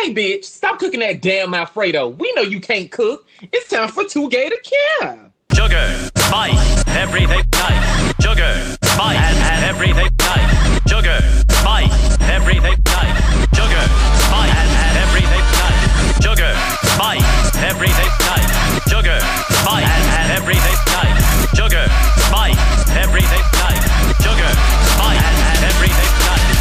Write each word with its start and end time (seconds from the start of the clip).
Hey, 0.00 0.14
bitch, 0.14 0.46
stop 0.46 0.78
cooking 0.78 1.00
that 1.00 1.20
damn 1.20 1.52
Alfredo. 1.52 2.08
We 2.08 2.32
know 2.32 2.40
you 2.40 2.58
can't 2.58 2.90
cook. 2.90 3.26
It's 3.52 3.68
time 3.68 3.90
for 3.90 4.02
two 4.02 4.30
gay 4.30 4.48
to 4.48 4.56
care. 4.64 5.30
Sugar, 5.52 6.10
spice, 6.16 6.86
everything 6.96 7.44
nice. 7.52 8.16
Sugar, 8.16 8.48
spice, 8.80 9.20
and, 9.20 9.36
and 9.36 9.64
everything 9.68 10.08
nice. 10.16 10.88
Sugar, 10.88 11.20
spice, 11.52 11.92
everything 12.32 12.80
nice. 12.80 13.12
Sugar, 13.52 13.84
spice, 14.24 14.56
and, 14.56 14.72
and 14.72 14.96
everything 15.04 15.44
nice. 15.60 16.24
Sugar, 16.24 16.52
spice, 16.96 17.56
everything 17.60 18.12
nice. 18.24 18.48
Sugar, 18.88 19.20
spice, 19.52 19.84
and, 19.84 20.06
and 20.16 20.32
everything 20.32 20.78
nice. 20.96 21.20
Sugar, 21.52 21.84
spice, 22.24 22.56
everything 22.96 23.44
nice. 23.52 23.84
Sugar, 24.24 24.48
spice, 24.96 25.20
and, 25.20 25.36
and 25.44 25.64
everything 25.68 26.12
nice. 26.24 26.59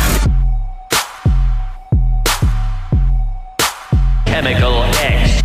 Chemical 4.29 4.83
X. 4.83 5.41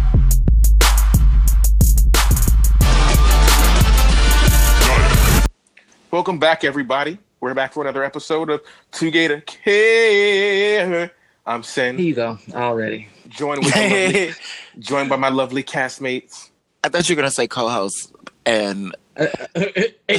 Welcome 6.11 6.39
back, 6.39 6.65
everybody. 6.65 7.19
We're 7.41 7.55
back 7.55 7.73
for 7.73 7.83
another 7.83 8.05
episode 8.05 8.51
of 8.51 8.61
Two 8.93 9.11
Gay 9.11 9.29
to 9.29 9.41
Care. 9.41 11.11
I'm 11.47 11.63
Sen, 11.63 11.97
Here 11.99 12.07
you 12.09 12.15
go, 12.15 12.39
already. 12.53 13.09
joined 13.31 13.65
with 13.65 13.75
my 13.75 13.89
lovely, 13.89 14.35
joined 14.79 15.09
by 15.09 15.17
my 15.17 15.29
lovely 15.31 15.63
castmates. 15.63 16.51
I 16.85 16.91
thought 16.91 17.09
you 17.09 17.17
were 17.17 17.23
gonna 17.23 17.31
say 17.31 17.49
co-host, 17.49 18.13
and 18.47 18.95
uh, 19.17 19.27
uh, 19.57 19.61
uh, 19.61 19.61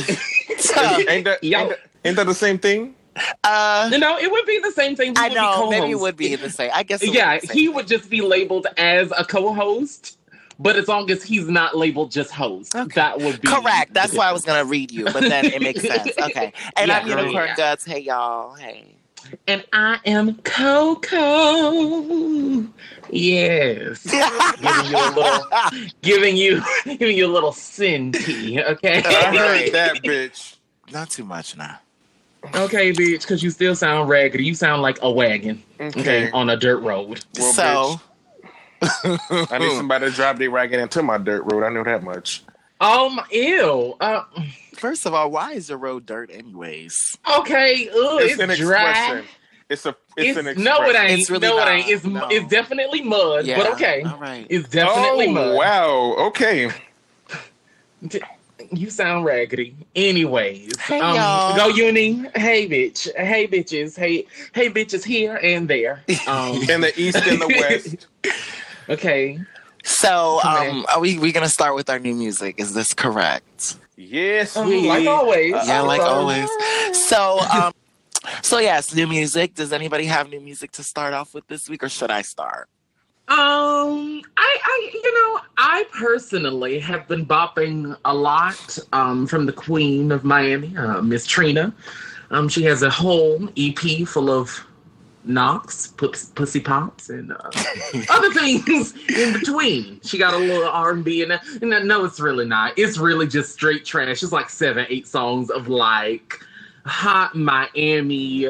no, 0.75 1.00
Ain't 1.08 1.25
that, 1.25 1.39
ain't, 1.44 1.70
that, 1.70 1.80
ain't 2.03 2.16
that 2.17 2.25
the 2.25 2.34
same 2.34 2.58
thing? 2.58 2.95
Uh, 3.43 3.89
you 3.91 3.99
know, 3.99 4.17
it 4.17 4.31
would 4.31 4.45
be 4.45 4.59
the 4.59 4.71
same 4.71 4.95
thing. 4.95 5.15
He 5.15 5.21
I 5.21 5.29
know 5.29 5.69
maybe 5.69 5.91
it 5.91 5.99
would 5.99 6.17
be 6.17 6.35
the 6.35 6.49
same. 6.49 6.71
I 6.73 6.83
guess. 6.83 7.01
it 7.03 7.07
would 7.09 7.15
Yeah, 7.15 7.39
be 7.39 7.47
he 7.47 7.69
would 7.69 7.88
just 7.88 8.09
be 8.09 8.21
labeled 8.21 8.67
as 8.77 9.11
a 9.17 9.25
co-host, 9.25 10.17
but 10.59 10.75
as 10.75 10.88
long 10.88 11.09
as 11.11 11.23
he's 11.23 11.47
not 11.47 11.77
labeled 11.77 12.11
just 12.11 12.31
host, 12.31 12.75
Okay. 12.75 12.94
that 12.95 13.19
would 13.22 13.41
be 13.41 13.47
Correct. 13.47 13.94
That's 13.94 14.13
why 14.13 14.27
I 14.27 14.31
was 14.33 14.44
gonna 14.44 14.66
read 14.66 14.91
you, 14.91 15.05
but 15.09 15.22
then 15.22 15.45
it 15.45 15.61
makes 15.61 15.81
sense. 15.81 16.17
Okay. 16.17 16.53
And 16.77 16.89
Yeah, 16.89 16.99
I'm 16.99 17.07
Unicorn 17.07 17.47
yeah. 17.47 17.55
Guts. 17.55 17.85
Hey 17.85 17.99
y'all. 17.99 18.53
Hey. 18.55 18.95
And 19.47 19.66
I 19.73 20.00
am 20.05 20.35
Coco. 20.44 21.11
Yes, 23.09 24.03
giving 24.61 24.85
you 24.85 24.97
a 24.97 25.05
little, 25.07 25.47
giving 26.03 26.38
you, 26.38 26.61
giving 26.85 27.17
you 27.17 27.27
a 27.27 27.33
little 27.33 27.52
sin 27.53 28.11
tea. 28.11 28.61
Okay, 28.61 29.02
I 29.03 29.35
heard 29.35 29.66
that, 29.73 30.03
bitch. 30.03 30.57
Not 30.91 31.09
too 31.11 31.23
much 31.25 31.57
now. 31.57 31.79
Okay, 32.55 32.91
bitch, 32.91 33.21
because 33.21 33.41
you 33.43 33.49
still 33.49 33.75
sound 33.75 34.09
raggedy. 34.09 34.43
You 34.45 34.53
sound 34.55 34.81
like 34.81 34.99
a 35.01 35.09
wagon. 35.11 35.63
Okay, 35.79 35.99
Okay. 35.99 36.31
on 36.31 36.49
a 36.49 36.57
dirt 36.57 36.79
road. 36.79 37.23
Well, 37.38 37.53
so 37.53 38.01
I 39.51 39.57
need 39.57 39.71
somebody 39.75 40.05
to 40.05 40.11
drive 40.11 40.38
their 40.39 40.51
wagon 40.51 40.79
into 40.79 41.01
my 41.01 41.17
dirt 41.17 41.43
road. 41.51 41.63
I 41.63 41.69
know 41.69 41.83
that 41.83 42.03
much. 42.03 42.43
Oh, 42.81 43.07
um, 43.07 43.21
ew. 43.31 43.95
Uh, 44.01 44.23
first 44.75 45.05
of 45.05 45.13
all, 45.13 45.31
why 45.31 45.53
is 45.53 45.67
the 45.67 45.77
road 45.77 46.05
dirt 46.05 46.29
anyways? 46.31 47.17
okay, 47.39 47.88
ugh, 47.89 48.21
It's, 48.21 48.33
it's, 48.33 48.41
an 48.41 48.49
dry. 48.57 48.89
expression. 48.89 49.25
It's 49.69 49.85
a. 49.85 49.95
It's, 50.17 50.38
an 50.38 50.47
expression. 50.47 50.63
no, 50.63 50.81
it 50.89 50.95
ain't. 50.95 51.19
It's 51.21 51.29
really 51.29 51.47
no, 51.47 51.57
not. 51.57 51.67
it 51.67 51.71
ain't. 51.71 51.89
It's 51.89 52.03
No. 52.05 52.27
it's 52.29 52.47
definitely 52.49 53.01
mud. 53.01 53.45
Yeah. 53.45 53.57
But 53.57 53.73
okay, 53.73 54.03
All 54.03 54.17
right. 54.17 54.45
it's 54.49 54.67
definitely 54.69 55.27
oh 55.27 55.31
mud. 55.31 55.55
wow. 55.55 56.16
Okay. 56.27 56.69
You 58.71 58.89
sound 58.89 59.25
raggedy. 59.25 59.75
Anyways, 59.95 60.77
Hey, 60.80 60.99
um, 61.02 61.16
y'all. 61.16 61.55
go 61.55 61.67
uni. 61.67 62.25
Hey, 62.35 62.67
bitch. 62.67 63.13
Hey, 63.16 63.47
bitches. 63.47 63.97
Hey, 63.97 64.25
hey, 64.53 64.69
bitches 64.69 65.03
here 65.03 65.38
and 65.41 65.67
there. 65.67 66.03
Um, 66.27 66.55
In 66.69 66.81
the 66.81 66.94
east 66.99 67.17
and 67.17 67.41
the 67.41 67.47
west. 67.47 68.07
okay. 68.89 69.39
So, 69.83 70.39
Okay. 70.44 70.69
um, 70.69 70.85
are 70.94 70.99
we 70.99 71.17
we 71.19 71.31
gonna 71.31 71.47
start 71.49 71.75
with 71.75 71.89
our 71.89 71.99
new 71.99 72.16
music? 72.16 72.55
Is 72.57 72.73
this 72.73 72.88
correct? 72.94 73.75
Yes, 73.97 74.55
Um, 74.57 74.67
we. 74.67 74.88
like 74.88 75.07
always. 75.07 75.53
Yeah, 75.67 75.81
like 75.81 76.01
So, 76.01 76.07
always. 76.07 76.50
So, 77.07 77.40
um, 77.51 77.72
so 78.41 78.57
yes, 78.57 78.94
new 78.94 79.07
music. 79.07 79.53
Does 79.53 79.72
anybody 79.72 80.06
have 80.06 80.29
new 80.29 80.41
music 80.41 80.72
to 80.73 80.84
start 80.84 81.13
off 81.13 81.34
with 81.34 81.47
this 81.47 81.69
week, 81.69 81.84
or 81.84 81.90
should 81.90 82.11
I 82.11 82.23
start? 82.23 82.67
Um, 83.28 84.22
I, 84.38 84.58
I, 84.63 84.90
you 84.94 85.13
know, 85.13 85.41
I 85.58 85.86
personally 85.91 86.80
have 86.80 87.08
been 87.08 87.25
bopping 87.25 87.97
a 88.06 88.13
lot. 88.13 88.78
Um, 88.94 89.25
from 89.25 89.47
the 89.47 89.53
Queen 89.53 90.12
of 90.12 90.24
Miami, 90.24 90.75
uh, 90.78 91.02
Miss 91.02 91.25
Trina. 91.25 91.74
Um, 92.31 92.47
she 92.50 92.64
has 92.64 92.84
a 92.84 92.90
whole 92.90 93.50
EP 93.58 94.08
full 94.08 94.30
of 94.30 94.66
knocks, 95.24 95.88
puss, 95.88 96.25
pussy 96.25 96.59
pops, 96.59 97.09
and 97.09 97.31
uh, 97.31 97.50
other 98.09 98.31
things 98.34 98.94
in 99.09 99.34
between. 99.34 100.00
She 100.02 100.18
got 100.18 100.34
a 100.34 100.38
little 100.38 100.68
R 100.68 100.91
and 100.91 101.03
B, 101.03 101.24
and 101.24 101.31
and 101.62 101.88
no, 101.88 102.06
it's 102.06 102.19
really 102.19 102.46
not. 102.46 102.78
It's 102.78 102.97
really 102.97 103.28
just 103.28 103.53
straight 103.53 103.85
trash. 103.85 104.24
It's 104.24 104.31
like 104.31 104.50
seven, 104.50 104.85
eight 104.90 105.08
songs 105.08 105.50
of 105.50 105.68
like 105.68 106.40
hot 106.85 107.35
Miami 107.35 108.50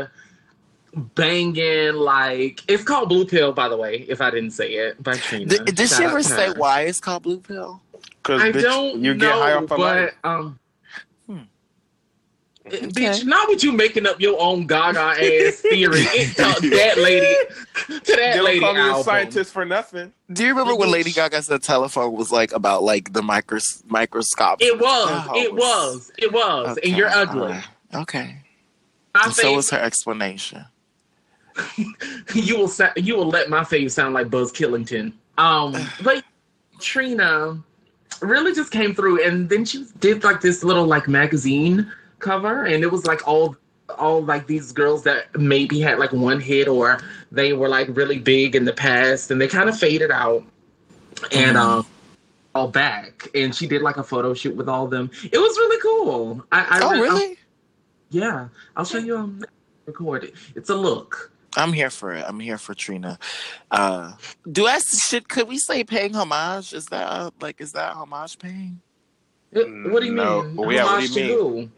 banging. 0.96 1.94
Like 1.96 2.64
it's 2.68 2.84
called 2.84 3.10
Blue 3.10 3.26
Pill, 3.26 3.52
by 3.54 3.68
the 3.70 3.78
way. 3.78 4.06
If 4.08 4.22
I 4.22 4.32
didn't 4.32 4.52
say 4.52 4.72
it, 4.74 5.02
by 5.04 5.16
Trina. 5.18 5.46
Did, 5.46 5.76
did 5.76 5.90
she 5.90 6.04
ever 6.04 6.18
to 6.20 6.24
say 6.24 6.52
why 6.54 6.82
it's 6.82 7.00
called 7.00 7.24
Blue 7.24 7.40
Pill? 7.40 7.82
Because 8.24 8.42
I 8.42 8.52
bitch, 8.52 8.62
don't 8.62 9.02
you 9.04 9.14
know, 9.14 9.20
get 9.28 9.32
high 9.34 9.54
off 9.54 9.64
of 9.64 9.70
but 9.70 9.80
life. 9.80 10.14
um. 10.24 10.60
Hmm. 11.28 11.38
Bitch, 12.68 13.24
not 13.26 13.48
with 13.48 13.64
you 13.64 13.72
making 13.72 14.08
up 14.08 14.20
your 14.20 14.42
own 14.42 14.66
Gaga 14.66 15.00
ass 15.00 15.18
theory. 15.62 16.00
It 16.02 16.36
took 16.36 16.64
that 16.72 16.98
lady 16.98 17.36
to 17.88 18.00
They 18.00 18.16
that 18.16 18.34
don't 18.38 18.46
lady 18.46 18.60
call 18.60 18.74
me 18.74 19.00
a 19.00 19.04
scientist 19.04 19.54
for 19.54 19.66
nothing. 19.66 20.12
Do 20.34 20.44
you 20.44 20.50
remember 20.50 20.76
when 20.76 20.90
Lady 20.90 21.12
Gaga 21.12 21.44
said 21.44 21.62
telephone 21.62 22.14
was 22.14 22.32
like 22.32 22.52
about 22.54 22.82
like 22.82 23.14
the 23.14 23.22
micros 23.22 23.84
microscope? 23.88 24.58
It 24.62 24.80
was, 24.80 25.08
That 25.10 25.36
it 25.36 25.54
was- 25.54 25.62
was, 25.62 26.12
it 26.18 26.34
was, 26.34 26.78
and 26.84 26.98
you're 26.98 27.10
ugly. 27.10 27.42
alright. 27.44 27.68
Okay. 27.94 28.38
I 29.14 29.26
And 29.26 29.34
so 29.34 29.56
was 29.56 29.70
her 29.70 29.78
explanation. 29.80 30.66
you 32.34 32.58
will 32.58 32.68
sa- 32.68 32.94
you 32.96 33.16
will 33.16 33.28
let 33.30 33.50
my 33.50 33.64
face 33.64 33.94
sound 33.94 34.14
like 34.14 34.30
Buzz 34.30 34.52
Killington. 34.52 35.14
Um, 35.38 35.76
but 36.04 36.24
Trina 36.80 37.62
really 38.22 38.54
just 38.54 38.72
came 38.72 38.94
through, 38.96 39.24
and 39.26 39.50
then 39.50 39.66
she 39.66 39.86
did 40.00 40.24
like 40.24 40.42
this 40.42 40.64
little 40.64 40.86
like 40.86 41.08
magazine 41.08 41.92
cover, 42.20 42.66
and 42.66 42.84
it 42.84 42.92
was 42.92 43.06
like 43.06 43.28
all 43.28 43.56
all 44.00 44.24
like 44.24 44.48
these 44.48 44.72
girls 44.72 45.04
that 45.04 45.34
maybe 45.40 45.80
had 45.80 46.00
like 46.00 46.12
one 46.12 46.40
hit 46.40 46.68
or 46.68 47.00
they 47.32 47.54
were 47.54 47.70
like 47.70 47.88
really 47.96 48.18
big 48.18 48.56
in 48.56 48.66
the 48.66 48.74
past, 48.74 49.32
and 49.32 49.40
they 49.40 49.48
kind 49.48 49.70
of 49.70 49.78
faded 49.78 50.12
out, 50.12 50.44
and 51.32 51.56
Mhm. 51.58 51.62
um. 51.62 51.88
All 52.54 52.70
back, 52.70 53.28
and 53.36 53.54
she 53.54 53.68
did 53.68 53.82
like 53.82 53.98
a 53.98 54.04
photo 54.04 54.34
shoot 54.34 54.56
with 54.56 54.70
all 54.70 54.86
of 54.86 54.90
them. 54.90 55.12
It 55.30 55.38
was 55.38 55.58
really 55.58 55.78
cool. 55.82 56.42
I, 56.54 56.80
I 56.80 56.80
oh, 56.84 56.92
re- 56.92 57.02
really? 57.02 57.38
yeah, 58.12 58.48
I'll 58.78 58.86
show 58.86 58.98
you. 58.98 59.18
Um, 59.18 59.44
record 59.86 60.24
it. 60.24 60.36
It's 60.56 60.70
a 60.70 60.74
look. 60.76 61.34
I'm 61.58 61.74
here 61.74 61.90
for 61.90 62.14
it. 62.14 62.26
I'm 62.28 62.40
here 62.40 62.58
for 62.58 62.74
Trina. 62.74 63.18
Uh, 63.72 64.14
do 64.52 64.68
I 64.68 64.80
should 64.80 65.28
could 65.30 65.48
we 65.48 65.58
say 65.58 65.84
paying 65.84 66.14
homage? 66.16 66.74
Is 66.74 66.86
that 66.88 67.08
uh, 67.08 67.32
like 67.42 67.62
is 67.62 67.72
that 67.74 67.94
homage 67.96 68.38
paying? 68.40 68.82
What 69.52 69.68
what 69.92 70.00
do 70.02 70.08
you 70.08 70.14
No. 70.14 70.44
mean? 70.44 70.56
Well, 70.56 70.72
yeah, 70.72 70.84
what 70.84 70.90
do 70.90 70.96
Homage 70.96 71.10
you 71.10 71.16
to 71.16 71.22
mean? 71.22 71.38
who? 71.38 71.70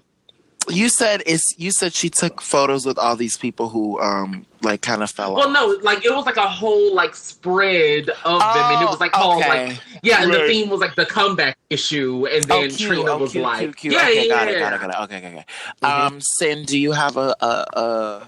You 0.70 0.90
said 0.90 1.24
it's 1.26 1.46
you 1.58 1.72
said 1.72 1.94
she 1.94 2.10
took 2.10 2.42
photos 2.42 2.86
with 2.86 2.98
all 2.98 3.16
these 3.16 3.38
people 3.38 3.70
who 3.70 4.02
um 4.02 4.46
like 4.64 4.82
kind 4.82 5.02
of 5.02 5.10
fell 5.10 5.34
Well, 5.34 5.48
off. 5.48 5.54
Well, 5.54 5.68
no, 5.78 5.82
like 5.82 6.04
it 6.04 6.14
was 6.14 6.26
like 6.26 6.36
a 6.36 6.48
whole 6.50 6.94
like 6.94 7.16
spread 7.16 8.10
of 8.10 8.40
them, 8.42 8.72
and 8.72 8.82
it 8.82 8.90
was 8.90 9.00
like 9.00 9.14
called 9.14 9.44
Oh, 9.46 9.48
okay. 9.48 9.68
like 9.70 9.80
yeah, 10.04 10.24
and 10.24 10.34
the 10.34 10.46
theme 10.48 10.70
was 10.70 10.82
like 10.82 10.96
the 10.96 11.06
comeback 11.06 11.58
issue, 11.70 12.28
and 12.30 12.44
then 12.44 12.58
oh, 12.66 12.68
cute. 12.68 12.80
Trina 12.80 13.12
oh, 13.12 13.18
was 13.18 13.32
cute, 13.32 13.44
like, 13.44 13.60
cute, 13.60 13.78
cute. 13.78 13.94
yeah, 13.94 14.02
okay, 14.02 14.28
yeah, 14.28 14.36
got 14.36 14.48
it, 14.50 14.60
got 14.60 14.74
it, 14.74 14.82
got 14.82 14.90
it. 14.90 15.04
Okay, 15.04 15.18
okay, 15.18 15.28
okay. 15.36 15.46
Mhm. 15.84 16.08
Um, 16.08 16.20
Sin, 16.22 16.66
do 16.66 16.78
you 16.78 16.92
have 16.92 17.16
a 17.16 17.34
a, 17.40 17.66
a 17.80 18.28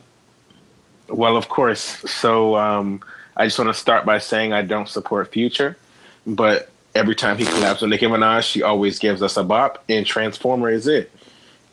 Well, 1.09 1.35
of 1.37 1.49
course. 1.49 1.81
So 2.11 2.55
um, 2.55 3.01
I 3.35 3.45
just 3.45 3.57
want 3.59 3.69
to 3.69 3.73
start 3.79 4.05
by 4.05 4.19
saying 4.19 4.53
I 4.53 4.61
don't 4.61 4.87
support 4.89 5.31
Future, 5.31 5.77
but 6.25 6.69
every 6.95 7.15
time 7.15 7.37
he 7.37 7.45
collabs 7.45 7.81
with 7.81 7.89
Nicki 7.89 8.05
Minaj, 8.07 8.43
she 8.43 8.61
always 8.63 8.99
gives 8.99 9.21
us 9.21 9.37
a 9.37 9.43
bop, 9.43 9.83
and 9.89 10.05
Transformer 10.05 10.69
is 10.69 10.87
it. 10.87 11.11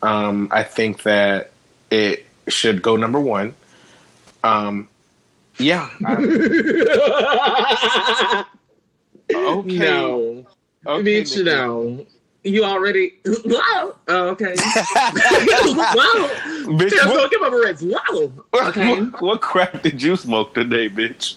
Um, 0.01 0.47
I 0.51 0.63
think 0.63 1.03
that 1.03 1.51
it 1.89 2.25
should 2.47 2.81
go 2.81 2.95
number 2.95 3.19
one. 3.19 3.53
Um, 4.43 4.87
yeah. 5.59 5.89
I- 6.05 6.15
okay. 9.33 9.77
No, 9.77 10.45
Okay, 10.85 11.03
bitch, 11.21 11.31
Nicki. 11.31 11.43
no. 11.43 12.05
You 12.47 12.63
already 12.63 13.13
wow. 13.45 13.95
Oh, 14.07 14.27
okay. 14.29 14.55
wow. 14.55 16.29
Bitch, 16.65 16.89
Just 16.89 17.05
what, 17.07 17.15
don't 17.15 17.31
give 17.31 17.41
up 17.41 17.53
a 17.53 17.59
rest. 17.59 17.83
Wow. 17.83 18.31
Okay. 18.67 18.89
what, 19.01 19.21
what 19.21 19.41
crack 19.41 19.81
did 19.83 20.01
you 20.01 20.15
smoke 20.15 20.53
today, 20.53 20.89
bitch? 20.89 21.35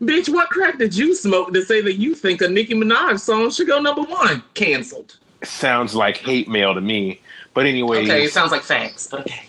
Bitch, 0.00 0.28
what 0.28 0.48
crack 0.48 0.78
did 0.78 0.96
you 0.96 1.14
smoke 1.14 1.52
to 1.52 1.62
say 1.62 1.80
that 1.80 1.94
you 1.94 2.14
think 2.14 2.40
a 2.40 2.48
Nicki 2.48 2.74
Minaj 2.74 3.20
song 3.20 3.50
should 3.50 3.66
go 3.66 3.80
number 3.80 4.02
one? 4.02 4.42
Cancelled. 4.54 5.16
Sounds 5.44 5.94
like 5.94 6.16
hate 6.16 6.48
mail 6.48 6.74
to 6.74 6.80
me. 6.80 7.20
But 7.54 7.66
anyway, 7.66 8.04
Okay, 8.04 8.24
it 8.24 8.32
sounds 8.32 8.52
like 8.52 8.62
facts. 8.62 9.06
but 9.08 9.20
Okay. 9.20 9.42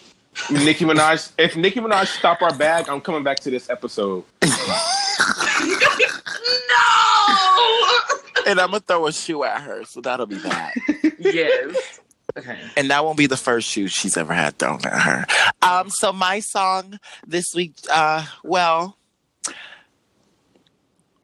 Nicki 0.51 0.85
Minaj. 0.85 1.31
If 1.37 1.55
Nicki 1.55 1.79
Minaj 1.79 2.07
stop 2.07 2.41
our 2.41 2.53
bag, 2.53 2.87
I'm 2.89 3.01
coming 3.01 3.23
back 3.23 3.39
to 3.41 3.49
this 3.49 3.69
episode. 3.69 4.23
and 8.49 8.59
I'm 8.59 8.71
gonna 8.71 8.79
throw 8.81 9.07
a 9.07 9.13
shoe 9.13 9.43
at 9.43 9.61
her, 9.61 9.83
so 9.85 10.01
that'll 10.01 10.25
be 10.25 10.37
that. 10.37 10.73
yes. 11.19 11.99
Okay. 12.37 12.59
and 12.77 12.91
that 12.91 13.03
won't 13.03 13.17
be 13.17 13.25
the 13.25 13.35
first 13.35 13.67
shoe 13.67 13.87
she's 13.87 14.15
ever 14.15 14.33
had 14.33 14.57
thrown 14.59 14.79
at 14.85 15.01
her. 15.01 15.25
Um, 15.63 15.89
so 15.89 16.13
my 16.13 16.39
song 16.39 16.99
this 17.25 17.55
week, 17.55 17.73
uh, 17.91 18.25
well, 18.43 18.98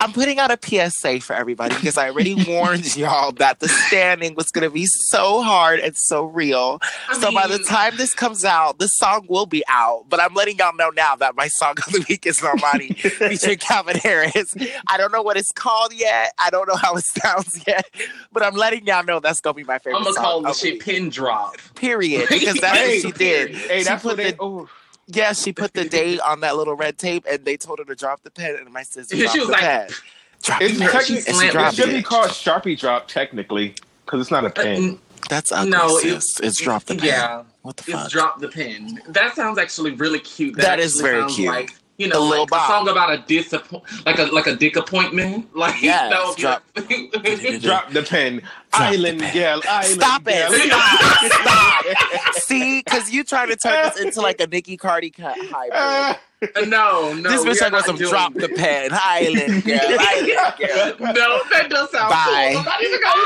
I'm 0.02 0.12
putting 0.12 0.40
out 0.40 0.52
a 0.52 0.60
PSA 0.62 1.22
for 1.22 1.34
everybody 1.34 1.74
because 1.76 1.98
I 1.98 2.10
already 2.10 2.36
warned 2.48 2.96
y'all 2.98 3.32
that 3.34 3.60
the 3.60 3.68
standing 3.70 4.36
was 4.36 4.52
going 4.52 4.64
to 4.64 4.70
be 4.70 4.86
so 4.86 5.42
hard 5.42 5.80
and 5.80 5.96
so 5.96 6.26
real. 6.26 6.80
I 7.10 7.18
so 7.18 7.32
by 7.32 7.48
the 7.48 7.60
time 7.60 7.96
this 7.98 8.14
comes 8.14 8.44
out, 8.44 8.78
the 8.78 8.88
song 8.88 9.26
will 9.30 9.46
be 9.46 9.64
out. 9.70 10.06
But 10.10 10.20
I'm 10.20 10.34
letting 10.34 10.58
y'all 10.58 10.76
know 10.76 10.90
now 10.90 11.16
that 11.16 11.36
my 11.36 11.48
song 11.48 11.76
of 11.88 11.94
the 11.94 12.06
week 12.10 12.26
is 12.28 12.38
Normani 12.40 12.96
featuring 13.30 13.58
Calvin 13.58 13.96
Harris. 13.98 14.54
I 14.88 14.98
don't 14.98 15.12
know 15.14 15.22
what 15.22 15.38
it's 15.38 15.52
called 15.54 15.94
yet. 15.94 16.34
I 16.44 16.50
don't 16.50 16.68
know 16.68 16.76
how 16.76 16.96
it 16.98 17.06
sounds 17.06 17.64
yet. 17.66 17.90
But 18.34 18.44
I'm 18.44 18.56
letting 18.56 18.86
y'all 18.86 19.04
know 19.06 19.20
that's 19.22 19.40
gonna 19.40 19.54
be 19.54 19.64
my 19.64 19.80
favorite 19.80 19.98
I'm 20.00 20.04
gonna 20.04 20.16
call 20.18 20.42
the 20.42 20.54
shit 20.54 20.74
week. 20.74 20.84
pin 20.84 21.10
drop. 21.10 21.56
Period. 21.76 22.28
Because 22.30 22.56
that's 22.62 22.78
Hey, 22.78 23.02
what 23.02 23.02
she 23.02 23.12
did. 23.14 23.56
Hey, 23.56 23.78
She 23.80 23.84
that's 23.86 24.04
what 24.04 24.18
they. 24.18 24.32
the- 24.32 24.38
Oh, 24.42 24.70
Yeah, 25.08 25.34
she 25.34 25.54
put 25.54 25.74
the 25.74 25.86
date 25.90 26.20
on 26.22 26.40
that 26.42 26.56
little 26.58 26.76
red 26.76 26.98
tape, 26.98 27.26
and 27.30 27.46
they 27.46 27.58
told 27.58 27.80
her 27.80 27.86
to 27.86 27.96
drop 27.96 28.24
the 28.24 28.32
pen, 28.32 28.56
and 28.56 28.72
my 28.72 28.84
sister 28.84 29.16
She 29.16 29.22
dropped 29.24 29.38
was 29.38 29.48
the 29.48 29.52
like- 29.54 29.62
pen. 29.62 29.90
Drop 30.44 30.62
it's 30.62 30.78
the 30.78 30.86
pen. 30.86 31.04
she 31.06 31.22
she 31.22 31.32
it 31.48 31.74
should 31.74 31.90
be 31.90 32.04
called 32.04 32.30
Sharpie 32.30 32.78
drop 32.78 33.08
technically 33.08 33.74
because 34.06 34.22
it's 34.22 34.30
not 34.30 34.44
a 34.44 34.48
Uh, 34.48 34.52
pen. 34.52 34.76
n- 34.84 35.00
That's 35.30 35.52
ugly, 35.52 35.72
No, 35.72 35.98
it- 35.98 36.22
sis. 36.22 36.40
it's 36.42 36.62
drop 36.62 36.84
the 36.84 36.96
pen. 36.96 37.06
Yeah. 37.08 37.44
What 37.64 37.78
the 37.78 37.84
fuck? 37.84 37.94
It's 37.96 38.04
fuck? 38.04 38.12
drop 38.12 38.40
the 38.42 38.50
pen. 38.50 39.02
That 39.08 39.34
sounds 39.36 39.58
actually 39.58 39.92
really 39.92 40.20
cute. 40.20 40.56
That 40.58 40.80
is 40.80 41.00
very 41.02 41.26
cute. 41.32 41.48
Like, 41.48 41.72
you 41.98 42.08
know, 42.08 42.20
little 42.22 42.48
like 42.52 42.62
a 42.62 42.68
song 42.68 42.90
about 42.90 43.12
a 43.14 43.18
disappoint, 43.26 43.84
like 44.06 44.20
a 44.20 44.24
like 44.26 44.48
a 44.48 44.56
dick 44.56 44.76
appointment. 44.76 45.56
Like 45.56 45.82
Yes, 45.82 46.36
be 46.36 46.42
drop- 46.42 46.64
Drop 46.74 47.92
the 47.92 48.04
pen, 48.04 48.40
Drop 48.40 48.42
the 48.72 48.78
Island 48.78 49.20
pen. 49.22 49.34
Girl, 49.34 49.62
Island 49.68 50.02
Stop 50.02 50.24
Girl. 50.26 50.34
it! 50.36 50.62
Stop! 50.70 51.32
Stop! 51.32 52.34
See, 52.44 52.82
because 52.84 53.12
you 53.12 53.24
trying 53.24 53.48
to 53.50 53.56
turn 53.56 53.86
this 53.86 53.98
into 54.00 54.22
like 54.22 54.40
a 54.42 54.48
Nicki 54.48 54.76
Cardi 54.78 55.10
cut 55.10 55.36
hybrid. 55.40 56.20
no, 56.68 57.14
no. 57.14 57.30
this 57.30 57.46
bitch 57.46 57.72
wants 57.72 57.88
some 57.88 57.96
drop 57.96 58.34
the 58.34 58.50
pen, 58.50 58.90
Island 58.92 59.64
girl, 59.64 59.80
Island 59.82 60.54
girl. 60.60 61.14
No, 61.14 61.40
that 61.50 61.68
does 61.70 61.90
sound 61.92 62.10
Bye. 62.10 62.50
cool. 62.52 62.60
I'm 62.60 62.66
not 62.66 62.84
even 62.84 63.00
gonna 63.02 63.24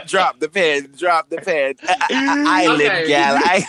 lie. 0.00 0.02
drop 0.06 0.40
the 0.40 0.48
pen, 0.48 0.92
drop 0.98 1.28
the 1.30 1.36
pen, 1.38 1.74
Island 2.10 2.80
Okay. 2.82 3.06
girl. 3.06 3.38
I- 3.44 3.64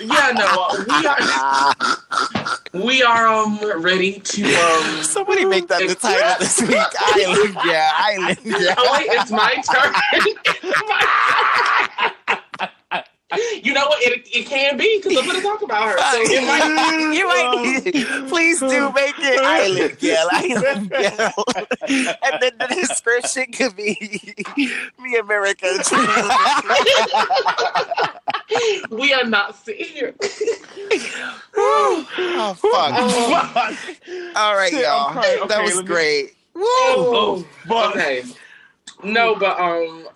Yeah, 0.00 0.32
no, 0.32 0.68
we 0.88 1.06
are 1.06 1.74
we 2.84 3.02
are 3.02 3.26
um 3.26 3.58
ready 3.82 4.20
to 4.20 4.44
um. 4.44 5.02
Somebody 5.02 5.44
make 5.44 5.68
that 5.68 5.86
the 5.86 5.94
title 5.94 6.36
this 6.38 6.60
week. 6.60 6.76
Island 6.76 7.54
girl, 7.54 7.90
Island 7.96 8.44
girl. 8.44 8.74
Oh 8.78 8.92
wait, 8.98 9.08
it's 9.10 9.30
my 9.30 9.54
turn. 9.54 9.94
It's 10.12 10.64
my 10.88 12.12
turn. 12.28 12.38
You 13.62 13.72
know 13.74 13.86
what? 13.86 14.02
It, 14.02 14.26
it 14.34 14.46
can 14.46 14.76
be 14.76 15.00
because 15.00 15.16
I'm 15.18 15.26
gonna 15.26 15.40
talk 15.42 15.62
about 15.62 15.88
her. 15.88 15.96
So 15.98 16.20
it 16.22 16.42
might, 16.46 17.14
you 17.14 17.28
might 17.28 18.28
please 18.28 18.58
do 18.60 18.90
make 18.92 19.14
it 19.18 19.40
island 19.44 19.98
girl, 20.00 20.28
island 20.32 20.90
girl, 20.90 21.44
and 22.22 22.40
then 22.42 22.52
the 22.58 22.66
description 22.74 23.52
could 23.52 23.76
be 23.76 23.96
me 24.98 25.16
America. 25.16 25.66
we 28.90 29.12
are 29.12 29.24
not 29.24 29.56
senior. 29.64 30.14
oh 31.56 32.54
fuck! 32.58 34.36
All 34.36 34.56
right, 34.56 34.70
Shit, 34.70 34.82
y'all. 34.84 35.12
crying. 35.12 35.48
that 35.48 35.62
was 35.62 35.76
let 35.76 35.84
me- 35.84 35.86
great. 35.86 36.34
Woo! 36.54 36.64
Oh, 36.64 37.46
but- 37.68 37.96
okay. 37.96 38.24
No, 39.02 39.34
but 39.34 39.58
um, 39.58 40.08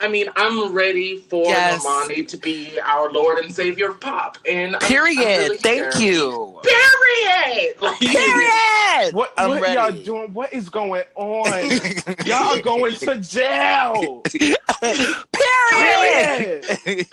I 0.00 0.08
mean, 0.08 0.26
I'm 0.36 0.72
ready 0.72 1.18
for 1.18 1.44
Yes. 1.46 1.84
Normani 1.84 2.26
to 2.28 2.36
be 2.36 2.78
our 2.80 3.10
Lord 3.12 3.38
and 3.44 3.54
Savior 3.54 3.90
of 3.90 4.00
pop, 4.00 4.38
and 4.48 4.76
I'm- 4.76 4.82
I'm 4.82 4.88
Period. 4.88 5.18
really 5.18 5.56
Thank 5.58 5.94
here. 5.94 6.12
you. 6.12 6.60
Period. 6.62 7.74
Like, 7.80 7.98
Period. 8.00 9.14
What, 9.14 9.32
I'm 9.38 9.50
what 9.50 9.62
ready. 9.62 9.74
y'all 9.74 10.04
doing? 10.04 10.32
What 10.34 10.52
is 10.52 10.68
going 10.68 11.04
on? 11.14 11.46
y'all 12.26 12.58
are 12.58 12.62
going 12.62 12.94
to 12.96 13.16
jail. 13.16 14.22
Period. 14.80 16.64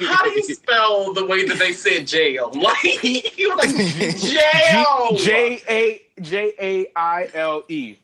How 0.01 0.23
do 0.23 0.29
you 0.31 0.43
spell 0.53 1.13
the 1.13 1.25
way 1.25 1.45
that 1.47 1.59
they 1.59 1.73
said 1.73 2.07
jail? 2.07 2.51
Like 2.55 3.03
you 3.37 3.55
like 3.55 3.75
jail. 3.75 5.15
J 5.17 5.61
A 5.69 6.01
J 6.21 6.53
A 6.59 6.87
I 6.95 7.29
L 7.33 7.63
E. 7.69 7.97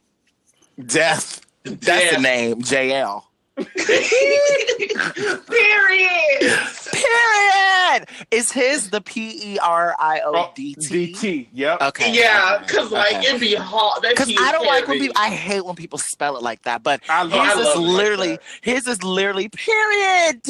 Death. 0.86 1.42
That's 1.64 1.78
Death. 1.86 2.16
the 2.16 2.22
name. 2.22 2.62
JL. 2.62 3.24
Period. 3.56 4.90
Period. 6.92 8.08
Is 8.32 8.52
his 8.52 8.90
the 8.90 9.02
P 9.02 9.54
E 9.54 9.60
R 9.60 9.96
I 10.00 10.22
O 10.26 10.52
D 10.56 10.76
T? 10.76 11.14
DT. 11.14 11.48
Yep. 11.54 11.82
Okay. 11.82 12.14
Yeah, 12.14 12.56
okay, 12.56 12.66
because 12.66 12.92
like 12.92 13.16
okay. 13.18 13.28
it'd 13.28 13.40
be 13.40 13.56
hard. 13.56 14.02
Because 14.02 14.34
I 14.40 14.52
don't 14.52 14.66
like 14.66 14.88
when 14.88 15.00
people. 15.00 15.16
I 15.18 15.30
hate 15.30 15.66
when 15.66 15.76
people 15.76 16.00
spell 16.00 16.36
it 16.36 16.44
like 16.44 16.64
that. 16.64 16.84
But 16.84 17.02
I 17.10 17.24
his 17.24 17.32
love, 17.32 17.40
I 17.42 17.52
is 17.52 17.60
it 17.60 17.80
like 17.80 17.88
literally 17.96 18.40
his 18.62 18.88
is 18.88 19.04
literally 19.04 19.50
period. 19.50 20.42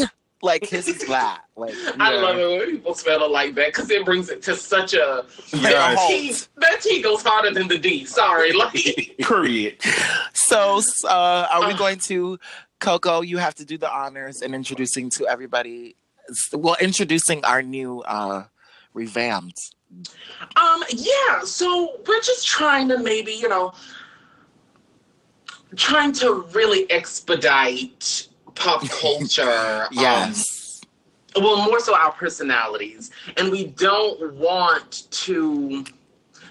Like 0.41 0.65
his 0.65 0.87
is 0.87 1.07
that. 1.07 1.41
Like 1.55 1.75
I 1.99 2.15
love 2.15 2.39
it 2.39 2.47
when 2.47 2.71
people 2.71 2.95
spell 2.95 3.23
it 3.23 3.29
like 3.29 3.53
that 3.53 3.67
because 3.67 3.91
it 3.91 4.03
brings 4.03 4.29
it 4.29 4.41
to 4.41 4.55
such 4.55 4.95
a 4.95 5.23
Yes. 5.53 5.61
that 5.61 6.07
T, 6.07 6.33
that 6.57 6.81
T 6.81 6.99
goes 6.99 7.21
harder 7.21 7.51
than 7.51 7.67
the 7.67 7.77
D. 7.77 8.05
Sorry, 8.05 8.53
like 8.53 8.73
Period. 9.19 9.77
So, 10.33 10.81
uh, 11.07 11.47
are 11.51 11.67
we 11.67 11.75
going 11.75 11.99
to 11.99 12.39
Coco? 12.83 13.21
You 13.21 13.37
have 13.37 13.55
to 13.55 13.65
do 13.65 13.77
the 13.77 13.91
honors 13.91 14.41
and 14.41 14.53
introducing 14.53 15.09
to 15.11 15.25
everybody. 15.27 15.95
Well, 16.53 16.75
introducing 16.81 17.43
our 17.45 17.61
new 17.61 18.01
uh, 18.01 18.43
revamped. 18.93 19.59
Um, 20.55 20.83
yeah, 20.89 21.41
so 21.45 21.97
we're 22.07 22.21
just 22.21 22.45
trying 22.47 22.89
to 22.89 22.97
maybe, 22.97 23.31
you 23.31 23.47
know, 23.47 23.73
trying 25.75 26.11
to 26.13 26.45
really 26.53 26.89
expedite 26.91 28.27
pop 28.55 28.87
culture. 29.01 29.83
um, 29.83 29.87
Yes. 29.91 30.81
well, 31.35 31.57
more 31.65 31.79
so 31.79 31.95
our 31.95 32.11
personalities. 32.11 33.11
And 33.37 33.49
we 33.51 33.65
don't 33.67 34.33
want 34.33 35.09
to 35.11 35.85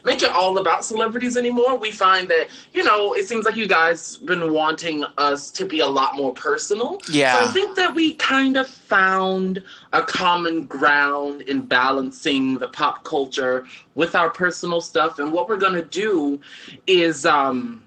make 0.04 0.22
it 0.22 0.31
all 0.31 0.58
about 0.58 0.84
celebrities 0.84 1.37
anymore. 1.37 1.76
We 1.76 1.90
find 1.90 2.28
that, 2.28 2.49
you 2.73 2.82
know, 2.82 3.14
it 3.14 3.28
seems 3.28 3.44
like 3.44 3.56
you 3.56 3.66
guys 3.68 4.16
been 4.16 4.52
wanting 4.52 5.04
us 5.18 5.50
to 5.52 5.64
be 5.64 5.80
a 5.80 5.87
lot 5.87 6.16
more 6.16 6.32
personal. 6.35 7.00
Yeah. 7.09 7.38
So 7.38 7.49
I 7.49 7.52
think 7.52 7.76
that 7.76 7.94
we 7.94 8.14
kind 8.14 8.56
of 8.56 8.66
found 8.68 9.62
a 9.92 10.02
common 10.02 10.64
ground 10.66 11.42
in 11.42 11.62
balancing 11.62 12.59
the 12.59 12.68
pop 12.68 13.04
culture 13.04 13.66
with 13.94 14.14
our 14.14 14.30
personal 14.30 14.80
stuff. 14.80 15.18
And 15.18 15.32
what 15.32 15.49
we're 15.49 15.56
going 15.56 15.75
to 15.75 15.85
do 15.85 16.40
is 16.87 17.25
um, 17.25 17.85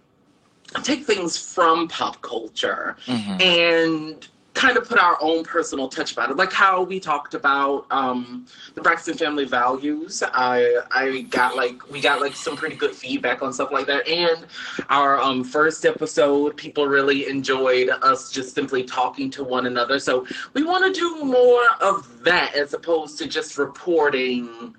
take 0.83 1.05
things 1.05 1.37
from 1.37 1.87
pop 1.87 2.21
culture 2.21 2.95
Mhm. 3.07 3.41
and 3.41 4.27
kind 4.55 4.77
of 4.77 4.87
put 4.89 4.97
our 4.97 5.17
own 5.21 5.43
personal 5.43 5.87
touch 5.89 6.13
about 6.13 6.31
it, 6.31 6.37
like 6.37 6.51
how 6.51 6.81
we 6.81 6.99
talked 6.99 7.33
about 7.35 7.85
um, 7.91 8.45
the 8.73 8.81
Braxton 8.81 9.15
family 9.15 9.45
values. 9.45 10.23
I 10.33 10.81
I 10.91 11.21
got 11.29 11.55
like 11.55 11.87
we 11.91 12.01
got 12.01 12.21
like 12.21 12.35
some 12.35 12.55
pretty 12.55 12.75
good 12.75 12.95
feedback 12.95 13.41
on 13.43 13.53
stuff 13.53 13.71
like 13.71 13.85
that, 13.87 14.07
and 14.07 14.47
our 14.89 15.21
um, 15.21 15.43
first 15.43 15.85
episode, 15.85 16.55
people 16.57 16.87
really 16.87 17.27
enjoyed 17.27 17.89
us 17.89 18.31
just 18.31 18.55
simply 18.55 18.83
talking 18.83 19.29
to 19.31 19.43
one 19.43 19.67
another. 19.67 19.99
So 19.99 20.25
we 20.53 20.63
want 20.63 20.83
to 20.93 20.99
do 20.99 21.23
more 21.25 21.65
of 21.81 22.23
that 22.23 22.55
as 22.55 22.73
opposed 22.73 23.17
to 23.19 23.27
just 23.27 23.57
reporting 23.57 24.73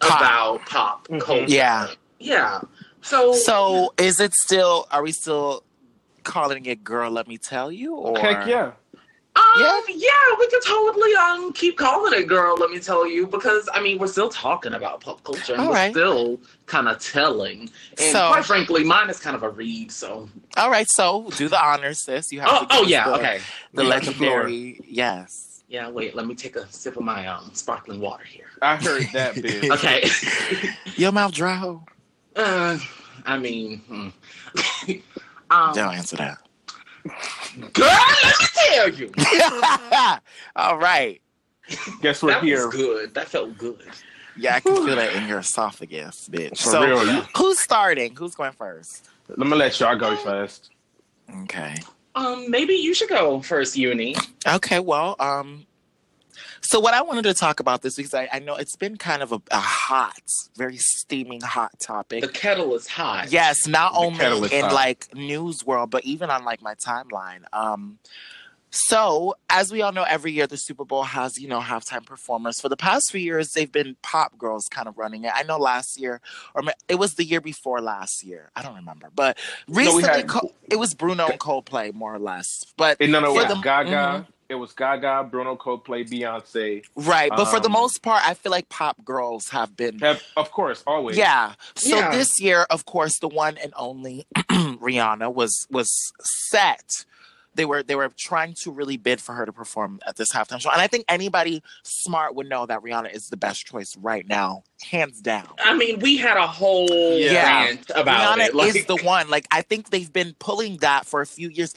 Pop. 0.00 0.20
about 0.20 0.66
pop 0.66 1.08
Mhm. 1.08 1.20
culture. 1.20 1.44
Yeah. 1.48 1.88
yeah. 2.20 2.60
So 3.00 3.32
So, 3.32 3.92
is 3.98 4.20
it 4.20 4.34
still? 4.34 4.86
Are 4.90 5.02
we 5.02 5.12
still 5.12 5.64
calling 6.24 6.64
it 6.66 6.84
"Girl"? 6.84 7.10
Let 7.10 7.26
me 7.26 7.38
tell 7.38 7.72
you. 7.72 7.94
Or 7.94 8.18
Heck 8.18 8.46
yeah. 8.46 8.72
Um, 9.36 9.42
Yeah. 9.58 9.80
yeah. 9.88 10.36
we 10.38 10.48
could 10.48 10.62
totally 10.64 11.12
um 11.14 11.52
keep 11.52 11.76
calling 11.76 12.12
it 12.20 12.28
girl, 12.28 12.56
let 12.56 12.70
me 12.70 12.78
tell 12.78 13.06
you, 13.08 13.26
because 13.26 13.68
I 13.74 13.80
mean 13.82 13.98
we're 13.98 14.06
still 14.06 14.28
talking 14.28 14.74
about 14.74 15.00
pop 15.00 15.22
culture 15.24 15.52
and 15.54 15.62
All 15.62 15.68
we're 15.68 15.74
right. 15.74 15.90
still 15.92 16.40
kind 16.66 16.88
of 16.88 17.00
telling. 17.00 17.70
And 17.98 18.12
So- 18.12 18.28
quite 18.28 18.44
frankly, 18.44 18.84
mine 18.84 19.10
is 19.10 19.18
kind 19.18 19.34
of 19.34 19.42
a 19.42 19.50
read, 19.50 19.90
so 19.90 20.28
All 20.56 20.70
right. 20.70 20.88
So, 20.88 21.30
do 21.36 21.48
the 21.48 21.60
honors, 21.62 22.02
sis. 22.04 22.30
You 22.32 22.40
have 22.40 22.48
Oh, 22.52 22.60
to. 22.60 22.66
oh 22.70 22.82
yeah, 22.84 23.04
the, 23.08 23.14
okay. 23.14 23.40
The 23.72 23.82
Yeah, 23.82 23.88
legendary. 23.88 24.80
Yes. 24.86 25.62
Yeah, 25.66 25.88
wait, 25.88 26.14
let 26.14 26.26
me 26.26 26.34
take 26.36 26.54
a 26.56 26.70
sip 26.70 26.96
of 26.96 27.02
my 27.02 27.26
um 27.26 27.50
sparkling 27.54 28.00
water 28.00 28.24
here. 28.24 28.50
I 28.62 28.76
heard 28.76 29.08
that 29.14 29.34
bitch. 29.34 29.68
Okay. 29.74 30.70
Your 30.96 31.10
mouth 31.10 31.32
dry. 31.32 31.56
ho. 31.56 31.82
uh, 32.36 32.78
I 33.26 33.38
mean 33.38 33.78
hmm. 33.88 34.08
um, 35.50 35.74
Don't 35.74 35.94
answer 35.94 36.16
that. 36.16 36.38
Girl, 37.72 37.88
let 38.24 38.34
me 38.40 38.46
tell 38.54 38.88
you. 38.90 39.12
All 40.56 40.78
right. 40.78 41.20
Guess 42.02 42.22
we're 42.22 42.32
that 42.32 42.42
here. 42.42 42.66
was 42.66 42.74
good. 42.74 43.14
That 43.14 43.28
felt 43.28 43.56
good. 43.56 43.82
Yeah, 44.36 44.56
I 44.56 44.60
can 44.60 44.74
feel 44.74 44.96
that 44.96 45.14
in 45.14 45.28
your 45.28 45.38
esophagus, 45.40 46.28
bitch. 46.30 46.58
For 46.58 46.70
so, 46.70 46.82
real. 46.84 47.22
who's 47.36 47.58
starting? 47.58 48.14
Who's 48.16 48.34
going 48.34 48.52
first? 48.52 49.08
Let 49.28 49.38
me 49.38 49.56
let 49.56 49.78
y'all 49.80 49.96
go 49.96 50.16
first. 50.16 50.70
Okay. 51.44 51.76
Um, 52.14 52.50
maybe 52.50 52.74
you 52.74 52.94
should 52.94 53.08
go 53.08 53.40
first, 53.40 53.76
Uni. 53.76 54.14
Okay, 54.46 54.78
well, 54.80 55.16
um, 55.18 55.66
so 56.64 56.80
what 56.80 56.94
I 56.94 57.02
wanted 57.02 57.22
to 57.24 57.34
talk 57.34 57.60
about 57.60 57.82
this 57.82 57.94
because 57.94 58.14
I, 58.14 58.28
I 58.32 58.38
know 58.40 58.56
it's 58.56 58.74
been 58.76 58.96
kind 58.96 59.22
of 59.22 59.32
a, 59.32 59.40
a 59.50 59.58
hot, 59.60 60.18
very 60.56 60.76
steaming 60.78 61.40
hot 61.42 61.78
topic. 61.78 62.22
The 62.22 62.28
kettle 62.28 62.74
is 62.74 62.88
hot. 62.88 63.30
Yes, 63.30 63.66
not 63.68 63.92
The 63.92 63.98
only 63.98 64.52
in 64.52 64.64
hot. 64.64 64.72
like 64.72 65.14
news 65.14 65.64
world, 65.64 65.90
but 65.90 66.04
even 66.04 66.30
on 66.30 66.44
like 66.44 66.62
my 66.62 66.74
timeline. 66.74 67.42
Um, 67.52 67.98
so 68.76 69.36
as 69.48 69.70
we 69.70 69.82
all 69.82 69.92
know, 69.92 70.02
every 70.02 70.32
year 70.32 70.48
the 70.48 70.56
Super 70.56 70.84
Bowl 70.84 71.04
has 71.04 71.38
you 71.40 71.46
know 71.46 71.60
halftime 71.60 72.04
performers. 72.04 72.60
For 72.60 72.68
the 72.68 72.76
past 72.76 73.12
few 73.12 73.20
years, 73.20 73.52
they've 73.52 73.70
been 73.70 73.96
pop 74.02 74.36
girls 74.36 74.64
kind 74.68 74.88
of 74.88 74.98
running 74.98 75.22
it. 75.24 75.32
I 75.32 75.44
know 75.44 75.58
last 75.58 76.00
year, 76.00 76.20
or 76.56 76.62
it 76.88 76.96
was 76.96 77.14
the 77.14 77.24
year 77.24 77.40
before 77.40 77.80
last 77.80 78.24
year. 78.24 78.50
I 78.56 78.62
don't 78.62 78.74
remember, 78.74 79.10
but 79.14 79.38
we 79.68 79.84
recently 79.86 80.02
had- 80.02 80.30
it 80.72 80.76
was 80.76 80.92
Bruno 80.92 81.26
and 81.28 81.38
Coldplay 81.38 81.94
more 81.94 82.12
or 82.12 82.18
less. 82.18 82.48
But 82.76 82.96
And 83.00 83.12
no, 83.12 83.20
no, 83.20 83.32
For 83.34 83.42
it 83.42 83.48
was 83.48 83.54
the- 83.58 83.62
Gaga. 83.62 83.90
Mhm. 83.90 84.26
It 84.54 84.58
was 84.58 84.72
Gaga, 84.72 85.24
Bruno 85.32 85.56
Coldplay, 85.56 86.08
Beyonce. 86.08 86.84
right, 86.94 87.28
but 87.28 87.46
for 87.46 87.58
the 87.58 87.66
Um, 87.66 87.72
most 87.72 88.02
part, 88.02 88.24
I 88.24 88.34
feel 88.34 88.52
like 88.52 88.68
pop 88.68 89.04
girls 89.04 89.48
have 89.48 89.76
been 89.76 89.98
Have, 89.98 90.22
of 90.36 90.52
course, 90.52 90.84
always. 90.86 91.16
Yeah. 91.16 91.54
So 91.74 91.96
Yeah. 91.98 92.12
this 92.12 92.28
year, 92.38 92.66
of 92.70 92.84
course, 92.84 93.18
the 93.18 93.26
one 93.26 93.56
and 93.58 93.72
only 93.76 94.26
Rihanna 94.36 95.34
was 95.34 95.66
was 95.70 95.90
set. 96.50 97.04
They 97.56 97.64
were 97.64 97.82
they 97.84 97.94
were 97.96 98.10
trying 98.16 98.54
to 98.62 98.70
really 98.72 98.96
bid 98.96 99.20
for 99.20 99.32
her 99.34 99.44
to 99.46 99.52
perform 99.52 100.00
at 100.06 100.16
this 100.16 100.30
halftime 100.32 100.60
show, 100.60 100.70
and 100.70 100.80
I 100.80 100.86
think 100.88 101.04
anybody 101.08 101.62
smart 101.84 102.34
would 102.36 102.48
know 102.48 102.66
that 102.66 102.80
Rihanna 102.80 103.12
is 103.14 103.26
the 103.26 103.36
best 103.36 103.64
choice 103.66 103.92
right 103.96 104.26
now, 104.26 104.64
hands 104.82 105.20
down. 105.20 105.48
I 105.64 105.72
mean, 105.76 106.00
we 106.00 106.16
had 106.16 106.36
a 106.36 106.46
whole 106.48 106.88
Yeah. 107.16 107.44
rant 107.64 107.90
about 107.94 108.38
Rihanna 108.38 108.46
it. 108.48 108.54
Like, 108.60 108.74
is 108.74 108.86
the 108.86 108.96
one. 108.96 109.30
Like 109.30 109.46
I 109.52 109.62
think 109.62 109.90
they've 109.90 110.12
been 110.12 110.34
pulling 110.40 110.78
that 110.78 111.06
for 111.06 111.20
a 111.20 111.26
few 111.26 111.48
years. 111.48 111.74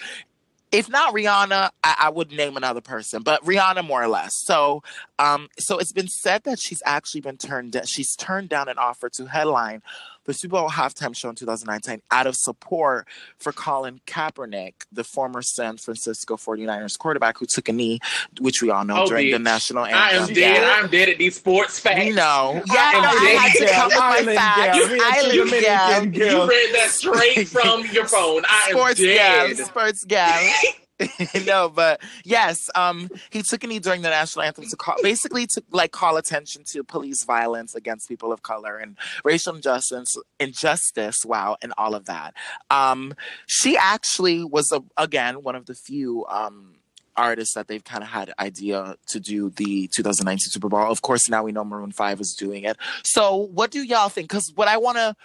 If 0.72 0.90
not 0.90 1.14
Rihanna, 1.14 1.70
I, 1.84 1.96
I 2.00 2.10
would 2.10 2.32
name 2.32 2.58
another 2.58 2.82
person, 2.82 3.24
but 3.24 3.44
Rihanna 3.44 3.86
more 3.86 4.04
or 4.04 4.08
less. 4.08 4.34
So, 4.44 4.84
um, 5.18 5.48
so 5.58 5.78
it's 5.78 5.94
been 5.94 6.10
said 6.10 6.44
that 6.44 6.60
she's 6.60 6.84
actually 6.86 7.22
been 7.22 7.38
turned. 7.38 7.80
she's 7.86 8.16
turned 8.16 8.50
down 8.50 8.68
an 8.68 8.78
offer 8.78 9.10
to 9.10 9.26
headline 9.28 9.82
the 10.28 10.34
Super 10.34 10.52
Bowl 10.58 10.70
halftime 10.70 11.16
show 11.16 11.30
in 11.30 11.36
2019 11.36 12.02
out 12.12 12.28
of 12.28 12.36
support 12.36 13.08
for 13.40 13.52
Colin 13.52 14.00
Kaepernick, 14.06 14.74
the 14.92 15.04
former 15.04 15.42
San 15.42 15.78
Francisco 15.78 16.36
49ers 16.36 17.00
quarterback 17.00 17.40
who 17.40 17.46
took 17.48 17.68
a 17.70 17.74
knee, 17.74 18.00
which 18.40 18.62
we 18.62 18.70
all 18.70 18.86
know 18.86 19.04
Oh, 19.04 19.08
during 19.08 19.32
the 19.32 19.40
national 19.40 19.86
anthem. 19.86 20.00
I 20.00 20.12
am 20.22 20.28
dead. 20.28 20.62
Yeah. 20.62 20.76
I'm 20.80 20.90
dead 20.90 21.10
at 21.10 21.18
these 21.18 21.38
sports 21.38 21.80
facts. 21.80 22.06
You 22.06 22.14
know, 22.14 22.62
yeah, 22.68 22.74
I 22.76 22.92
am 22.94 23.02
no, 23.04 23.10
I 23.10 23.24
dead. 23.24 23.40
had 23.40 23.90
to 23.90 23.96
come 23.96 24.12
with 24.18 24.26
my 24.28 24.36
facts. 24.36 24.78
You 24.78 25.00
island 25.02 25.50
Dominican. 25.50 26.14
You 26.14 26.48
read 26.50 26.76
that 26.76 26.90
straight 26.92 27.48
from 27.48 27.86
your 27.92 28.06
phone. 28.06 28.44
I 28.48 28.68
am 28.70 28.78
sports 28.78 29.00
gal, 29.00 29.56
sports 29.56 30.04
gal. 30.04 30.54
no, 31.46 31.70
but 31.70 32.02
yes, 32.24 32.70
um, 32.76 33.10
he 33.30 33.44
took 33.44 33.64
a 33.64 33.68
knee 33.68 33.80
during 33.80 34.02
the 34.02 34.10
national 34.10 34.44
anthem 34.44 34.66
to 34.68 34.76
call, 34.76 34.96
basically 35.02 35.46
to 35.48 35.64
like 35.72 35.92
call 35.92 36.18
attention 36.18 36.64
to 36.72 36.84
police 36.84 37.24
violence 37.24 37.76
against 37.76 38.08
people 38.08 38.32
of 38.32 38.42
color 38.42 38.78
and 38.78 38.98
racial 39.24 39.56
injustice, 39.56 40.18
injustice. 40.40 41.18
Wow, 41.26 41.58
and 41.62 41.74
all 41.78 41.94
of 41.94 42.06
that. 42.06 42.34
Um, 42.70 43.14
she 43.46 43.78
actually 43.78 44.44
was 44.44 44.72
a, 44.72 44.82
again 44.98 45.44
one 45.44 45.56
of 45.56 45.66
the 45.66 45.76
few 45.76 46.26
um 46.28 46.74
artists 47.18 47.56
that 47.56 47.68
they've 47.68 47.84
kind 47.84 48.04
of 48.04 48.10
had 48.10 48.32
idea 48.40 48.96
to 49.08 49.20
do 49.20 49.50
the 49.50 49.90
2019 49.96 50.38
Super 50.40 50.70
Bowl. 50.70 50.92
Of 50.92 51.02
course, 51.02 51.28
now 51.28 51.44
we 51.44 51.52
know 51.52 51.64
Maroon 51.64 51.92
Five 51.92 52.22
is 52.22 52.36
doing 52.38 52.64
it. 52.64 52.78
So, 53.04 53.36
what 53.36 53.72
do 53.72 53.84
y'all 53.84 54.10
think? 54.10 54.30
Because 54.30 54.52
what 54.56 54.68
I 54.68 54.78
want 54.78 54.98
to 54.98 55.16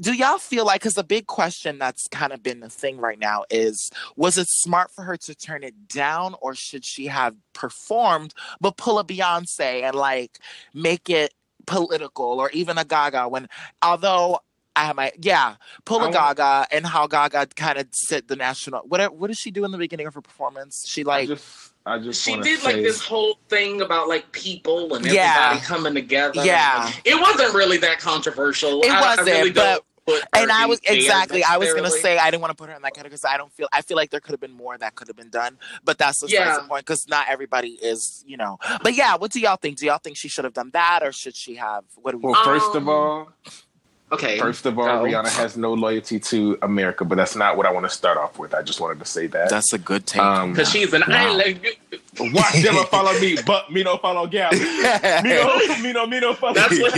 do 0.00 0.12
y'all 0.12 0.38
feel 0.38 0.64
like 0.64 0.80
because 0.80 0.94
the 0.94 1.04
big 1.04 1.26
question 1.26 1.78
that's 1.78 2.06
kind 2.08 2.32
of 2.32 2.42
been 2.42 2.60
the 2.60 2.68
thing 2.70 2.98
right 2.98 3.18
now 3.18 3.44
is 3.50 3.90
was 4.16 4.38
it 4.38 4.46
smart 4.48 4.90
for 4.92 5.02
her 5.02 5.16
to 5.16 5.34
turn 5.34 5.62
it 5.64 5.88
down 5.88 6.34
or 6.40 6.54
should 6.54 6.84
she 6.84 7.06
have 7.06 7.34
performed 7.52 8.32
but 8.60 8.76
pull 8.76 8.98
a 8.98 9.04
beyonce 9.04 9.82
and 9.82 9.94
like 9.94 10.38
make 10.72 11.10
it 11.10 11.34
political 11.66 12.40
or 12.40 12.50
even 12.50 12.78
a 12.78 12.84
gaga 12.84 13.28
when 13.28 13.48
although 13.82 14.38
I 14.76 14.84
have 14.84 14.94
my 14.94 15.10
yeah, 15.20 15.56
pull 15.84 15.98
I 15.98 16.02
a 16.02 16.04
want- 16.04 16.36
Gaga 16.36 16.68
and 16.70 16.86
how 16.86 17.08
Gaga 17.08 17.48
kind 17.56 17.78
of 17.78 17.88
set 17.92 18.28
the 18.28 18.36
national. 18.36 18.82
What 18.82 19.12
what 19.16 19.26
did 19.26 19.36
she 19.36 19.50
do 19.50 19.64
in 19.64 19.72
the 19.72 19.78
beginning 19.78 20.06
of 20.06 20.14
her 20.14 20.20
performance? 20.20 20.84
She 20.86 21.02
I 21.02 21.04
like 21.08 21.28
just, 21.28 21.72
I 21.84 21.98
just 21.98 22.22
She 22.24 22.30
wanna 22.30 22.44
did 22.44 22.62
like 22.62 22.76
this 22.76 23.00
whole 23.04 23.40
thing 23.48 23.80
about 23.80 24.06
like 24.06 24.30
people 24.30 24.94
and 24.94 25.04
everybody 25.04 25.14
Yeah. 25.16 25.58
coming 25.64 25.94
together. 25.94 26.44
Yeah. 26.44 26.92
It 27.04 27.20
wasn't 27.20 27.54
really 27.54 27.78
that 27.78 27.98
controversial. 27.98 28.80
It 28.82 28.90
I, 28.92 28.98
I 28.98 29.00
wasn't, 29.16 29.26
really 29.26 29.50
don't 29.50 29.82
put 30.08 30.22
her 30.22 30.28
and 30.34 30.50
I 30.52 30.66
was 30.66 30.80
exactly. 30.84 31.44
I 31.44 31.56
was 31.56 31.72
gonna 31.74 31.90
say 31.90 32.18
I 32.18 32.30
didn't 32.30 32.40
want 32.42 32.50
to 32.50 32.56
put 32.56 32.70
her 32.70 32.76
in 32.76 32.82
that 32.82 32.94
category 32.94 33.10
because 33.10 33.24
I 33.24 33.36
don't 33.36 33.52
feel. 33.52 33.68
I 33.72 33.82
feel 33.82 33.96
like 33.96 34.10
there 34.10 34.20
could 34.20 34.32
have 34.32 34.40
been 34.40 34.52
more 34.52 34.76
that 34.78 34.94
could 34.94 35.08
have 35.08 35.16
been 35.16 35.30
done, 35.30 35.58
but 35.84 35.98
that's 35.98 36.20
the 36.20 36.28
Yeah. 36.28 36.58
point 36.68 36.84
because 36.86 37.08
not 37.08 37.26
everybody 37.28 37.70
is, 37.70 38.24
you 38.26 38.36
know. 38.36 38.58
But 38.82 38.94
yeah, 38.94 39.16
what 39.16 39.32
do 39.32 39.40
y'all 39.40 39.56
think? 39.56 39.78
Do 39.78 39.86
y'all 39.86 39.98
think 39.98 40.16
she 40.16 40.28
should 40.28 40.44
have 40.44 40.54
done 40.54 40.70
that, 40.72 41.02
or 41.02 41.12
should 41.12 41.36
she 41.36 41.56
have? 41.56 41.84
What 41.96 42.12
do 42.12 42.18
we? 42.18 42.24
Well, 42.24 42.42
first 42.44 42.74
of 42.74 42.82
Um, 42.82 42.88
all, 42.88 43.32
Okay. 44.10 44.38
first 44.38 44.64
of 44.64 44.78
all, 44.78 44.86
Go. 44.86 45.04
Rihanna 45.04 45.28
has 45.36 45.56
no 45.58 45.74
loyalty 45.74 46.18
to 46.18 46.56
America, 46.62 47.04
but 47.04 47.16
that's 47.16 47.36
not 47.36 47.58
what 47.58 47.66
I 47.66 47.72
want 47.72 47.84
to 47.84 47.90
start 47.90 48.16
off 48.16 48.38
with. 48.38 48.54
I 48.54 48.62
just 48.62 48.80
wanted 48.80 48.98
to 49.00 49.04
say 49.04 49.26
that. 49.26 49.50
that's 49.50 49.72
a 49.74 49.78
good 49.78 50.06
take. 50.06 50.22
Um, 50.22 50.52
Because 50.52 50.70
she's 50.70 50.94
an 50.94 51.02
Wow. 51.06 51.14
island. 51.14 51.60
Watch 52.18 52.54
them 52.62 52.74
follow 52.86 53.12
me, 53.20 53.36
but 53.46 53.70
me 53.70 53.82
don't 53.82 54.00
follow 54.00 54.26
gal. 54.26 54.50
Me 54.52 54.58
don't, 55.34 55.82
me 55.82 55.92
don't, 55.92 56.08
me 56.10 56.20
don't 56.20 56.38
follow. 56.38 56.54
That's 56.54 56.78
what 56.80 56.94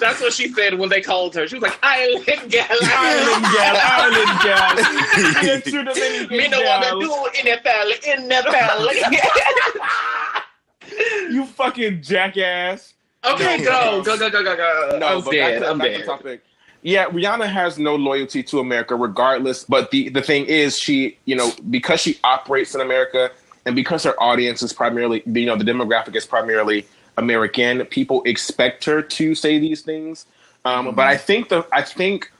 that's 0.00 0.20
what 0.20 0.32
she 0.32 0.48
said 0.52 0.78
when 0.78 0.88
they 0.88 1.00
called 1.00 1.34
her. 1.34 1.46
She 1.48 1.56
was 1.56 1.62
like, 1.62 1.78
island 1.82 2.24
gal. 2.50 2.66
Island 2.82 3.44
gal, 3.52 3.76
island 3.82 4.40
gal. 4.42 4.74
Island 5.36 5.64
to 5.64 5.70
Dominican 5.84 6.36
Me 6.36 6.48
no 6.48 6.60
want 6.62 6.84
to 6.84 6.90
gal. 6.90 7.00
do 7.00 7.08
NFL, 7.50 7.88
NFL. 8.30 9.92
You 11.30 11.46
fucking 11.46 12.02
jackass. 12.02 12.94
okay, 13.24 13.58
No. 13.58 14.02
go, 14.02 14.16
go, 14.16 14.30
go, 14.30 14.30
go, 14.30 14.42
go, 14.42 14.56
go. 14.56 14.98
No, 14.98 15.06
I'm 15.18 15.22
but 15.24 15.30
dead. 15.30 15.50
back 15.60 15.60
to, 15.62 15.70
I'm 15.70 15.78
back 15.78 15.88
dead. 15.88 15.98
to 16.00 16.04
topic. 16.06 16.42
Yeah, 16.82 17.06
Rihanna 17.06 17.46
has 17.46 17.78
no 17.78 17.94
loyalty 17.94 18.42
to 18.44 18.58
America, 18.58 18.96
regardless. 18.96 19.64
But 19.64 19.90
the 19.92 20.08
the 20.08 20.22
thing 20.22 20.46
is, 20.46 20.78
she 20.78 21.18
you 21.24 21.36
know 21.36 21.52
because 21.70 22.00
she 22.00 22.18
operates 22.24 22.74
in 22.74 22.80
America 22.80 23.30
and 23.64 23.76
because 23.76 24.02
her 24.02 24.20
audience 24.20 24.62
is 24.62 24.72
primarily 24.72 25.22
you 25.26 25.46
know 25.46 25.56
the 25.56 25.64
demographic 25.64 26.16
is 26.16 26.26
primarily 26.26 26.84
American, 27.16 27.84
people 27.86 28.22
expect 28.24 28.84
her 28.84 29.02
to 29.02 29.34
say 29.34 29.58
these 29.58 29.82
things. 29.82 30.26
Um, 30.64 30.94
But 30.94 31.06
I 31.06 31.16
think 31.16 31.48
the 31.48 31.66
I 31.72 31.82
think 31.82 32.30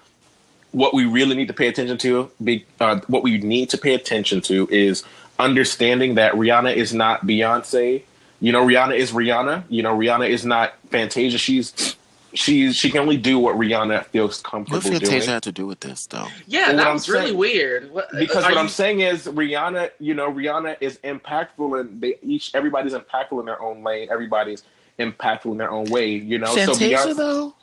what 0.72 0.94
we 0.94 1.04
really 1.04 1.36
need 1.36 1.48
to 1.48 1.52
pay 1.52 1.68
attention 1.68 1.98
to, 1.98 2.30
be, 2.42 2.64
uh, 2.80 2.98
what 3.06 3.22
we 3.22 3.36
need 3.38 3.68
to 3.70 3.78
pay 3.78 3.94
attention 3.94 4.40
to, 4.40 4.66
is 4.70 5.04
understanding 5.38 6.14
that 6.14 6.32
Rihanna 6.32 6.74
is 6.74 6.94
not 6.94 7.26
Beyonce. 7.26 8.02
You 8.40 8.52
know, 8.52 8.66
Rihanna 8.66 8.96
is 8.96 9.12
Rihanna. 9.12 9.64
You 9.68 9.82
know, 9.82 9.96
Rihanna 9.96 10.28
is 10.28 10.44
not 10.46 10.74
Fantasia. 10.90 11.38
She's 11.38 11.94
she's 12.34 12.76
she 12.76 12.90
can 12.90 13.00
only 13.00 13.16
do 13.16 13.38
what 13.38 13.56
Rihanna 13.56 14.04
feels 14.06 14.40
comfortable 14.40 14.78
what 14.78 14.82
comfortable 14.84 15.00
Fantasia 15.00 15.26
doing. 15.26 15.34
had 15.34 15.42
to 15.44 15.52
do 15.52 15.66
with 15.66 15.80
this, 15.80 16.06
though? 16.06 16.26
Yeah, 16.46 16.68
Well, 16.68 16.76
that 16.76 16.76
what 16.78 16.86
I'm 16.88 16.92
was 16.94 17.08
really 17.08 17.32
weird. 17.32 17.90
What, 17.90 18.10
Because 18.12 18.44
are 18.44 18.50
what 18.50 18.58
I'm 18.58 18.68
saying 18.68 19.00
is 19.00 19.26
Rihanna, 19.26 19.90
you 20.00 20.14
know, 20.14 20.30
Rihanna 20.32 20.76
is 20.80 20.98
impactful 21.04 21.80
and 21.80 22.00
they 22.00 22.18
each 22.22 22.54
everybody's 22.54 22.92
impactful 22.94 23.38
in 23.40 23.46
their 23.46 23.60
own 23.60 23.82
lane. 23.84 24.08
Everybody's 24.10 24.62
impactful 24.98 25.52
in 25.52 25.58
their 25.58 25.70
own 25.70 25.86
way. 25.86 26.10
You 26.10 26.38
know, 26.38 26.46
so 26.54 26.66
Fantasia, 26.74 26.96
Beyonce, 26.96 27.16
though. 27.16 27.54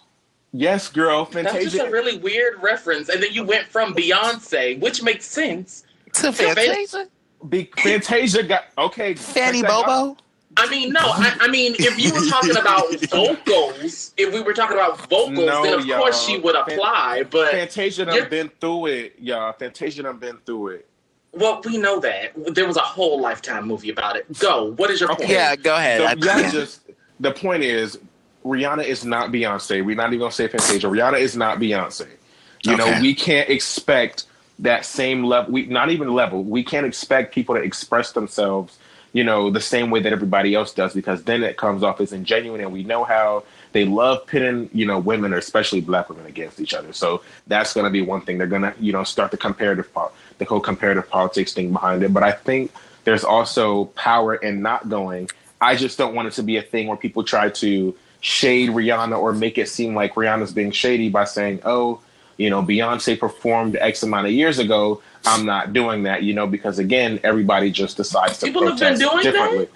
yes, 0.51 0.89
girl, 0.89 1.25
Fantasia. 1.25 1.59
That's 1.59 1.73
just 1.75 1.88
a 1.88 1.91
really 1.91 2.17
weird 2.17 2.61
reference. 2.61 3.09
And 3.09 3.21
then 3.21 3.31
you 3.33 3.43
went 3.43 3.67
from 3.67 3.93
Beyonce, 3.93 4.79
which 4.79 5.01
makes 5.03 5.25
sense. 5.25 5.83
To 6.13 6.31
Fantasia, 6.33 7.07
Be- 7.47 7.69
Fantasia 7.77 8.43
got 8.43 8.65
okay. 8.77 9.13
Fanny 9.13 9.61
Bobo. 9.61 9.81
that 9.81 9.89
out. 9.89 10.21
Bobo. 10.62 10.68
I 10.68 10.70
mean, 10.72 10.94
no, 10.94 11.00
I, 11.01 11.38
I 11.42 11.48
mean, 11.48 11.75
if 11.80 12.00
you 12.00 12.13
were 12.13 12.25
talking 12.30 12.58
about 12.58 12.92
vocals, 13.12 14.13
if 14.18 14.34
we 14.34 14.42
were 14.42 14.54
talking 14.54 14.78
about 14.78 15.00
vocals, 15.10 15.38
No, 15.46 15.63
then 15.63 15.80
of 15.80 15.86
y'all. 15.86 16.00
course 16.00 16.24
she 16.25 16.38
would 16.39 16.56
apply. 16.56 17.24
But 17.30 17.51
Fantasia 17.51 18.06
done 18.06 18.16
You're- 18.16 18.30
been 18.30 18.50
through 18.62 18.88
it, 18.88 19.16
y'all. 19.20 19.54
Fantasia 19.54 20.04
done 20.04 20.18
been 20.18 20.38
through 20.46 20.68
it. 20.70 20.88
well, 21.32 21.62
we 21.66 21.78
know 21.78 22.00
that 22.00 22.32
there 22.56 22.66
was 22.68 22.78
a 22.78 22.82
whole 22.82 23.20
Lifetime 23.22 23.68
movie 23.68 23.89
about 23.92 24.16
it. 24.16 24.25
Go. 24.39 24.72
What 24.74 24.89
is 24.89 25.00
your 25.00 25.12
Okay. 25.12 25.24
point? 25.25 25.30
Yeah, 25.32 25.56
go 25.56 25.75
ahead. 25.75 26.01
The, 26.01 26.08
I- 26.08 26.16
Rihanna 26.16 26.51
just 26.51 26.82
the 27.20 27.32
point 27.32 27.63
is 27.63 28.00
Rihanna 28.46 28.86
is 28.86 29.06
not 29.06 29.30
Beyonce. 29.32 29.84
We're 29.86 29.96
not 29.96 30.08
even 30.10 30.20
gonna 30.20 30.32
say 30.32 30.48
Fantasia. 30.48 30.88
Rihanna 30.88 31.20
is 31.20 31.36
not 31.36 31.60
Beyonce. 31.60 32.08
You 32.63 32.74
Okay. 32.74 32.92
know, 32.96 33.01
we 33.01 33.13
can't 33.13 33.50
expect 33.50 34.25
that 34.60 34.86
same 34.86 35.24
level. 35.24 35.54
We 35.54 35.66
not 35.68 35.92
even 35.92 36.13
level. 36.13 36.44
We 36.44 36.63
can't 36.63 36.86
expect 36.86 37.34
people 37.36 37.56
to 37.56 37.62
express 37.62 38.12
themselves, 38.13 38.78
you 39.13 39.24
know, 39.24 39.50
the 39.50 39.62
same 39.62 39.89
way 39.89 40.00
that 40.01 40.13
everybody 40.13 40.54
else 40.54 40.74
does, 40.74 40.94
because 40.94 41.24
then 41.24 41.44
it 41.44 41.58
comes 41.58 41.84
off 41.84 42.00
as 42.00 42.12
ingenuine, 42.12 42.60
and 42.60 42.72
we 42.72 42.84
know 42.84 43.04
how 43.04 43.44
they 43.72 43.86
love 43.86 44.25
pitting, 44.28 44.70
you 44.74 44.86
know, 44.86 45.00
women 45.00 45.34
or 45.34 45.38
especially 45.38 45.82
black 45.82 46.10
women 46.10 46.25
against 46.25 46.60
each 46.60 46.74
other. 46.74 46.94
So 46.94 47.22
that's 47.48 47.74
going 47.74 47.86
to 47.86 47.89
be 47.89 48.01
one 48.01 48.22
thing. 48.22 48.38
They're 48.38 48.48
going 48.48 48.63
to, 48.63 48.74
you 48.80 48.92
know, 48.92 49.04
start 49.04 49.32
the 49.32 49.38
comparative, 49.38 49.92
po- 49.94 50.12
the 50.38 50.46
whole 50.46 50.60
comparative 50.60 51.10
politics 51.10 51.54
thing 51.54 51.72
behind 51.72 52.04
it. 52.04 52.13
But 52.13 52.24
I 52.24 52.32
think 52.32 52.72
there's 53.04 53.24
also 53.24 53.86
power 53.86 54.36
in 54.36 54.62
not 54.62 54.89
going. 54.89 55.30
I 55.62 55.75
just 55.75 55.98
don't 55.98 56.16
want 56.16 56.28
it 56.28 56.32
to 56.36 56.44
be 56.44 56.58
a 56.58 56.62
thing 56.62 56.88
where 56.88 56.98
people 56.98 57.24
try 57.24 57.50
to 57.50 57.96
shade 58.22 58.70
Rihanna 58.70 59.18
or 59.18 59.34
make 59.34 59.58
it 59.58 59.70
seem 59.70 59.96
like 59.96 60.16
Rihanna's 60.16 60.54
being 60.54 60.72
shady 60.72 61.10
by 61.10 61.25
saying, 61.25 61.62
"Oh, 61.63 62.01
you 62.39 62.50
know, 62.50 62.63
Beyonce 62.63 63.19
performed 63.19 63.75
X 63.75 64.01
amount 64.01 64.25
of 64.25 64.31
years 64.31 64.58
ago. 64.58 65.01
I'm 65.25 65.46
not 65.46 65.74
doing 65.74 66.03
that, 66.03 66.24
you 66.24 66.34
know, 66.34 66.48
because 66.48 66.79
again, 66.79 67.19
everybody 67.24 67.69
just 67.69 67.98
decides 67.98 68.39
to 68.39 68.46
People 68.48 68.65
have 68.65 68.79
been 68.79 68.98
protest 68.98 69.01
doing 69.01 69.24
differently. 69.24 69.65
that? 69.65 69.72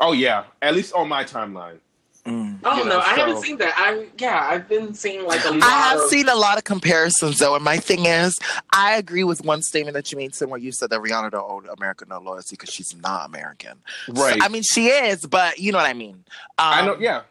Oh 0.00 0.12
yeah, 0.12 0.44
at 0.62 0.74
least 0.74 0.94
on 0.94 1.08
my 1.08 1.22
timeline. 1.22 1.78
Mm. 2.24 2.58
Oh 2.64 2.78
You 2.78 2.84
no, 2.84 2.90
know, 2.90 2.98
I 2.98 3.14
haven't 3.14 3.42
seen 3.42 3.58
that. 3.58 3.74
I 3.76 4.08
yeah, 4.18 4.48
I've 4.50 4.68
been 4.68 4.94
seeing 4.94 5.24
like 5.26 5.44
a 5.44 5.50
lot. 5.50 5.62
I 5.62 5.70
have 5.70 6.00
of, 6.00 6.08
seen 6.08 6.28
a 6.28 6.34
lot 6.34 6.58
of 6.58 6.64
comparisons 6.64 7.38
though, 7.38 7.54
and 7.54 7.62
my 7.62 7.76
thing 7.76 8.06
is, 8.06 8.36
I 8.72 8.96
agree 8.96 9.22
with 9.22 9.44
one 9.44 9.62
statement 9.62 9.94
that 9.94 10.10
you 10.10 10.18
made 10.18 10.34
somewhere. 10.34 10.58
You 10.58 10.72
said 10.72 10.90
that 10.90 11.00
Rihanna 11.00 11.30
don't 11.30 11.44
owe 11.48 11.62
America 11.78 12.04
no 12.08 12.18
loyalty 12.18 12.48
because 12.56 12.70
she's 12.70 12.96
not 12.96 13.26
American. 13.26 13.78
Right. 14.08 14.40
So, 14.40 14.44
I 14.44 14.48
mean, 14.48 14.62
she 14.62 14.88
is, 14.88 15.24
but 15.26 15.58
you 15.58 15.70
know 15.72 15.78
what 15.78 15.86
I 15.86 15.92
mean. 15.92 16.14
Um, 16.14 16.24
I 16.58 16.86
know. 16.86 16.96
Yeah. 16.98 17.22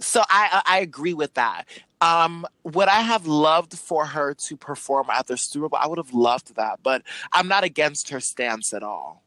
So 0.00 0.22
I 0.28 0.62
I 0.66 0.76
I 0.76 0.78
agree 0.80 1.14
with 1.14 1.34
that. 1.34 1.66
Um, 2.04 2.46
would 2.64 2.88
I 2.88 3.00
have 3.00 3.26
loved 3.26 3.78
for 3.78 4.04
her 4.04 4.34
to 4.34 4.56
perform 4.56 5.08
at 5.10 5.26
the 5.26 5.36
Super 5.36 5.68
Bowl? 5.70 5.78
I 5.82 5.86
would 5.86 5.98
have 5.98 6.12
loved 6.12 6.54
that, 6.56 6.80
but 6.82 7.02
I'm 7.32 7.48
not 7.48 7.64
against 7.64 8.10
her 8.10 8.20
stance 8.20 8.74
at 8.74 8.82
all. 8.82 9.22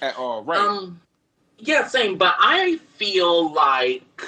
At 0.00 0.16
all. 0.16 0.42
Right. 0.42 0.58
Um, 0.58 1.00
yeah, 1.58 1.86
same. 1.86 2.16
But 2.16 2.34
I 2.38 2.78
feel 2.96 3.52
like 3.52 4.22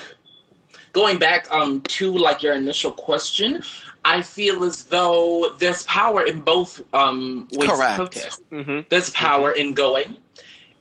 going 0.93 1.19
back 1.19 1.51
um 1.51 1.81
to 1.83 2.13
like 2.13 2.43
your 2.43 2.55
initial 2.55 2.93
question, 2.93 3.63
I 4.05 4.21
feel 4.21 4.63
as 4.65 4.85
though 4.85 5.55
there's 5.59 5.83
power 5.85 6.25
in 6.25 6.41
both 6.41 6.83
um 6.95 7.49
ways 7.53 7.71
Correct. 7.71 7.91
of 7.93 7.97
protest. 7.97 8.43
hmm 8.51 8.81
There's 8.91 9.11
power 9.11 9.53
in 9.53 9.73
going, 9.73 10.17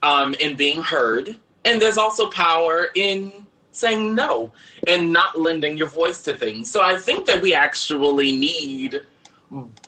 um, 0.04 0.34
in 0.36 0.56
being 0.56 0.82
heard, 0.82 1.38
and 1.64 1.82
there's 1.82 1.98
also 1.98 2.30
power 2.30 2.90
in 2.96 3.45
saying 3.75 4.15
no 4.15 4.51
and 4.88 5.12
not 5.12 5.39
lending 5.39 5.77
your 5.77 5.88
voice 5.88 6.22
to 6.24 6.36
things. 6.38 6.70
So 6.70 6.82
I 6.82 6.98
think 6.98 7.25
that 7.25 7.41
we 7.41 7.53
actually 7.53 8.32
need 8.36 9.01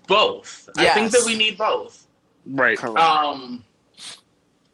both. 0.07 0.69
I 0.77 0.89
think 0.89 1.11
that 1.11 1.23
we 1.25 1.37
need 1.37 1.57
both. 1.57 2.07
Right. 2.45 2.77
Correct. 2.77 2.99
Um 2.99 3.63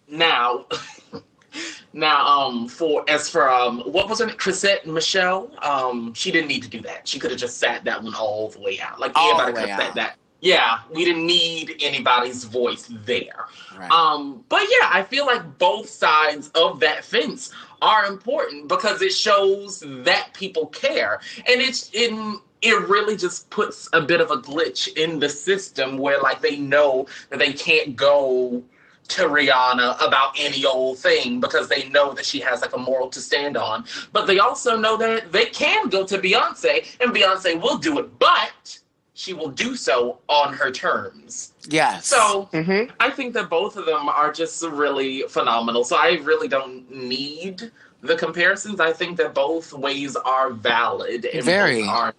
now 0.07 0.65
now 1.93 2.25
um 2.27 2.67
for 2.67 3.03
as 3.09 3.29
for 3.29 3.49
um 3.49 3.81
what 3.81 4.09
was 4.09 4.19
her 4.19 4.25
name? 4.25 4.35
Chrisette 4.37 4.85
Michele, 4.85 5.51
um 5.61 6.13
she 6.13 6.31
didn't 6.31 6.47
need 6.47 6.63
to 6.63 6.69
do 6.69 6.81
that. 6.81 7.07
She 7.07 7.19
could 7.19 7.31
have 7.31 7.39
just 7.39 7.57
sat 7.57 7.83
that 7.85 8.03
one 8.03 8.15
all 8.15 8.49
the 8.49 8.59
way 8.59 8.79
out. 8.79 8.99
Like 8.99 9.11
All 9.15 9.31
everybody 9.39 9.51
the 9.51 9.59
could 9.59 9.63
way 9.63 9.69
have 9.69 9.81
sat 9.81 9.95
that. 9.95 10.17
Yeah, 10.43 10.79
we 10.91 11.05
didn't 11.05 11.25
need 11.25 11.77
anybody's 11.81 12.43
voice 12.43 12.89
there. 12.89 13.45
right. 13.77 13.89
Um, 13.89 14.43
but 14.49 14.61
yeah, 14.63 14.89
I 14.91 15.03
feel 15.03 15.25
like 15.25 15.57
both 15.57 15.87
sides 15.89 16.49
of 16.49 16.81
that 16.81 17.05
fence 17.05 17.49
are 17.81 18.05
important 18.05 18.67
because 18.67 19.01
it 19.01 19.13
shows 19.13 19.81
that 19.87 20.33
people 20.33 20.67
care, 20.67 21.21
and 21.47 21.61
it's 21.61 21.89
in. 21.93 22.41
It 22.61 22.87
really 22.87 23.17
just 23.17 23.49
puts 23.49 23.89
a 23.91 24.01
bit 24.01 24.21
of 24.21 24.31
a 24.31 24.37
glitch 24.37 24.87
in 24.95 25.19
the 25.19 25.27
system 25.27 25.97
where, 25.97 26.21
like, 26.21 26.41
they 26.41 26.55
know 26.55 27.07
that 27.29 27.39
they 27.39 27.51
can't 27.51 27.93
go 27.93 28.63
to 29.09 29.23
Rihanna 29.23 30.05
about 30.05 30.35
any 30.39 30.65
old 30.65 30.97
thing 30.97 31.41
because 31.41 31.67
they 31.67 31.89
know 31.89 32.13
that 32.13 32.25
she 32.25 32.39
has 32.39 32.61
like 32.61 32.73
a 32.73 32.77
moral 32.77 33.09
to 33.09 33.19
stand 33.19 33.57
on. 33.57 33.83
But 34.13 34.27
they 34.27 34.39
also 34.39 34.77
know 34.77 34.95
that 34.95 35.31
they 35.33 35.45
can 35.47 35.89
go 35.89 36.05
to 36.05 36.17
Beyonce 36.17 36.85
and 37.01 37.13
Beyonce 37.13 37.61
will 37.61 37.77
do 37.77 37.99
it, 37.99 38.17
but 38.17 38.79
she 39.13 39.33
will 39.33 39.49
do 39.49 39.75
so 39.75 40.19
on 40.27 40.53
her 40.53 40.71
terms. 40.71 41.53
yes. 41.69 42.07
So 42.07 42.49
hmm 42.53 42.83
I 42.99 43.09
think 43.09 43.33
that 43.33 43.49
both 43.49 43.77
of 43.77 43.85
them 43.85 44.09
are 44.09 44.31
just 44.31 44.63
really 44.63 45.23
phenomenal. 45.29 45.83
So 45.83 45.95
I 45.97 46.19
really 46.23 46.47
don't 46.47 46.89
need 46.89 47.71
the 48.01 48.15
comparisons. 48.15 48.79
I 48.79 48.91
think 48.93 49.17
that 49.17 49.33
both 49.33 49.71
ways 49.73 50.15
are 50.15 50.51
valid 50.51 51.25
and 51.25 51.43
Very. 51.43 51.81
both 51.81 51.89
are 51.89 52.13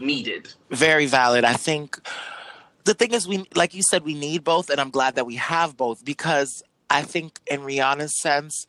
needed. 0.00 0.52
very 0.70 1.06
valid. 1.06 1.44
I 1.44 1.54
think 1.54 1.98
the 2.84 2.94
thing 2.94 3.12
is, 3.12 3.26
we 3.26 3.44
like 3.54 3.74
you 3.74 3.82
said, 3.82 4.04
we 4.04 4.14
need 4.14 4.44
both, 4.44 4.70
and 4.70 4.80
I'm 4.80 4.90
glad 4.90 5.14
that 5.16 5.26
we 5.26 5.36
have 5.36 5.76
both 5.76 6.04
because 6.04 6.62
I 6.90 7.02
think 7.02 7.40
in 7.46 7.60
Rihanna's 7.60 8.20
sense, 8.20 8.66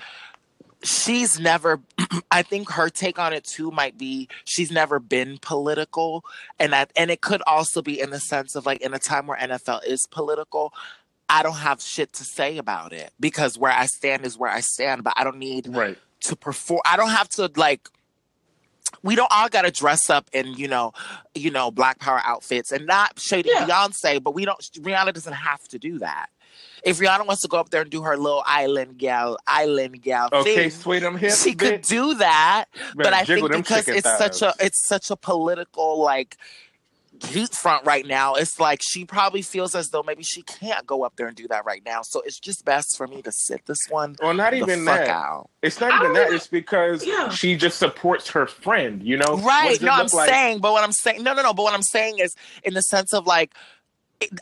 she's 0.86 1.40
never. 1.40 1.82
I 2.32 2.42
think 2.42 2.70
her 2.72 2.90
take 2.90 3.20
on 3.20 3.34
it 3.34 3.44
too 3.44 3.72
might 3.72 3.98
be 3.98 4.28
she's 4.46 4.72
never 4.72 5.00
been 5.00 5.38
political, 5.42 6.24
and 6.60 6.72
that 6.74 6.92
and 6.96 7.12
it 7.12 7.22
could 7.22 7.42
also 7.48 7.82
be 7.82 8.00
in 8.00 8.10
the 8.12 8.20
sense 8.20 8.56
of 8.56 8.66
like 8.66 8.82
in 8.82 8.94
a 8.94 9.00
time 9.00 9.28
where 9.28 9.38
NFL 9.38 9.86
is 9.86 10.06
political. 10.12 10.74
I 11.28 11.42
don't 11.44 11.56
have 11.58 11.82
shit 11.82 12.14
to 12.14 12.24
say 12.24 12.58
about 12.60 12.94
it 12.94 13.12
because 13.20 13.58
where 13.58 13.72
I 13.72 13.88
stand 13.88 14.26
is 14.26 14.38
where 14.38 14.52
I 14.52 14.60
stand, 14.62 15.04
but 15.04 15.14
I 15.18 15.24
don't 15.24 15.38
need 15.40 15.68
Right. 15.76 15.98
to 16.22 16.36
perform. 16.36 16.82
I 16.86 16.98
don't 16.98 17.10
have 17.10 17.30
to 17.30 17.52
like. 17.56 17.90
We 19.02 19.16
don't 19.16 19.32
all 19.32 19.50
got 19.50 19.64
to 19.64 19.72
dress 19.72 20.10
up 20.10 20.30
in 20.34 20.54
you 20.54 20.68
know, 20.68 20.94
you 21.34 21.52
know, 21.52 21.72
Black 21.72 22.00
Power 22.00 22.22
outfits 22.24 22.72
and 22.72 22.86
not 22.86 23.20
shady 23.20 23.50
Yeah. 23.50 23.66
Beyonce, 23.68 24.22
but 24.22 24.34
we 24.36 24.46
don't. 24.46 24.60
Rihanna 24.80 25.14
doesn't 25.14 25.34
have 25.34 25.68
to 25.70 25.80
do 25.80 26.00
that. 26.00 26.28
If 26.84 27.00
Rihanna 27.00 27.26
wants 27.26 27.42
to 27.42 27.48
go 27.48 27.58
up 27.58 27.70
there 27.70 27.82
and 27.82 27.90
do 27.90 28.04
her 28.04 28.16
little 28.18 28.44
island 28.46 28.98
gal, 28.98 29.38
island 29.48 30.02
gal 30.02 30.30
Okay, 30.32 30.56
thing, 30.56 30.70
sway 30.70 31.00
them 31.00 31.18
hips. 31.18 31.42
she 31.44 31.54
could 31.56 31.82
do 31.82 32.14
that. 32.16 32.66
but 32.96 33.14
I 33.14 33.24
think 33.24 33.52
because 33.52 33.86
chicken 33.86 33.96
it's 33.98 34.18
such 34.18 34.42
a 34.42 34.54
it's 34.60 34.88
such 34.88 35.10
a 35.10 35.16
political 35.16 36.00
like 36.02 36.38
heat 37.24 37.54
front 37.54 37.86
right 37.86 38.06
now, 38.06 38.36
it's 38.36 38.60
like 38.60 38.82
she 38.86 39.06
probably 39.06 39.42
feels 39.42 39.74
as 39.74 39.90
though 39.90 40.04
maybe 40.04 40.22
she 40.22 40.42
can't 40.42 40.86
go 40.86 41.04
up 41.04 41.16
there 41.16 41.28
and 41.28 41.36
do 41.38 41.48
that 41.48 41.64
right 41.66 41.82
now. 41.86 42.02
So 42.04 42.20
it's 42.22 42.38
just 42.38 42.66
best 42.66 42.98
for 42.98 43.08
me 43.08 43.22
to 43.22 43.32
sit 43.32 43.66
this 43.68 43.80
one 43.90 44.18
Well, 44.22 44.34
not 44.34 44.52
the 44.52 44.58
even 44.58 44.84
fuck 44.86 44.98
that. 45.00 45.08
out. 45.10 45.50
It's 45.62 45.80
not 45.80 45.94
even 46.02 46.12
that. 46.14 46.24
even- 46.26 46.36
It's 46.36 46.48
because 46.48 47.06
Yeah. 47.06 47.30
she 47.30 47.56
just 47.56 47.78
supports 47.80 48.30
her 48.32 48.46
friend. 48.48 49.02
You 49.02 49.16
know, 49.18 49.38
Right. 49.38 49.70
does 49.70 49.82
it 49.82 49.86
No, 49.86 49.94
I'm 49.94 50.08
like? 50.12 50.30
saying, 50.30 50.60
but 50.60 50.74
what 50.74 50.84
I'm 50.84 50.92
saying, 50.92 51.24
no, 51.24 51.34
no, 51.34 51.42
no. 51.42 51.54
But 51.54 51.64
what 51.64 51.74
I'm 51.74 51.84
saying 51.84 52.20
is 52.20 52.36
in 52.64 52.74
the 52.74 52.82
sense 52.82 53.14
of 53.14 53.26
like, 53.26 53.52
it- 53.52 53.58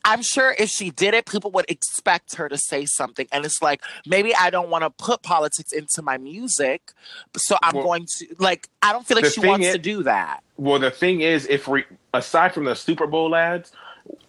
I'm 0.05 0.21
sure 0.21 0.55
if 0.57 0.69
she 0.69 0.91
did 0.91 1.13
it, 1.13 1.25
people 1.25 1.51
would 1.51 1.65
expect 1.69 2.35
her 2.35 2.47
to 2.47 2.57
say 2.57 2.85
something. 2.85 3.27
And 3.31 3.43
it's 3.45 3.61
like, 3.61 3.81
maybe 4.05 4.33
I 4.35 4.49
don't 4.49 4.69
want 4.69 4.83
to 4.83 4.89
put 4.89 5.23
politics 5.23 5.71
into 5.71 6.01
my 6.01 6.17
music. 6.17 6.91
So 7.35 7.57
I'm 7.63 7.75
Well, 7.75 7.83
going 7.85 8.05
to, 8.17 8.27
like, 8.39 8.69
I 8.81 8.91
don't 8.91 9.05
feel 9.05 9.15
like 9.15 9.25
she 9.25 9.41
wants 9.41 9.65
is- 9.67 9.73
to 9.73 9.79
do 9.79 10.03
that. 10.03 10.43
Well, 10.57 10.79
the 10.79 10.91
thing 10.91 11.21
is, 11.21 11.47
if 11.47 11.67
we 11.67 11.83
aside 12.13 12.53
from 12.53 12.65
the 12.65 12.75
Super 12.75 13.07
Bowl 13.07 13.35
ads, 13.35 13.71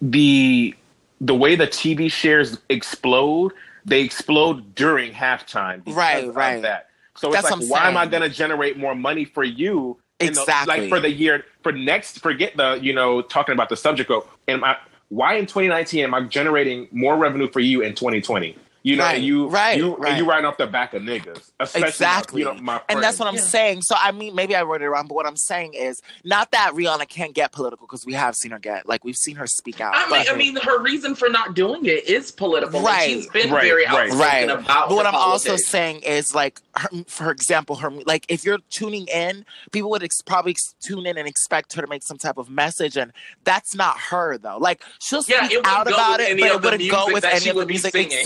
the 0.01 0.75
the 1.21 1.35
way 1.35 1.55
the 1.55 1.67
TV 1.67 2.11
shares 2.11 2.59
explode, 2.69 3.53
they 3.85 4.01
explode 4.01 4.75
during 4.75 5.13
halftime. 5.13 5.83
Right, 5.87 6.33
right. 6.35 6.63
That. 6.63 6.89
So 7.17 7.33
it's 7.33 7.43
what 7.45 7.61
like, 7.61 7.71
why 7.71 7.89
am 7.89 7.97
I 7.97 8.07
going 8.07 8.23
to 8.23 8.29
generate 8.29 8.77
more 8.79 8.95
money 8.95 9.25
for 9.25 9.45
you? 9.45 9.99
in 10.21 10.33
the- 10.33 10.41
Exactly. 10.43 10.81
like 10.81 10.89
for 10.89 11.01
the 11.01 11.11
year 11.11 11.45
for 11.63 11.73
next. 11.73 12.21
Forget 12.21 12.57
the 12.57 12.79
you 12.81 12.93
know 12.93 13.21
talking 13.21 13.53
about 13.53 13.69
the 13.69 13.77
subject 13.77 14.11
of 14.11 14.27
am 14.49 14.63
I 14.65 14.77
why 15.09 15.35
in 15.35 15.47
2019 15.47 16.05
am 16.05 16.15
I 16.15 16.23
generating 16.23 16.89
more 16.91 17.17
revenue 17.17 17.51
for 17.51 17.61
you 17.61 17.83
in 17.83 17.95
2020? 17.95 18.57
You 18.85 18.97
know, 18.97 19.05
Right, 19.05 19.15
and 19.17 19.25
you 19.25 19.49
right, 19.49 19.77
you 19.79 19.97
right. 19.97 20.11
and 20.11 20.19
you 20.19 20.29
riding 20.29 20.45
off 20.45 20.59
the 20.59 20.67
back 20.67 20.93
of 20.93 21.01
niggas, 21.03 21.51
especially 21.59 21.89
Exactly. 21.89 22.41
You 22.43 22.49
know, 22.49 22.55
my 22.61 22.83
And 22.91 23.03
that's 23.03 23.19
what 23.19 23.27
I'm 23.29 23.37
Yeah. 23.37 23.41
saying. 23.41 23.81
So 23.81 23.97
I 23.99 24.13
mean, 24.13 24.35
maybe 24.35 24.55
I 24.55 24.63
wrote 24.63 24.83
it 24.83 24.91
wrong, 24.91 25.07
but 25.09 25.15
what 25.15 25.27
I'm 25.27 25.39
saying 25.39 25.73
is 25.73 26.03
not 26.23 26.51
that 26.51 26.73
Rihanna 26.75 27.09
can't 27.09 27.33
get 27.35 27.51
political 27.51 27.87
because 27.87 28.05
we 28.05 28.13
have 28.13 28.35
seen 28.37 28.51
her 28.53 28.59
get, 28.59 28.87
like, 28.87 29.03
we've 29.03 29.17
seen 29.17 29.37
her 29.37 29.47
speak 29.47 29.81
out. 29.81 29.95
I 29.97 30.01
mean, 30.01 30.11
but- 30.11 30.31
I 30.31 30.37
mean, 30.37 30.57
her 30.57 30.79
reason 30.83 31.15
for 31.15 31.31
not 31.31 31.55
doing 31.55 31.87
it 31.87 32.07
is 32.07 32.31
political. 32.31 32.77
and 32.77 32.85
Right. 32.87 33.09
she's 33.09 33.27
been 33.29 33.51
Right, 33.51 33.63
very 33.65 33.85
right. 33.87 34.11
outspoken 34.11 34.19
right 34.19 34.51
about. 34.51 34.89
but 34.91 34.95
what 34.97 35.07
i'm 35.07 35.15
also 35.15 35.57
saying 35.57 36.01
is 36.03 36.35
like 36.35 36.61
her, 36.77 36.89
for 37.07 37.31
example 37.31 37.77
her 37.77 37.91
like 37.91 38.27
if 38.29 38.45
you're 38.45 38.59
tuning 38.71 39.07
in 39.07 39.45
people 39.73 39.89
would 39.91 40.03
ex- 40.03 40.21
probably 40.23 40.51
ex- 40.51 40.75
tune 40.85 41.07
in 41.07 41.17
and 41.17 41.27
expect 41.27 41.73
her 41.73 41.81
to 41.83 41.89
make 41.89 42.03
some 42.03 42.19
type 42.19 42.37
of 42.37 42.51
message 42.51 42.97
and 42.97 43.13
that's 43.45 43.75
not 43.75 43.97
her 43.99 44.37
though 44.39 44.59
like 44.59 44.83
she'll 45.01 45.23
speak 45.23 45.37
Yeah, 45.51 45.61
out 45.65 45.87
about 45.87 46.21
it 46.21 46.31
any 46.31 46.43
but 46.43 46.51
it 46.53 46.63
wouldn't 46.63 46.91
go 46.91 47.07
with 47.13 47.23
that 47.23 47.35
any 47.41 47.51
of 47.51 47.57
the 47.57 47.67
music 47.67 47.93
singing. 47.93 48.25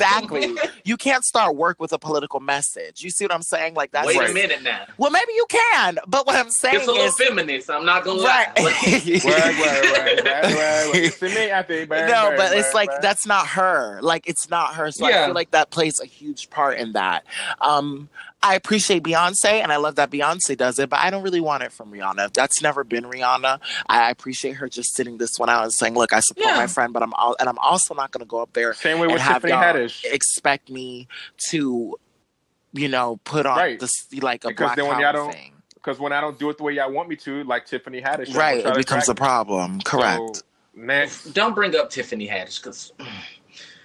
Exactly 0.50 0.80
you 0.84 0.96
can't 0.96 1.24
start 1.24 1.56
work 1.56 1.78
with 1.80 1.92
a 1.92 1.98
political 1.98 2.40
message 2.40 3.02
you 3.02 3.10
see 3.10 3.24
what 3.24 3.32
i'm 3.32 3.42
saying 3.42 3.74
like 3.74 3.90
that's 3.90 4.06
Wait 4.06 4.18
Right. 4.18 4.30
a 4.30 4.34
minute 4.34 4.62
now. 4.62 4.84
well 4.96 5.10
maybe 5.10 5.32
you 5.34 5.46
can 5.48 5.98
but 6.06 6.26
what 6.26 6.36
i'm 6.36 6.50
saying 6.50 6.76
is. 6.76 6.80
It's 6.82 6.88
a 6.88 6.92
little 6.92 7.06
is 7.06 7.16
feminist. 7.16 7.70
I'm 7.70 7.84
not 7.84 8.04
gonna 8.04 8.22
right 8.22 8.48
lie. 8.58 8.64
Right, 8.64 9.24
right, 9.24 9.24
right, 9.24 10.24
right, 10.24 10.24
right, 10.24 10.92
right. 10.94 11.12
To 11.12 11.24
me, 11.28 11.52
I 11.52 11.62
think, 11.62 11.88
bang, 11.88 12.08
no, 12.10 12.32
but 12.36 12.52
it's 12.56 12.72
like 12.74 12.90
that's 13.00 13.26
not 13.26 13.46
her. 13.48 14.00
Like 14.02 14.28
it's 14.28 14.48
not 14.48 14.74
her. 14.74 14.90
So 14.90 15.06
I 15.06 15.26
feel 15.26 15.34
like 15.34 15.50
that 15.52 15.70
plays 15.70 16.00
a 16.00 16.06
huge 16.06 16.50
part 16.50 16.78
in 16.78 16.92
that. 16.92 17.24
Um, 17.60 18.08
I 18.42 18.54
appreciate 18.54 19.02
Beyonce 19.02 19.46
and 19.62 19.72
I 19.72 19.76
love 19.76 19.96
that 19.96 20.10
Beyonce 20.10 20.56
does 20.56 20.78
it, 20.78 20.88
but 20.88 21.00
I 21.00 21.10
don't 21.10 21.22
really 21.24 21.40
want 21.40 21.64
it 21.64 21.72
from 21.72 21.90
Rihanna. 21.92 22.32
That's 22.32 22.62
never 22.62 22.84
been 22.84 23.04
Rihanna. 23.04 23.60
I 23.88 24.10
appreciate 24.10 24.52
her 24.54 24.68
just 24.68 24.94
sitting 24.94 25.18
this 25.18 25.32
one 25.38 25.48
out 25.48 25.64
and 25.64 25.72
saying, 25.72 25.94
"Look, 25.94 26.12
I 26.12 26.20
support 26.20 26.46
Yeah. 26.46 26.56
my 26.56 26.68
friend, 26.68 26.92
but 26.92 27.02
I'm 27.02 27.12
all, 27.14 27.34
and 27.40 27.48
I'm 27.48 27.58
also 27.58 27.94
not 27.94 28.12
going 28.12 28.20
to 28.20 28.28
go 28.28 28.40
up 28.40 28.52
there 28.52 28.74
Same 28.74 28.98
way 29.00 29.04
and 29.04 29.12
with 29.14 29.22
have 29.22 29.42
Tiffany 29.42 29.52
y'all 29.52 29.62
Haddish. 29.74 30.04
expect 30.04 30.70
me 30.70 31.08
to, 31.50 31.96
you 32.72 32.88
know, 32.88 33.18
put 33.24 33.44
on 33.44 33.56
Right. 33.58 33.80
this 33.80 33.90
like 34.20 34.44
a 34.44 34.48
Because 34.48 34.66
black 34.66 34.76
then 34.76 34.84
when 34.86 34.94
power 34.94 35.02
y'all 35.02 35.12
don't- 35.12 35.32
thing." 35.32 35.52
Because 35.74 35.98
when 36.00 36.12
I 36.12 36.20
don't 36.20 36.38
do 36.38 36.50
it 36.50 36.58
the 36.58 36.64
way 36.64 36.74
y'all 36.74 36.90
want 36.92 37.08
me 37.08 37.16
to, 37.16 37.42
like 37.44 37.64
Tiffany 37.66 38.00
Haddish, 38.02 38.28
y'all 38.28 38.36
Right, 38.38 38.62
gonna 38.62 38.62
try 38.62 38.70
it 38.70 38.74
to 38.74 38.78
becomes 38.78 39.08
a 39.08 39.14
problem. 39.14 39.80
Correct. 39.82 40.36
So, 40.36 40.42
next, 40.74 41.32
Don't 41.34 41.54
bring 41.54 41.74
up 41.76 41.90
Tiffany 41.90 42.28
Haddish 42.28 42.62
because. 42.62 42.92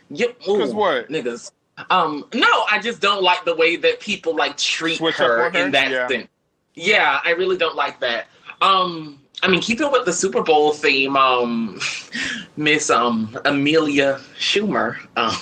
Yep. 0.09 0.39
because 0.39 0.73
what? 0.73 1.09
niggas. 1.09 1.51
Um, 1.89 2.25
no, 2.33 2.47
I 2.71 2.79
just 2.81 3.01
don't 3.01 3.23
like 3.23 3.45
the 3.45 3.55
way 3.55 3.75
that 3.77 3.99
people 3.99 4.36
like 4.36 4.57
treat 4.57 4.99
her 4.99 5.45
on 5.45 5.53
her? 5.53 5.59
in 5.65 5.71
that 5.71 5.89
Yeah. 5.91 6.07
sense. 6.07 6.27
Yeah, 6.75 7.19
I 7.23 7.31
really 7.31 7.57
don't 7.57 7.75
like 7.75 7.99
that. 7.99 8.27
Um, 8.62 9.19
I 9.41 9.47
mean, 9.47 9.59
keeping 9.62 9.91
with 9.91 10.05
the 10.05 10.13
Super 10.13 10.41
Bowl 10.41 10.71
theme, 10.73 11.15
um, 11.17 11.79
Miss 12.57 12.89
um 12.89 13.38
Amelia 13.45 14.19
Schumer. 14.39 14.97
Um, 15.17 15.36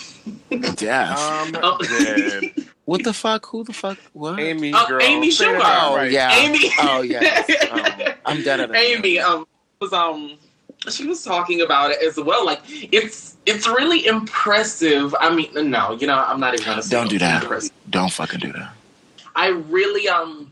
Yeah. 0.79 1.13
Um, 1.15 1.55
Oh. 1.63 1.77
yeah. 1.99 2.41
what 2.85 3.03
the 3.03 3.13
fuck? 3.13 3.45
Who 3.47 3.63
the 3.63 3.73
fuck? 3.73 3.97
What? 4.13 4.39
Amy, 4.39 4.71
Oh, 4.73 4.85
girl. 4.87 5.01
Amy 5.01 5.29
Schumer. 5.29 5.59
Oh, 5.61 5.95
right. 5.97 6.11
yeah. 6.11 6.31
Amy. 6.35 6.71
Oh, 6.79 7.01
yes. 7.01 7.49
Oh, 7.71 8.13
I'm 8.25 8.41
dead 8.43 8.59
at 8.61 8.69
it. 8.71 8.75
Amy 8.75 9.19
um 9.19 9.45
was 9.79 9.91
um 9.93 10.37
she 10.89 11.05
was 11.07 11.23
talking 11.23 11.61
about 11.61 11.91
it 11.91 12.01
as 12.01 12.17
well. 12.17 12.45
Like 12.45 12.61
it's 12.67 13.37
it's 13.45 13.67
really 13.67 14.05
impressive. 14.07 15.13
I 15.19 15.33
mean, 15.33 15.51
no, 15.69 15.91
you 15.93 16.07
know, 16.07 16.17
I'm 16.17 16.39
not 16.39 16.53
even 16.53 16.65
gonna 16.65 16.81
say 16.83 16.95
Don't 16.95 17.09
do 17.09 17.19
that. 17.19 17.43
impressive. 17.43 17.71
Don't 17.89 18.11
fucking 18.11 18.39
do 18.39 18.51
that. 18.53 18.73
I 19.35 19.49
really 19.49 20.07
um 20.07 20.51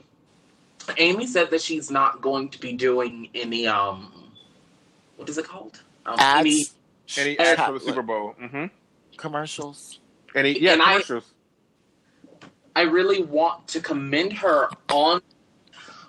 Amy 0.97 1.27
said 1.27 1.51
that 1.51 1.61
she's 1.61 1.91
not 1.91 2.21
going 2.21 2.49
to 2.49 2.59
be 2.59 2.73
doing 2.73 3.29
any 3.35 3.67
um 3.67 4.11
what 5.17 5.27
is 5.29 5.37
it 5.37 5.45
called? 5.45 5.81
Um, 6.05 6.15
any- 6.19 6.61
Ads, 6.61 6.73
Any 7.17 7.37
Uh, 7.39 7.43
ads 7.43 7.61
for 7.63 7.73
the 7.73 7.79
Super 7.79 8.01
Bowl? 8.03 8.35
Mm-hmm. 8.41 8.65
commercials. 9.17 9.99
Any 10.35 10.59
yeah 10.59 10.73
And 10.73 10.81
I- 10.81 10.93
commercials. 10.93 11.33
I 12.75 12.83
really 12.83 13.23
want 13.23 13.67
to 13.69 13.81
commend 13.81 14.31
her 14.33 14.69
on 14.89 15.21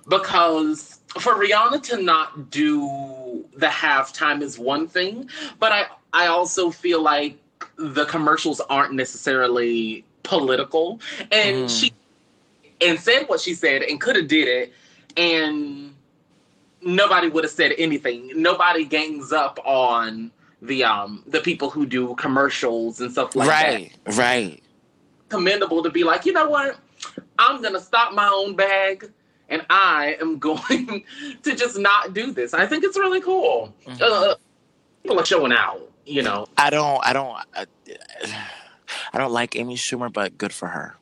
because 0.08 0.89
for 1.18 1.34
Rihanna 1.34 1.82
to 1.84 2.02
not 2.02 2.50
do 2.50 3.44
the 3.56 3.66
halftime 3.66 4.42
is 4.42 4.58
one 4.58 4.86
thing, 4.86 5.28
but 5.58 5.72
I 5.72 5.86
I 6.12 6.26
also 6.26 6.70
feel 6.70 7.02
like 7.02 7.38
the 7.76 8.04
commercials 8.06 8.60
aren't 8.60 8.94
necessarily 8.94 10.04
political, 10.22 11.00
and 11.32 11.66
Mm. 11.66 11.80
she 11.80 11.92
and 12.80 12.98
said 12.98 13.24
what 13.28 13.40
she 13.40 13.54
said 13.54 13.82
and 13.82 14.00
could 14.00 14.16
have 14.16 14.28
did 14.28 14.48
it, 14.48 14.72
and 15.16 15.94
nobody 16.82 17.28
would 17.28 17.44
have 17.44 17.52
said 17.52 17.72
anything. 17.78 18.30
Nobody 18.34 18.84
gangs 18.84 19.32
up 19.32 19.58
on 19.64 20.30
the 20.62 20.84
um 20.84 21.22
the 21.26 21.40
people 21.40 21.70
who 21.70 21.86
do 21.86 22.14
commercials 22.16 23.00
and 23.00 23.10
stuff 23.10 23.34
like 23.34 23.48
that 23.48 23.66
right, 23.66 23.92
right. 24.16 24.62
commendable 25.28 25.82
to 25.82 25.90
be 25.90 26.04
like, 26.04 26.24
you 26.26 26.32
know 26.32 26.48
what? 26.48 26.78
I'm 27.38 27.62
gonna 27.62 27.80
stop 27.80 28.14
my 28.14 28.28
own 28.28 28.54
bag 28.56 29.10
and 29.50 29.64
I 29.68 30.16
am 30.20 30.38
going 30.48 31.04
to 31.42 31.54
just 31.54 31.78
not 31.78 32.14
do 32.14 32.32
this. 32.32 32.54
I 32.54 32.66
think 32.66 32.84
it's 32.84 32.96
really 32.96 33.20
cool. 33.20 33.74
Mhm. 33.86 34.00
Uh, 34.00 34.34
people 35.02 35.18
are 35.20 35.24
showing 35.26 35.52
out, 35.52 35.80
you 36.06 36.22
know. 36.22 36.46
I 36.56 36.70
don't, 36.70 37.00
I 37.06 37.12
don't, 37.12 37.36
I, 37.54 37.66
I 39.12 39.18
don't 39.18 39.32
like 39.32 39.56
Amy 39.56 39.76
Schumer, 39.76 40.12
but 40.12 40.38
good 40.38 40.52
for 40.52 40.68
her. 40.68 40.96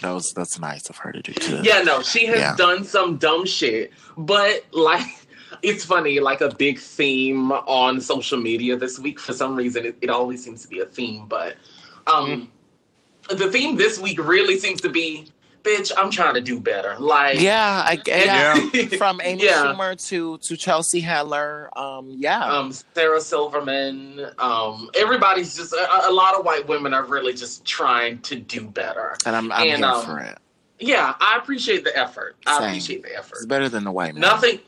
That 0.00 0.10
was 0.10 0.32
that's 0.34 0.58
nice 0.58 0.90
of 0.90 0.96
her 0.98 1.12
to 1.12 1.22
do 1.22 1.32
too. 1.32 1.60
Yeah, 1.62 1.82
no, 1.82 2.02
she 2.02 2.26
has 2.26 2.38
Yeah. 2.40 2.56
done 2.56 2.82
some 2.84 3.16
dumb 3.18 3.46
shit, 3.46 3.92
but 4.16 4.64
like. 4.72 5.06
It's 5.62 5.84
funny, 5.84 6.18
like 6.18 6.40
a 6.40 6.52
big 6.52 6.80
theme 6.80 7.52
on 7.52 8.00
social 8.00 8.38
media 8.40 8.76
this 8.76 8.98
week. 8.98 9.20
For 9.20 9.32
some 9.32 9.54
reason, 9.54 9.86
it, 9.86 9.96
it 10.00 10.10
always 10.10 10.42
seems 10.44 10.62
to 10.62 10.68
be 10.68 10.80
a 10.80 10.84
theme, 10.84 11.26
but 11.28 11.54
um, 12.08 12.50
the 13.30 13.48
theme 13.52 13.76
this 13.76 13.98
week 14.00 14.18
really 14.18 14.58
seems 14.58 14.80
to 14.80 14.88
be, 14.88 15.28
bitch, 15.64 15.90
I'm 15.96 16.10
trying 16.10 16.34
to 16.34 16.40
do 16.40 16.60
better. 16.60 16.94
Like, 16.98 17.40
yeah, 17.40 17.82
I 17.84 18.00
yeah. 18.06 18.68
Yeah. 18.72 18.86
From 18.98 19.20
Amy 19.24 19.42
Yeah. 19.44 19.64
Schumer 19.64 19.96
to 20.08 20.38
to 20.38 20.56
Chelsea 20.56 21.00
Handler, 21.00 21.70
um, 21.76 22.10
yeah, 22.16 22.44
um, 22.44 22.70
Sarah 22.94 23.20
Silverman. 23.20 24.26
Um, 24.38 24.90
everybody's 24.94 25.56
just 25.56 25.72
a, 25.72 26.08
a 26.08 26.12
lot 26.12 26.34
of 26.38 26.44
white 26.44 26.68
women 26.68 26.94
are 26.94 27.04
really 27.04 27.32
just 27.34 27.64
trying 27.64 28.18
to 28.20 28.36
do 28.36 28.62
better. 28.68 29.16
and 29.26 29.34
I'm 29.34 29.50
I'm 29.50 29.66
and, 29.68 29.84
um, 29.84 30.04
for 30.04 30.20
it. 30.20 30.38
Yeah, 30.78 31.14
I 31.20 31.38
appreciate 31.40 31.82
the 31.84 31.96
effort. 31.96 32.36
I 32.46 32.66
appreciate 32.68 33.02
the 33.02 33.16
effort. 33.16 33.36
It's 33.36 33.46
better 33.46 33.68
than 33.68 33.84
the 33.84 33.92
white 33.92 34.14
man. 34.14 34.20
Nothing, 34.20 34.58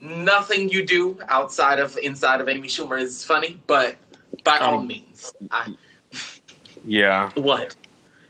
nothing 0.00 0.68
you 0.70 0.84
do 0.84 1.18
outside 1.28 1.78
of 1.78 1.96
inside 1.98 2.40
of 2.40 2.48
Amy 2.48 2.66
Schumer 2.68 3.00
is 3.00 3.24
funny, 3.24 3.60
but 3.66 3.96
by 4.42 4.58
all 4.58 4.78
Um, 4.78 4.86
means, 4.86 5.32
I, 5.50 5.74
Yeah, 6.84 7.30
what? 7.34 7.76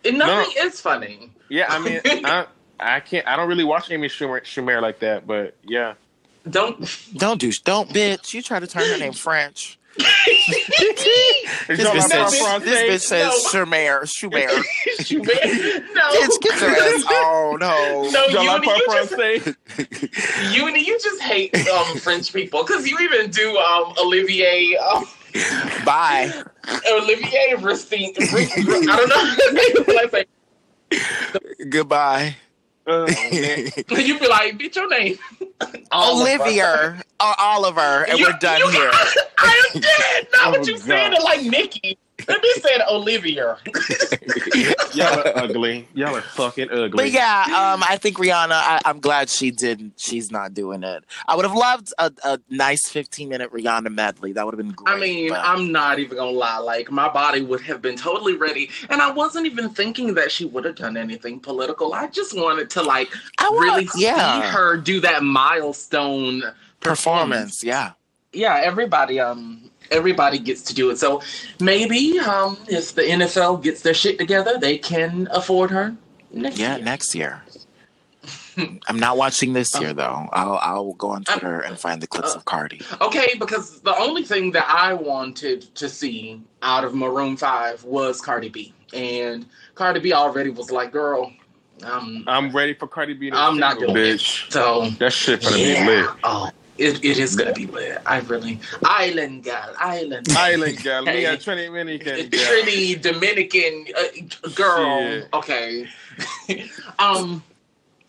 Nothing 0.05 0.53
is 0.59 0.81
funny. 0.81 1.31
Yeah. 1.49 1.67
I 1.69 1.79
mean, 1.79 2.01
I, 2.05 2.47
I 2.79 3.01
can't. 3.01 3.27
I 3.27 3.37
don't 3.37 3.49
really 3.49 3.65
watch 3.65 3.91
Amy 3.91 4.09
Schumer, 4.09 4.41
Schumer 4.43 4.81
like 4.81 5.01
that, 5.01 5.27
but 5.27 5.57
yeah. 5.65 5.95
Don't. 6.49 6.77
Don't 7.17 7.41
do 7.41 7.51
don't 7.65 7.89
bitch. 7.89 8.35
You 8.35 8.43
try 8.43 8.61
to 8.61 8.67
turn 8.67 8.89
her 8.89 8.99
name 8.99 9.13
French. 9.13 9.79
This 11.67 11.81
bitch 11.81 12.03
says, 12.03 12.39
Francais? 12.39 12.65
this 12.69 13.05
bitch 13.05 13.09
says 13.09 13.27
No. 13.55 13.65
Schumer, 13.65 14.03
Schumer. 14.03 14.47
no. 15.95 16.03
Bitch, 16.11 16.41
get 16.43 16.61
your 16.61 16.71
ass. 16.71 17.05
Oh 17.09 17.57
no. 17.59 18.11
No, 18.11 18.27
Y'all 18.27 18.43
you, 18.43 18.51
like 18.51 18.67
you 18.67 18.87
just 18.89 20.55
You 20.55 20.69
you 20.69 20.99
just 21.01 21.23
hate 21.23 21.57
um, 21.69 21.97
French 21.99 22.33
people 22.35 22.65
because 22.65 22.87
you 22.87 22.99
even 22.99 23.31
do 23.31 23.57
um, 23.57 23.95
Olivier 23.99 24.77
um, 24.77 25.07
Bye. 25.85 26.33
Olivier 26.93 27.55
Racine. 27.61 28.15
I 28.19 28.97
don't 28.97 29.09
know. 29.09 29.95
Let's 29.95 30.13
say 30.13 30.25
Goodbye. 31.69 32.37
Uh, 32.87 33.07
man. 33.07 33.69
you 33.91 34.19
be 34.19 34.29
like, 34.29 34.59
bitch, 34.59 34.77
your 34.77 34.89
name. 34.89 35.19
Oliver. 35.91 36.43
Olivia 36.43 37.05
or 37.21 37.35
Oliver, 37.39 38.05
and 38.09 38.19
You- 38.19 38.27
we're 38.27 38.39
done 38.39 38.59
you- 38.61 38.69
here. 38.71 38.91
I 39.39 39.63
am 39.75 39.81
dead. 39.81 40.27
Not 40.33 40.47
Oh, 40.47 40.51
what 40.59 40.67
you 40.67 40.75
God. 40.75 40.83
saying 40.83 41.13
it 41.15 41.23
like 41.23 41.43
Nikki. 41.43 41.99
Let 42.29 42.43
me 42.43 42.51
say 42.59 42.71
Olivia. 42.91 43.57
y'all 44.95 45.19
are 45.21 45.37
ugly. 45.37 45.89
Y'all 45.95 46.17
are 46.17 46.23
fucking 46.23 46.71
ugly. 46.71 46.91
But 46.97 47.11
yeah, 47.11 47.43
um, 47.49 47.83
I 47.87 47.97
think 48.01 48.17
Rihanna. 48.19 48.53
I, 48.53 48.81
I'm 48.85 49.01
glad 49.01 49.29
she 49.29 49.51
didn't. 49.51 49.95
She's 49.97 50.31
not 50.31 50.55
doing 50.55 50.83
it. 50.83 51.05
I 51.27 51.37
would 51.37 51.45
have 51.45 51.55
loved 51.55 51.93
a, 51.99 52.13
a 52.25 52.41
nice 52.49 52.89
15 52.89 53.29
minute 53.29 53.53
Rihanna 53.53 53.93
medley. 53.93 54.33
That 54.33 54.45
would 54.45 54.55
have 54.55 54.65
been 54.65 54.75
great. 54.75 54.95
I 54.95 54.99
mean, 54.99 55.29
but- 55.31 55.41
I'm 55.45 55.73
not 55.73 55.99
even 55.99 56.17
gonna 56.17 56.31
lie. 56.31 56.59
Like 56.59 56.91
my 56.91 57.09
body 57.09 57.43
would 57.43 57.61
have 57.63 57.83
been 57.83 57.97
totally 57.97 58.37
ready, 58.37 58.71
and 58.91 59.01
I 59.03 59.11
wasn't 59.11 59.47
even 59.47 59.71
thinking 59.71 60.15
that 60.15 60.31
she 60.31 60.45
would 60.45 60.65
have 60.65 60.77
done 60.77 60.97
anything 60.97 61.41
political. 61.41 61.95
I 61.95 62.09
just 62.09 62.37
wanted 62.37 62.71
to 62.71 62.83
like 62.83 63.09
I 63.39 63.49
want, 63.51 63.61
really 63.65 63.89
yeah, 63.97 64.43
see 64.43 64.49
her 64.49 64.77
do 64.77 65.01
that 65.01 65.23
milestone 65.23 66.43
performance. 66.81 67.63
Yeah, 67.65 67.93
yeah, 68.33 68.61
everybody 68.63 69.21
um 69.21 69.71
everybody 69.91 70.39
gets 70.39 70.63
to 70.63 70.75
do 70.75 70.91
it. 70.91 70.99
So 70.99 71.23
maybe 71.61 72.19
um 72.21 72.59
if 72.69 72.95
the 72.95 73.03
NFL 73.03 73.63
gets 73.63 73.83
their 73.83 73.95
shit 73.95 74.19
together, 74.19 74.59
they 74.59 74.79
can 74.79 75.29
afford 75.31 75.71
her 75.71 75.95
next 76.33 76.59
yeah. 76.59 76.77
year. 76.77 76.85
Next 76.85 77.15
year. 77.15 77.43
I'm 78.89 78.99
not 78.99 79.17
watching 79.17 79.53
this 79.53 79.79
year 79.81 79.93
though. 79.93 80.29
I'll 80.33 80.59
I'll 80.63 80.93
go 80.95 81.11
on 81.11 81.25
Uh, 81.29 81.33
Twitter 81.33 81.61
and 81.61 81.79
find 81.79 82.01
the 82.01 82.07
clips 82.07 82.35
of 82.35 82.45
Cardi. 82.45 82.81
Okay, 83.01 83.35
because 83.39 83.81
the 83.81 83.97
only 83.99 84.23
thing 84.25 84.53
that 84.53 84.67
I 84.69 84.93
wanted 84.95 85.75
to 85.75 85.89
see 85.89 86.41
out 86.63 86.85
of 86.85 86.95
Maroon 86.95 87.37
Five 87.37 87.83
was 87.85 88.21
Cardi 88.21 88.49
B, 88.49 88.73
and 88.93 89.45
Cardi 89.75 90.01
B 90.01 90.13
already 90.13 90.51
was 90.51 90.71
like, 90.71 90.93
"Girl, 90.93 91.33
um, 91.83 92.25
I'm 92.29 92.55
ready 92.55 92.75
for 92.75 92.87
Cardi 92.87 93.15
B. 93.15 93.31
to 93.31 93.37
I'm 93.37 93.59
not 93.59 93.73
single, 93.79 93.95
doing 93.95 94.15
bitch. 94.17 94.51
so 94.53 94.89
That 95.01 95.13
shit 95.13 95.43
gonna 95.43 95.57
be 95.57 95.85
lit. 95.85 96.09
oh, 96.23 96.51
it, 96.79 97.05
it 97.05 97.19
is 97.19 97.37
gonna 97.37 97.53
be 97.53 97.67
lit. 97.67 97.99
I 98.07 98.19
really 98.21 98.61
island 98.85 99.45
gal, 99.45 99.75
island, 99.79 100.29
Island 100.33 100.83
girl, 100.83 101.03
me 101.03 101.13
Hey. 101.13 101.25
a 101.35 101.37
Trinity 101.37 101.67
Dominican 101.69 102.29
girl. 102.29 102.41
Trinity 102.47 102.95
Dominican 102.97 103.87
uh, 103.97 104.49
girl. 104.55 105.01
Shit. 105.01 105.29
Okay, 105.33 105.89
um, 106.99 107.43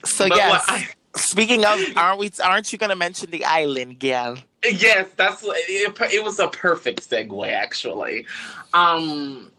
So 0.03 0.27
but 0.29 0.37
yes. 0.37 0.49
what 0.67 0.79
I- 0.79 0.87
Speaking 1.17 1.63
of, 1.63 1.79
aren't 1.95 2.19
we? 2.19 2.29
Aren't 2.43 2.73
you 2.73 2.77
going 2.77 2.89
to 2.89 2.95
mention 2.97 3.31
the 3.31 3.45
island 3.45 3.99
gal? 3.99 4.37
Yes, 4.69 5.07
that's 5.15 5.43
it, 5.45 5.95
it 6.11 6.23
was 6.23 6.39
a 6.39 6.49
perfect 6.49 7.09
segue 7.09 7.47
actually. 7.49 8.25
Um 8.73 9.49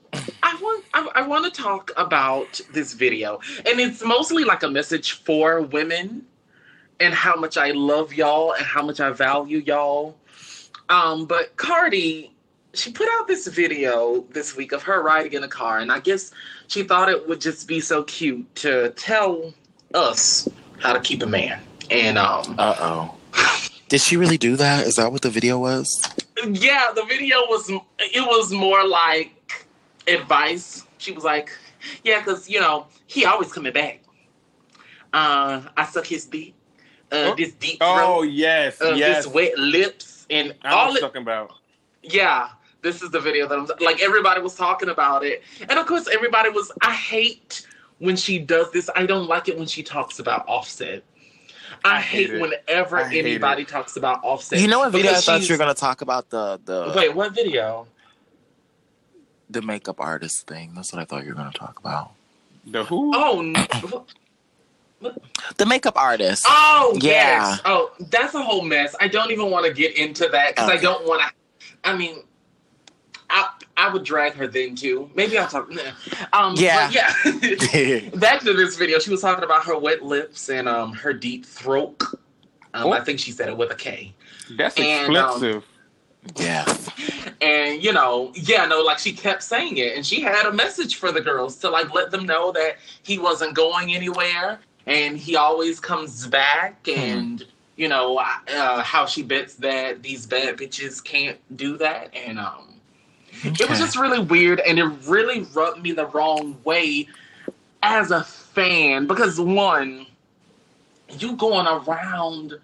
I 0.43 0.55
want 0.61 0.85
I, 0.93 1.09
I 1.15 1.23
want 1.27 1.45
to 1.53 1.63
talk 1.63 1.93
about 1.97 2.61
this 2.73 2.93
video 2.93 3.41
and 3.65 3.81
it's 3.81 4.05
mostly 4.05 4.45
like 4.45 4.65
a 4.65 4.69
message 4.69 5.13
for 5.13 5.63
women 5.63 6.27
and 7.01 7.15
how 7.15 7.37
much 7.37 7.57
I 7.57 7.71
love 7.73 8.15
y'all 8.15 8.53
and 8.53 8.65
how 8.65 8.83
much 8.83 9.01
I 9.01 9.11
value 9.11 9.59
y'all. 9.59 10.17
Um 10.89 11.27
but 11.27 11.57
Cardi 11.57 12.33
she 12.75 12.93
put 12.93 13.09
out 13.13 13.27
this 13.27 13.47
video 13.47 14.25
this 14.31 14.55
week 14.55 14.73
of 14.73 14.83
her 14.83 15.03
riding 15.03 15.33
in 15.33 15.43
a 15.43 15.49
car 15.49 15.79
and 15.79 15.91
I 15.91 16.01
guess 16.01 16.31
she 16.69 16.83
thought 16.83 17.09
it 17.09 17.27
would 17.29 17.41
just 17.41 17.67
be 17.67 17.81
so 17.81 18.03
cute 18.05 18.55
to 18.57 18.91
tell 18.91 19.55
us 19.95 20.49
how 20.79 20.93
to 20.93 21.01
keep 21.01 21.23
a 21.23 21.27
man. 21.27 21.61
And 21.91 22.19
um 22.19 22.55
Uh 22.59 22.77
oh. 22.79 23.15
Did 23.89 24.01
she 24.01 24.17
really 24.17 24.37
do 24.39 24.57
that? 24.57 24.87
Is 24.87 24.97
that 24.97 25.13
what 25.13 25.23
the 25.23 25.31
video 25.31 25.59
was? 25.59 25.87
yeah 26.45 26.89
the 26.95 27.05
video 27.05 27.39
was 27.49 27.71
it 27.99 28.27
was 28.27 28.53
more 28.53 28.87
like 28.87 29.67
advice 30.07 30.85
she 30.99 31.13
was 31.13 31.25
like 31.25 31.51
yeah 32.05 32.19
because 32.19 32.49
you 32.49 32.61
know 32.61 32.87
he 33.07 33.25
always 33.25 33.53
coming 33.53 33.73
back 33.73 34.01
uh 35.13 35.63
i 35.77 35.85
suck 35.85 36.07
his 36.07 36.27
dick 36.27 36.55
uh 37.13 37.31
Oh. 37.31 37.35
this 37.37 37.53
deep 37.55 37.79
throat, 37.79 37.89
Oh 38.07 38.23
yes, 38.23 38.81
uh, 38.81 38.93
yes. 38.95 39.25
this 39.25 39.33
wet 39.35 39.59
lips 39.59 40.27
and 40.31 40.55
I 40.65 40.71
all 40.71 40.89
was 40.89 40.97
it 40.97 41.01
talking 41.01 41.23
about. 41.23 41.53
yeah 42.03 42.49
this 42.83 43.03
is 43.03 43.11
the 43.11 43.19
video 43.21 43.49
that 43.49 43.59
i'm 43.59 43.67
like 43.81 44.01
everybody 44.01 44.41
was 44.41 44.55
talking 44.55 44.89
about 44.91 45.25
it 45.25 45.43
and 45.69 45.79
of 45.79 45.87
course 45.87 46.07
everybody 46.09 46.51
was 46.51 46.71
i 46.83 46.93
hate 46.93 47.67
when 47.99 48.15
she 48.17 48.39
does 48.39 48.71
this 48.71 48.89
i 48.95 49.05
don't 49.07 49.27
like 49.27 49.49
it 49.49 49.57
when 49.59 49.67
she 49.67 49.83
talks 49.83 50.19
about 50.21 50.45
offset 50.49 51.03
I, 51.85 51.97
I 51.97 52.01
hate 52.01 52.31
hate 52.31 52.41
whenever 52.41 52.99
I 52.99 53.09
hate 53.09 53.25
anybody 53.27 53.65
talks 53.65 53.97
about 53.97 54.21
Offset. 54.25 54.61
You 54.61 54.69
know 54.69 54.79
what 54.79 54.93
video 54.93 55.11
I 55.13 55.15
thought 55.17 55.47
you 55.49 55.53
were 55.55 55.59
gonna 55.59 55.75
talk 55.75 56.01
about 56.01 56.31
the 56.31 56.61
the 56.65 56.93
Wait, 56.97 57.15
what 57.15 57.35
video? 57.35 57.87
the 59.51 59.63
makeup 59.63 59.97
artist 60.01 60.47
thing. 60.47 60.73
That's 60.75 60.93
what 60.93 61.03
I 61.03 61.05
thought 61.05 61.25
you 61.25 61.31
were 61.31 61.35
gonna 61.35 61.51
talk 61.53 61.79
about. 61.79 62.13
The 62.67 62.85
who? 62.85 63.13
Oh, 63.15 63.41
n- 63.41 63.55
The 65.01 65.67
makeup 65.67 65.97
artist. 65.97 66.45
oh, 66.49 66.93
Yeah. 67.01 67.11
yes. 67.51 67.61
Oh, 67.65 67.93
that's 68.11 68.35
a 68.35 68.43
whole 68.43 68.63
mess. 68.63 68.95
I 69.01 69.09
don't 69.09 69.31
even 69.31 69.51
want 69.51 69.67
to 69.67 69.73
get 69.73 69.97
into 69.97 70.29
that 70.29 70.55
because 70.57 70.71
I 70.71 70.77
don't 70.77 71.07
want 71.07 71.23
to. 71.23 71.29
I 71.85 71.97
mean, 71.97 72.25
I 73.31 73.49
I 73.77 73.89
would 73.93 74.05
drag 74.05 74.33
her 74.35 74.47
then 74.47 74.75
too. 74.75 75.11
Maybe 75.15 75.39
I'll 75.39 75.49
talk. 75.49 75.71
Um, 76.33 76.55
Yeah. 76.57 76.91
yeah. 76.91 77.13
Back 78.17 78.41
to 78.41 78.55
this 78.55 78.77
video, 78.77 78.99
she 78.99 79.11
was 79.11 79.21
talking 79.21 79.45
about 79.45 79.65
her 79.67 79.79
wet 79.79 80.03
lips 80.03 80.49
and 80.49 80.69
um 80.69 80.93
her 80.95 81.13
deep 81.13 81.45
throat. 81.47 82.03
Um, 82.75 82.87
Oh. 82.89 82.93
I 82.93 83.01
think 83.03 83.19
she 83.21 83.31
said 83.33 83.49
it 83.49 83.57
with 83.57 83.71
a 83.71 83.75
K. 83.75 84.15
That's 84.57 84.79
And, 84.79 85.17
um, 85.17 85.63
yeah. 86.37 86.65
And 87.41 87.83
you 87.83 87.93
know, 87.93 88.33
yeah, 88.35 88.67
no, 88.67 88.83
like 88.83 88.99
she 88.99 89.13
kept 89.13 89.43
saying 89.43 89.77
it, 89.79 89.97
and 89.97 90.05
she 90.05 90.21
had 90.21 90.47
a 90.47 90.53
message 90.53 90.97
for 90.97 91.13
the 91.13 91.21
girls 91.21 91.57
to 91.57 91.71
like 91.71 91.93
let 91.95 92.11
them 92.11 92.25
know 92.27 92.51
that 92.53 92.77
he 93.03 93.19
wasn't 93.19 93.55
going 93.55 93.95
anywhere, 93.95 94.59
and 94.87 95.19
he 95.19 95.37
always 95.37 95.81
comes 95.81 96.27
back, 96.27 96.89
and 96.89 97.45
you 97.77 97.89
know 97.89 98.19
uh, 98.19 98.83
how 98.83 99.05
she 99.07 99.23
bets 99.23 99.55
that 99.57 100.03
these 100.03 100.27
bad 100.27 100.57
bitches 100.57 101.03
can't 101.03 101.39
do 101.57 101.77
that, 101.79 102.15
and 102.15 102.39
um, 102.39 102.75
it 103.45 103.69
was 103.69 103.79
just 103.79 103.97
really 103.99 104.21
weird, 104.21 104.61
and 104.61 104.79
it 104.79 104.85
really 105.07 105.43
rubbed 105.55 105.83
me 105.83 105.93
the 105.93 106.07
wrong 106.07 106.57
way 106.65 107.09
as 107.83 108.11
a 108.11 108.25
fan 108.25 109.07
because 109.07 109.41
one, 109.41 110.07
you 111.19 111.37
going 111.37 111.67
around 111.67 112.55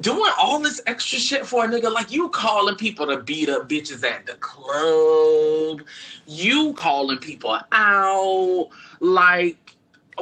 doing 0.00 0.30
all 0.38 0.60
this 0.60 0.80
extra 0.86 1.18
shit 1.18 1.44
for 1.44 1.64
a 1.64 1.68
nigga, 1.68 1.92
like 1.92 2.12
you 2.12 2.28
calling 2.28 2.76
people 2.76 3.06
to 3.06 3.16
beat 3.22 3.48
up 3.48 3.68
bitches 3.68 4.04
at 4.04 4.24
the 4.26 4.34
club, 4.34 5.82
you 6.26 6.72
calling 6.74 7.18
people 7.18 7.58
out, 7.72 8.68
like. 9.00 9.69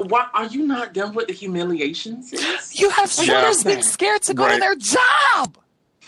What 0.07 0.31
are 0.35 0.47
you 0.47 0.67
not 0.67 0.93
done 0.95 1.15
with 1.15 1.27
the 1.29 1.33
humiliation, 1.33 2.23
sis? 2.23 2.79
You 2.79 2.91
have 2.91 3.13
Yeah. 3.19 3.25
shooters 3.41 3.65
being 3.65 3.83
scared 3.83 4.23
to 4.23 4.35
go 4.35 4.49
to 4.49 4.59
their 4.59 4.77
job. 4.77 5.57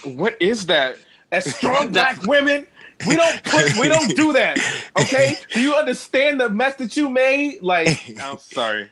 What 0.04 0.36
is 0.40 0.66
that? 0.66 0.96
As 1.32 1.54
strong 1.54 1.88
black 1.92 2.22
women, 2.24 2.66
we 3.06 3.16
don't 3.16 3.42
put, 3.44 3.76
we 3.78 3.88
don't 3.88 4.14
do 4.16 4.32
that. 4.32 4.58
Okay? 4.98 5.36
Do 5.52 5.60
you 5.60 5.74
understand 5.74 6.40
the 6.40 6.48
mess 6.48 6.76
that 6.76 6.96
you 6.96 7.08
made? 7.08 7.62
Like, 7.62 8.18
I'm 8.22 8.38
sorry. 8.38 8.90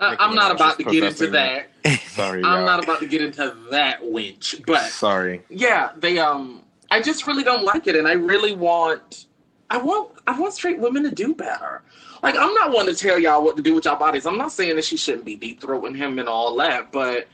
I, 0.00 0.16
I'm 0.20 0.34
not 0.34 0.52
about 0.52 0.76
to 0.78 0.84
get 0.84 1.02
into 1.02 1.28
Processing 1.28 1.32
that. 1.32 2.00
Sorry. 2.10 2.44
I'm 2.44 2.58
y'all. 2.58 2.66
not 2.66 2.84
about 2.84 3.00
to 3.00 3.06
get 3.06 3.20
into 3.20 3.56
that 3.70 3.98
winch, 4.08 4.54
but 4.66 4.82
Sorry. 4.90 5.42
yeah, 5.48 5.90
they 5.96 6.18
um 6.18 6.62
I 6.90 7.00
just 7.02 7.26
really 7.26 7.42
don't 7.42 7.64
like 7.64 7.86
it 7.88 7.96
and 7.96 8.06
I 8.06 8.12
really 8.12 8.54
want 8.54 9.26
I 9.70 9.78
want 9.78 10.12
I 10.26 10.38
want 10.38 10.54
straight 10.54 10.78
women 10.78 11.02
to 11.02 11.10
do 11.10 11.34
better. 11.34 11.82
Like 12.22 12.34
I'm 12.36 12.52
not 12.54 12.72
one 12.72 12.86
to 12.86 12.94
tell 12.94 13.18
y'all 13.18 13.42
what 13.44 13.56
to 13.56 13.62
do 13.62 13.74
with 13.74 13.84
y'all 13.84 13.96
bodies. 13.98 14.26
I'm 14.26 14.38
not 14.38 14.52
saying 14.52 14.76
that 14.76 14.84
she 14.84 14.96
shouldn't 14.96 15.24
be 15.24 15.36
deep 15.36 15.60
throating 15.60 15.96
him 15.96 16.18
and 16.18 16.28
all 16.28 16.54
that, 16.56 16.90
but 16.92 17.28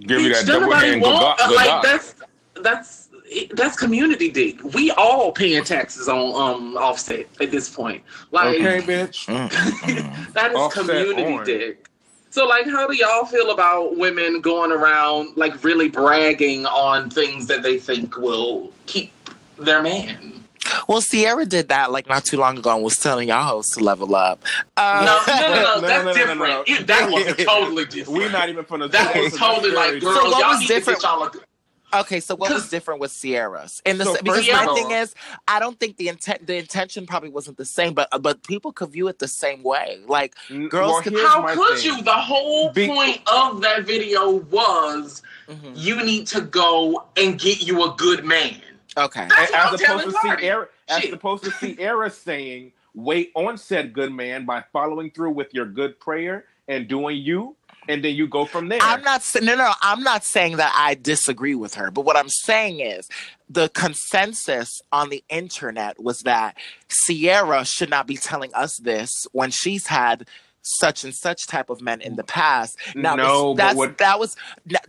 Give 0.00 0.18
me 0.22 0.28
that 0.28 0.46
double 0.46 0.68
nobody 0.68 0.88
hand. 0.88 1.02
want- 1.02 1.38
Good 1.38 1.54
like 1.56 1.66
luck. 1.66 1.82
that's 1.82 2.14
that's 2.62 3.08
that's 3.54 3.76
community 3.76 4.30
dick. 4.30 4.62
We 4.74 4.90
all 4.92 5.32
paying 5.32 5.64
taxes 5.64 6.08
on 6.08 6.18
um 6.40 6.76
offset 6.76 7.26
at 7.40 7.50
this 7.50 7.68
point. 7.68 8.02
Like 8.30 8.60
Okay, 8.60 8.80
bitch. 8.80 9.26
Mm, 9.26 9.48
mm, 9.48 9.70
mm. 9.96 10.32
That 10.34 10.52
is 10.52 10.58
Offset 10.58 10.86
community 10.86 11.22
on. 11.34 11.44
dick. 11.44 11.88
So, 12.30 12.46
like, 12.46 12.64
how 12.66 12.86
do 12.86 12.94
y'all 12.96 13.26
feel 13.26 13.50
about 13.50 13.98
women 13.98 14.40
going 14.40 14.72
around, 14.72 15.36
like, 15.36 15.62
really 15.62 15.90
bragging 15.90 16.64
on 16.64 17.10
things 17.10 17.46
that 17.48 17.62
they 17.62 17.78
think 17.78 18.16
will 18.16 18.72
keep 18.86 19.12
their 19.58 19.82
man? 19.82 20.41
Well, 20.88 21.00
Ciara 21.02 21.44
did 21.46 21.68
that 21.68 21.90
like 21.90 22.08
not 22.08 22.24
too 22.24 22.36
long 22.36 22.58
ago 22.58 22.74
and 22.74 22.82
was 22.84 22.96
telling 22.96 23.28
y'all 23.28 23.42
hoes 23.44 23.70
to 23.70 23.80
level 23.84 24.14
up. 24.14 24.42
Uh, 24.76 25.02
No, 25.04 25.34
no, 25.34 25.40
no, 25.40 25.54
no, 25.54 25.62
No, 25.80 25.80
that's 25.80 26.04
no, 26.04 26.10
no, 26.10 26.14
different. 26.14 26.40
no, 26.40 26.46
no. 26.46 26.64
It- 26.66 26.86
that 26.86 27.10
was 27.10 27.36
totally 27.44 27.84
different. 27.86 28.18
We're 28.18 28.30
not 28.30 28.48
even 28.48 28.64
from 28.64 28.80
the 28.80 28.88
That 28.88 29.14
was 29.16 29.36
totally 29.36 29.70
like, 29.72 30.00
girl, 30.00 30.14
So 30.14 30.24
what 30.30 30.40
y'all 30.40 30.50
was 30.50 30.60
need 30.60 30.68
different- 30.68 31.00
to 31.00 31.06
get 31.06 31.12
y'all 31.12 31.24
a, 31.24 31.30
Okay, 31.94 32.20
so 32.20 32.34
what 32.36 32.50
was 32.50 32.62
'Cause- 32.62 32.70
different 32.70 33.00
with 33.00 33.12
Ciara's? 33.12 33.82
And 33.84 34.00
the 34.00 34.04
So 34.06 34.16
because 34.22 34.46
first 34.46 34.66
my 34.66 34.74
thing 34.74 34.92
is, 34.92 35.14
I 35.46 35.58
don't 35.60 35.78
think 35.78 35.98
the 35.98 36.08
intent 36.08 36.46
the 36.46 36.56
intention 36.56 37.06
probably 37.06 37.28
wasn't 37.28 37.58
the 37.58 37.66
same, 37.66 37.92
but 37.92 38.08
but 38.22 38.42
people 38.44 38.72
could 38.72 38.88
view 38.90 39.08
it 39.08 39.18
the 39.18 39.28
same 39.28 39.62
way. 39.62 39.98
Like 40.06 40.34
N- 40.48 40.68
Girls 40.68 40.90
well, 40.92 41.02
could- 41.02 41.14
How 41.20 41.42
could 41.54 41.78
thing. 41.78 41.96
you? 41.98 42.02
The 42.02 42.12
whole 42.12 42.70
Be- 42.70 42.86
point 42.86 43.20
of 43.26 43.60
that 43.60 43.82
video 43.84 44.30
was 44.30 45.20
mhm. 45.50 45.72
you 45.74 46.02
need 46.02 46.26
to 46.28 46.40
go 46.40 47.04
and 47.18 47.38
get 47.38 47.60
you 47.60 47.84
a 47.84 47.90
good 47.98 48.24
man. 48.24 48.62
Okay, 48.96 49.26
That's 49.28 49.52
as 49.52 49.80
opposed 49.80 50.06
to 50.06 50.12
Cardi. 50.12 50.42
Ciara, 50.42 50.68
as 50.88 51.02
Shit. 51.02 51.14
opposed 51.14 51.44
to 51.44 51.50
Ciara 51.50 52.10
saying, 52.10 52.72
"Wait 52.94 53.32
on 53.34 53.56
said 53.56 53.92
good 53.92 54.12
man 54.12 54.44
by 54.44 54.64
following 54.72 55.10
through 55.10 55.30
with 55.30 55.54
your 55.54 55.66
good 55.66 55.98
prayer 55.98 56.44
and 56.68 56.88
doing 56.88 57.16
you, 57.16 57.56
and 57.88 58.04
then 58.04 58.14
you 58.14 58.26
go 58.26 58.44
from 58.44 58.68
there." 58.68 58.80
I'm 58.82 59.02
not 59.02 59.22
saying 59.22 59.46
no, 59.46 59.54
no. 59.56 59.72
I'm 59.80 60.02
not 60.02 60.24
saying 60.24 60.56
that 60.58 60.74
I 60.76 60.94
disagree 60.94 61.54
with 61.54 61.74
her, 61.74 61.90
but 61.90 62.04
what 62.04 62.16
I'm 62.16 62.28
saying 62.28 62.80
is 62.80 63.08
the 63.48 63.70
consensus 63.70 64.80
on 64.92 65.08
the 65.08 65.24
internet 65.30 66.02
was 66.02 66.20
that 66.20 66.56
Ciara 66.88 67.64
should 67.64 67.90
not 67.90 68.06
be 68.06 68.16
telling 68.16 68.52
us 68.54 68.76
this 68.78 69.10
when 69.32 69.50
she's 69.50 69.86
had 69.86 70.26
such 70.62 71.04
and 71.04 71.14
such 71.14 71.46
type 71.46 71.70
of 71.70 71.80
men 71.80 72.00
in 72.00 72.16
the 72.16 72.24
past. 72.24 72.78
Now, 72.94 73.14
No, 73.16 73.54
this- 73.54 73.74
what- 73.74 73.98
that 73.98 74.18
was. 74.18 74.36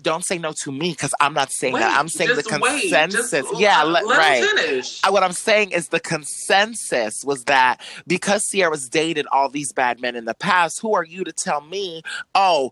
Don't 0.01 0.23
say 0.25 0.37
no 0.37 0.53
to 0.63 0.71
me 0.71 0.91
because 0.91 1.13
I'm 1.19 1.33
not 1.33 1.51
saying 1.51 1.73
that. 1.75 1.99
I'm 1.99 2.07
saying 2.07 2.29
the 2.35 2.59
wait, 2.61 2.81
consensus. 2.91 3.31
just 3.31 3.59
yeah, 3.59 3.81
uh, 3.81 3.85
let, 3.85 4.07
let, 4.07 4.17
right. 4.17 4.43
finish. 4.43 4.99
I- 5.03 5.09
what 5.09 5.23
I'm 5.23 5.33
saying 5.33 5.71
is 5.71 5.89
the 5.89 5.99
consensus 5.99 7.23
was 7.25 7.43
that 7.45 7.81
because 8.07 8.45
Ciara's 8.51 8.87
dated 8.89 9.25
all 9.31 9.49
these 9.49 9.71
bad 9.73 9.99
men 9.99 10.15
in 10.15 10.25
the 10.25 10.33
past, 10.35 10.79
who 10.81 10.93
are 10.93 11.03
you 11.03 11.23
to 11.23 11.31
tell 11.31 11.61
me, 11.61 12.01
oh, 12.35 12.71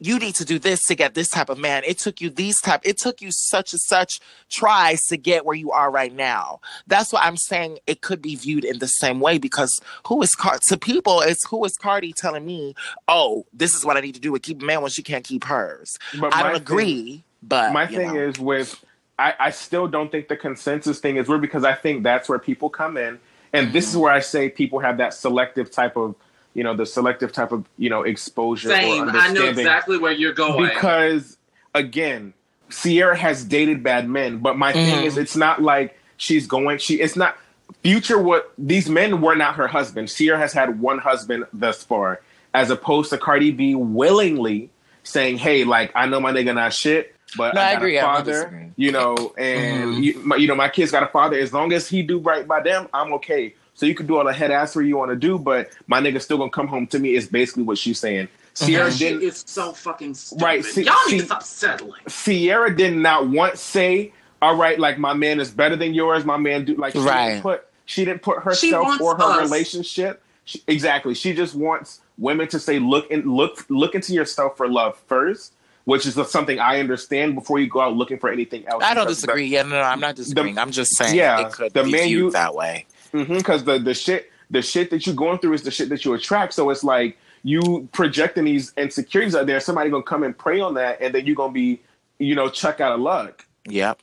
you 0.00 0.18
need 0.18 0.34
to 0.36 0.44
do 0.44 0.58
this 0.58 0.84
to 0.86 0.94
get 0.94 1.14
this 1.14 1.28
type 1.28 1.48
of 1.48 1.58
man. 1.58 1.82
It 1.86 1.98
took 1.98 2.20
you 2.20 2.28
these 2.30 2.60
type. 2.60 2.80
It 2.84 2.98
took 2.98 3.20
you 3.22 3.28
such 3.30 3.72
and 3.72 3.80
such 3.80 4.20
tries 4.50 5.00
to 5.04 5.16
get 5.16 5.44
where 5.46 5.56
you 5.56 5.70
are 5.70 5.90
right 5.90 6.12
now. 6.14 6.60
That's 6.86 7.12
why 7.12 7.20
I'm 7.22 7.36
saying 7.36 7.78
it 7.86 8.00
could 8.00 8.20
be 8.20 8.34
viewed 8.36 8.64
in 8.64 8.78
the 8.78 8.86
same 8.88 9.20
way 9.20 9.38
because 9.38 9.78
who 10.06 10.20
is 10.22 10.30
Car- 10.34 10.58
to 10.68 10.76
people 10.76 11.20
is 11.20 11.38
who 11.48 11.64
is 11.64 11.76
Cardi 11.76 12.12
telling 12.12 12.44
me, 12.44 12.74
oh, 13.08 13.46
this 13.52 13.74
is 13.74 13.84
what 13.84 13.96
I 13.96 14.00
need 14.00 14.14
to 14.14 14.20
do 14.20 14.32
to 14.32 14.38
keep 14.38 14.62
a 14.62 14.64
man 14.64 14.82
when 14.82 14.90
she 14.90 15.02
can't 15.02 15.24
keep 15.24 15.44
hers. 15.44 15.96
But 16.18 16.34
I 16.34 16.42
don't 16.42 16.52
thing- 16.52 16.60
agree, 16.62 17.24
but 17.42 17.72
my 17.72 17.86
thing 17.86 18.14
know. 18.14 18.20
is 18.20 18.38
with 18.38 18.84
I, 19.18 19.34
I 19.38 19.50
still 19.50 19.86
don't 19.86 20.10
think 20.10 20.26
the 20.28 20.36
consensus 20.36 20.98
thing 20.98 21.16
is 21.16 21.28
weird 21.28 21.40
because 21.40 21.62
I 21.64 21.74
think 21.74 22.02
that's 22.02 22.28
where 22.28 22.38
people 22.40 22.68
come 22.68 22.96
in. 22.96 23.20
And 23.52 23.72
this 23.72 23.84
Mm-hmm. 23.86 23.90
is 23.92 23.96
where 23.98 24.12
I 24.12 24.18
say 24.18 24.48
people 24.48 24.80
have 24.80 24.98
that 24.98 25.14
selective 25.14 25.70
type 25.70 25.96
of, 25.96 26.16
you 26.54 26.62
know, 26.64 26.74
the 26.74 26.86
selective 26.86 27.32
type 27.32 27.52
of, 27.52 27.66
you 27.78 27.90
know, 27.90 28.02
exposure 28.02 28.68
Same. 28.70 29.08
or 29.08 29.10
I 29.16 29.32
know 29.32 29.46
exactly 29.46 29.98
where 29.98 30.12
you're 30.12 30.32
going. 30.32 30.68
because 30.72 31.36
again, 31.74 32.32
Ciara 32.70 33.16
has 33.16 33.44
dated 33.44 33.82
bad 33.82 34.08
men, 34.08 34.38
but 34.38 34.56
my 34.56 34.72
thing 34.72 35.02
Mhm. 35.02 35.04
is 35.04 35.18
it's 35.18 35.36
not 35.36 35.62
like 35.62 35.98
she's 36.16 36.46
going 36.46 36.78
she 36.78 36.94
it's 37.00 37.16
not 37.16 37.36
future 37.82 38.18
what 38.18 38.52
these 38.56 38.88
men 38.88 39.20
were 39.20 39.34
not 39.34 39.56
her 39.56 39.66
husband. 39.66 40.08
Ciara 40.08 40.38
has 40.38 40.52
had 40.52 40.80
one 40.80 40.98
husband 40.98 41.44
thus 41.52 41.82
far, 41.82 42.20
as 42.54 42.70
opposed 42.70 43.10
to 43.10 43.18
Cardi 43.18 43.50
B 43.50 43.74
willingly 43.74 44.70
saying, 45.02 45.38
Hey, 45.38 45.64
like 45.64 45.92
I 45.94 46.06
know 46.06 46.20
my 46.20 46.32
nigga 46.32 46.54
not 46.54 46.72
shit, 46.72 47.14
but 47.36 47.54
No, 47.54 47.60
I 47.60 47.64
I, 47.70 47.72
got 47.72 47.82
agree. 47.82 47.96
a 47.98 48.00
I'm 48.02 48.06
not 48.06 48.16
father, 48.26 48.72
you 48.76 48.92
know, 48.92 49.34
and 49.36 49.94
Mhm. 49.94 50.02
you, 50.02 50.20
my, 50.24 50.36
you 50.36 50.46
know, 50.48 50.54
my 50.54 50.68
kid's 50.68 50.90
got 50.92 51.02
a 51.02 51.08
father. 51.08 51.38
As 51.38 51.52
long 51.52 51.72
as 51.72 51.88
he 51.88 52.02
do 52.02 52.18
right 52.18 52.46
by 52.46 52.60
them, 52.60 52.88
I'm 52.94 53.12
okay. 53.14 53.54
So 53.74 53.86
you 53.86 53.94
can 53.94 54.06
do 54.06 54.16
all 54.16 54.24
the 54.24 54.32
head 54.32 54.50
assery 54.50 54.86
you 54.86 54.96
want 54.96 55.10
to 55.10 55.16
do, 55.16 55.38
but 55.38 55.70
my 55.88 56.00
nigga 56.00 56.20
still 56.22 56.38
gonna 56.38 56.50
come 56.50 56.68
home 56.68 56.86
to 56.88 56.98
me. 56.98 57.14
Is 57.14 57.26
basically 57.28 57.64
what 57.64 57.76
she's 57.78 57.98
saying. 57.98 58.28
Ciara 58.54 58.84
That 58.84 58.92
shit 58.96 59.14
didn't. 59.14 59.22
is 59.28 59.42
so 59.46 59.72
fucking 59.72 60.14
stupid. 60.14 60.42
Right, 60.44 60.64
see- 60.64 60.84
Y'all 60.84 60.94
need 61.06 61.10
see- 61.10 61.18
to 61.20 61.26
stop 61.26 61.42
settling. 61.42 62.00
Ciara 62.08 62.74
did 62.74 62.94
not 62.96 63.28
once 63.28 63.60
say, 63.60 64.12
"All 64.40 64.54
right, 64.54 64.78
like 64.78 64.96
my 64.98 65.12
man 65.12 65.40
is 65.40 65.50
better 65.50 65.74
than 65.74 65.92
yours." 65.92 66.24
My 66.24 66.36
man 66.36 66.64
do 66.64 66.74
like 66.76 66.92
she 66.92 67.00
Right. 67.00 67.30
didn't 67.30 67.42
put 67.42 67.64
she 67.86 68.04
didn't 68.04 68.22
put 68.22 68.38
herself 68.44 69.00
or 69.00 69.16
her 69.16 69.22
us. 69.24 69.42
relationship. 69.50 70.22
She, 70.46 70.62
exactly, 70.68 71.14
she 71.14 71.32
just 71.34 71.54
wants 71.54 72.00
women 72.16 72.46
to 72.48 72.58
say, 72.60 72.78
"Look 72.78 73.10
and 73.10 73.24
look 73.34 73.64
look 73.68 73.94
into 73.96 74.12
yourself 74.12 74.56
for 74.56 74.68
love 74.68 74.96
first, 75.08 75.52
which 75.84 76.06
is 76.06 76.14
something 76.30 76.60
I 76.60 76.78
understand 76.80 77.34
before 77.34 77.58
you 77.58 77.66
go 77.66 77.80
out 77.80 77.96
looking 77.96 78.18
for 78.18 78.30
anything 78.30 78.64
else. 78.68 78.84
I 78.84 78.94
don't 78.94 79.04
Because 79.04 79.20
the- 79.22 79.26
disagree. 79.26 79.46
Yeah, 79.46 79.62
no, 79.62 79.70
no, 79.70 79.80
I'm 79.80 80.00
not 80.00 80.14
disagreeing. 80.14 80.58
I'm 80.58 80.70
just 80.70 80.96
saying 80.96 81.16
yeah, 81.16 81.46
it 81.46 81.52
could 81.52 81.72
the 81.74 81.82
be 81.82 81.90
man 81.92 82.08
you- 82.08 82.30
that 82.30 82.54
way. 82.54 82.86
Because 83.14 83.64
the 83.64 83.78
the 83.78 83.94
shit 83.94 84.30
the 84.50 84.60
shit 84.62 84.90
that 84.90 85.06
you're 85.06 85.14
going 85.14 85.38
through 85.38 85.54
is 85.54 85.62
the 85.62 85.70
shit 85.70 85.88
that 85.88 86.04
you 86.04 86.12
attract. 86.14 86.52
So 86.54 86.68
it's 86.70 86.84
like 86.84 87.16
you 87.42 87.88
projecting 87.92 88.44
these 88.44 88.72
insecurities 88.76 89.34
out 89.36 89.46
there. 89.46 89.60
Somebody 89.60 89.90
gonna 89.90 90.02
come 90.02 90.22
and 90.24 90.36
prey 90.36 90.60
on 90.60 90.74
that, 90.74 91.00
and 91.00 91.14
then 91.14 91.24
you're 91.26 91.36
gonna 91.36 91.52
be, 91.52 91.80
you 92.18 92.34
know, 92.34 92.48
chuck 92.48 92.80
out 92.80 92.92
of 92.92 93.00
luck. 93.00 93.46
Yep. 93.68 93.98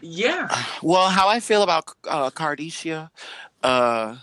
Yeah. 0.00 0.48
Well, 0.82 1.08
how 1.10 1.28
I 1.28 1.38
feel 1.40 1.62
about 1.62 1.84
uh, 2.08 2.30
Cardisha, 2.30 3.08
uh, 3.62 4.16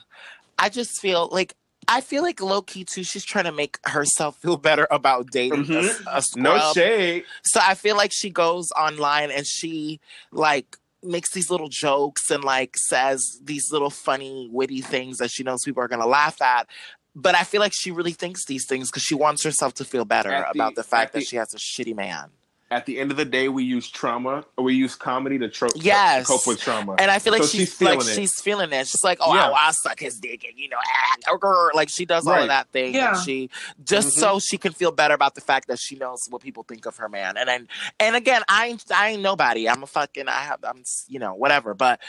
I 0.58 0.70
just 0.70 1.00
feel 1.00 1.30
like 1.32 1.54
I 1.88 2.02
feel 2.02 2.22
like 2.22 2.42
low 2.42 2.62
key 2.62 2.84
too. 2.84 3.04
She's 3.04 3.24
trying 3.24 3.46
to 3.46 3.52
make 3.54 3.80
herself 3.86 4.36
feel 4.38 4.58
better 4.58 4.88
about 4.92 5.32
dating 5.32 5.60
a, 5.62 5.64
Mhm. 5.64 6.04
a 6.12 6.22
scrub. 6.22 6.44
No 6.44 6.72
shade. 6.74 7.24
So 7.44 7.60
I 7.64 7.76
feel 7.76 7.96
like 7.96 8.12
she 8.14 8.30
goes 8.30 8.72
online 8.72 9.32
and 9.32 9.46
she 9.48 10.00
like 10.32 10.78
makes 11.04 11.32
these 11.32 11.50
little 11.50 11.70
jokes 11.70 12.30
and 12.30 12.44
like 12.44 12.76
says 12.78 13.40
these 13.44 13.72
little 13.72 13.90
funny, 13.90 14.50
witty 14.52 14.82
things 14.82 15.18
that 15.18 15.32
she 15.32 15.44
knows 15.44 15.64
people 15.64 15.82
are 15.84 15.88
gonna 15.88 16.06
laugh 16.08 16.42
at. 16.42 16.68
But 17.16 17.36
I 17.36 17.44
feel 17.44 17.60
like 17.60 17.74
she 17.74 17.92
really 17.92 18.12
thinks 18.14 18.46
these 18.46 18.66
things 18.68 18.90
because 18.90 19.04
she 19.04 19.16
wants 19.16 19.44
herself 19.44 19.74
to 19.76 19.86
feel 19.86 20.06
better 20.06 20.30
the- 20.30 20.50
about 20.52 20.76
the 20.76 20.84
fact 20.84 21.14
that 21.14 21.20
the- 21.20 21.26
she 21.26 21.36
has 21.38 21.54
a 21.54 21.58
shitty 21.58 21.96
man. 21.96 22.30
At 22.72 22.86
the 22.86 23.00
end 23.00 23.10
of 23.10 23.18
the 23.18 23.26
day, 23.26 23.50
we 23.50 23.64
use 23.64 23.90
trauma 23.90 24.46
or 24.56 24.64
we 24.64 24.76
use 24.76 24.96
comedy 24.96 25.40
to, 25.40 25.50
tro- 25.50 25.70
Yes. 25.76 26.28
to 26.28 26.34
cope 26.34 26.46
with 26.46 26.60
trauma. 26.62 26.96
And 27.00 27.10
I 27.10 27.18
feel 27.18 27.34
like 27.34 27.42
So 27.42 27.48
she's, 27.48 27.70
she's 27.70 27.82
like 27.82 27.94
feeling 28.00 28.08
it. 28.08 28.16
she's 28.16 28.40
feeling 28.42 28.72
it. 28.74 28.88
She's 28.88 29.04
like, 29.04 29.18
oh, 29.22 29.34
Yeah. 29.34 29.48
I'll, 29.48 29.56
I'll 29.56 29.74
suck 29.74 30.00
his 30.00 30.20
dick, 30.20 30.44
and 30.48 30.58
you 30.58 30.70
know, 30.70 30.78
ah, 30.86 31.70
like 31.74 31.90
she 31.90 32.06
does 32.06 32.28
all 32.28 32.40
of 32.40 32.48
that 32.48 32.70
thing, 32.70 32.94
Yeah. 32.94 33.16
and 33.16 33.24
she 33.26 33.50
just 33.84 34.10
Mhm. 34.16 34.20
so 34.20 34.40
she 34.40 34.58
can 34.60 34.72
feel 34.74 34.92
better 34.92 35.16
about 35.16 35.34
the 35.34 35.42
fact 35.42 35.68
that 35.68 35.80
she 35.80 35.96
knows 35.96 36.28
what 36.30 36.44
people 36.44 36.62
think 36.64 36.86
of 36.86 36.96
her 36.98 37.10
man. 37.10 37.38
And 37.38 37.50
then, 37.50 37.68
and 38.00 38.16
again, 38.16 38.44
I 38.48 38.68
ain't, 38.68 38.84
I 38.94 39.10
ain't 39.10 39.22
nobody. 39.24 39.68
I'm 39.68 39.82
a 39.82 39.88
fucking, 39.88 40.28
I 40.28 40.32
have, 40.42 40.60
I'm, 40.64 40.84
you 41.08 41.18
know, 41.18 41.34
whatever. 41.34 41.74
But 41.74 42.00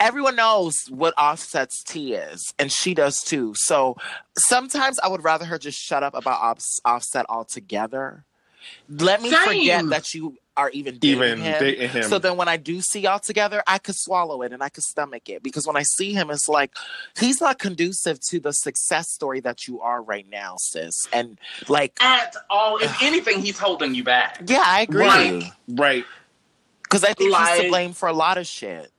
everyone 0.00 0.36
knows 0.36 0.74
what 0.90 1.14
Offset's 1.16 1.82
tea 1.82 2.12
is, 2.14 2.52
and 2.58 2.70
she 2.70 2.92
does 2.92 3.22
too. 3.22 3.54
So 3.56 3.96
sometimes 4.36 4.98
I 4.98 5.08
would 5.08 5.24
rather 5.24 5.46
her 5.46 5.58
just 5.58 5.78
shut 5.78 6.02
up 6.02 6.14
about 6.14 6.42
Offs- 6.42 6.80
Offset 6.84 7.24
altogether. 7.30 8.24
Let 8.88 9.22
me 9.22 9.30
Same. 9.30 9.40
forget 9.44 9.88
that 9.88 10.14
you 10.14 10.36
are 10.56 10.70
even 10.70 10.98
dating 10.98 11.16
Even 11.22 11.40
him. 11.40 11.58
dating 11.58 11.88
him. 11.88 12.02
So 12.04 12.18
then 12.20 12.36
when 12.36 12.46
I 12.48 12.56
do 12.56 12.80
see 12.80 13.00
y'all 13.00 13.18
together, 13.18 13.62
I 13.66 13.78
could 13.78 13.96
swallow 13.96 14.42
it 14.42 14.52
and 14.52 14.62
I 14.62 14.68
could 14.68 14.84
stomach 14.84 15.28
it 15.28 15.42
because 15.42 15.66
when 15.66 15.76
I 15.76 15.82
see 15.82 16.12
him, 16.12 16.30
it's 16.30 16.48
like 16.48 16.70
he's 17.18 17.40
not 17.40 17.58
conducive 17.58 18.20
to 18.28 18.38
the 18.38 18.52
success 18.52 19.10
story 19.10 19.40
that 19.40 19.66
you 19.66 19.80
are 19.80 20.00
right 20.02 20.26
now, 20.30 20.54
sis. 20.58 21.08
And 21.12 21.38
like, 21.68 21.96
At 22.00 22.36
all. 22.50 22.76
If 22.78 22.96
anything, 23.02 23.40
he's 23.42 23.58
holding 23.58 23.94
you 23.96 24.04
back. 24.04 24.42
yeah, 24.46 24.62
I 24.64 24.82
agree. 24.82 25.00
Right. 25.06 25.42
right. 25.68 26.04
Because 26.84 27.02
I 27.02 27.14
think 27.14 27.34
he's 27.36 27.60
to 27.62 27.68
blame 27.68 27.92
for 27.92 28.08
a 28.08 28.12
lot 28.12 28.38
of 28.38 28.46
shit. 28.46 28.92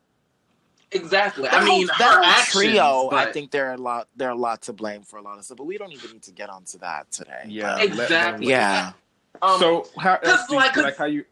Exactly. 0.91 1.43
That 1.43 1.53
I 1.53 1.65
whole- 1.65 1.77
mean, 1.79 1.87
that 1.87 2.15
her 2.15 2.21
actions, 2.23 2.51
trio, 2.51 3.09
I 3.11 3.31
think 3.31 3.51
they're 3.51 3.73
a 3.73 3.77
lot. 3.77 4.07
They're 4.15 4.29
a 4.29 4.35
lot 4.35 4.61
to 4.63 4.73
blame 4.73 5.01
for 5.03 5.17
a 5.17 5.21
lot 5.21 5.37
of 5.37 5.45
stuff, 5.45 5.57
but 5.57 5.65
we 5.65 5.77
don't 5.77 5.91
even 5.93 6.11
need 6.11 6.23
to 6.23 6.31
get 6.31 6.49
onto 6.49 6.77
that 6.79 7.11
today. 7.11 7.43
Yeah. 7.47 7.75
But, 7.75 7.83
Exactly. 7.85 8.47
yeah. 8.47 8.91
Um, 9.41 9.59
so 9.59 9.87
how 9.99 10.17
Cause 10.17 10.29
else 10.29 10.47
do 10.47 10.53
you- 10.53 10.59
like- 10.59 10.75
like, 10.77 10.97
how 10.97 11.05
you? 11.05 11.25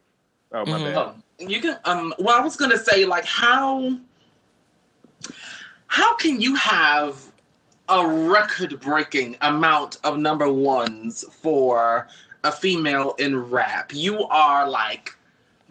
Oh 0.52 0.66
my 0.66 0.80
Mhm. 0.80 0.84
bad. 0.94 0.98
Oh, 0.98 1.14
you 1.40 1.60
can. 1.62 1.80
Um. 1.86 2.14
Well, 2.20 2.38
I 2.38 2.42
was 2.42 2.56
gonna 2.56 2.78
say, 2.78 3.06
like, 3.06 3.26
how 3.26 3.98
how 5.88 6.16
can 6.16 6.42
you 6.42 6.56
have 6.56 7.22
a 7.90 8.06
record-breaking 8.08 9.38
amount 9.42 9.98
of 10.04 10.18
number 10.18 10.52
ones 10.52 11.24
for 11.42 12.08
a 12.44 12.52
female 12.52 13.14
in 13.20 13.38
rap? 13.50 13.94
You 13.94 14.24
are 14.26 14.68
like 14.70 15.16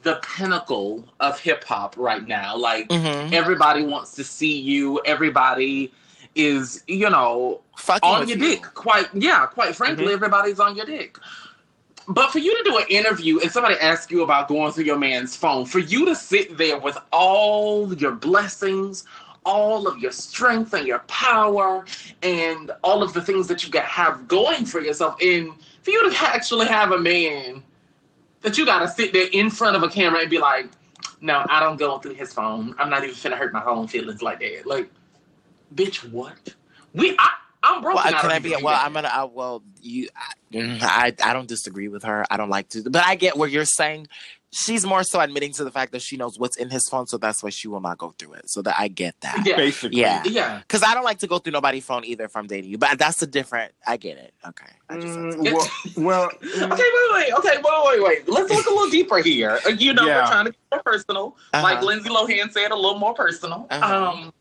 the 0.03 0.17
pinnacle 0.37 1.05
of 1.21 1.39
hip 1.39 1.65
hop 1.65 1.95
right 1.97 2.27
now. 2.27 2.57
Like, 2.57 2.89
Mhm. 2.89 3.33
everybody 3.33 3.85
wants 3.85 4.13
to 4.13 4.25
see 4.25 4.59
you. 4.59 5.01
Everybody 5.05 5.93
is, 6.35 6.83
you 6.89 7.09
know, 7.11 7.61
Fucking 7.77 8.09
on 8.09 8.27
your 8.29 8.39
you. 8.39 8.45
dick. 8.57 8.63
Quite, 8.75 9.09
yeah, 9.15 9.47
quite 9.47 9.77
frankly, 9.77 10.07
Mhm. 10.07 10.13
everybody's 10.15 10.59
on 10.61 10.75
your 10.77 10.87
dick. 10.87 11.19
But 12.09 12.31
for 12.31 12.39
you 12.39 12.57
to 12.57 12.71
do 12.71 12.79
an 12.79 12.87
interview 12.89 13.41
and 13.41 13.51
somebody 13.51 13.77
ask 13.77 14.11
you 14.11 14.23
about 14.23 14.49
going 14.49 14.73
through 14.73 14.85
your 14.85 14.99
man's 14.99 15.37
phone, 15.37 15.67
for 15.67 15.79
you 15.79 16.05
to 16.07 16.15
sit 16.15 16.57
there 16.59 16.79
with 16.79 16.99
all 17.13 17.93
your 17.95 18.13
blessings, 18.13 19.05
all 19.45 19.87
of 19.87 19.99
your 19.99 20.13
strength 20.13 20.73
and 20.75 20.87
your 20.87 21.01
power, 21.01 21.85
and 22.23 22.71
all 22.83 23.03
of 23.03 23.13
the 23.13 23.23
things 23.23 23.47
that 23.49 23.65
you 23.65 23.71
got 23.71 23.85
have 23.85 24.27
going 24.29 24.65
for 24.65 24.81
yourself, 24.81 25.17
and 25.21 25.53
for 25.83 25.91
you 25.91 26.11
to 26.11 26.17
actually 26.23 26.67
have 26.67 26.93
a 26.93 26.99
man 26.99 27.63
that 28.41 28.59
you 28.59 28.67
got 28.67 28.81
to 28.81 28.89
sit 28.89 29.13
there 29.13 29.29
in 29.33 29.51
front 29.51 29.77
of 29.77 29.83
a 29.83 29.89
camera 29.89 30.21
and 30.21 30.31
be 30.31 30.39
like, 30.39 30.69
"No, 31.21 31.45
I 31.49 31.61
don't 31.61 31.77
go 31.77 31.99
through 31.99 32.15
his 32.15 32.33
phone. 32.33 32.75
I'm 32.79 32.91
not 32.91 33.05
even 33.05 33.15
finna 33.15 33.37
hurt 33.37 33.53
my 33.53 33.65
own 33.65 33.87
feelings 33.89 34.23
like 34.23 34.41
that." 34.41 34.67
Like, 34.67 34.91
bitch, 35.75 36.09
what? 36.11 36.55
We, 36.95 37.17
I, 37.19 37.31
I'm 37.63 37.81
broken. 37.83 38.03
Well, 38.05 38.13
can 38.21 38.27
of 38.31 38.33
I 38.33 38.39
be? 38.41 38.51
Well. 38.61 38.69
I'm 38.81 38.93
gonna. 38.93 39.09
I, 39.13 39.25
well, 39.25 39.63
you. 39.81 40.09
I, 40.17 40.33
mm, 40.57 40.79
I 40.83 41.15
I 41.23 41.33
don't 41.33 41.49
disagree 41.49 41.89
with 41.89 42.03
her. 42.05 42.25
I 42.31 42.37
don't 42.37 42.51
like 42.51 42.69
to, 42.71 42.83
but 42.91 43.05
I 43.05 43.15
get 43.15 43.37
what 43.37 43.51
you're 43.51 43.65
saying. 43.65 44.09
She's 44.55 44.85
more 44.85 45.03
so 45.03 45.19
admitting 45.19 45.53
to 45.55 45.65
the 45.65 45.71
fact 45.71 45.93
that 45.93 46.03
she 46.03 46.19
knows 46.19 46.39
what's 46.39 46.59
in 46.59 46.69
his 46.69 46.87
phone, 46.87 47.07
so 47.07 47.17
that's 47.17 47.43
why 47.43 47.49
she 47.49 47.69
will 47.69 47.81
not 47.81 47.97
go 47.97 48.15
through 48.19 48.35
it. 48.35 48.51
So 48.51 48.61
that 48.61 48.75
I 48.79 48.89
get 48.89 49.15
that. 49.23 49.47
Yeah. 49.47 49.57
Basically. 49.57 49.99
Yeah. 49.99 50.23
Yeah. 50.27 50.59
Because 50.59 50.83
I 50.83 50.93
don't 50.93 51.05
like 51.05 51.21
to 51.21 51.27
go 51.27 51.39
through 51.39 51.53
nobody's 51.53 51.87
phone 51.87 52.05
either 52.05 52.25
if 52.25 52.37
I'm 52.37 52.47
dating 52.47 52.71
you. 52.71 52.77
But 52.77 52.99
that's 52.99 53.23
a 53.23 53.27
different. 53.27 53.73
I 53.87 53.97
get 53.97 54.19
it. 54.19 54.35
Okay. 54.47 54.67
I 54.91 54.97
just 55.01 55.17
Mm, 55.19 55.43
well, 55.55 55.69
well, 55.97 56.31
mm, 56.43 56.71
Okay, 56.73 56.83
wait, 56.83 57.15
wait, 57.15 57.33
okay, 57.33 57.57
wait, 57.65 57.83
wait, 57.87 58.03
wait. 58.03 58.29
Let's 58.29 58.51
look 58.51 58.67
a 58.67 58.71
little 58.71 58.91
deeper 58.91 59.19
here. 59.21 59.59
Uh, 59.65 59.71
You 59.71 59.95
know, 59.95 60.05
Yeah. 60.07 60.21
we're 60.25 60.27
trying 60.31 60.45
to 60.45 60.51
get 60.51 60.59
more 60.71 60.83
personal. 60.83 61.37
Like 61.55 61.77
Uh-huh. 61.79 61.87
Lindsay 61.87 62.11
Lohan 62.11 62.53
said, 62.53 62.73
a 62.73 62.77
little 62.77 62.99
more 62.99 63.15
personal. 63.15 63.67
Uh-huh. 63.71 64.07
Um, 64.11 64.35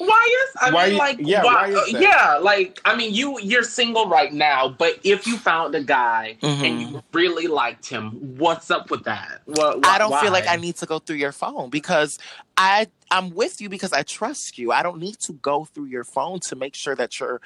why 0.00 0.46
is 0.48 0.56
I 0.62 0.70
Why 0.70 0.88
mean, 0.88 0.98
like, 0.98 1.16
yeah, 1.20 1.44
why, 1.44 1.70
why 1.70 1.78
uh, 1.78 1.84
yeah, 1.88 2.38
like, 2.40 2.80
I 2.86 2.96
mean, 2.96 3.12
you 3.12 3.38
you're 3.40 3.62
single 3.62 4.08
right 4.08 4.32
now, 4.32 4.68
but 4.68 4.98
if 5.04 5.26
you 5.26 5.36
found 5.36 5.74
a 5.74 5.82
guy 5.84 6.38
and 6.40 6.62
Mhm. 6.62 6.92
you 6.92 7.02
really 7.12 7.48
liked 7.48 7.86
him, 7.86 8.12
what's 8.38 8.70
up 8.70 8.90
with 8.90 9.04
that? 9.04 9.42
What, 9.44 9.86
I 9.86 9.98
don't 9.98 10.10
why? 10.10 10.22
feel 10.22 10.32
like 10.32 10.48
I 10.48 10.56
need 10.56 10.76
to 10.76 10.86
go 10.86 11.00
through 11.00 11.16
your 11.16 11.32
phone 11.32 11.68
because 11.68 12.18
I 12.56 12.86
I'm 13.10 13.30
with 13.34 13.60
you 13.60 13.68
because 13.68 13.92
I 13.92 14.02
trust 14.02 14.56
you. 14.56 14.72
I 14.72 14.82
don't 14.82 15.00
need 15.00 15.18
to 15.20 15.34
go 15.34 15.66
through 15.66 15.86
your 15.86 16.04
phone 16.04 16.40
to 16.48 16.56
make 16.56 16.74
sure 16.74 16.94
that 16.96 17.20
you're 17.20 17.42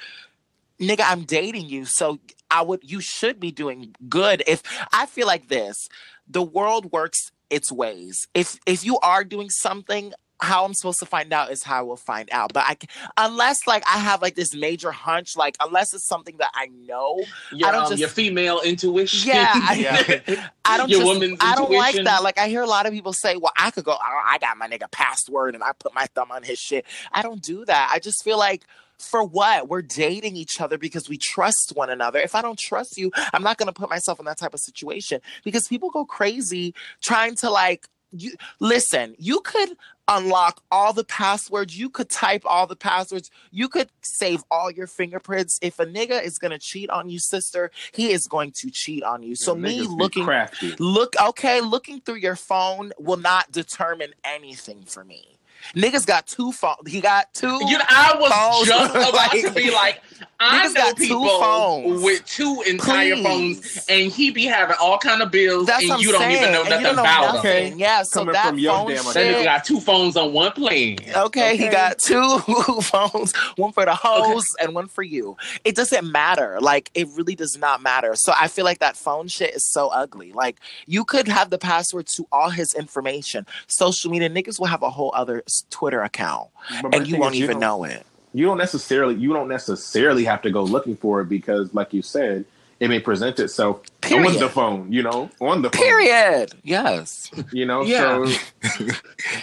nigga, 0.81 1.05
I'm 1.05 1.23
dating 1.25 1.69
you. 1.69 1.87
So 1.87 2.21
I 2.51 2.63
would 2.63 2.89
you 2.89 3.01
should 3.01 3.41
be 3.41 3.51
doing 3.51 3.97
good. 4.09 4.45
If 4.47 4.63
I 4.93 5.07
feel 5.07 5.27
like 5.27 5.49
this, 5.49 5.89
the 6.29 6.43
world 6.43 6.93
works 6.93 7.33
its 7.51 7.73
ways. 7.73 8.29
If 8.33 8.59
if 8.65 8.85
you 8.85 8.99
are 9.01 9.25
doing 9.25 9.51
something 9.51 10.13
how 10.45 10.65
I'm 10.65 10.75
supposed 10.75 10.99
to 11.01 11.07
find 11.07 11.33
out 11.33 11.51
is 11.51 11.63
how 11.63 11.79
I 11.79 11.83
will 11.83 11.97
find 11.97 12.29
out. 12.33 12.53
But 12.53 12.65
I, 12.67 12.77
unless 13.17 13.67
like 13.67 13.83
I 13.87 13.99
have 13.99 14.23
like 14.23 14.35
this 14.35 14.55
major 14.55 14.93
hunch, 14.93 15.37
like 15.37 15.57
unless 15.61 15.95
it's 15.95 16.07
something 16.07 16.37
that 16.39 16.51
I 16.55 16.67
know, 16.87 17.23
your, 17.53 17.69
I 17.69 17.73
don't 17.73 17.83
um, 17.85 17.89
just- 17.91 18.01
your 18.01 18.09
female 18.09 18.61
intuition. 18.61 19.29
Yeah, 19.29 19.51
I- 19.53 20.51
I 20.65 20.79
don't 20.79 20.89
Your 20.89 21.01
just, 21.01 21.13
woman's 21.13 21.39
I 21.41 21.55
don't 21.57 21.71
like 21.71 21.95
that. 21.95 22.23
Like 22.23 22.39
I 22.39 22.49
hear 22.49 22.63
a 22.63 22.67
lot 22.67 22.87
of 22.87 22.93
people 22.93 23.13
say, 23.13 23.37
"Well, 23.37 23.53
I 23.59 23.71
could 23.71 23.85
go. 23.85 23.93
I 23.93 24.35
I 24.35 24.39
got 24.39 24.57
my 24.57 24.67
nigga 24.67 24.91
password 24.91 25.55
and 25.55 25.63
I 25.63 25.73
put 25.79 25.95
my 25.95 26.07
thumb 26.15 26.31
on 26.31 26.43
his 26.43 26.59
shit." 26.59 26.87
I 27.13 27.23
don't 27.23 27.43
do 27.43 27.65
that. 27.67 27.91
I 27.93 27.99
just 27.99 28.25
feel 28.25 28.39
like 28.39 28.65
for 28.99 29.25
what 29.25 29.69
we're 29.69 29.83
dating 29.83 30.37
each 30.37 30.61
other 30.61 30.79
because 30.79 31.09
we 31.09 31.19
trust 31.19 31.73
one 31.75 31.91
another. 31.91 32.19
If 32.21 32.35
I 32.35 32.43
don't 32.43 32.59
trust 32.59 32.97
you, 32.97 33.11
I'm 33.33 33.43
not 33.43 33.59
going 33.59 33.67
to 33.67 33.73
put 33.73 33.91
myself 33.91 34.19
in 34.21 34.25
that 34.27 34.39
type 34.39 34.55
of 34.55 34.61
situation 34.61 35.21
because 35.43 35.69
people 35.69 35.91
go 35.91 36.05
crazy 36.05 36.75
trying 37.03 37.35
to 37.37 37.51
like 37.51 37.89
you 38.17 38.35
listen, 38.61 39.15
you 39.19 39.41
could 39.41 39.77
unlock 40.07 40.63
all 40.71 40.93
the 40.93 41.05
passwords, 41.05 41.79
you 41.79 41.89
could 41.89 42.11
type 42.11 42.43
all 42.45 42.67
the 42.67 42.77
passwords, 42.77 43.31
you 43.51 43.69
could 43.69 43.89
save 44.03 44.43
all 44.51 44.71
your 44.71 44.87
fingerprints. 44.87 45.59
If 45.63 45.79
a 45.79 45.87
nigga 45.87 46.23
is 46.23 46.39
gonna 46.39 46.59
cheat 46.59 46.91
on 46.91 47.09
you, 47.09 47.19
sister, 47.19 47.71
he 47.93 48.13
is 48.13 48.27
going 48.27 48.53
to 48.57 48.71
cheat 48.71 49.03
on 49.03 49.23
you. 49.23 49.35
So 49.35 49.55
me 49.55 49.83
looking 49.83 50.25
crafty. 50.25 50.75
look 50.79 51.15
okay, 51.21 51.61
looking 51.61 52.01
through 52.01 52.17
your 52.17 52.37
phone 52.37 52.93
will 52.99 53.17
not 53.17 53.51
determine 53.51 54.15
anything 54.25 54.83
for 54.85 55.05
me. 55.05 55.39
Niggas 55.75 56.07
got 56.07 56.27
two 56.27 56.53
phones. 56.53 56.79
He 56.91 57.01
got 57.01 57.33
two. 57.35 57.47
You 57.67 57.79
know, 57.79 57.85
I 57.89 58.17
was 58.19 58.33
phones. 58.33 58.69
just 58.69 58.91
about 58.95 59.15
Like, 59.15 59.41
to 59.43 59.51
be 59.53 59.71
like, 59.73 60.01
I 60.41 60.67
niggas 60.69 60.75
know 60.75 60.81
got 60.83 60.97
two 60.97 61.25
phones. 61.41 62.03
with 62.03 62.25
two 62.27 62.63
entire 62.67 63.15
Please. 63.17 63.25
phones, 63.25 63.87
and 63.89 64.13
he 64.13 64.31
be 64.31 64.45
having 64.45 64.77
all 64.81 64.99
kind 64.99 65.23
of 65.23 65.31
bills, 65.31 65.67
That's 65.67 65.89
and 65.89 66.01
you 66.03 66.13
don't 66.13 66.21
saying. 66.21 66.37
even 66.43 66.53
know 66.53 66.63
nothing 66.65 66.83
know 66.83 66.93
about 66.93 67.35
nothing. 67.37 67.71
them. 67.71 67.79
Yeah, 67.79 68.03
so 68.03 68.21
Coming 68.21 68.33
that 68.35 68.49
from 68.49 68.59
your 68.59 68.75
phone 68.75 68.89
damn 68.89 69.05
That 69.05 69.15
nigga 69.15 69.45
got 69.45 69.65
two 69.65 69.81
phones 69.81 70.17
on 70.17 70.33
one 70.33 70.53
plan. 70.53 70.97
Okay, 71.17 71.57
he 71.57 71.69
got 71.69 71.99
two 71.99 72.39
phones, 72.83 73.35
one 73.57 73.73
for 73.73 73.85
the 73.85 73.95
hoes 73.95 74.45
and 74.61 74.75
one 74.75 74.89
for 74.89 75.03
you. 75.03 75.37
It 75.65 75.75
doesn't 75.77 76.11
matter. 76.11 76.59
Like 76.61 76.91
it 76.95 77.09
really 77.15 77.35
does 77.35 77.57
not 77.59 77.83
matter. 77.83 78.13
So 78.15 78.33
I 78.39 78.49
feel 78.49 78.65
like 78.65 78.79
that 78.81 78.97
phone 78.97 79.29
shit 79.29 79.55
is 79.55 79.67
so 79.71 79.89
ugly. 79.89 80.33
Like 80.33 80.59
you 80.87 81.05
could 81.05 81.29
have 81.29 81.51
the 81.51 81.59
password 81.59 82.07
to 82.17 82.27
all 82.31 82.51
his 82.51 82.75
information. 82.75 83.47
Social 83.67 84.11
media 84.11 84.29
niggas 84.31 84.59
will 84.59 84.67
have 84.67 84.83
a 84.83 84.91
whole 84.91 85.13
other 85.15 85.39
s- 85.39 85.44
Twitter 85.71 86.03
account 86.03 86.49
But 86.83 86.95
and 86.95 87.07
you 87.09 87.19
won't 87.19 87.35
even 87.35 87.53
don't- 87.53 87.61
know 87.61 87.85
it. 87.85 88.05
You 88.33 88.47
don't 88.47 88.59
necessarily 88.59 89.15
you 89.15 89.33
don't 89.33 89.49
necessarily 89.49 90.25
have 90.25 90.43
to 90.43 90.51
go 90.51 90.63
looking 90.65 90.97
for 90.97 91.21
it 91.21 91.29
because, 91.29 91.73
like 91.73 91.93
you 91.93 92.03
said, 92.03 92.45
it 92.81 92.89
may 92.89 92.99
present 92.99 93.39
itself 93.39 93.81
Period. 94.01 94.27
on 94.35 94.41
the 94.41 94.49
phone. 94.49 94.93
You 94.93 95.05
know, 95.05 95.31
on 95.41 95.63
the 95.63 95.71
phone. 95.71 95.81
Period. 95.83 96.53
Yes. 96.65 97.31
You 97.53 97.65
know, 97.65 97.83
Yeah. 97.83 98.25
so 98.27 98.87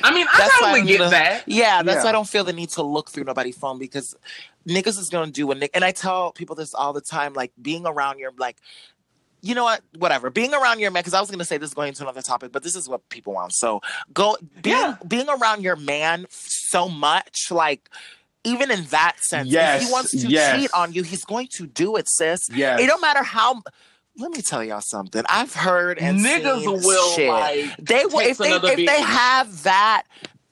I 0.03 0.13
mean, 0.13 0.27
I 0.31 0.37
That's 0.37 0.59
totally 0.59 0.81
get 0.85 0.97
gonna- 0.97 1.09
that. 1.11 1.43
Yeah, 1.47 1.83
that's 1.83 1.97
Yeah. 1.99 2.03
why 2.03 2.09
I 2.09 2.11
don't 2.11 2.27
feel 2.27 2.43
the 2.43 2.51
need 2.53 2.69
to 2.71 2.83
look 2.83 3.09
through 3.09 3.23
nobody's 3.23 3.57
phone 3.57 3.79
because 3.79 4.15
niggas 4.67 4.99
is 4.99 5.09
gonna 5.09 5.31
do 5.31 5.47
what 5.47 5.57
nick 5.57 5.71
and 5.73 5.83
I 5.85 5.91
tell 5.91 6.31
people 6.33 6.55
this 6.57 6.73
all 6.73 6.91
the 6.91 7.01
time, 7.01 7.33
like 7.33 7.53
being 7.61 7.85
around 7.87 8.19
your 8.19 8.33
like 8.37 8.57
you 9.41 9.55
know 9.55 9.63
what? 9.63 9.81
Whatever. 9.97 10.29
Being 10.29 10.53
around 10.53 10.79
your 10.79 10.91
man, 10.91 11.01
because 11.01 11.13
I 11.13 11.19
was 11.21 11.31
gonna 11.31 11.45
say 11.45 11.57
this 11.57 11.69
is 11.69 11.73
going 11.73 11.89
into 11.89 12.03
another 12.03 12.21
topic, 12.21 12.51
but 12.51 12.63
this 12.63 12.75
is 12.75 12.87
what 12.87 13.07
people 13.09 13.33
want. 13.33 13.53
So 13.53 13.81
go 14.13 14.37
being 14.61 14.75
Yeah. 14.75 14.95
being 15.07 15.29
around 15.29 15.63
your 15.63 15.75
man 15.75 16.25
so 16.29 16.87
much, 16.87 17.49
like 17.51 17.89
even 18.43 18.71
in 18.71 18.83
that 18.85 19.17
sense, 19.19 19.53
if 19.53 19.81
he 19.83 19.91
wants 19.91 20.11
to 20.11 20.27
yes. 20.27 20.59
cheat 20.59 20.71
on 20.73 20.93
you, 20.93 21.03
he's 21.03 21.23
going 21.25 21.47
to 21.53 21.67
do 21.67 21.95
it, 21.95 22.07
sis. 22.09 22.47
Yes. 22.51 22.79
It 22.79 22.87
don't 22.87 23.01
matter 23.01 23.23
how. 23.23 23.61
Let 24.17 24.31
me 24.31 24.41
tell 24.41 24.63
y'all 24.63 24.81
something. 24.81 25.23
I've 25.29 25.53
heard 25.53 25.97
and 25.97 26.19
Niggas 26.19 26.65
will 26.65 27.11
shit. 27.15 27.29
like 27.29 27.77
they 27.77 28.05
will 28.05 28.19
if 28.19 28.37
they 28.37 28.51
if 28.51 28.75
they 28.75 29.01
have 29.01 29.63
that 29.63 30.03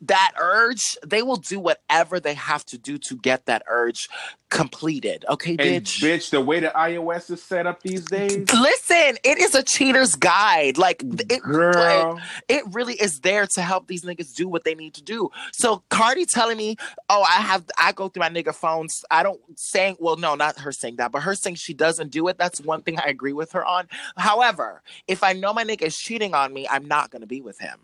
that 0.02 0.32
urge, 0.40 0.98
they 1.06 1.22
will 1.22 1.38
do 1.38 1.60
whatever 1.60 2.20
they 2.20 2.34
have 2.34 2.66
to 2.66 2.78
do 2.78 2.98
to 3.00 3.18
get 3.18 3.46
that 3.46 3.64
urge 3.68 4.08
completed. 4.50 5.26
Okay, 5.30 5.52
And 5.52 5.84
bitch. 5.84 6.02
bitch, 6.02 6.30
the 6.32 6.42
way 6.42 6.60
that 6.62 6.74
iOS 6.74 7.30
is 7.32 7.44
set 7.44 7.68
up 7.68 7.84
these 7.84 8.06
days, 8.06 8.48
Listen, 8.52 9.18
it 9.24 9.38
is 9.38 9.54
a 9.56 9.62
cheater's 9.64 10.16
guide. 10.16 10.78
Like 10.78 11.04
it, 11.30 11.42
girl. 11.44 12.16
like, 12.16 12.24
it 12.48 12.64
really 12.72 12.96
is 12.96 13.20
there 13.20 13.46
to 13.54 13.62
help 13.62 13.88
these 13.88 14.04
niggas 14.04 14.34
do 14.34 14.48
what 14.48 14.64
they 14.64 14.74
need 14.74 14.94
to 14.96 15.04
do. 15.04 15.30
So 15.52 15.84
Cardi 15.90 16.26
telling 16.26 16.58
me, 16.58 16.78
"Oh, 17.10 17.22
I 17.22 17.42
have 17.42 17.66
I 17.78 17.92
go 17.92 18.08
through 18.10 18.22
my 18.22 18.30
nigga 18.30 18.56
phones. 18.56 19.04
I 19.12 19.22
don't 19.24 19.40
saying 19.56 19.98
well, 20.00 20.16
no, 20.16 20.36
not 20.36 20.60
her 20.60 20.72
saying 20.72 20.96
that, 20.98 21.12
but 21.12 21.24
her 21.24 21.36
saying 21.36 21.56
she 21.56 21.74
doesn't 21.74 22.12
do 22.12 22.28
it. 22.28 22.38
That's 22.38 22.62
one 22.62 22.82
thing 22.82 22.98
I 23.00 23.08
agree 23.08 23.34
with 23.34 23.52
her 23.52 23.66
on. 23.66 23.88
However, 24.18 24.82
if 25.08 25.24
I 25.24 25.34
know 25.34 25.54
my 25.54 25.64
nigga 25.64 25.84
is 25.84 25.98
cheating 25.98 26.34
on 26.34 26.54
me, 26.54 26.68
I'm 26.70 26.86
not 26.88 27.12
gonna 27.12 27.28
be 27.28 27.42
with 27.42 27.60
him. 27.60 27.80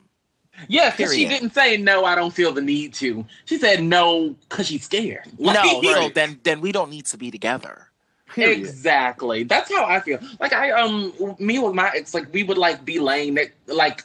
Yeah, 0.67 0.89
because 0.89 1.13
she 1.13 1.25
didn't 1.27 1.53
say 1.53 1.77
no. 1.77 2.05
I 2.05 2.15
don't 2.15 2.33
feel 2.33 2.51
the 2.51 2.61
need 2.61 2.93
to. 2.95 3.25
She 3.45 3.57
said 3.57 3.83
no 3.83 4.35
because 4.49 4.67
she's 4.67 4.85
scared. 4.85 5.25
Like, 5.37 5.63
no, 5.63 5.81
so 5.81 6.09
then 6.09 6.39
then 6.43 6.61
we 6.61 6.71
don't 6.71 6.89
need 6.89 7.05
to 7.07 7.17
be 7.17 7.29
together. 7.31 7.87
Period. 8.33 8.59
exactly. 8.59 9.43
That's 9.43 9.71
how 9.71 9.85
I 9.85 9.99
feel. 9.99 10.19
Like 10.39 10.53
I 10.53 10.71
um, 10.71 11.13
me 11.39 11.59
with 11.59 11.73
my 11.73 11.91
ex, 11.95 12.13
like 12.13 12.31
we 12.33 12.43
would 12.43 12.57
like 12.57 12.83
be 12.85 12.99
laying 12.99 13.35
that 13.35 13.49
like 13.67 14.03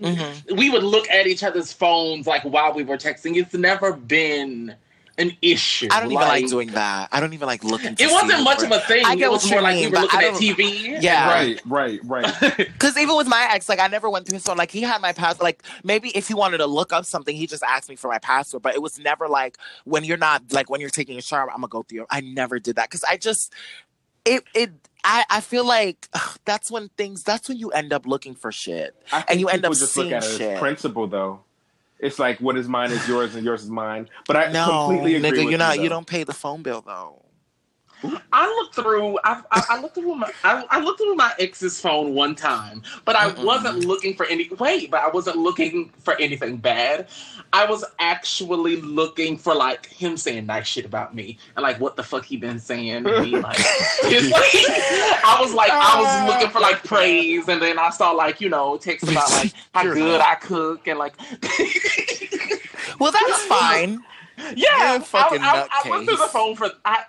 Mhm. 0.00 0.56
we 0.56 0.70
would 0.70 0.82
look 0.82 1.08
at 1.10 1.26
each 1.26 1.42
other's 1.44 1.72
phones 1.72 2.26
like 2.26 2.42
while 2.42 2.72
we 2.72 2.82
were 2.82 2.96
texting. 2.96 3.36
It's 3.36 3.54
never 3.54 3.92
been 3.92 4.74
an 5.18 5.36
issue. 5.42 5.88
I 5.90 6.00
don't 6.00 6.10
even 6.12 6.26
like 6.26 6.46
doing 6.48 6.68
that. 6.72 7.08
I 7.12 7.20
don't 7.20 7.32
even 7.34 7.46
like 7.46 7.62
looking. 7.64 7.94
To 7.94 8.02
It 8.02 8.10
wasn't 8.10 8.42
much 8.44 8.58
where- 8.58 8.66
of 8.66 8.72
a 8.72 8.80
thing. 8.80 9.04
I 9.04 9.14
get 9.14 9.26
it 9.26 9.30
was 9.30 9.46
more 9.50 9.58
you 9.58 9.62
like 9.62 9.74
mean, 9.76 9.90
we 9.90 9.96
were 9.96 10.02
looking 10.02 10.20
at 10.20 10.34
TV. 10.34 11.02
Yeah. 11.02 11.28
Right, 11.28 11.60
right, 11.66 12.00
right. 12.04 12.56
Because 12.56 12.96
even 12.96 13.16
with 13.16 13.26
my 13.26 13.46
ex, 13.50 13.68
like 13.68 13.78
I 13.80 13.88
never 13.88 14.08
went 14.08 14.26
through 14.26 14.36
his 14.36 14.44
phone. 14.44 14.56
Like 14.56 14.70
he 14.70 14.80
had 14.82 15.00
my 15.02 15.12
password. 15.12 15.42
Like 15.42 15.62
maybe 15.84 16.08
if 16.16 16.28
he 16.28 16.34
wanted 16.34 16.58
to 16.58 16.66
look 16.66 16.92
up 16.92 17.04
something, 17.04 17.36
he 17.36 17.46
just 17.46 17.62
asked 17.62 17.88
me 17.88 17.96
for 17.96 18.08
my 18.08 18.18
password. 18.18 18.62
But 18.62 18.74
it 18.74 18.82
was 18.82 18.98
never 18.98 19.28
like 19.28 19.58
when 19.84 20.04
you're 20.04 20.16
not 20.16 20.42
like 20.52 20.70
when 20.70 20.80
you're 20.80 20.90
taking 20.90 21.18
a 21.18 21.22
shower, 21.22 21.50
I'm 21.50 21.56
gonna 21.56 21.68
go 21.68 21.82
through. 21.82 21.96
Your, 21.96 22.06
I 22.10 22.20
never 22.22 22.58
did 22.58 22.76
that 22.76 22.88
because 22.88 23.04
I 23.04 23.16
just 23.16 23.52
it 24.24 24.44
it. 24.54 24.70
I, 25.04 25.24
I 25.28 25.40
feel 25.40 25.66
like 25.66 26.06
ugh, 26.14 26.38
that's 26.44 26.70
when 26.70 26.88
things. 26.96 27.24
That's 27.24 27.48
when 27.48 27.58
you 27.58 27.70
end 27.70 27.92
up 27.92 28.06
looking 28.06 28.34
for 28.36 28.52
shit. 28.52 28.94
I 29.12 29.16
think 29.18 29.30
And 29.30 29.40
you 29.40 29.48
end 29.48 29.62
people 29.62 29.72
up 29.74 29.78
just 29.80 29.96
look 29.96 30.12
at 30.12 30.22
it 30.24 30.36
shit. 30.38 30.52
as 30.52 30.58
principle, 30.60 31.08
though. 31.08 31.40
It's 32.02 32.18
like 32.18 32.40
what 32.40 32.58
is 32.58 32.68
mine 32.68 32.90
is 32.90 33.08
yours, 33.08 33.36
and 33.36 33.44
yours 33.44 33.62
is 33.62 33.70
mine. 33.70 34.08
But 34.26 34.36
I 34.36 34.52
No, 34.52 34.66
completely 34.88 35.14
agree 35.16 35.30
nigga, 35.30 35.44
with 35.44 35.50
you're 35.52 35.58
not. 35.58 35.78
You, 35.78 35.84
You 35.84 35.88
don't 35.90 36.06
pay 36.06 36.24
the 36.24 36.34
phone 36.34 36.62
bill 36.62 36.82
though. 36.82 37.21
I 38.32 38.46
looked 38.48 38.74
through. 38.74 39.18
I, 39.24 39.42
I, 39.50 39.62
I 39.70 39.80
looked 39.80 39.94
through 39.94 40.14
my. 40.14 40.30
I, 40.44 40.64
I 40.70 40.80
looked 40.80 41.00
through 41.00 41.14
my 41.14 41.32
ex's 41.38 41.80
phone 41.80 42.14
one 42.14 42.34
time, 42.34 42.82
but 43.04 43.16
I 43.16 43.30
Mm-mm. 43.30 43.44
wasn't 43.44 43.84
looking 43.84 44.14
for 44.14 44.26
any. 44.26 44.48
Wait, 44.58 44.90
but 44.90 45.02
I 45.02 45.08
wasn't 45.08 45.36
looking 45.38 45.90
for 46.00 46.14
anything 46.20 46.56
bad. 46.56 47.08
I 47.52 47.66
was 47.66 47.84
actually 47.98 48.76
looking 48.80 49.36
for 49.36 49.54
like 49.54 49.86
him 49.86 50.16
saying 50.16 50.46
nice 50.46 50.66
shit 50.66 50.84
about 50.84 51.14
me 51.14 51.38
and 51.56 51.62
like 51.62 51.78
what 51.80 51.96
the 51.96 52.02
fuck 52.02 52.24
he 52.24 52.36
been 52.36 52.58
saying. 52.58 53.04
to 53.04 53.12
me, 53.22 53.38
like, 53.40 53.58
it's 53.58 54.30
like 54.30 55.24
I 55.24 55.38
was 55.40 55.54
like 55.54 55.70
I 55.72 56.00
was 56.00 56.28
looking 56.28 56.50
for 56.50 56.60
like 56.60 56.82
praise, 56.84 57.48
and 57.48 57.60
then 57.62 57.78
I 57.78 57.90
saw 57.90 58.12
like 58.12 58.40
you 58.40 58.48
know 58.48 58.76
texts 58.78 59.10
about 59.10 59.30
like 59.32 59.52
how 59.74 59.84
good. 59.84 60.20
I 60.20 60.34
cook 60.36 60.86
and 60.88 60.98
like. 60.98 61.14
Well, 62.98 63.12
that's 63.12 63.44
fine. 63.46 64.04
Yeah, 64.54 64.94
You're 64.94 65.00
fucking 65.02 65.40
I, 65.42 65.66
I, 65.70 65.82
I 65.84 65.90
went 65.90 66.06
through 66.06 66.16
the 66.18 66.28
phone 66.28 66.56
for. 66.56 66.70
I, 66.84 67.04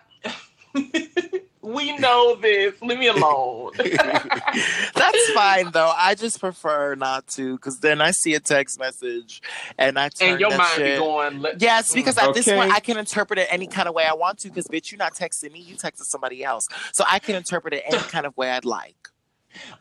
we 1.64 1.98
know 1.98 2.36
this. 2.36 2.80
Leave 2.82 3.00
me 3.00 3.08
alone. 3.08 3.72
That's 3.78 5.32
fine 5.32 5.72
though. 5.72 5.94
I 5.96 6.16
just 6.16 6.40
prefer 6.40 6.96
not 6.96 7.28
to 7.30 7.56
because 7.56 7.80
then 7.80 8.02
I 8.02 8.12
see 8.12 8.34
a 8.34 8.40
text 8.40 8.80
message 8.80 9.42
and 9.78 9.98
I 9.98 10.10
turn 10.10 10.32
and 10.32 10.40
your 10.40 10.50
that 10.52 10.58
mind 10.58 10.76
shit. 10.76 11.00
be 11.00 11.06
going. 11.06 11.46
Yes, 11.60 11.92
mm. 11.92 11.96
because 11.96 12.18
at 12.18 12.34
this 12.34 12.46
point 12.46 12.72
I 12.72 12.80
can 12.80 12.98
interpret 12.98 13.40
it 13.40 13.48
any 13.50 13.68
kind 13.68 13.88
of 13.88 13.96
way 13.96 14.06
I 14.06 14.14
want 14.14 14.40
to. 14.40 14.50
Because 14.50 14.68
bitch, 14.68 14.92
you're 14.92 15.00
not 15.00 15.14
texting 15.14 15.52
me, 15.52 15.60
you 15.60 15.76
texted 15.76 16.04
somebody 16.04 16.44
else, 16.44 16.68
so 16.92 17.04
I 17.10 17.20
can 17.20 17.36
interpret 17.36 17.74
it 17.74 17.84
any 17.86 18.04
kind 18.04 18.26
of 18.26 18.36
way 18.36 18.52
I'd 18.52 18.66
like. 18.66 19.10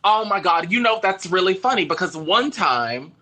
Oh 0.05 0.25
my 0.25 0.39
god! 0.41 0.71
You 0.71 0.81
know 0.81 1.01
that's 1.03 1.27
really 1.27 1.55
funny 1.55 1.85
because 1.85 2.17
one 2.17 2.51
time, 2.51 3.13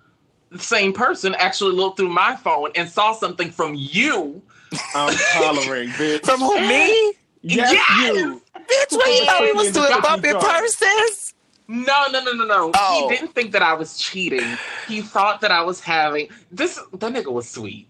the 0.50 0.58
same 0.58 0.92
person 0.92 1.34
actually 1.36 1.72
looked 1.72 1.96
through 1.98 2.08
my 2.08 2.36
phone 2.36 2.70
and 2.74 2.88
saw 2.88 3.12
something 3.12 3.50
from 3.50 3.74
you. 3.74 4.42
I'm 4.94 5.14
hollering, 5.18 5.88
bitch. 5.90 6.24
From 6.24 6.40
who 6.40 6.60
me? 6.60 7.14
Yes, 7.42 7.72
Yes! 7.72 8.16
you. 8.16 8.42
Bitch, 8.54 8.96
what 8.96 9.08
you 9.08 9.26
thought 9.26 9.42
we 9.42 9.52
was 9.52 9.72
doing? 9.72 10.00
Bumping 10.02 10.38
purses? 10.38 11.34
No, 11.68 12.06
no, 12.10 12.22
no, 12.24 12.32
no, 12.32 12.44
no. 12.44 12.72
Oh. 12.74 13.08
He 13.08 13.14
didn't 13.14 13.32
think 13.32 13.52
that 13.52 13.62
I 13.62 13.74
was 13.74 13.96
cheating. 13.96 14.58
He 14.88 15.02
thought 15.02 15.40
that 15.40 15.52
I 15.52 15.62
was 15.62 15.80
having 15.80 16.28
this. 16.50 16.80
The 16.92 17.08
nigga 17.08 17.32
was 17.32 17.48
sweet. 17.48 17.88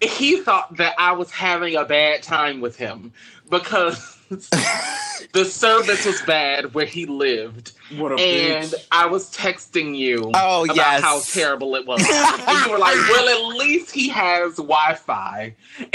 He 0.00 0.40
thought 0.40 0.76
that 0.76 0.94
I 0.98 1.12
was 1.12 1.30
having 1.30 1.76
a 1.76 1.84
bad 1.84 2.22
time 2.22 2.60
with 2.60 2.76
him 2.76 3.12
because 3.48 4.15
the 4.28 5.44
service 5.44 6.04
was 6.06 6.20
bad 6.22 6.74
where 6.74 6.86
he 6.86 7.06
lived, 7.06 7.72
What 7.96 8.12
a 8.12 8.14
and 8.16 8.64
bitch. 8.70 8.74
I 8.90 9.06
was 9.06 9.34
texting 9.34 9.96
you 9.96 10.30
Oh, 10.34 10.64
about 10.64 10.76
yes. 10.76 11.02
how 11.02 11.20
terrible 11.20 11.74
it 11.76 11.86
was. 11.86 12.00
and 12.08 12.66
you 12.66 12.72
were 12.72 12.78
like, 12.78 12.94
"Well, 12.94 13.28
at 13.52 13.56
least 13.56 13.92
he 13.94 14.08
has 14.08 14.56
Wi-Fi." 14.56 15.54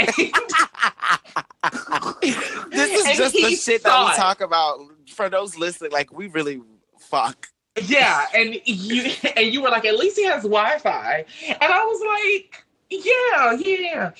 This 2.70 2.90
is 3.00 3.06
And 3.06 3.16
just 3.18 3.34
the 3.34 3.40
he 3.40 3.56
shit 3.56 3.82
that 3.84 4.10
we 4.10 4.16
talk 4.16 4.40
about. 4.40 4.78
For 5.14 5.28
those 5.28 5.56
listening, 5.58 5.92
like 5.92 6.12
we 6.12 6.26
really 6.28 6.60
fuck. 6.98 7.48
Yeah, 7.82 8.26
and 8.34 8.56
you 8.64 9.12
and 9.36 9.46
you 9.52 9.62
were 9.62 9.68
like, 9.68 9.84
at 9.84 9.96
least 9.98 10.16
he 10.16 10.24
has 10.24 10.42
Wi-Fi, 10.42 11.24
and 11.48 11.56
I 11.62 11.84
was 11.84 12.00
like, 12.00 12.64
yeah, 13.04 13.52
yeah. 13.64 14.10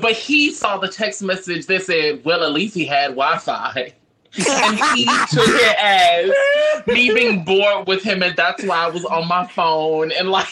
But 0.00 0.12
he 0.12 0.52
saw 0.52 0.78
the 0.78 0.88
text 0.88 1.22
message 1.22 1.66
that 1.66 1.82
said, 1.82 2.24
well, 2.24 2.42
at 2.44 2.52
least 2.52 2.74
he 2.74 2.84
had 2.84 3.08
Wi-Fi, 3.16 3.92
and 4.34 4.76
he 4.96 5.04
took 5.30 5.46
it 5.48 5.76
as 5.78 6.86
me 6.86 7.12
being 7.12 7.44
bored 7.44 7.86
with 7.86 8.02
him, 8.02 8.22
and 8.22 8.34
that's 8.36 8.64
why 8.64 8.78
I 8.84 8.88
was 8.88 9.04
on 9.04 9.28
my 9.28 9.46
phone, 9.48 10.12
and 10.12 10.30
like, 10.30 10.46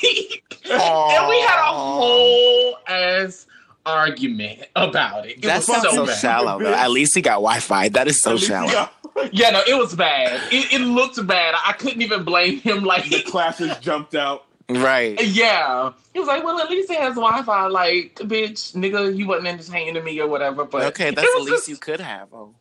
and 0.70 1.28
we 1.28 1.40
had 1.40 1.60
a 1.60 1.72
whole 1.72 2.76
ass 2.88 3.46
argument 3.86 4.60
about 4.76 5.26
it. 5.26 5.38
It 5.38 5.42
That 5.42 5.62
sounds 5.62 5.82
so 5.82 6.04
so, 6.04 6.12
shallow 6.12 6.58
though. 6.60 6.74
At 6.74 6.90
least 6.90 7.14
he 7.14 7.22
got 7.22 7.34
Wi-Fi. 7.36 7.88
That 7.90 8.08
is 8.08 8.20
so 8.20 8.30
At 8.30 8.34
least 8.34 8.42
you 8.48 8.54
shallow. 8.54 8.70
got- 8.72 8.94
Yeah, 9.32 9.50
no, 9.50 9.62
it 9.66 9.76
was 9.76 9.94
bad. 9.94 10.40
It, 10.52 10.72
it 10.72 10.80
looked 10.82 11.26
bad. 11.26 11.54
I 11.66 11.72
couldn't 11.72 12.02
even 12.02 12.22
blame 12.24 12.60
him. 12.60 12.84
Like, 12.84 13.08
the 13.08 13.22
classes 13.22 13.76
jumped 13.78 14.14
out. 14.14 14.44
Right. 14.78 15.20
Yeah. 15.24 15.92
He 16.12 16.18
was 16.18 16.28
like, 16.28 16.42
well, 16.44 16.58
at 16.60 16.70
least 16.70 16.90
it 16.90 16.98
has 16.98 17.14
Wi 17.14 17.42
Fi. 17.42 17.66
Like, 17.66 18.16
bitch, 18.16 18.74
nigga, 18.74 19.16
you 19.16 19.26
wasn't 19.26 19.48
entertaining 19.48 19.94
to 19.94 20.02
me 20.02 20.18
or 20.20 20.26
whatever. 20.28 20.64
But 20.64 20.84
Okay, 20.88 21.10
that's 21.10 21.32
the 21.32 21.38
least 21.40 21.50
just- 21.50 21.68
you 21.68 21.76
could 21.76 22.00
have. 22.00 22.28
Oh. 22.32 22.54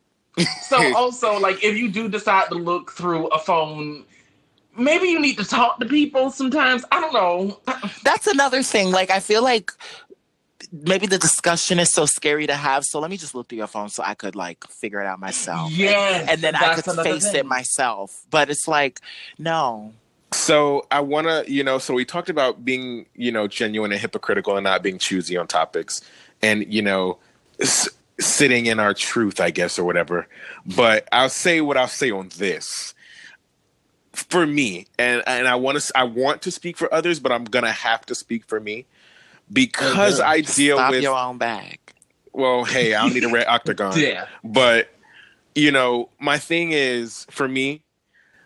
So, 0.61 0.95
also, 0.95 1.37
like, 1.37 1.63
if 1.63 1.75
you 1.77 1.91
do 1.91 2.07
decide 2.07 2.47
to 2.49 2.55
look 2.55 2.91
through 2.91 3.27
a 3.27 3.39
phone, 3.39 4.05
maybe 4.77 5.07
you 5.07 5.19
need 5.19 5.37
to 5.37 5.43
talk 5.43 5.79
to 5.79 5.85
people 5.85 6.31
sometimes. 6.31 6.85
I 6.91 7.01
don't 7.01 7.13
know. 7.13 7.59
That's 8.03 8.27
another 8.27 8.63
thing. 8.63 8.91
Like 8.91 9.11
I 9.11 9.19
feel 9.19 9.43
like 9.43 9.71
maybe 10.71 11.07
the 11.07 11.17
discussion 11.17 11.79
is 11.79 11.91
so 11.91 12.05
scary 12.05 12.47
to 12.47 12.55
have. 12.55 12.85
So 12.85 12.99
let 12.99 13.09
me 13.09 13.17
just 13.17 13.35
look 13.35 13.49
through 13.49 13.57
your 13.57 13.67
phone 13.67 13.89
so 13.89 14.03
I 14.03 14.13
could 14.13 14.35
like 14.35 14.65
figure 14.67 15.01
it 15.01 15.07
out 15.07 15.19
myself. 15.19 15.71
Yeah. 15.71 16.25
And 16.29 16.41
then 16.41 16.55
I 16.55 16.75
could 16.75 16.85
face 17.03 17.31
thing. 17.31 17.41
it 17.41 17.45
myself. 17.45 18.21
But 18.29 18.49
it's 18.49 18.67
like, 18.67 18.99
no. 19.37 19.93
So 20.31 20.85
I 20.91 20.99
want 20.99 21.27
to, 21.27 21.51
you 21.51 21.63
know, 21.63 21.79
so 21.79 21.93
we 21.93 22.05
talked 22.05 22.29
about 22.29 22.63
being, 22.63 23.07
you 23.15 23.31
know, 23.31 23.47
genuine 23.47 23.91
and 23.91 23.99
hypocritical 23.99 24.55
and 24.57 24.63
not 24.63 24.83
being 24.83 24.97
choosy 24.99 25.35
on 25.37 25.47
topics, 25.47 26.01
and 26.41 26.71
you 26.71 26.81
know, 26.81 27.17
s- 27.59 27.89
sitting 28.19 28.67
in 28.67 28.79
our 28.79 28.93
truth, 28.93 29.39
I 29.39 29.49
guess, 29.49 29.79
or 29.79 29.83
whatever. 29.83 30.27
But 30.65 31.07
I'll 31.11 31.29
say 31.29 31.61
what 31.61 31.77
I'll 31.77 31.87
say 31.87 32.11
on 32.11 32.29
this. 32.37 32.93
For 34.13 34.45
me, 34.45 34.85
and 34.97 35.23
and 35.27 35.47
I 35.47 35.55
want 35.55 35.79
to, 35.79 35.91
I 35.97 36.03
want 36.03 36.41
to 36.43 36.51
speak 36.51 36.77
for 36.77 36.93
others, 36.93 37.19
but 37.19 37.31
I'm 37.31 37.45
gonna 37.45 37.71
have 37.71 38.05
to 38.07 38.15
speak 38.15 38.45
for 38.45 38.59
me 38.59 38.85
because 39.51 40.19
I 40.19 40.41
deal 40.41 40.77
Stop 40.77 40.91
with. 40.91 41.03
your 41.03 41.17
own 41.17 41.37
bag. 41.37 41.79
Well, 42.33 42.65
hey, 42.65 42.93
I 42.93 43.03
don't 43.03 43.13
need 43.13 43.23
a 43.23 43.29
red 43.29 43.47
octagon. 43.47 43.97
Yeah. 43.99 44.27
But 44.43 44.89
you 45.55 45.71
know, 45.71 46.09
my 46.19 46.37
thing 46.37 46.71
is 46.71 47.25
for 47.29 47.47
me, 47.47 47.81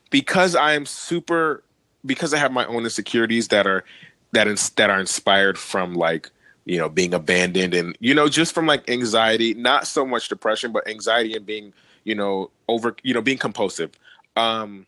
because 0.09 0.55
I'm 0.55 0.85
super, 0.85 1.63
because 2.05 2.33
I 2.33 2.37
have 2.37 2.51
my 2.51 2.65
own 2.65 2.83
insecurities 2.83 3.49
that 3.49 3.67
are 3.67 3.83
that 4.31 4.47
is 4.47 4.69
that 4.71 4.89
are 4.89 4.99
inspired 4.99 5.57
from 5.57 5.93
like 5.93 6.29
you 6.65 6.77
know 6.77 6.89
being 6.89 7.13
abandoned 7.13 7.73
and 7.73 7.95
you 7.99 8.13
know 8.13 8.29
just 8.29 8.53
from 8.53 8.65
like 8.65 8.89
anxiety, 8.89 9.53
not 9.53 9.87
so 9.87 10.05
much 10.05 10.29
depression, 10.29 10.71
but 10.71 10.87
anxiety 10.87 11.35
and 11.35 11.45
being 11.45 11.73
you 12.03 12.15
know 12.15 12.49
over 12.67 12.95
you 13.03 13.13
know 13.13 13.21
being 13.21 13.37
compulsive. 13.37 13.91
Um, 14.35 14.85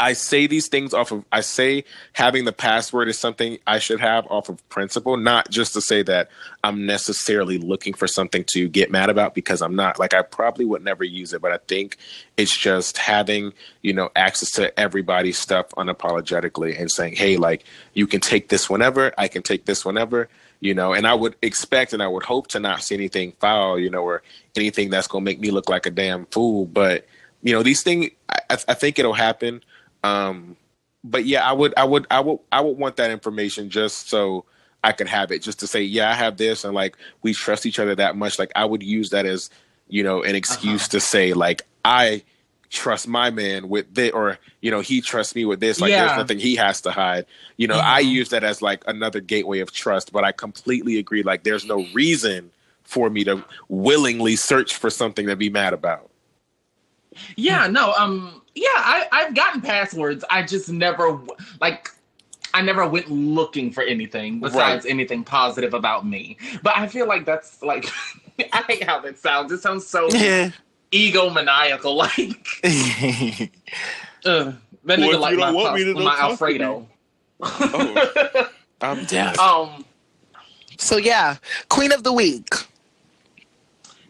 I 0.00 0.14
say 0.14 0.46
these 0.46 0.68
things 0.68 0.94
off 0.94 1.12
of 1.12 1.26
I 1.30 1.42
say 1.42 1.84
having 2.14 2.46
the 2.46 2.54
password 2.54 3.08
is 3.08 3.18
something 3.18 3.58
I 3.66 3.78
should 3.78 4.00
have 4.00 4.26
off 4.28 4.48
of 4.48 4.66
principle, 4.70 5.18
not 5.18 5.50
just 5.50 5.74
to 5.74 5.82
say 5.82 6.02
that 6.04 6.30
I'm 6.64 6.86
necessarily 6.86 7.58
looking 7.58 7.92
for 7.92 8.08
something 8.08 8.44
to 8.54 8.66
get 8.66 8.90
mad 8.90 9.10
about 9.10 9.34
because 9.34 9.60
I'm 9.60 9.76
not. 9.76 9.98
Like 9.98 10.14
I 10.14 10.22
probably 10.22 10.64
would 10.64 10.82
never 10.82 11.04
use 11.04 11.34
it, 11.34 11.42
but 11.42 11.52
I 11.52 11.58
think 11.68 11.98
it's 12.38 12.56
just 12.56 12.96
having, 12.96 13.52
you 13.82 13.92
know, 13.92 14.08
access 14.16 14.50
to 14.52 14.80
everybody's 14.80 15.38
stuff 15.38 15.68
unapologetically 15.76 16.80
and 16.80 16.90
saying, 16.90 17.16
"Hey, 17.16 17.36
like 17.36 17.64
you 17.92 18.06
can 18.06 18.20
take 18.20 18.48
this 18.48 18.70
whenever, 18.70 19.12
I 19.18 19.28
can 19.28 19.42
take 19.42 19.66
this 19.66 19.84
whenever." 19.84 20.30
You 20.60 20.72
know, 20.74 20.94
and 20.94 21.06
I 21.06 21.12
would 21.12 21.36
expect 21.42 21.92
and 21.92 22.02
I 22.02 22.08
would 22.08 22.22
hope 22.22 22.46
to 22.48 22.60
not 22.60 22.82
see 22.82 22.94
anything 22.94 23.32
foul, 23.38 23.78
you 23.78 23.90
know, 23.90 24.02
or 24.02 24.22
anything 24.56 24.88
that's 24.88 25.08
going 25.08 25.24
to 25.24 25.30
make 25.30 25.40
me 25.40 25.50
look 25.50 25.68
like 25.68 25.84
a 25.84 25.90
damn 25.90 26.24
fool, 26.26 26.64
but 26.64 27.06
you 27.42 27.52
know, 27.52 27.62
these 27.62 27.82
things 27.82 28.10
I, 28.28 28.58
I 28.68 28.74
think 28.74 28.98
it'll 28.98 29.12
happen 29.12 29.62
um, 30.02 30.56
but 31.02 31.24
yeah, 31.24 31.48
I 31.48 31.52
would, 31.52 31.74
I 31.76 31.84
would, 31.84 32.06
I 32.10 32.20
would, 32.20 32.38
I 32.52 32.60
would 32.60 32.76
want 32.76 32.96
that 32.96 33.10
information 33.10 33.70
just 33.70 34.08
so 34.08 34.44
I 34.82 34.92
could 34.92 35.08
have 35.08 35.30
it, 35.30 35.42
just 35.42 35.60
to 35.60 35.66
say, 35.66 35.82
yeah, 35.82 36.10
I 36.10 36.14
have 36.14 36.36
this, 36.36 36.64
and 36.64 36.74
like 36.74 36.96
we 37.22 37.34
trust 37.34 37.66
each 37.66 37.78
other 37.78 37.94
that 37.94 38.16
much. 38.16 38.38
Like 38.38 38.52
I 38.56 38.64
would 38.64 38.82
use 38.82 39.10
that 39.10 39.26
as, 39.26 39.50
you 39.88 40.02
know, 40.02 40.22
an 40.22 40.34
excuse 40.34 40.82
uh-huh. 40.82 40.90
to 40.90 41.00
say, 41.00 41.32
like 41.32 41.62
I 41.84 42.22
trust 42.70 43.08
my 43.08 43.30
man 43.30 43.68
with 43.68 43.92
this, 43.94 44.12
or 44.12 44.38
you 44.60 44.70
know, 44.70 44.80
he 44.80 45.00
trusts 45.00 45.34
me 45.34 45.44
with 45.44 45.60
this. 45.60 45.80
Like 45.80 45.90
yeah. 45.90 46.06
there's 46.06 46.18
nothing 46.18 46.38
he 46.38 46.56
has 46.56 46.80
to 46.82 46.90
hide. 46.90 47.26
You 47.56 47.66
know, 47.66 47.76
mm-hmm. 47.76 47.88
I 47.88 48.00
use 48.00 48.30
that 48.30 48.44
as 48.44 48.62
like 48.62 48.82
another 48.86 49.20
gateway 49.20 49.60
of 49.60 49.72
trust. 49.72 50.12
But 50.12 50.24
I 50.24 50.32
completely 50.32 50.98
agree. 50.98 51.22
Like 51.22 51.44
there's 51.44 51.64
no 51.64 51.86
reason 51.92 52.50
for 52.84 53.10
me 53.10 53.24
to 53.24 53.44
willingly 53.68 54.36
search 54.36 54.76
for 54.76 54.90
something 54.90 55.26
to 55.26 55.36
be 55.36 55.50
mad 55.50 55.72
about. 55.72 56.09
Yeah, 57.36 57.66
no, 57.66 57.92
um, 57.94 58.42
yeah, 58.54 58.68
I, 58.68 59.06
I've 59.12 59.34
gotten 59.34 59.60
passwords. 59.60 60.24
I 60.30 60.42
just 60.42 60.68
never 60.68 61.20
like 61.60 61.90
I 62.52 62.62
never 62.62 62.86
went 62.88 63.10
looking 63.10 63.72
for 63.72 63.82
anything 63.82 64.40
besides 64.40 64.84
right. 64.84 64.90
anything 64.90 65.24
positive 65.24 65.74
about 65.74 66.06
me. 66.06 66.36
But 66.62 66.76
I 66.76 66.86
feel 66.86 67.06
like 67.06 67.24
that's 67.24 67.62
like 67.62 67.86
I 68.52 68.64
hate 68.68 68.84
how 68.84 69.00
that 69.00 69.18
sounds. 69.18 69.52
It 69.52 69.60
sounds 69.60 69.86
so 69.86 70.08
egomaniacal. 70.92 71.96
Like 71.96 72.20
uh, 74.24 74.52
that 74.84 74.98
nigga 74.98 75.18
like 75.20 75.36
my, 75.36 75.52
puff, 75.52 75.78
my 75.96 76.18
Alfredo. 76.18 76.88
oh, 77.42 78.50
I'm 78.80 79.04
down. 79.04 79.38
Um. 79.38 79.84
So 80.78 80.96
yeah, 80.96 81.36
Queen 81.68 81.92
of 81.92 82.02
the 82.02 82.12
Week. 82.12 82.48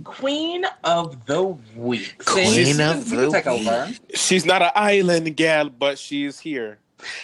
Queen 0.04 0.64
of 0.84 1.26
the 1.26 1.42
Week. 1.76 2.24
Queen 2.24 2.80
of 2.80 3.08
the 3.10 3.30
take 3.30 3.46
Week. 3.46 3.66
Over. 3.66 3.92
She's 4.14 4.44
not 4.44 4.62
an 4.62 4.70
island 4.74 5.36
gal, 5.36 5.68
but 5.68 5.98
she's 5.98 6.38
here. 6.38 6.78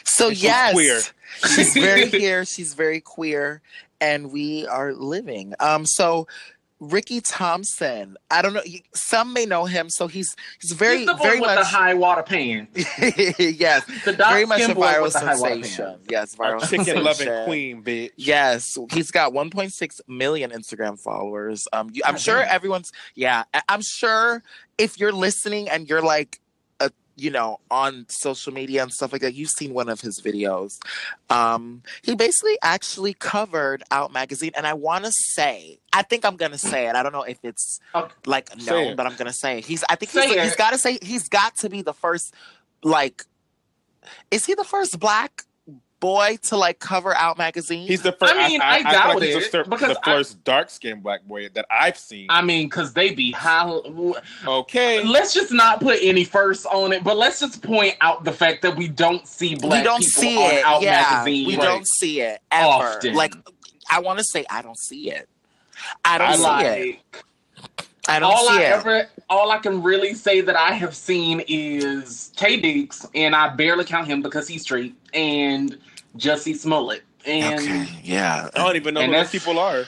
So 0.04 0.30
she's 0.30 0.42
yes, 0.42 0.72
queer. 0.72 1.00
she's 1.54 1.74
very 1.74 2.06
here. 2.10 2.44
She's 2.44 2.74
very 2.74 3.00
queer, 3.00 3.60
and 4.00 4.32
we 4.32 4.66
are 4.66 4.92
living. 4.92 5.54
Um, 5.60 5.86
so 5.86 6.26
Ricky 6.78 7.20
Thompson. 7.20 8.16
I 8.30 8.42
don't 8.42 8.52
know. 8.52 8.62
Some 8.94 9.32
may 9.32 9.46
know 9.46 9.64
him. 9.64 9.88
So 9.88 10.08
he's 10.08 10.34
he's 10.60 10.72
very 10.72 11.06
he's 11.06 11.18
very 11.22 11.40
much 11.40 11.58
the 11.58 11.64
high 11.64 11.94
water 11.94 12.22
pan. 12.22 12.68
yes, 12.74 13.84
the 14.04 14.12
very 14.12 14.44
much 14.44 14.60
a 14.60 14.74
viral 14.74 15.10
sensation. 15.10 15.98
Yes, 16.08 16.34
viral 16.34 16.62
a 16.62 16.66
chicken 16.66 17.02
loving 17.02 17.44
queen, 17.44 17.82
bitch. 17.82 18.10
Yes, 18.16 18.76
he's 18.92 19.10
got 19.10 19.32
1.6 19.32 20.00
million 20.08 20.50
Instagram 20.50 20.98
followers. 20.98 21.66
Um, 21.72 21.90
you, 21.92 22.02
I'm 22.04 22.18
sure 22.18 22.42
everyone's. 22.42 22.92
Yeah, 23.14 23.44
I'm 23.68 23.82
sure 23.82 24.42
if 24.78 24.98
you're 24.98 25.12
listening 25.12 25.68
and 25.68 25.88
you're 25.88 26.02
like 26.02 26.40
you 27.16 27.30
know, 27.30 27.58
on 27.70 28.06
social 28.08 28.52
media 28.52 28.82
and 28.82 28.92
stuff 28.92 29.12
like 29.12 29.22
that. 29.22 29.34
You've 29.34 29.50
seen 29.50 29.72
one 29.72 29.88
of 29.88 30.00
his 30.00 30.20
videos. 30.20 30.78
Um, 31.30 31.82
he 32.02 32.14
basically 32.14 32.58
actually 32.62 33.14
covered 33.14 33.82
Out 33.90 34.12
Magazine, 34.12 34.52
and 34.56 34.66
I 34.66 34.74
want 34.74 35.04
to 35.04 35.12
say, 35.12 35.78
I 35.92 36.02
think 36.02 36.24
I'm 36.24 36.36
gonna 36.36 36.58
say 36.58 36.88
it. 36.88 36.94
I 36.94 37.02
don't 37.02 37.12
know 37.12 37.22
if 37.22 37.38
it's 37.42 37.80
okay. 37.94 38.12
like 38.26 38.50
known, 38.66 38.96
but 38.96 39.06
I'm 39.06 39.16
gonna 39.16 39.32
say 39.32 39.58
it. 39.58 39.64
he's. 39.64 39.82
I 39.88 39.96
think 39.96 40.12
he's, 40.12 40.32
he's 40.32 40.56
got 40.56 40.70
to 40.70 40.78
say 40.78 40.98
he's 41.00 41.28
got 41.28 41.56
to 41.58 41.70
be 41.70 41.82
the 41.82 41.94
first. 41.94 42.34
Like, 42.82 43.24
is 44.30 44.44
he 44.44 44.54
the 44.54 44.64
first 44.64 45.00
black 45.00 45.44
boy 46.00 46.38
to 46.42 46.56
like 46.56 46.78
cover 46.78 47.14
out 47.14 47.38
magazine. 47.38 47.86
He's 47.86 48.02
the 48.02 48.12
first. 48.12 48.34
I 48.34 48.48
mean, 48.48 48.60
I, 48.60 48.64
I, 48.64 48.76
I 48.76 48.82
doubt 48.82 49.14
like 49.16 49.28
it 49.28 49.52
the, 49.52 49.64
because 49.68 49.88
the 49.88 50.00
first 50.04 50.44
dark 50.44 50.70
skinned 50.70 51.02
black 51.02 51.24
boy 51.24 51.48
that 51.50 51.66
I've 51.70 51.98
seen. 51.98 52.26
I 52.30 52.42
mean, 52.42 52.66
because 52.66 52.92
they 52.92 53.14
be 53.14 53.32
high. 53.32 53.66
Okay, 54.46 55.02
let's 55.04 55.34
just 55.34 55.52
not 55.52 55.80
put 55.80 55.98
any 56.02 56.24
first 56.24 56.66
on 56.66 56.92
it, 56.92 57.04
but 57.04 57.16
let's 57.16 57.40
just 57.40 57.62
point 57.62 57.96
out 58.00 58.24
the 58.24 58.32
fact 58.32 58.62
that 58.62 58.76
we 58.76 58.88
don't 58.88 59.26
see 59.26 59.54
black. 59.54 59.80
We 59.80 59.84
don't 59.84 60.00
people 60.00 60.22
see 60.22 60.36
on 60.36 60.54
it. 60.54 60.64
Out 60.64 60.82
yeah, 60.82 61.02
magazine. 61.10 61.46
We 61.46 61.56
don't 61.56 61.86
see 61.86 62.20
it 62.20 62.40
ever. 62.50 62.66
Often. 62.66 63.14
Like, 63.14 63.34
I 63.90 64.00
want 64.00 64.18
to 64.18 64.24
say 64.24 64.44
I 64.50 64.62
don't 64.62 64.78
see 64.78 65.10
it. 65.10 65.28
I 66.04 66.18
don't 66.18 66.28
I 66.28 66.36
see 66.36 66.42
like, 66.42 66.66
it. 66.66 67.92
I 68.08 68.18
don't 68.18 68.32
all 68.32 68.48
see 68.48 68.58
I 68.58 68.62
it. 68.62 68.72
Ever, 68.72 69.06
all 69.28 69.50
I 69.50 69.58
can 69.58 69.82
really 69.82 70.14
say 70.14 70.40
that 70.40 70.56
I 70.56 70.72
have 70.72 70.94
seen 70.94 71.42
is 71.48 72.32
Taye 72.36 72.60
Diggs, 72.60 73.06
and 73.14 73.34
I 73.34 73.48
barely 73.54 73.84
count 73.84 74.06
him 74.06 74.22
because 74.22 74.48
he's 74.48 74.62
straight, 74.62 74.94
and 75.12 75.78
Jussie 76.16 76.56
Smollett. 76.56 77.02
And 77.26 77.60
okay, 77.60 77.88
yeah, 78.02 78.48
I 78.54 78.58
don't 78.58 78.76
even 78.76 78.94
know 78.94 79.04
who 79.04 79.12
those 79.12 79.30
people 79.30 79.58
are. 79.58 79.84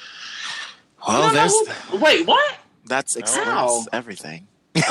Well, 1.07 1.33
there's 1.33 1.53
who, 1.89 1.99
wait, 1.99 2.27
what? 2.27 2.57
That's 2.87 3.17
explains 3.17 3.89
everything. 3.93 4.49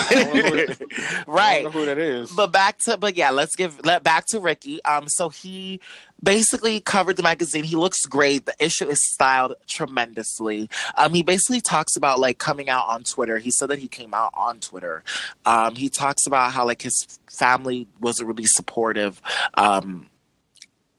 right. 1.28 1.66
who 1.72 1.86
that 1.86 1.98
is. 1.98 2.32
But 2.32 2.52
back 2.52 2.80
to 2.80 2.98
but 2.98 3.16
yeah, 3.16 3.30
let's 3.30 3.56
give 3.56 3.86
let 3.86 4.04
back 4.04 4.26
to 4.28 4.40
Ricky. 4.40 4.84
Um 4.84 5.08
so 5.08 5.30
he 5.30 5.80
basically 6.22 6.80
covered 6.80 7.18
the 7.18 7.24
magazine. 7.24 7.64
He 7.64 7.76
looks 7.76 8.06
great. 8.06 8.46
The 8.46 8.56
issue 8.60 8.88
is 8.88 9.00
styled 9.14 9.56
tremendously. 9.68 10.70
Um 10.98 11.14
he 11.14 11.24
basically 11.24 11.62
talks 11.62 11.96
about 11.96 12.20
like 12.20 12.38
coming 12.38 12.70
out 12.70 12.88
on 12.88 13.04
Twitter. 13.04 13.38
He 13.38 13.52
said 13.52 13.70
that 13.70 13.80
he 13.80 13.88
came 13.88 14.14
out 14.14 14.32
on 14.34 14.60
Twitter. 14.60 15.04
Um 15.46 15.76
he 15.76 15.90
talks 15.90 16.26
about 16.26 16.52
how 16.52 16.66
like 16.66 16.82
his 16.82 17.20
family 17.32 17.88
wasn't 18.00 18.28
really 18.28 18.46
supportive. 18.46 19.22
Um 19.56 20.10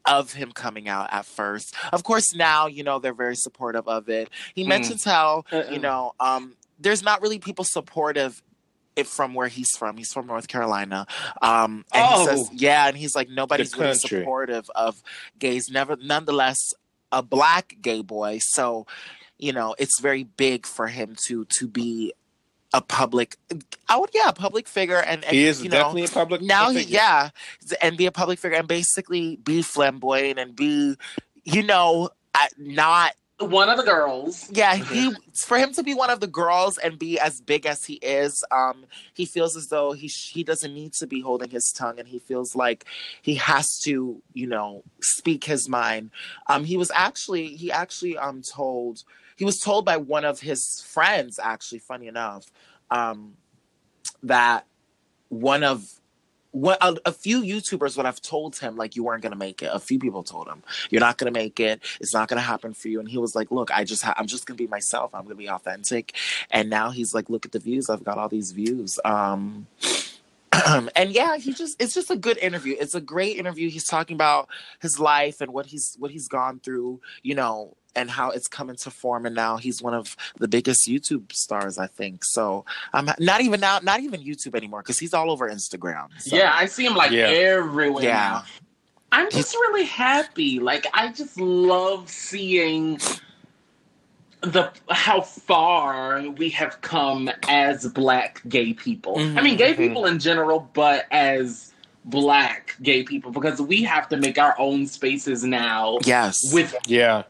of 0.08 0.32
him 0.32 0.50
coming 0.52 0.88
out 0.88 1.12
at 1.12 1.26
first. 1.26 1.74
Of 1.92 2.02
course, 2.02 2.34
now 2.34 2.66
you 2.66 2.82
know 2.82 2.98
they're 2.98 3.12
very 3.12 3.36
supportive 3.36 3.86
of 3.86 4.08
it. 4.08 4.30
He 4.54 4.64
mm. 4.64 4.68
mentions 4.68 5.04
how 5.04 5.44
Uh-oh. 5.52 5.70
you 5.70 5.78
know 5.78 6.14
um, 6.18 6.54
there's 6.78 7.02
not 7.02 7.20
really 7.22 7.38
people 7.38 7.64
supportive 7.64 8.42
it 8.98 9.06
from 9.06 9.34
where 9.34 9.48
he's 9.48 9.70
from. 9.76 9.96
He's 9.96 10.12
from 10.12 10.26
North 10.26 10.48
Carolina. 10.48 11.06
Um, 11.40 11.84
and 11.92 12.06
oh, 12.06 12.20
he 12.20 12.26
says, 12.26 12.50
yeah, 12.52 12.88
and 12.88 12.96
he's 12.96 13.14
like, 13.14 13.28
nobody's 13.28 13.76
really 13.76 13.94
supportive 13.94 14.70
of 14.74 15.02
gays. 15.38 15.70
Never, 15.70 15.96
nonetheless, 15.96 16.74
a 17.12 17.22
black 17.22 17.76
gay 17.80 18.02
boy. 18.02 18.38
So, 18.40 18.86
you 19.38 19.52
know, 19.52 19.74
it's 19.78 20.00
very 20.00 20.24
big 20.24 20.66
for 20.66 20.88
him 20.88 21.16
to 21.26 21.44
to 21.44 21.68
be 21.68 22.12
a 22.74 22.82
public 22.82 23.36
I 23.88 23.96
would 23.96 24.10
yeah, 24.12 24.28
a 24.28 24.32
public 24.34 24.68
figure 24.68 24.98
and, 24.98 25.24
and 25.24 25.34
he 25.34 25.46
is 25.46 25.62
you 25.62 25.70
definitely 25.70 26.04
a 26.04 26.08
public 26.08 26.42
now 26.42 26.70
he 26.70 26.82
yeah 26.82 27.30
and 27.80 27.96
be 27.96 28.04
a 28.04 28.12
public 28.12 28.38
figure 28.38 28.58
and 28.58 28.68
basically 28.68 29.36
be 29.36 29.62
flamboyant 29.62 30.38
and 30.38 30.54
be 30.54 30.96
you 31.44 31.62
know 31.62 32.10
not 32.58 33.14
one 33.40 33.68
of 33.68 33.76
the 33.76 33.84
girls. 33.84 34.50
Yeah, 34.50 34.74
he 34.74 35.14
for 35.34 35.58
him 35.58 35.72
to 35.74 35.82
be 35.82 35.94
one 35.94 36.10
of 36.10 36.20
the 36.20 36.26
girls 36.26 36.78
and 36.78 36.98
be 36.98 37.18
as 37.18 37.40
big 37.40 37.66
as 37.66 37.84
he 37.84 37.94
is, 37.94 38.44
um, 38.50 38.84
he 39.14 39.24
feels 39.24 39.56
as 39.56 39.68
though 39.68 39.92
he 39.92 40.08
he 40.08 40.42
doesn't 40.42 40.74
need 40.74 40.92
to 40.94 41.06
be 41.06 41.20
holding 41.20 41.50
his 41.50 41.72
tongue, 41.72 41.98
and 41.98 42.08
he 42.08 42.18
feels 42.18 42.56
like 42.56 42.84
he 43.22 43.36
has 43.36 43.78
to, 43.84 44.20
you 44.32 44.46
know, 44.46 44.82
speak 45.00 45.44
his 45.44 45.68
mind. 45.68 46.10
Um, 46.48 46.64
he 46.64 46.76
was 46.76 46.90
actually 46.94 47.48
he 47.48 47.70
actually 47.70 48.18
um 48.18 48.42
told 48.42 49.04
he 49.36 49.44
was 49.44 49.58
told 49.58 49.84
by 49.84 49.96
one 49.96 50.24
of 50.24 50.40
his 50.40 50.84
friends, 50.86 51.38
actually, 51.40 51.78
funny 51.78 52.08
enough, 52.08 52.46
um, 52.90 53.34
that 54.24 54.66
one 55.28 55.62
of 55.62 55.97
what 56.60 56.78
a, 56.80 56.96
a, 57.06 57.12
few 57.12 57.42
YouTubers 57.42 57.96
would 57.96 58.06
have 58.06 58.20
told 58.20 58.56
him 58.56 58.76
like 58.76 58.96
you 58.96 59.04
weren't 59.04 59.22
gonna 59.22 59.36
make 59.36 59.62
it. 59.62 59.70
A 59.72 59.78
few 59.78 59.98
people 59.98 60.22
told 60.22 60.48
him 60.48 60.62
you're 60.90 61.00
not 61.00 61.18
gonna 61.18 61.30
make 61.30 61.60
it. 61.60 61.80
It's 62.00 62.14
not 62.14 62.28
gonna 62.28 62.40
happen 62.40 62.74
for 62.74 62.88
you. 62.88 63.00
And 63.00 63.08
he 63.08 63.18
was 63.18 63.34
like, 63.34 63.50
"Look, 63.50 63.70
I 63.70 63.84
just 63.84 64.02
ha- 64.02 64.14
I'm 64.16 64.26
just 64.26 64.46
gonna 64.46 64.56
be 64.56 64.66
myself. 64.66 65.14
I'm 65.14 65.22
gonna 65.22 65.34
be 65.34 65.48
authentic." 65.48 66.14
And 66.50 66.68
now 66.68 66.90
he's 66.90 67.14
like, 67.14 67.30
"Look 67.30 67.46
at 67.46 67.52
the 67.52 67.58
views. 67.58 67.88
I've 67.88 68.04
got 68.04 68.18
all 68.18 68.28
these 68.28 68.52
views." 68.52 68.98
Um, 69.04 69.66
and 70.96 71.10
yeah, 71.10 71.36
he 71.36 71.52
just 71.52 71.80
it's 71.80 71.94
just 71.94 72.10
a 72.10 72.16
good 72.16 72.38
interview. 72.38 72.76
It's 72.78 72.94
a 72.94 73.00
great 73.00 73.36
interview. 73.36 73.70
He's 73.70 73.86
talking 73.86 74.14
about 74.14 74.48
his 74.80 74.98
life 74.98 75.40
and 75.40 75.52
what 75.52 75.66
he's 75.66 75.96
what 75.98 76.10
he's 76.10 76.28
gone 76.28 76.60
through. 76.60 77.00
You 77.22 77.34
know, 77.34 77.76
and 77.94 78.10
how 78.10 78.30
it's 78.30 78.48
come 78.48 78.70
into 78.70 78.90
form 78.90 79.26
and 79.26 79.34
now 79.34 79.56
he's 79.56 79.82
one 79.82 79.94
of 79.94 80.16
the 80.38 80.46
biggest 80.46 80.86
youtube 80.86 81.32
stars 81.32 81.78
i 81.78 81.86
think 81.86 82.24
so 82.24 82.64
i'm 82.92 83.10
not 83.18 83.40
even 83.40 83.60
now 83.60 83.80
not 83.82 84.00
even 84.00 84.22
youtube 84.22 84.54
anymore 84.54 84.82
because 84.82 84.98
he's 84.98 85.12
all 85.12 85.30
over 85.30 85.50
instagram 85.50 86.06
so. 86.18 86.36
yeah 86.36 86.52
i 86.54 86.66
see 86.66 86.86
him 86.86 86.94
like 86.94 87.10
yeah. 87.10 87.26
everywhere 87.26 88.04
yeah 88.04 88.12
now. 88.12 88.44
i'm 89.12 89.30
just 89.30 89.54
really 89.54 89.84
happy 89.84 90.60
like 90.60 90.86
i 90.94 91.10
just 91.10 91.40
love 91.40 92.08
seeing 92.08 92.98
the 94.40 94.70
how 94.90 95.20
far 95.20 96.22
we 96.30 96.48
have 96.48 96.80
come 96.80 97.28
as 97.48 97.88
black 97.88 98.40
gay 98.48 98.72
people 98.72 99.16
mm-hmm. 99.16 99.36
i 99.36 99.42
mean 99.42 99.56
gay 99.56 99.72
mm-hmm. 99.72 99.88
people 99.88 100.06
in 100.06 100.18
general 100.18 100.70
but 100.74 101.06
as 101.10 101.72
black 102.04 102.74
gay 102.82 103.02
people 103.02 103.30
because 103.30 103.60
we 103.60 103.82
have 103.82 104.08
to 104.08 104.16
make 104.16 104.38
our 104.38 104.54
own 104.58 104.86
spaces 104.86 105.44
now 105.44 105.98
Yes. 106.04 106.38
with 106.52 106.74
Yeah. 106.86 107.24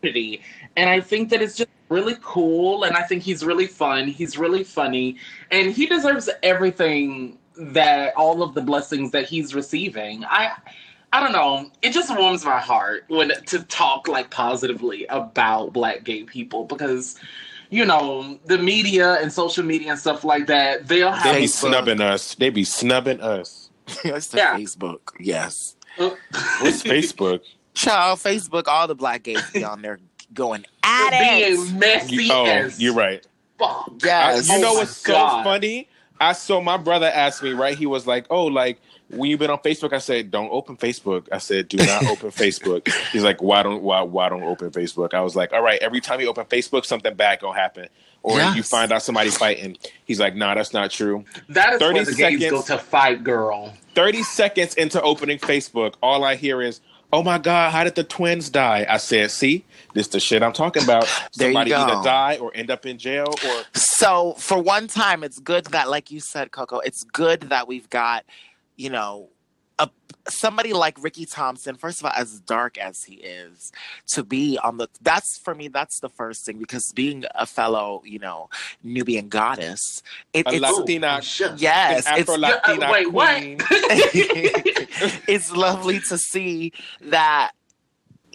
community. 0.00 0.42
And 0.76 0.90
I 0.90 1.00
think 1.00 1.30
that 1.30 1.40
it's 1.40 1.56
just 1.56 1.70
really 1.88 2.16
cool. 2.22 2.84
And 2.84 2.96
I 2.96 3.02
think 3.02 3.22
he's 3.22 3.44
really 3.44 3.66
fun. 3.66 4.08
He's 4.08 4.36
really 4.36 4.64
funny. 4.64 5.16
And 5.50 5.72
he 5.72 5.86
deserves 5.86 6.28
everything 6.42 7.38
that 7.56 8.14
all 8.16 8.42
of 8.42 8.54
the 8.54 8.60
blessings 8.60 9.12
that 9.12 9.26
he's 9.26 9.54
receiving. 9.54 10.24
I 10.26 10.52
I 11.12 11.20
don't 11.20 11.32
know. 11.32 11.70
It 11.82 11.92
just 11.92 12.14
warms 12.16 12.44
my 12.44 12.58
heart 12.58 13.04
when 13.08 13.30
to 13.46 13.62
talk 13.64 14.08
like 14.08 14.30
positively 14.30 15.06
about 15.06 15.72
black 15.72 16.04
gay 16.04 16.24
people 16.24 16.64
because 16.64 17.16
you 17.68 17.84
know, 17.84 18.38
the 18.44 18.58
media 18.58 19.14
and 19.20 19.32
social 19.32 19.64
media 19.64 19.90
and 19.90 19.98
stuff 19.98 20.22
like 20.24 20.46
that, 20.46 20.86
they'll 20.86 21.10
have 21.10 21.34
They 21.34 21.40
be 21.40 21.46
Facebook. 21.46 21.68
snubbing 21.68 22.00
us. 22.00 22.34
They 22.36 22.50
be 22.50 22.62
snubbing 22.62 23.20
us. 23.20 23.70
it's 24.04 24.28
the 24.28 24.36
Yeah. 24.38 24.56
Facebook. 24.56 25.00
Yes. 25.18 25.74
Oh. 25.98 26.16
What's 26.60 26.82
Facebook? 26.84 27.40
Child, 27.74 28.20
Facebook, 28.20 28.68
all 28.68 28.86
the 28.86 28.94
black 28.94 29.24
gays 29.24 29.42
be 29.50 29.64
on 29.64 29.82
there 29.82 29.98
going 30.32 30.64
at 30.84 31.10
it. 31.12 31.56
being 31.56 31.78
messy 31.78 32.14
You- 32.24 32.32
oh, 32.32 32.44
as 32.46 32.80
you're 32.80 32.94
right. 32.94 33.26
fuck. 33.58 33.88
I- 33.88 33.96
Yes. 34.04 34.48
you 34.48 34.54
Oh 34.54 34.60
know 34.60 34.72
my 34.74 34.78
what's 34.80 34.96
so 34.98 35.12
funny? 35.42 35.88
I 36.20 36.32
saw 36.32 36.60
my 36.60 36.76
brother 36.76 37.06
asked 37.06 37.42
me, 37.42 37.50
right? 37.52 37.76
He 37.76 37.86
was 37.86 38.06
like, 38.06 38.26
Oh, 38.30 38.46
like 38.46 38.80
when 39.08 39.30
you've 39.30 39.38
been 39.40 39.50
on 39.50 39.58
Facebook, 39.58 39.92
I 39.92 39.98
said, 39.98 40.30
Don't 40.30 40.50
open 40.50 40.76
Facebook. 40.76 41.28
I 41.32 41.38
said, 41.38 41.68
Do 41.68 41.76
not 41.78 42.04
open 42.08 42.30
Facebook. 42.30 42.88
He's 43.12 43.22
like, 43.24 43.42
Why 43.42 43.62
don't 43.62 43.82
why 43.82 44.02
why 44.02 44.28
don't 44.28 44.42
open 44.42 44.70
Facebook? 44.70 45.14
I 45.14 45.20
was 45.20 45.36
like, 45.36 45.52
All 45.52 45.62
right, 45.62 45.80
every 45.82 46.00
time 46.00 46.20
you 46.20 46.28
open 46.28 46.44
Facebook, 46.46 46.84
something 46.84 47.14
bad 47.14 47.40
gonna 47.40 47.58
happen. 47.58 47.88
Or 48.22 48.40
you 48.40 48.64
find 48.64 48.90
out 48.90 49.02
somebody 49.02 49.30
fighting. 49.30 49.76
He's 50.04 50.18
like, 50.18 50.34
Nah, 50.34 50.54
that's 50.56 50.72
not 50.72 50.90
true. 50.90 51.24
That 51.48 51.74
is 51.74 51.78
30 51.80 51.94
where 51.94 52.04
the 52.04 52.14
gays 52.14 52.40
go 52.50 52.60
seconds. 52.60 52.64
to 52.66 52.78
fight, 52.78 53.22
girl. 53.22 53.72
30 53.94 54.22
seconds 54.24 54.74
into 54.74 55.00
opening 55.00 55.38
Facebook, 55.38 55.94
all 56.02 56.24
I 56.24 56.34
hear 56.34 56.60
is, 56.60 56.80
Oh 57.12 57.22
my 57.22 57.38
God, 57.38 57.72
how 57.72 57.84
did 57.84 57.94
the 57.94 58.04
twins 58.04 58.50
die? 58.50 58.84
I 58.88 58.96
said, 58.96 59.30
See, 59.30 59.64
this 59.94 60.08
the 60.08 60.20
shit 60.20 60.42
I'm 60.42 60.52
talking 60.52 60.82
about. 60.82 61.06
There 61.36 61.48
you 61.48 61.54
Somebody 61.54 61.70
go. 61.70 61.76
either 61.76 62.02
die 62.02 62.38
or 62.38 62.50
end 62.54 62.70
up 62.70 62.86
in 62.86 62.98
jail 62.98 63.26
or 63.46 63.62
So 63.74 64.34
for 64.38 64.60
one 64.60 64.88
time, 64.88 65.22
it's 65.22 65.38
good 65.38 65.66
that, 65.66 65.88
like 65.88 66.10
you 66.10 66.20
said, 66.20 66.50
Coco, 66.50 66.78
it's 66.80 67.04
good 67.04 67.42
that 67.42 67.68
we've 67.68 67.88
got, 67.90 68.24
you 68.76 68.90
know, 68.90 69.28
somebody 70.28 70.72
like 70.72 71.02
Ricky 71.02 71.26
Thompson. 71.26 71.76
First 71.76 72.00
of 72.00 72.06
all, 72.06 72.12
as 72.12 72.40
dark 72.40 72.78
as 72.78 73.04
he 73.04 73.14
is, 73.16 73.72
to 74.08 74.24
be 74.24 74.58
on 74.62 74.78
the 74.78 74.88
that's 75.02 75.38
for 75.44 75.54
me. 75.54 75.68
That's 75.68 76.00
the 76.00 76.08
first 76.08 76.44
thing 76.46 76.58
because 76.58 76.92
being 76.94 77.24
a 77.34 77.46
fellow, 77.46 78.02
you 78.04 78.18
know, 78.18 78.48
Nubian 78.82 79.28
goddess, 79.28 80.02
it, 80.32 80.46
a 80.46 80.54
it's 80.54 80.60
Latina, 80.60 81.20
yes, 81.56 82.06
an 82.06 82.18
it's 82.18 82.30
Afro 82.30 82.38
Latina 82.38 82.86
Uh, 82.86 82.92
wait, 82.92 83.12
what? 83.12 83.42
it's 85.28 85.52
lovely 85.52 86.00
to 86.00 86.18
see 86.18 86.72
that 87.00 87.52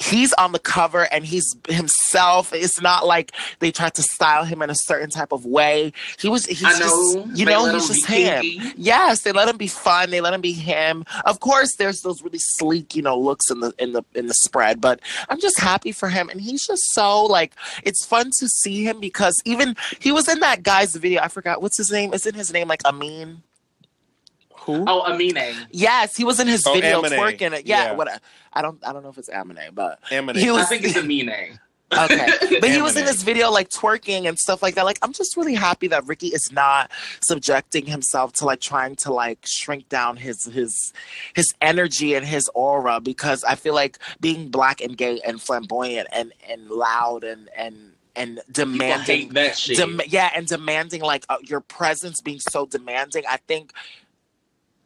he's 0.01 0.33
on 0.33 0.51
the 0.51 0.59
cover 0.59 1.07
and 1.11 1.25
he's 1.25 1.55
himself. 1.69 2.53
It's 2.53 2.81
not 2.81 3.05
like 3.05 3.31
they 3.59 3.71
tried 3.71 3.93
to 3.95 4.03
style 4.03 4.43
him 4.43 4.61
in 4.61 4.69
a 4.69 4.75
certain 4.75 5.09
type 5.09 5.31
of 5.31 5.45
way. 5.45 5.93
He 6.19 6.27
was 6.27 6.45
he's 6.45 6.61
know. 6.61 6.79
just 6.79 7.37
you 7.37 7.45
know 7.45 7.71
he's 7.71 7.87
just 7.87 8.07
him. 8.07 8.41
kinky. 8.41 8.73
Yes, 8.77 9.21
they 9.21 9.31
let 9.31 9.47
him 9.47 9.57
be 9.57 9.67
fun. 9.67 10.09
They 10.09 10.21
let 10.21 10.33
him 10.33 10.41
be 10.41 10.53
him. 10.53 11.05
Of 11.25 11.39
course, 11.39 11.75
there's 11.77 12.01
those 12.01 12.21
really 12.21 12.39
sleek, 12.39 12.95
you 12.95 13.01
know, 13.01 13.17
looks 13.17 13.49
in 13.51 13.59
the 13.59 13.73
in 13.77 13.93
the 13.93 14.03
in 14.15 14.27
the 14.27 14.33
spread. 14.33 14.81
But 14.81 14.99
I'm 15.29 15.39
just 15.39 15.59
happy 15.59 15.91
for 15.91 16.09
him, 16.09 16.29
and 16.29 16.41
he's 16.41 16.65
just 16.65 16.83
so 16.93 17.23
like 17.25 17.53
it's 17.83 18.05
fun 18.05 18.31
to 18.39 18.47
see 18.47 18.83
him 18.83 18.99
because 18.99 19.39
even 19.45 19.75
he 19.99 20.11
was 20.11 20.27
in 20.27 20.39
that 20.39 20.63
guy's 20.63 20.95
video. 20.95 21.21
I 21.21 21.27
forgot 21.27 21.61
what's 21.61 21.77
his 21.77 21.91
name. 21.91 22.13
Isn't 22.13 22.35
his 22.35 22.51
name 22.51 22.67
like 22.67 22.85
Amin? 22.85 23.43
Who? 24.61 24.85
Oh, 24.87 25.01
Amine. 25.11 25.55
Yes, 25.71 26.15
he 26.15 26.23
was 26.23 26.39
in 26.39 26.47
his 26.47 26.63
Oh, 26.65 26.73
video 26.73 26.99
Amine. 27.01 27.19
twerking. 27.19 27.53
It. 27.53 27.65
Yeah, 27.65 27.85
Yeah. 27.85 27.91
what 27.93 28.21
I 28.53 28.61
don't 28.61 28.79
I 28.85 28.93
don't 28.93 29.03
know 29.03 29.09
if 29.09 29.17
it's 29.17 29.29
Amine, 29.29 29.69
but 29.73 29.99
Eminem. 30.09 30.35
he 30.37 30.51
was 30.51 30.63
I 30.65 30.65
think 30.69 30.83
it's 30.83 30.95
Amine. 30.95 31.59
okay. 31.91 32.27
But 32.61 32.69
he 32.69 32.81
was 32.81 32.93
in 32.95 33.01
Amine. 33.01 33.05
this 33.13 33.23
video 33.23 33.49
like 33.51 33.69
twerking 33.69 34.27
and 34.27 34.37
stuff 34.37 34.61
like 34.61 34.75
that. 34.75 34.85
Like 34.85 34.99
I'm 35.01 35.13
just 35.13 35.35
really 35.35 35.55
happy 35.55 35.87
that 35.87 36.05
Ricky 36.05 36.27
is 36.27 36.51
not 36.51 36.91
subjecting 37.21 37.85
himself 37.85 38.33
to 38.33 38.45
like 38.45 38.59
trying 38.61 38.95
to 38.97 39.11
like 39.11 39.39
shrink 39.45 39.89
down 39.89 40.15
his 40.17 40.45
his 40.45 40.93
his 41.33 41.53
energy 41.61 42.13
and 42.13 42.25
his 42.25 42.49
aura 42.53 42.99
because 42.99 43.43
I 43.43 43.55
feel 43.55 43.73
like 43.73 43.97
being 44.19 44.49
black 44.49 44.79
and 44.81 44.95
gay 44.95 45.19
and 45.25 45.41
flamboyant 45.41 46.07
and 46.11 46.33
and 46.49 46.69
loud 46.69 47.23
and 47.23 47.49
and 47.57 47.75
and 48.15 48.41
demanding 48.51 49.05
hate 49.21 49.33
that 49.33 49.57
shit. 49.57 49.77
Dem- 49.77 50.01
yeah, 50.07 50.29
and 50.35 50.45
demanding 50.45 51.01
like 51.01 51.25
uh, 51.29 51.37
your 51.43 51.61
presence 51.61 52.19
being 52.21 52.41
so 52.41 52.65
demanding. 52.65 53.23
I 53.29 53.37
think 53.47 53.71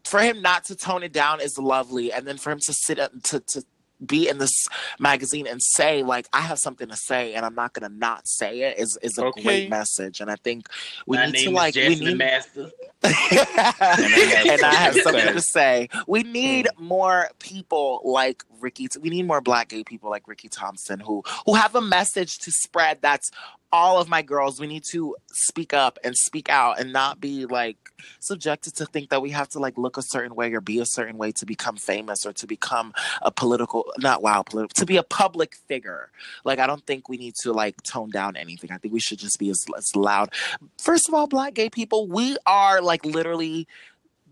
for 0.05 0.19
him 0.19 0.41
not 0.41 0.65
to 0.65 0.75
tone 0.75 1.03
it 1.03 1.11
down 1.11 1.41
is 1.41 1.57
lovely, 1.57 2.11
and 2.13 2.25
then 2.27 2.37
for 2.37 2.51
him 2.51 2.59
to 2.59 2.73
sit 2.73 2.99
up 2.99 3.11
to 3.23 3.39
to 3.39 3.63
be 4.05 4.27
in 4.27 4.37
this 4.39 4.51
magazine 4.99 5.47
and 5.47 5.61
say 5.63 6.03
like 6.03 6.27
I 6.33 6.41
have 6.41 6.59
something 6.59 6.89
to 6.89 6.97
say 6.97 7.33
and 7.33 7.45
I'm 7.45 7.55
not 7.55 7.71
gonna 7.73 7.87
not 7.89 8.27
say 8.27 8.59
it 8.61 8.77
is 8.77 8.97
is 9.01 9.17
a 9.17 9.25
Okay. 9.25 9.41
great 9.41 9.69
message. 9.69 10.19
And 10.19 10.29
I 10.29 10.35
think 10.35 10.67
we 11.07 11.15
My 11.17 11.27
need 11.27 11.45
to 11.45 11.49
like 11.51 11.75
we 11.75 11.81
Jasmine 11.87 12.09
need 12.09 12.17
Master. 12.17 12.71
and 13.03 14.63
I 14.63 14.73
have 14.75 14.95
something 14.95 15.33
to 15.33 15.41
say. 15.41 15.89
We 16.07 16.23
need 16.23 16.67
more 16.77 17.29
people 17.39 18.01
like 18.03 18.43
Ricky. 18.65 18.87
We 18.99 19.09
need 19.11 19.27
more 19.27 19.41
Black 19.41 19.69
gay 19.69 19.83
people 19.83 20.09
like 20.09 20.27
Ricky 20.27 20.49
Thompson 20.49 20.99
who 20.99 21.23
who 21.45 21.53
have 21.53 21.75
a 21.75 21.81
message 21.81 22.39
to 22.39 22.51
spread. 22.51 22.97
That's 22.99 23.29
all 23.71 24.01
of 24.01 24.09
my 24.09 24.23
girls. 24.23 24.59
We 24.59 24.65
need 24.65 24.83
to 24.91 25.15
speak 25.31 25.71
up 25.73 25.99
and 26.03 26.15
speak 26.15 26.49
out 26.49 26.79
and 26.79 26.91
not 26.91 27.21
be 27.21 27.45
like 27.45 27.77
subjected 28.19 28.75
to 28.77 28.85
think 28.85 29.09
that 29.09 29.21
we 29.21 29.29
have 29.29 29.49
to 29.49 29.59
like 29.59 29.77
look 29.77 29.97
a 29.97 30.01
certain 30.01 30.33
way 30.33 30.51
or 30.53 30.61
be 30.61 30.79
a 30.79 30.85
certain 30.85 31.17
way 31.17 31.31
to 31.33 31.45
become 31.45 31.75
famous 31.77 32.25
or 32.25 32.33
to 32.33 32.47
become 32.47 32.93
a 33.21 33.31
political 33.31 33.85
not 33.99 34.23
wow 34.23 34.41
political 34.41 34.73
to 34.73 34.85
be 34.85 34.97
a 34.97 35.03
public 35.03 35.55
figure. 35.67 36.09
Like 36.43 36.57
I 36.57 36.65
don't 36.65 36.85
think 36.87 37.07
we 37.07 37.17
need 37.17 37.35
to 37.43 37.53
like 37.53 37.81
tone 37.83 38.09
down 38.09 38.35
anything. 38.35 38.71
I 38.71 38.77
think 38.77 38.93
we 38.93 38.99
should 38.99 39.19
just 39.19 39.37
be 39.37 39.49
as, 39.51 39.63
as 39.77 39.95
loud. 39.95 40.33
First 40.79 41.07
of 41.07 41.13
all, 41.13 41.27
Black 41.27 41.53
gay 41.53 41.69
people, 41.69 42.07
we 42.07 42.37
are 42.47 42.81
like 42.81 43.05
literally 43.05 43.67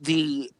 the 0.02 0.52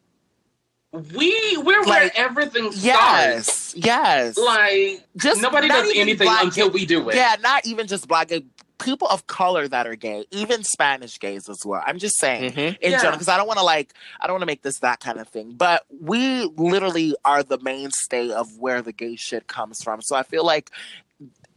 We 0.94 1.56
we're 1.58 1.82
where 1.84 2.04
Like, 2.04 2.12
everything 2.18 2.70
starts. 2.70 2.84
yes, 2.84 3.74
yes. 3.76 4.36
Like 4.38 5.04
just 5.16 5.42
nobody 5.42 5.66
does 5.68 5.90
anything 5.94 6.26
black 6.26 6.44
until 6.44 6.70
we 6.70 6.86
do 6.86 7.08
it. 7.08 7.16
Yeah, 7.16 7.34
not 7.40 7.66
even 7.66 7.86
just 7.88 8.06
black 8.06 8.30
people 8.78 9.08
of 9.08 9.26
color 9.26 9.66
that 9.66 9.86
are 9.86 9.96
gay, 9.96 10.24
even 10.30 10.62
Spanish 10.62 11.18
gays 11.18 11.48
as 11.48 11.58
well. 11.64 11.82
I'm 11.84 11.98
just 11.98 12.18
saying 12.18 12.52
Mhm. 12.52 12.78
in 12.80 12.92
Yeah. 12.92 12.98
general 12.98 13.12
because 13.12 13.28
I 13.28 13.36
don't 13.36 13.46
want 13.48 13.58
to 13.58 13.64
like 13.64 13.92
I 14.20 14.26
don't 14.26 14.34
want 14.34 14.42
to 14.42 14.46
make 14.46 14.62
this 14.62 14.78
that 14.80 15.00
kind 15.00 15.18
of 15.18 15.28
thing. 15.28 15.52
But 15.56 15.84
we 16.00 16.44
literally 16.56 17.16
are 17.24 17.42
the 17.42 17.58
mainstay 17.58 18.30
of 18.30 18.58
where 18.58 18.80
the 18.80 18.92
gay 18.92 19.16
shit 19.16 19.48
comes 19.48 19.82
from. 19.82 20.00
So 20.02 20.14
I 20.14 20.22
feel 20.22 20.44
like 20.44 20.70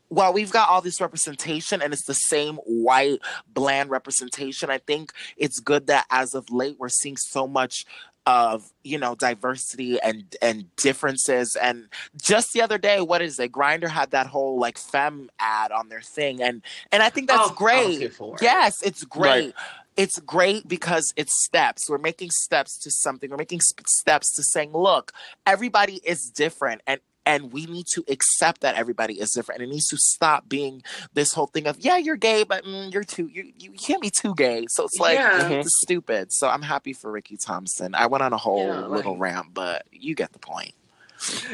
while 0.10 0.32
we've 0.32 0.52
got 0.52 0.70
all 0.70 0.82
this 0.82 1.02
representation 1.02 1.82
and 1.82 1.92
it's 1.94 2.06
the 2.06 2.14
same 2.14 2.56
white 2.66 3.20
bland 3.54 3.90
representation, 3.90 4.70
I 4.70 4.78
think 4.78 5.12
it's 5.36 5.60
good 5.60 5.88
that 5.88 6.06
as 6.10 6.34
of 6.34 6.50
late 6.50 6.78
we're 6.80 6.88
seeing 6.90 7.18
so 7.18 7.46
much 7.46 7.84
of 8.28 8.72
you 8.84 8.98
know 9.00 9.16
diversity 9.16 10.00
and 10.02 10.36
and 10.42 10.76
differences. 10.76 11.56
And 11.56 11.88
just 12.22 12.52
the 12.54 12.62
other 12.62 12.78
day 12.78 13.00
what 13.02 13.22
is 13.24 13.40
it? 13.40 13.52
Grindr 13.54 13.88
had 13.88 14.12
that 14.12 14.28
whole 14.28 14.60
like 14.60 14.78
fem 14.78 15.30
ad 15.40 15.72
on 15.72 15.88
their 15.90 16.02
thing. 16.02 16.42
And 16.44 16.62
and 16.92 17.02
i 17.02 17.10
think 17.10 17.28
that's 17.30 17.50
Oh, 17.50 17.54
great. 17.56 18.02
it. 18.02 18.14
yes 18.42 18.82
it's 18.84 19.04
great. 19.06 19.46
Right. 19.46 19.54
it's 19.96 20.20
great 20.20 20.68
because 20.68 21.14
it's 21.16 21.34
steps. 21.46 21.90
We're 21.90 21.98
making 21.98 22.30
steps 22.32 22.78
to 22.84 22.92
something. 22.92 23.30
We're 23.32 23.38
making 23.38 23.62
sp- 23.64 23.88
steps 23.88 24.36
to 24.36 24.44
saying 24.44 24.74
look 24.74 25.14
everybody 25.46 26.02
is 26.04 26.30
different. 26.30 26.82
And 26.86 27.00
and 27.28 27.52
we 27.52 27.66
need 27.66 27.86
to 27.94 28.04
accept 28.08 28.62
that 28.62 28.76
everybody 28.76 29.16
is 29.20 29.32
different 29.32 29.62
and 29.62 29.70
it 29.70 29.74
needs 29.74 29.88
to 29.88 29.98
stop 29.98 30.48
being 30.50 30.82
this 31.14 31.34
whole 31.34 31.48
thing 31.48 31.68
of 31.68 31.78
yeah 31.80 31.98
you're 31.98 32.16
gay 32.16 32.44
but 32.44 32.64
mm, 32.64 32.92
you're 32.94 33.04
too 33.04 33.28
you, 33.28 33.52
you 33.60 33.72
can't 33.72 34.02
be 34.02 34.10
too 34.10 34.34
gay 34.36 34.66
so 34.70 34.84
it's 34.86 34.98
like 35.00 35.16
Yeah. 35.18 35.42
Mhm. 35.44 35.60
it's 35.62 35.80
stupid 35.84 36.32
so 36.32 36.48
i'm 36.50 36.62
happy 36.62 36.94
for 36.94 37.12
ricky 37.12 37.38
thompson 37.38 37.94
i 37.96 38.06
went 38.08 38.24
on 38.24 38.34
a 38.34 38.38
whole 38.38 38.66
Yeah, 38.68 38.80
like- 38.82 38.98
little 38.98 39.18
rant 39.18 39.54
but 39.54 39.86
you 39.92 40.16
get 40.16 40.32
the 40.34 40.40
point 40.40 40.74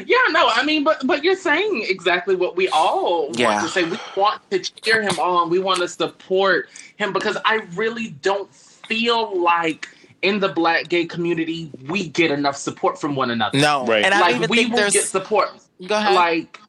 Yeah, 0.04 0.18
no, 0.28 0.46
I 0.48 0.62
mean, 0.62 0.84
but 0.84 1.06
but 1.06 1.24
you're 1.24 1.36
saying 1.36 1.86
exactly 1.88 2.36
what 2.36 2.54
we 2.54 2.68
all 2.68 3.30
Yeah. 3.34 3.48
want 3.54 3.66
to 3.66 3.72
say. 3.72 3.84
We 3.84 3.98
want 4.14 4.42
to 4.50 4.58
cheer 4.58 5.00
him 5.00 5.18
on. 5.18 5.48
We 5.48 5.58
want 5.58 5.80
to 5.80 5.88
support 5.88 6.68
him 6.98 7.14
because 7.14 7.38
I 7.46 7.54
really 7.74 8.08
don't 8.20 8.52
feel 8.54 9.40
like 9.42 9.88
in 10.20 10.40
the 10.40 10.48
black 10.50 10.88
gay 10.88 11.06
community 11.06 11.70
we 11.88 12.08
get 12.08 12.30
enough 12.30 12.56
support 12.58 13.00
from 13.00 13.16
one 13.16 13.30
another. 13.30 13.58
no 13.58 13.86
Right. 13.86 14.04
and 14.04 14.12
i 14.14 14.18
don't 14.18 14.26
like 14.28 14.36
even 14.36 14.50
we 14.50 14.56
think 14.58 14.70
will 14.72 14.76
there's 14.80 14.92
get 14.92 15.04
support. 15.04 15.48
Go 15.86 15.96
ahead 15.96 16.14
Like 16.14 16.60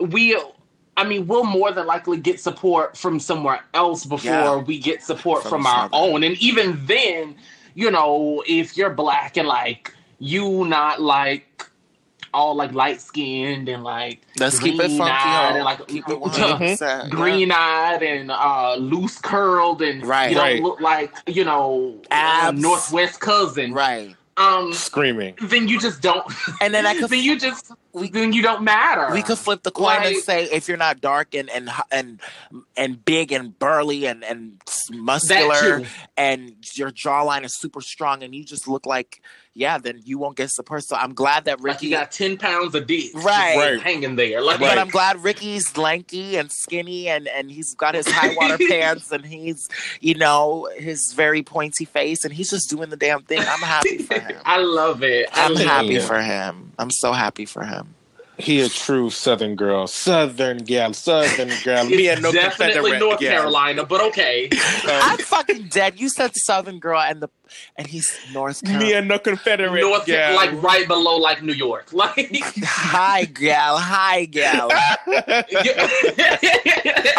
we, 0.00 0.36
I 0.96 1.04
mean, 1.04 1.26
we'll 1.26 1.44
more 1.44 1.72
than 1.72 1.86
likely 1.86 2.16
get 2.18 2.40
support 2.40 2.96
from 2.96 3.20
somewhere 3.20 3.60
else 3.74 4.04
before 4.04 4.30
Yeah. 4.32 4.56
we 4.56 4.78
get 4.78 5.02
support 5.02 5.42
From 5.42 5.50
from, 5.50 5.66
our 5.66 5.88
own. 5.92 6.22
And 6.22 6.36
even 6.38 6.84
then, 6.86 7.36
you 7.74 7.90
know, 7.90 8.42
if 8.46 8.76
you're 8.76 8.90
black 8.90 9.36
and 9.36 9.46
like 9.48 9.94
you 10.18 10.64
not 10.66 11.00
like 11.00 11.66
all 12.34 12.54
like 12.54 12.72
light 12.72 12.98
skinned 13.00 13.68
and 13.68 13.84
like 13.84 14.20
let's 14.38 14.58
keep 14.58 14.80
it 14.80 14.88
funky 14.96 15.12
ho. 15.12 15.54
and 15.54 15.64
like 15.64 15.86
keep 15.86 16.08
it. 16.08 16.18
100%. 16.18 17.10
green 17.10 17.52
eyed 17.52 18.02
and 18.02 18.30
uh 18.30 18.74
loose 18.76 19.18
curled 19.18 19.82
and 19.82 20.02
Right. 20.06 20.30
you 20.30 20.36
don't 20.36 20.44
Right. 20.44 20.62
look 20.62 20.80
like 20.80 21.12
you 21.26 21.44
know 21.44 22.00
Abs. 22.10 22.58
northwest 22.60 23.20
cousin 23.20 23.74
right 23.74 24.16
um, 24.36 24.72
Screaming. 24.72 25.34
then 25.42 25.68
you 25.68 25.78
just 25.78 26.00
don't. 26.00 26.24
And 26.60 26.72
then 26.72 26.86
I 26.86 26.94
could 26.98 27.10
then 27.10 27.22
you 27.22 27.38
just 27.38 27.70
we- 27.92 28.10
then 28.10 28.32
you 28.32 28.42
don't 28.42 28.62
matter. 28.64 29.12
we 29.12 29.22
could 29.22 29.38
flip 29.38 29.62
the 29.62 29.70
coin 29.70 29.98
and 30.02 30.16
say 30.16 30.44
if 30.44 30.68
you're 30.68 30.76
not 30.78 31.00
dark 31.00 31.34
and 31.34 31.50
and 31.50 31.70
and 31.90 32.20
and 32.76 33.04
big 33.04 33.32
and 33.32 33.58
burly 33.58 34.06
and 34.06 34.24
and 34.24 34.60
muscular 34.90 35.82
and 36.16 36.54
your 36.74 36.90
jawline 36.90 37.44
is 37.44 37.56
super 37.58 37.80
strong 37.80 38.22
and 38.22 38.34
you 38.34 38.44
just 38.44 38.66
look 38.66 38.86
like 38.86 39.20
yeah 39.54 39.76
then 39.78 40.00
you 40.04 40.18
won't 40.18 40.36
get 40.36 40.50
support. 40.50 40.82
so 40.84 40.96
i'm 40.96 41.12
glad 41.14 41.44
that 41.44 41.60
like 41.60 41.74
ricky 41.74 41.86
you 41.88 41.92
got 41.92 42.10
ten 42.10 42.36
pounds 42.38 42.74
of 42.74 42.86
dick, 42.86 43.10
Right. 43.14 43.56
Right. 43.56 43.80
hanging 43.82 44.16
there. 44.16 44.40
Like, 44.40 44.60
but 44.60 44.78
i'm 44.78 44.88
glad 44.88 45.22
ricky's 45.22 45.76
lanky 45.76 46.36
and 46.36 46.50
skinny 46.50 47.08
and 47.08 47.28
and 47.28 47.50
he's 47.50 47.74
got 47.74 47.94
his 47.94 48.06
high 48.08 48.34
water 48.34 48.56
pants 48.68 49.12
and 49.12 49.24
he's 49.26 49.68
you 50.00 50.14
know 50.14 50.68
his 50.78 51.12
very 51.14 51.42
pointy 51.42 51.84
face 51.84 52.24
and 52.24 52.32
he's 52.32 52.50
just 52.50 52.70
doing 52.70 52.88
the 52.90 52.96
damn 52.96 53.22
thing 53.22 53.40
i'm 53.40 53.60
happy 53.60 53.98
for 53.98 54.14
him 54.20 54.40
I 54.44 54.58
love 54.58 55.02
it. 55.02 55.28
I 55.32 55.44
i'm 55.46 55.54
love 55.54 55.62
happy 55.64 55.96
it. 55.96 56.02
for 56.02 56.20
him 56.20 56.72
i'm 56.78 56.90
so 56.90 57.12
happy 57.12 57.44
for 57.44 57.64
him 57.64 57.94
He 58.42 58.60
a 58.60 58.68
true 58.68 59.08
Southern 59.10 59.54
girl, 59.56 59.86
Southern 59.86 60.58
gal, 60.58 60.92
Southern 60.92 61.48
girl. 61.64 61.86
It's 61.86 61.90
Me 61.96 62.08
and 62.08 62.22
no 62.22 62.32
definitely 62.32 62.98
North 62.98 63.20
gal. 63.20 63.30
Carolina, 63.38 63.84
but 63.86 64.00
okay. 64.08 64.48
i'm 64.86 65.18
fucking 65.18 65.68
dead 65.68 65.98
you 66.00 66.08
said 66.08 66.34
southern 66.34 66.78
girl 66.78 67.00
and 67.00 67.20
the 67.22 67.28
and 67.76 67.86
he's 67.86 68.18
north 68.32 68.62
carolina 68.64 68.84
Me 68.86 68.92
and 68.94 69.08
no 69.08 69.18
Confederate 69.18 69.80
North, 69.80 70.06
gal. 70.06 70.34
like 70.36 70.50
right 70.62 70.86
below 70.88 71.16
like 71.18 71.42
New 71.42 71.52
York, 71.52 71.92
like 72.02 72.30
Hi, 72.64 73.24
gal. 73.26 73.76
Hi, 73.78 74.24
gal. 74.24 74.70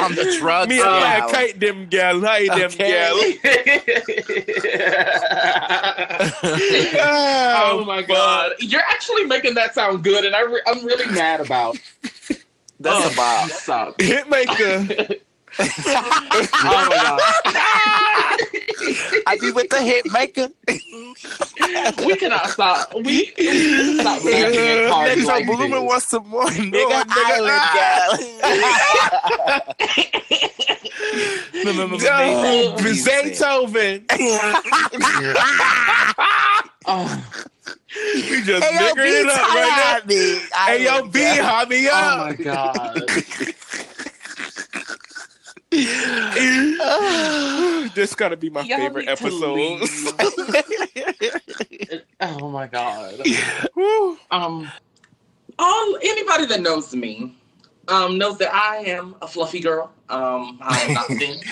On 0.03 0.15
the 0.15 0.35
drugs, 0.39 0.69
Me 0.69 0.79
and 0.79 0.89
Uh, 0.89 0.99
my 0.99 1.19
gal. 1.19 1.29
kite 1.29 1.59
them 1.59 1.85
gal, 1.87 2.19
hi 2.21 2.47
them 2.47 2.71
Okay. 2.71 2.89
gal. 2.91 3.15
oh 6.95 7.83
my 7.85 8.01
god, 8.01 8.53
you're 8.59 8.81
actually 8.89 9.25
making 9.25 9.53
that 9.55 9.73
sound 9.75 10.03
good, 10.03 10.25
and 10.25 10.35
I 10.35 10.41
re- 10.41 10.61
I'm 10.67 10.83
really 10.85 11.12
mad 11.13 11.41
about. 11.41 11.77
That's 12.79 13.05
Oh, 13.05 13.09
a 13.11 13.15
bop. 13.15 13.49
Hitmaker. 13.99 15.19
Oh 16.65 16.87
my 16.89 16.89
god. 16.89 17.19
I 19.27 19.37
be 19.39 19.51
with 19.51 19.69
the 19.69 19.81
hit 19.81 20.05
maker. 20.11 20.49
we 22.05 22.15
cannot 22.17 22.47
stop. 22.49 22.93
We, 22.95 23.31
we 23.37 23.99
stop 23.99 24.23
laughing 24.23 24.33
Nigga, 24.33 25.25
like 25.25 25.45
Bloomin' 25.45 25.71
this. 25.71 25.81
wants 25.81 26.07
some 26.09 26.27
more. 26.27 26.45
Nigga, 26.45 27.03
nigga, 27.03 27.35
Island, 27.35 27.63
gal. 27.73 28.17
Oh, 32.35 32.75
Beethoven. 32.83 34.05
Oh, 36.85 37.23
We 38.15 38.41
just 38.43 38.61
Hey, 38.63 38.75
yo, 38.75 38.93
niggering 38.93 39.21
it 39.21 39.27
up 39.27 39.39
holla 39.39 39.61
right 39.61 39.95
at 39.95 40.07
me. 40.07 40.39
Hey, 40.53 40.83
yo, 40.83 41.07
B, 41.07 41.19
gal. 41.19 41.45
hop 41.45 41.69
me 41.69 41.87
oh 41.89 42.17
my 42.25 42.33
god. 42.43 43.01
this 47.95 48.13
gotta 48.13 48.37
be 48.37 48.49
my 48.49 48.61
Y'all 48.61 48.77
favorite 48.77 49.07
episode. 49.07 49.81
oh 52.21 52.49
my 52.49 52.67
god. 52.67 53.15
Um, 54.29 54.71
all 55.57 55.97
anybody 56.01 56.45
that 56.45 56.61
knows 56.61 56.93
me, 56.93 57.35
um, 57.87 58.19
knows 58.19 58.37
that 58.37 58.53
I 58.53 58.83
am 58.85 59.15
a 59.21 59.27
fluffy 59.27 59.59
girl. 59.59 59.91
Um, 60.09 60.59
I'm 60.61 60.93
not 60.93 61.07
thin. 61.07 61.39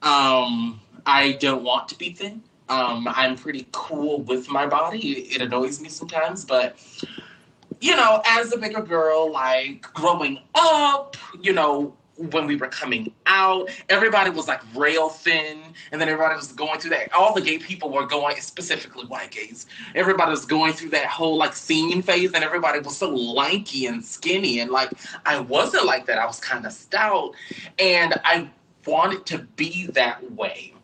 Um, 0.00 0.80
I 1.06 1.32
don't 1.40 1.64
want 1.64 1.88
to 1.88 1.98
be 1.98 2.12
thin. 2.12 2.40
Um, 2.68 3.08
I'm 3.10 3.34
pretty 3.34 3.66
cool 3.72 4.20
with 4.20 4.48
my 4.48 4.64
body. 4.64 5.10
It, 5.10 5.36
it 5.36 5.42
annoys 5.42 5.80
me 5.80 5.88
sometimes, 5.88 6.44
but 6.44 6.78
you 7.80 7.96
know, 7.96 8.22
as 8.24 8.52
a 8.52 8.58
bigger 8.58 8.80
girl, 8.80 9.32
like 9.32 9.82
growing 9.94 10.38
up, 10.54 11.16
you 11.40 11.52
know, 11.52 11.96
when 12.18 12.46
we 12.46 12.56
were 12.56 12.66
coming 12.66 13.12
out, 13.26 13.70
everybody 13.88 14.30
was 14.30 14.48
like 14.48 14.60
rail 14.74 15.08
thin, 15.08 15.60
and 15.92 16.00
then 16.00 16.08
everybody 16.08 16.36
was 16.36 16.52
going 16.52 16.80
through 16.80 16.90
that. 16.90 17.12
All 17.14 17.32
the 17.32 17.40
gay 17.40 17.58
people 17.58 17.90
were 17.90 18.06
going, 18.06 18.36
specifically 18.40 19.06
white 19.06 19.30
gays. 19.30 19.66
Everybody 19.94 20.30
was 20.30 20.44
going 20.44 20.72
through 20.72 20.90
that 20.90 21.06
whole 21.06 21.36
like 21.36 21.54
scene 21.54 22.02
phase, 22.02 22.32
and 22.32 22.42
everybody 22.42 22.80
was 22.80 22.96
so 22.96 23.08
lanky 23.08 23.86
and 23.86 24.04
skinny, 24.04 24.60
and 24.60 24.70
like 24.70 24.90
I 25.24 25.38
wasn't 25.38 25.86
like 25.86 26.06
that. 26.06 26.18
I 26.18 26.26
was 26.26 26.40
kind 26.40 26.66
of 26.66 26.72
stout, 26.72 27.34
and 27.78 28.14
I 28.24 28.50
wanted 28.86 29.24
to 29.26 29.38
be 29.38 29.86
that 29.88 30.32
way. 30.32 30.74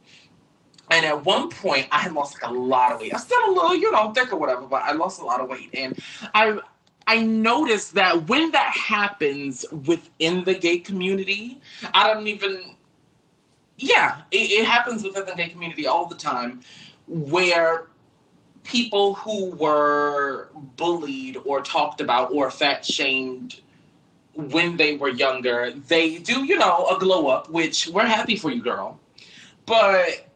And 0.90 1.06
at 1.06 1.24
one 1.24 1.48
point, 1.48 1.88
I 1.90 1.98
had 1.98 2.12
lost 2.12 2.34
like 2.34 2.50
a 2.50 2.54
lot 2.54 2.92
of 2.92 3.00
weight. 3.00 3.14
I 3.14 3.16
still 3.16 3.38
a 3.48 3.50
little, 3.50 3.74
you 3.74 3.90
know, 3.90 4.12
thick 4.12 4.32
or 4.32 4.36
whatever, 4.36 4.66
but 4.66 4.82
I 4.82 4.92
lost 4.92 5.20
a 5.20 5.24
lot 5.24 5.40
of 5.40 5.48
weight, 5.48 5.70
and 5.72 5.98
I 6.34 6.60
I 7.06 7.22
noticed 7.22 7.94
that 7.94 8.28
when 8.28 8.50
that 8.52 8.72
happens 8.72 9.64
within 9.86 10.44
the 10.44 10.54
gay 10.54 10.78
community, 10.78 11.60
I 11.92 12.12
don't 12.12 12.26
even. 12.26 12.76
Yeah, 13.76 14.22
it, 14.30 14.50
it 14.50 14.64
happens 14.64 15.02
within 15.02 15.26
the 15.26 15.34
gay 15.34 15.48
community 15.48 15.86
all 15.86 16.06
the 16.06 16.14
time, 16.14 16.60
where 17.06 17.88
people 18.62 19.14
who 19.14 19.50
were 19.50 20.48
bullied 20.76 21.36
or 21.44 21.60
talked 21.60 22.00
about 22.00 22.32
or 22.32 22.50
fat 22.50 22.84
shamed 22.84 23.60
when 24.34 24.76
they 24.76 24.96
were 24.96 25.10
younger, 25.10 25.72
they 25.88 26.18
do, 26.18 26.44
you 26.44 26.58
know, 26.58 26.86
a 26.88 26.98
glow 26.98 27.28
up, 27.28 27.50
which 27.50 27.88
we're 27.88 28.06
happy 28.06 28.36
for 28.36 28.50
you, 28.50 28.62
girl. 28.62 28.98
But 29.66 30.28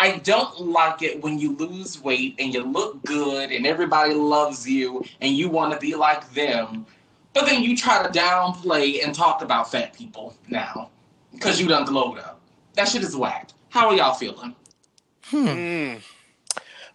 I 0.00 0.16
don't 0.18 0.58
like 0.62 1.02
it 1.02 1.22
when 1.22 1.38
you 1.38 1.54
lose 1.56 2.02
weight 2.02 2.34
and 2.38 2.54
you 2.54 2.62
look 2.62 3.04
good 3.04 3.52
and 3.52 3.66
everybody 3.66 4.14
loves 4.14 4.66
you 4.66 5.04
and 5.20 5.36
you 5.36 5.50
want 5.50 5.74
to 5.74 5.78
be 5.78 5.94
like 5.94 6.32
them. 6.32 6.86
But 7.34 7.44
then 7.44 7.62
you 7.62 7.76
try 7.76 8.02
to 8.02 8.08
downplay 8.08 9.04
and 9.04 9.14
talk 9.14 9.42
about 9.42 9.70
fat 9.70 9.92
people 9.92 10.34
now 10.48 10.88
because 11.34 11.60
you 11.60 11.68
done 11.68 11.84
glowed 11.84 12.18
up. 12.18 12.40
That 12.74 12.88
shit 12.88 13.02
is 13.02 13.14
whacked. 13.14 13.52
How 13.68 13.88
are 13.88 13.94
y'all 13.94 14.14
feeling? 14.14 14.56
Hmm. 15.24 15.46
Mm. 15.46 16.02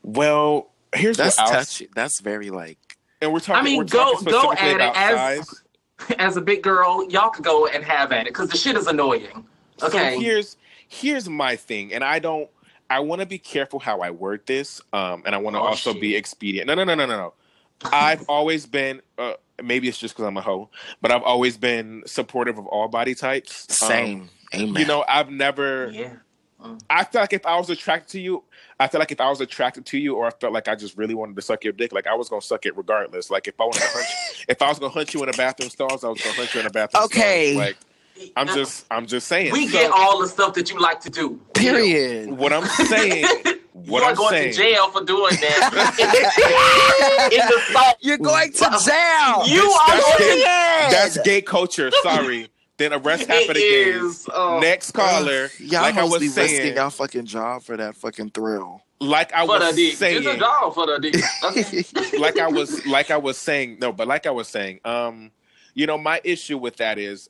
Well, 0.01 0.71
here's 0.95 1.17
That's 1.17 1.37
what 1.37 1.47
I'll, 1.47 1.53
touchy. 1.53 1.87
That's 1.93 2.19
very 2.21 2.49
like. 2.49 2.97
and 3.21 3.31
we're 3.31 3.39
talking. 3.39 3.61
I 3.61 3.61
mean, 3.61 3.85
go- 3.85 4.19
go 4.21 4.51
at 4.51 4.77
it 4.77 4.81
as- 4.81 5.45
size. 5.45 5.61
As 6.19 6.35
a 6.35 6.41
big 6.41 6.61
girl, 6.61 7.09
y'all 7.09 7.29
can 7.29 7.41
go 7.41 7.67
and 7.67 7.81
have 7.81 8.11
at 8.11 8.23
it 8.23 8.33
because 8.33 8.49
the 8.49 8.57
shit 8.57 8.75
is 8.75 8.85
annoying. 8.85 9.45
Okay. 9.81 10.15
So 10.15 10.19
here's 10.19 10.57
here's 10.89 11.29
my 11.29 11.55
thing, 11.55 11.93
and 11.93 12.03
I 12.03 12.19
don't. 12.19 12.49
I 12.89 12.99
want 12.99 13.21
to 13.21 13.25
be 13.25 13.37
careful 13.37 13.79
how 13.79 14.01
I 14.01 14.11
word 14.11 14.41
this, 14.45 14.81
um, 14.93 15.23
and 15.25 15.33
I 15.33 15.37
want 15.39 15.55
to 15.55 15.59
Oh, 15.59 15.65
also 15.65 15.91
shit. 15.93 16.01
be 16.01 16.15
expedient. 16.15 16.67
No, 16.67 16.75
no, 16.75 16.83
no, 16.83 16.95
no, 16.95 17.05
no, 17.05 17.17
no. 17.17 17.33
I've 17.91 18.23
always 18.29 18.65
been. 18.65 19.01
Uh, 19.17 19.33
maybe 19.63 19.87
it's 19.87 19.97
just 19.97 20.13
because 20.15 20.25
I'm 20.25 20.37
a 20.37 20.41
hoe, 20.41 20.69
but 21.01 21.11
I've 21.11 21.23
always 21.23 21.57
been 21.57 22.03
supportive 22.05 22.57
of 22.57 22.67
all 22.67 22.87
body 22.87 23.15
types. 23.15 23.81
Um, 23.81 23.87
Same. 23.87 24.29
Amen. 24.53 24.75
you 24.81 24.87
know, 24.87 25.03
I've 25.07 25.29
never. 25.29 25.91
yeah. 25.91 26.13
I 26.89 27.03
feel 27.03 27.21
like 27.21 27.33
if 27.33 27.45
I 27.45 27.57
was 27.57 27.69
attracted 27.69 28.09
to 28.13 28.19
you, 28.19 28.43
I 28.79 28.87
feel 28.87 28.97
like 28.99 29.11
if 29.11 29.21
I 29.21 29.29
was 29.29 29.39
attracted 29.39 29.85
to 29.87 29.99
you, 29.99 30.15
or 30.15 30.25
I 30.25 30.31
felt 30.31 30.51
like 30.51 30.67
I 30.67 30.73
just 30.75 30.97
really 30.97 31.13
wanted 31.13 31.35
to 31.35 31.41
suck 31.43 31.63
your 31.63 31.73
dick, 31.73 31.91
like 31.93 32.07
I 32.07 32.15
was 32.15 32.27
gonna 32.29 32.41
suck 32.41 32.65
it 32.65 32.75
regardless. 32.75 33.29
Like 33.29 33.47
if 33.47 33.59
I 33.59 33.65
wanted 33.65 33.81
to 33.81 33.87
hunt, 33.89 34.07
if 34.47 34.61
I 34.61 34.69
was 34.69 34.79
gonna 34.79 34.91
hunt 34.91 35.13
you 35.13 35.21
in 35.21 35.29
a 35.29 35.33
bathroom 35.33 35.69
stalls, 35.69 36.03
I 36.03 36.09
was 36.09 36.21
gonna 36.21 36.35
hunt 36.35 36.53
you 36.55 36.61
in 36.61 36.65
a 36.65 36.71
bathroom. 36.71 37.05
Stall. 37.07 37.21
Okay. 37.21 37.51
stalls. 37.51 37.65
like 37.67 37.77
I'm 38.35 38.47
just, 38.47 38.85
I'm 38.91 39.05
just 39.07 39.27
saying. 39.27 39.51
We 39.51 39.67
So, 39.67 39.73
get 39.79 39.91
all 39.91 40.19
the 40.21 40.27
stuff 40.27 40.53
that 40.55 40.69
you 40.71 40.79
like 40.79 40.99
to 41.01 41.09
do. 41.09 41.39
Period. 41.53 42.31
What 42.31 42.53
I'm 42.53 42.65
saying, 42.65 43.25
what 43.73 43.99
you 43.99 44.03
are 44.05 44.09
I'm 44.11 44.15
going 44.15 44.29
saying, 44.29 44.51
to 44.53 44.57
jail 44.57 44.89
for 44.89 45.03
doing 45.03 45.35
that. 45.41 47.29
In 47.31 47.39
the 47.39 47.61
salt. 47.73 47.97
You're 48.01 48.17
going 48.17 48.51
to 48.51 48.57
jail. 48.59 49.47
You 49.47 49.61
Bitch, 49.61 49.75
are 49.75 49.87
that's 49.87 50.17
going 50.17 50.37
gay. 50.37 50.85
to 50.89 50.91
that's 50.91 51.17
gay 51.21 51.41
culture. 51.41 51.91
Sorry. 52.03 52.49
Then 52.77 52.91
arrest 52.93 53.27
half 53.27 53.47
of 53.47 53.55
the 53.55 53.61
gays. 53.61 54.27
oh. 54.33 54.59
Next 54.59 54.91
caller, 54.91 55.49
Y'all 55.59 55.81
like 55.83 55.95
I 55.95 56.03
was 56.03 56.19
be 56.19 56.27
risking 56.27 56.45
saying, 56.47 56.75
y'all 56.75 56.89
fucking 56.89 57.25
job 57.25 57.63
for 57.63 57.77
that 57.77 57.95
fucking 57.95 58.31
thrill. 58.31 58.81
like 58.99 59.33
I 59.33 59.45
for 59.45 59.59
the 59.59 59.65
was 59.67 59.75
dick. 59.77 59.95
It's 60.01 60.27
a 60.27 60.37
job 60.37 60.73
for 60.73 60.85
the 60.85 60.99
dick. 60.99 61.15
Okay. 61.45 62.17
like 62.19 62.37
I 62.37 62.47
was 62.49 62.85
like 62.85 63.11
I 63.11 63.17
was 63.17 63.37
saying 63.37 63.77
no, 63.79 63.93
but 63.93 64.07
like 64.09 64.25
I 64.27 64.31
was 64.31 64.49
saying, 64.49 64.81
um, 64.83 65.31
you 65.73 65.85
know, 65.87 65.97
my 65.97 66.19
issue 66.25 66.57
with 66.57 66.75
that 66.77 66.97
is 66.99 67.29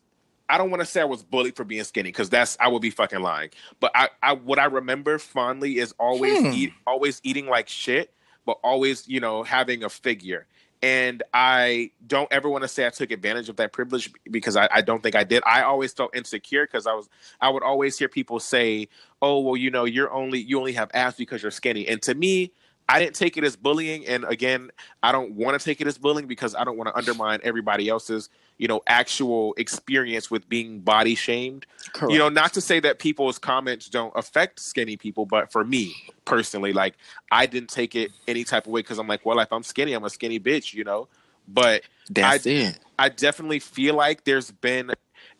I 0.50 0.58
don't 0.58 0.70
want 0.70 0.82
to 0.82 0.86
say 0.86 1.02
I 1.02 1.06
was 1.06 1.24
bullied 1.24 1.56
for 1.56 1.64
being 1.64 1.84
skinny 1.84 2.10
because 2.10 2.30
that's 2.30 2.58
I 2.60 2.68
would 2.68 2.82
be 2.82 2.90
fucking 2.92 3.22
lying. 3.22 3.50
But 3.80 3.92
I, 3.96 4.10
I 4.22 4.34
what 4.34 4.60
I 4.60 4.66
remember 4.66 5.18
fondly 5.20 5.78
is 5.80 5.94
always 6.00 6.46
Hmm. 6.46 6.52
eat 6.52 6.74
always 6.86 7.20
eating 7.24 7.48
like 7.48 7.68
shit, 7.68 8.14
but 8.46 8.58
always, 8.64 9.08
you 9.08 9.20
know, 9.20 9.44
having 9.44 9.84
a 9.84 9.90
figure. 9.90 10.46
And 10.84 11.24
I 11.34 11.92
don't 12.06 12.32
ever 12.32 12.48
want 12.48 12.64
to 12.64 12.68
say 12.68 12.86
I 12.86 12.90
took 12.90 13.10
advantage 13.10 13.50
of 13.50 13.56
that 13.56 13.74
privilege 13.74 14.12
because 14.30 14.56
I, 14.56 14.68
I 14.72 14.82
don't 14.82 15.02
think 15.02 15.16
I 15.16 15.24
did. 15.24 15.42
I 15.46 15.64
always 15.64 15.94
felt 15.94 16.16
insecure 16.16 16.66
because 16.66 16.86
I 16.86 16.94
was 16.94 17.10
I 17.42 17.50
would 17.50 17.64
always 17.64 17.98
hear 17.98 18.08
people 18.08 18.40
say, 18.40 18.88
Oh, 19.22 19.40
well, 19.40 19.58
you 19.58 19.72
know, 19.72 19.86
you're 19.86 20.12
only 20.12 20.40
you 20.40 20.60
only 20.60 20.74
have 20.74 20.92
abs 20.94 21.16
because 21.18 21.42
you're 21.42 21.52
skinny. 21.52 21.88
And 21.88 22.02
to 22.04 22.14
me, 22.14 22.52
I 22.88 23.00
didn't 23.00 23.16
take 23.16 23.36
it 23.38 23.44
as 23.44 23.56
bullying, 23.56 24.06
and 24.06 24.26
again, 24.26 24.70
I 25.02 25.12
don't 25.12 25.32
want 25.32 25.60
to 25.60 25.64
take 25.64 25.82
it 25.82 25.88
as 25.88 25.98
bullying 25.98 26.28
because 26.28 26.54
I 26.54 26.64
don't 26.64 26.78
want 26.78 26.88
to 26.90 26.96
undermine 26.96 27.40
everybody 27.44 27.90
else's, 27.90 28.30
you 28.60 28.68
know, 28.68 28.82
actual 28.86 29.56
experience 29.58 30.30
with 30.30 30.48
being 30.48 30.82
body 30.82 31.16
shamed. 31.16 31.66
Correct. 31.94 32.14
You 32.14 32.20
know, 32.20 32.30
not 32.30 32.54
to 32.54 32.62
say 32.62 32.80
that 32.82 33.00
people's 33.00 33.40
comments 33.40 33.90
don't 33.90 34.14
affect 34.16 34.60
skinny 34.60 34.98
people, 34.98 35.26
but 35.26 35.52
for 35.52 35.64
me 35.64 35.96
personally, 36.26 36.74
like 36.74 36.96
I 37.32 37.48
didn't 37.48 37.70
take 37.70 37.96
it 37.96 38.12
any 38.28 38.44
type 38.44 38.68
of 38.68 38.72
way 38.72 38.82
because 38.82 39.00
I'm 39.00 39.08
like, 39.08 39.26
well, 39.26 39.40
if 39.40 39.52
I'm 39.52 39.64
skinny, 39.64 39.94
I'm 39.94 40.04
a 40.04 40.10
skinny 40.10 40.40
bitch, 40.40 40.74
you 40.74 40.84
know. 40.84 41.08
But 41.48 41.84
That's 42.10 42.46
I- 42.46 42.50
it. 42.50 42.80
I 42.98 43.10
definitely 43.10 43.60
feel 43.60 43.96
like 43.96 44.24
there's 44.24 44.52
been, 44.52 44.92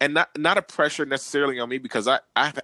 and 0.02 0.14
not 0.16 0.30
not 0.38 0.58
a 0.58 0.62
pressure 0.62 1.06
necessarily 1.06 1.60
on 1.60 1.70
me 1.70 1.78
because 1.78 2.08
I 2.08 2.20
I've 2.36 2.60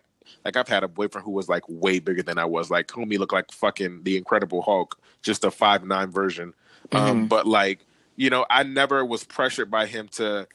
like 0.45 0.55
I've 0.57 0.67
had 0.67 0.84
a 0.84 0.88
boyfriend 0.88 1.25
who 1.25 1.32
was 1.32 1.49
like 1.49 1.63
way 1.67 1.99
bigger 1.99 2.23
than 2.23 2.38
I 2.38 2.45
was. 2.45 2.69
Like 2.69 2.88
homie 2.88 3.17
looked 3.19 3.34
like 3.34 3.51
fucking 3.51 4.03
the 4.03 4.17
Incredible 4.17 4.61
Hulk, 4.61 4.99
just 5.21 5.43
a 5.43 5.51
five 5.51 5.84
nine 5.86 6.09
version. 6.11 6.53
Um, 6.91 7.25
Mhm. 7.25 7.29
but 7.29 7.47
like 7.47 7.86
you 8.17 8.29
know, 8.29 8.45
I 8.49 8.63
never 8.63 9.03
was 9.05 9.23
pressured 9.23 9.71
by 9.71 9.86
him 9.88 10.07
to 10.09 10.47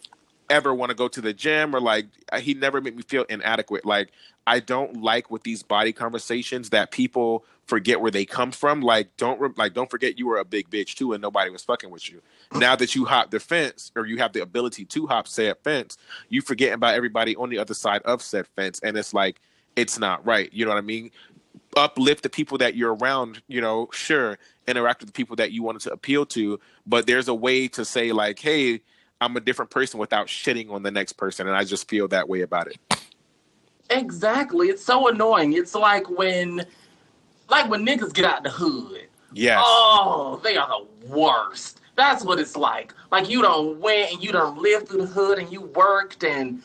ever 0.48 0.72
want 0.72 0.90
to 0.90 0.94
go 0.94 1.08
to 1.08 1.20
the 1.20 1.32
gym 1.32 1.74
or 1.74 1.80
like 1.80 2.06
he 2.38 2.54
never 2.54 2.80
made 2.80 2.94
me 2.94 3.02
feel 3.02 3.24
inadequate. 3.28 3.84
Like 3.84 4.12
I 4.46 4.60
don't 4.60 5.02
like 5.02 5.28
with 5.30 5.42
these 5.42 5.64
body 5.64 5.92
conversations 5.92 6.70
that 6.70 6.92
people 6.92 7.44
forget 7.66 8.00
where 8.00 8.12
they 8.12 8.24
come 8.24 8.52
from. 8.52 8.80
Like 8.80 9.16
don't 9.16 9.40
re- 9.40 9.50
like 9.56 9.74
don't 9.74 9.90
forget 9.90 10.18
you 10.18 10.26
were 10.28 10.38
a 10.38 10.44
big 10.44 10.70
bitch 10.70 10.94
too 10.94 11.14
and 11.14 11.20
nobody 11.22 11.50
was 11.50 11.64
fucking 11.64 11.90
with 11.90 12.08
you. 12.08 12.22
Now 12.54 12.76
that 12.76 12.94
you 12.94 13.06
hop 13.06 13.32
the 13.32 13.40
fence 13.40 13.90
or 13.96 14.06
you 14.06 14.18
have 14.18 14.32
the 14.32 14.42
ability 14.42 14.84
to 14.84 15.06
hop 15.08 15.26
said 15.26 15.56
fence, 15.64 15.98
you 16.28 16.42
forget 16.42 16.74
about 16.74 16.94
everybody 16.94 17.34
on 17.34 17.48
the 17.50 17.58
other 17.58 17.74
side 17.74 18.02
of 18.02 18.22
said 18.22 18.46
fence 18.54 18.78
and 18.84 18.96
it's 18.96 19.12
like 19.12 19.40
it's 19.76 19.98
not 19.98 20.24
right. 20.26 20.52
You 20.52 20.64
know 20.64 20.70
what 20.72 20.78
I 20.78 20.82
mean? 20.82 21.10
Uplift 21.76 22.22
the 22.22 22.30
people 22.30 22.58
that 22.58 22.74
you're 22.74 22.94
around, 22.94 23.42
you 23.48 23.60
know, 23.60 23.88
sure, 23.92 24.38
interact 24.66 25.00
with 25.00 25.08
the 25.08 25.12
people 25.12 25.36
that 25.36 25.52
you 25.52 25.62
wanted 25.62 25.82
to 25.82 25.92
appeal 25.92 26.26
to, 26.26 26.58
but 26.86 27.06
there's 27.06 27.28
a 27.28 27.34
way 27.34 27.68
to 27.68 27.84
say 27.84 28.12
like, 28.12 28.38
hey, 28.38 28.80
I'm 29.20 29.36
a 29.36 29.40
different 29.40 29.70
person 29.70 30.00
without 30.00 30.26
shitting 30.26 30.70
on 30.70 30.82
the 30.82 30.90
next 30.90 31.14
person, 31.14 31.46
and 31.46 31.56
I 31.56 31.64
just 31.64 31.88
feel 31.88 32.08
that 32.08 32.28
way 32.28 32.42
about 32.42 32.68
it. 32.68 32.78
Exactly. 33.90 34.68
It's 34.68 34.84
so 34.84 35.08
annoying. 35.08 35.52
It's 35.52 35.74
like 35.74 36.08
when, 36.10 36.66
like 37.48 37.70
when 37.70 37.86
niggas 37.86 38.12
get 38.12 38.24
out 38.24 38.42
the 38.42 38.50
hood. 38.50 39.06
Yes. 39.32 39.62
Oh, 39.64 40.40
they 40.42 40.56
are 40.56 40.68
the 40.68 41.08
worst. 41.08 41.80
That's 41.94 42.24
what 42.24 42.38
it's 42.38 42.56
like. 42.56 42.92
Like 43.10 43.28
you 43.28 43.42
don't 43.42 43.78
went 43.80 44.12
and 44.12 44.22
you 44.22 44.32
don't 44.32 44.58
lived 44.58 44.88
through 44.88 45.02
the 45.02 45.06
hood 45.06 45.38
and 45.38 45.50
you 45.50 45.62
worked 45.62 46.24
and 46.24 46.62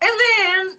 and 0.00 0.20
then 0.20 0.78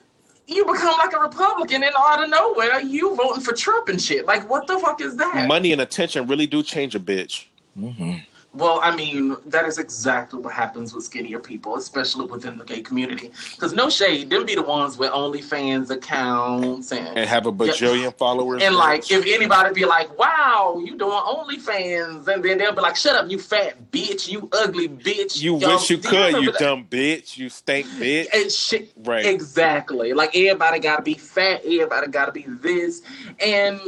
you 0.50 0.66
become 0.66 0.97
like 0.97 1.14
a 1.14 1.20
Republican 1.20 1.84
and 1.84 1.93
out 1.97 2.24
of 2.24 2.30
nowhere 2.30 2.80
you 2.82 3.16
voting 3.16 3.43
for 3.43 3.54
Trump 3.54 3.89
and 3.89 4.02
shit. 4.02 4.26
Like 4.26 4.50
what 4.50 4.68
the 4.68 4.80
fuck 4.80 5.02
is 5.02 5.16
that? 5.18 5.47
Money 5.47 5.72
and 5.72 5.82
attention 5.82 6.28
really 6.28 6.47
do 6.47 6.64
change 6.64 6.95
a 6.95 7.00
bitch. 7.00 7.45
hmm 7.76 8.18
Well, 8.52 8.80
I 8.82 8.95
mean, 8.95 9.38
that 9.45 9.66
is 9.66 9.78
exactly 9.78 10.39
what 10.39 10.54
happens 10.54 10.91
with 10.93 11.04
skinnier 11.04 11.38
people, 11.38 11.76
especially 11.76 12.26
within 12.26 12.58
the 12.58 12.66
gay 12.66 12.82
community. 12.82 13.32
Because 13.52 13.74
no 13.74 13.91
shade, 13.91 14.32
them 14.32 14.43
be 14.43 14.56
the 14.56 14.64
ones 14.64 14.97
with 14.97 15.12
OnlyFans 15.12 15.91
accounts 15.91 16.91
and 16.91 17.16
And 17.16 17.30
have 17.30 17.45
a 17.45 17.52
bajillion 17.52 18.18
followers. 18.18 18.64
And 18.64 18.76
like, 18.76 19.12
if 19.12 19.24
anybody 19.28 19.74
be 19.76 19.86
like, 19.86 20.18
"Wow, 20.18 20.82
you 20.84 20.97
doing 20.97 21.12
OnlyFans," 21.12 22.28
and 22.28 22.43
then 22.43 22.58
they'll 22.58 22.74
be 22.74 22.82
like, 22.82 22.95
"Shut 22.95 23.16
up, 23.16 23.30
you 23.30 23.38
fat 23.38 23.91
bitch, 23.91 24.28
you 24.28 24.50
ugly 24.52 24.89
bitch." 24.89 25.39
you 25.39 25.58
Yo, 25.58 25.76
wish 25.76 25.91
you 25.91 26.00
could, 26.00 26.34
you 26.41 26.52
that? 26.52 26.60
dumb 26.60 26.88
bitch, 26.89 27.38
you 27.38 27.50
stink 27.50 27.86
bitch. 27.88 28.28
And 28.34 28.52
shit, 28.52 28.91
Right. 28.97 29.28
exactly. 29.28 30.14
Like 30.14 30.36
everybody 30.36 30.80
got 30.80 30.97
to 30.97 31.04
be 31.04 31.14
fat. 31.14 31.62
Everybody 31.64 32.08
got 32.08 32.26
to 32.26 32.32
be 32.32 32.45
this, 32.47 33.04
and 33.39 33.80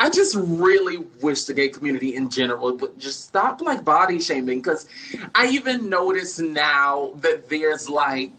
I 0.00 0.10
just 0.10 0.34
really 0.36 0.98
wish 1.20 1.44
the 1.44 1.54
gay 1.54 1.68
community 1.68 2.16
in 2.16 2.28
general 2.28 2.76
would 2.76 2.98
just 2.98 3.24
stop 3.26 3.60
like 3.60 3.84
body 3.84 4.20
shaming. 4.20 4.58
Because 4.58 4.88
I 5.34 5.46
even 5.46 5.88
notice 5.88 6.38
now 6.38 7.12
that 7.16 7.48
there's 7.48 7.88
like 7.88 8.32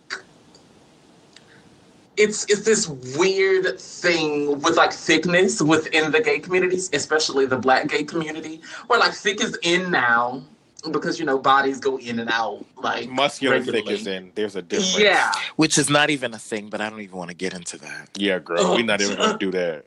it's 2.18 2.46
it's 2.50 2.62
this 2.62 2.88
weird 3.18 3.80
thing 3.80 4.60
with 4.62 4.78
like 4.78 4.94
thickness 4.94 5.62
within 5.62 6.12
the 6.12 6.22
gay 6.22 6.40
communities, 6.40 6.90
especially 6.94 7.46
the 7.46 7.58
black 7.58 7.88
gay 7.88 8.04
community, 8.04 8.62
where 8.88 9.00
like 9.00 9.14
thick 9.14 9.42
is 9.42 9.58
in 9.64 9.92
now 9.92 10.44
because 10.92 11.20
you 11.20 11.26
know 11.26 11.40
bodies 11.40 11.80
go 11.80 11.98
in 11.98 12.20
and 12.20 12.30
out 12.30 12.66
like 12.78 13.10
Muscular 13.10 13.62
thick 13.62 13.90
is 13.90 14.08
in. 14.08 14.32
There's 14.36 14.56
a 14.56 14.62
difference. 14.62 15.00
Yeah. 15.00 15.32
Which 15.56 15.78
is 15.78 15.90
not 15.90 16.10
even 16.10 16.34
a 16.34 16.40
thing, 16.40 16.70
but 16.70 16.82
I 16.82 16.90
don't 16.90 17.02
even 17.02 17.18
want 17.18 17.30
to 17.32 17.36
get 17.36 17.54
into 17.54 17.78
that. 17.80 18.10
Yeah, 18.18 18.40
girl. 18.40 18.76
We're 18.76 18.84
not 18.84 19.02
even 19.02 19.18
gonna 19.18 19.34
uh, 19.34 19.38
do 19.38 19.52
that. 19.52 19.86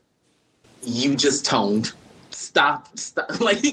You 0.83 1.15
just 1.15 1.45
toned. 1.45 1.93
Stop, 2.31 2.97
stop. 2.97 3.29
Like 3.41 3.63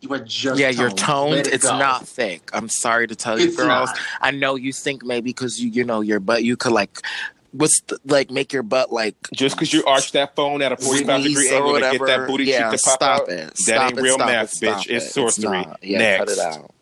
you 0.00 0.12
are 0.12 0.18
just 0.18 0.58
yeah, 0.58 0.68
you're 0.70 0.90
toned. 0.90 1.34
it 1.46 1.46
It's 1.48 1.64
go. 1.68 1.78
not 1.78 2.06
thick. 2.08 2.50
I'm 2.52 2.68
sorry 2.68 3.06
to 3.06 3.14
tell 3.14 3.38
you, 3.38 3.46
It's 3.48 3.56
girls. 3.56 3.88
not. 3.90 3.98
I 4.20 4.30
know 4.32 4.56
you 4.56 4.72
think 4.72 5.04
maybe 5.04 5.30
because 5.30 5.60
you, 5.60 5.70
you 5.70 5.84
know, 5.84 6.00
your 6.00 6.18
butt, 6.18 6.42
you 6.42 6.56
could 6.56 6.72
like, 6.72 7.00
what's 7.52 7.80
the, 7.82 7.98
like 8.06 8.30
make 8.30 8.52
your 8.52 8.62
butt 8.64 8.92
like 8.92 9.14
Just 9.32 9.54
because 9.56 9.72
you 9.72 9.84
arch 9.84 10.10
that 10.12 10.34
phone 10.34 10.60
at 10.62 10.72
a 10.72 10.76
45 10.76 11.22
degree 11.22 11.34
release 11.34 11.52
or 11.52 11.54
angle 11.56 11.74
to 11.74 11.80
get 11.80 11.90
that 11.92 12.00
whatever. 12.00 12.26
booty 12.26 12.44
yeah, 12.44 12.70
cheek 12.70 12.80
to 12.80 12.84
pop 12.84 12.94
stop 12.94 13.20
out, 13.22 13.28
it. 13.28 13.46
that 13.48 13.58
Stop 13.58 13.90
ain't 13.90 13.98
it, 13.98 14.02
real 14.02 14.14
stop 14.14 14.26
math, 14.28 14.62
it, 14.62 14.66
bitch. 14.66 14.86
it. 14.86 14.90
It's 14.94 15.12
sorcery. 15.12 15.50
not. 15.50 15.78
Yeah, 15.82 15.98
Next. 15.98 16.18
cut 16.18 16.28
it 16.30 16.38
out. 16.38 16.74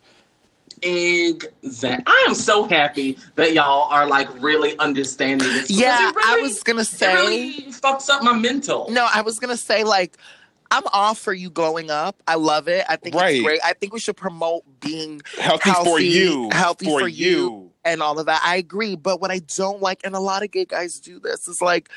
Exactly. 0.83 2.03
I 2.07 2.25
am 2.27 2.33
so 2.35 2.63
happy 2.67 3.17
that 3.35 3.53
y'all 3.53 3.91
are 3.91 4.07
like 4.07 4.27
really 4.41 4.77
understanding 4.79 5.47
this. 5.47 5.69
Yeah, 5.69 6.11
really, 6.11 6.23
I 6.25 6.41
was 6.41 6.63
gonna 6.63 6.81
It 6.81 6.85
say. 6.87 7.13
really 7.13 7.51
fucks 7.71 8.09
up 8.09 8.23
my 8.23 8.33
mental. 8.33 8.89
No, 8.89 9.07
I 9.13 9.21
was 9.21 9.39
gonna 9.39 9.57
say 9.57 9.83
like 9.83 10.17
I'm 10.73 10.83
all 10.93 11.15
for 11.15 11.33
you 11.33 11.49
growing 11.49 11.91
up. 11.91 12.21
I 12.27 12.35
love 12.35 12.67
it. 12.69 12.85
I 12.87 12.95
think 12.95 13.13
Right. 13.15 13.35
it's 13.35 13.43
great. 13.43 13.59
I 13.63 13.73
think 13.73 13.91
we 13.93 13.99
should 13.99 14.15
promote 14.15 14.63
being 14.79 15.21
Healthy, 15.37 15.71
for 15.83 15.99
you. 15.99 16.49
healthy 16.53 16.85
for, 16.85 17.01
for 17.01 17.07
you. 17.09 17.27
you. 17.29 17.71
and 17.83 18.01
all 18.01 18.17
of 18.19 18.27
that. 18.27 18.41
I 18.45 18.55
agree. 18.55 18.95
But 18.95 19.19
what 19.19 19.31
I 19.31 19.39
don't 19.39 19.81
like, 19.81 19.99
and 20.05 20.15
a 20.15 20.19
lot 20.21 20.43
of 20.43 20.51
gay 20.51 20.63
guys 20.63 20.99
do 21.01 21.19
this, 21.19 21.47
is 21.49 21.61
like, 21.61 21.89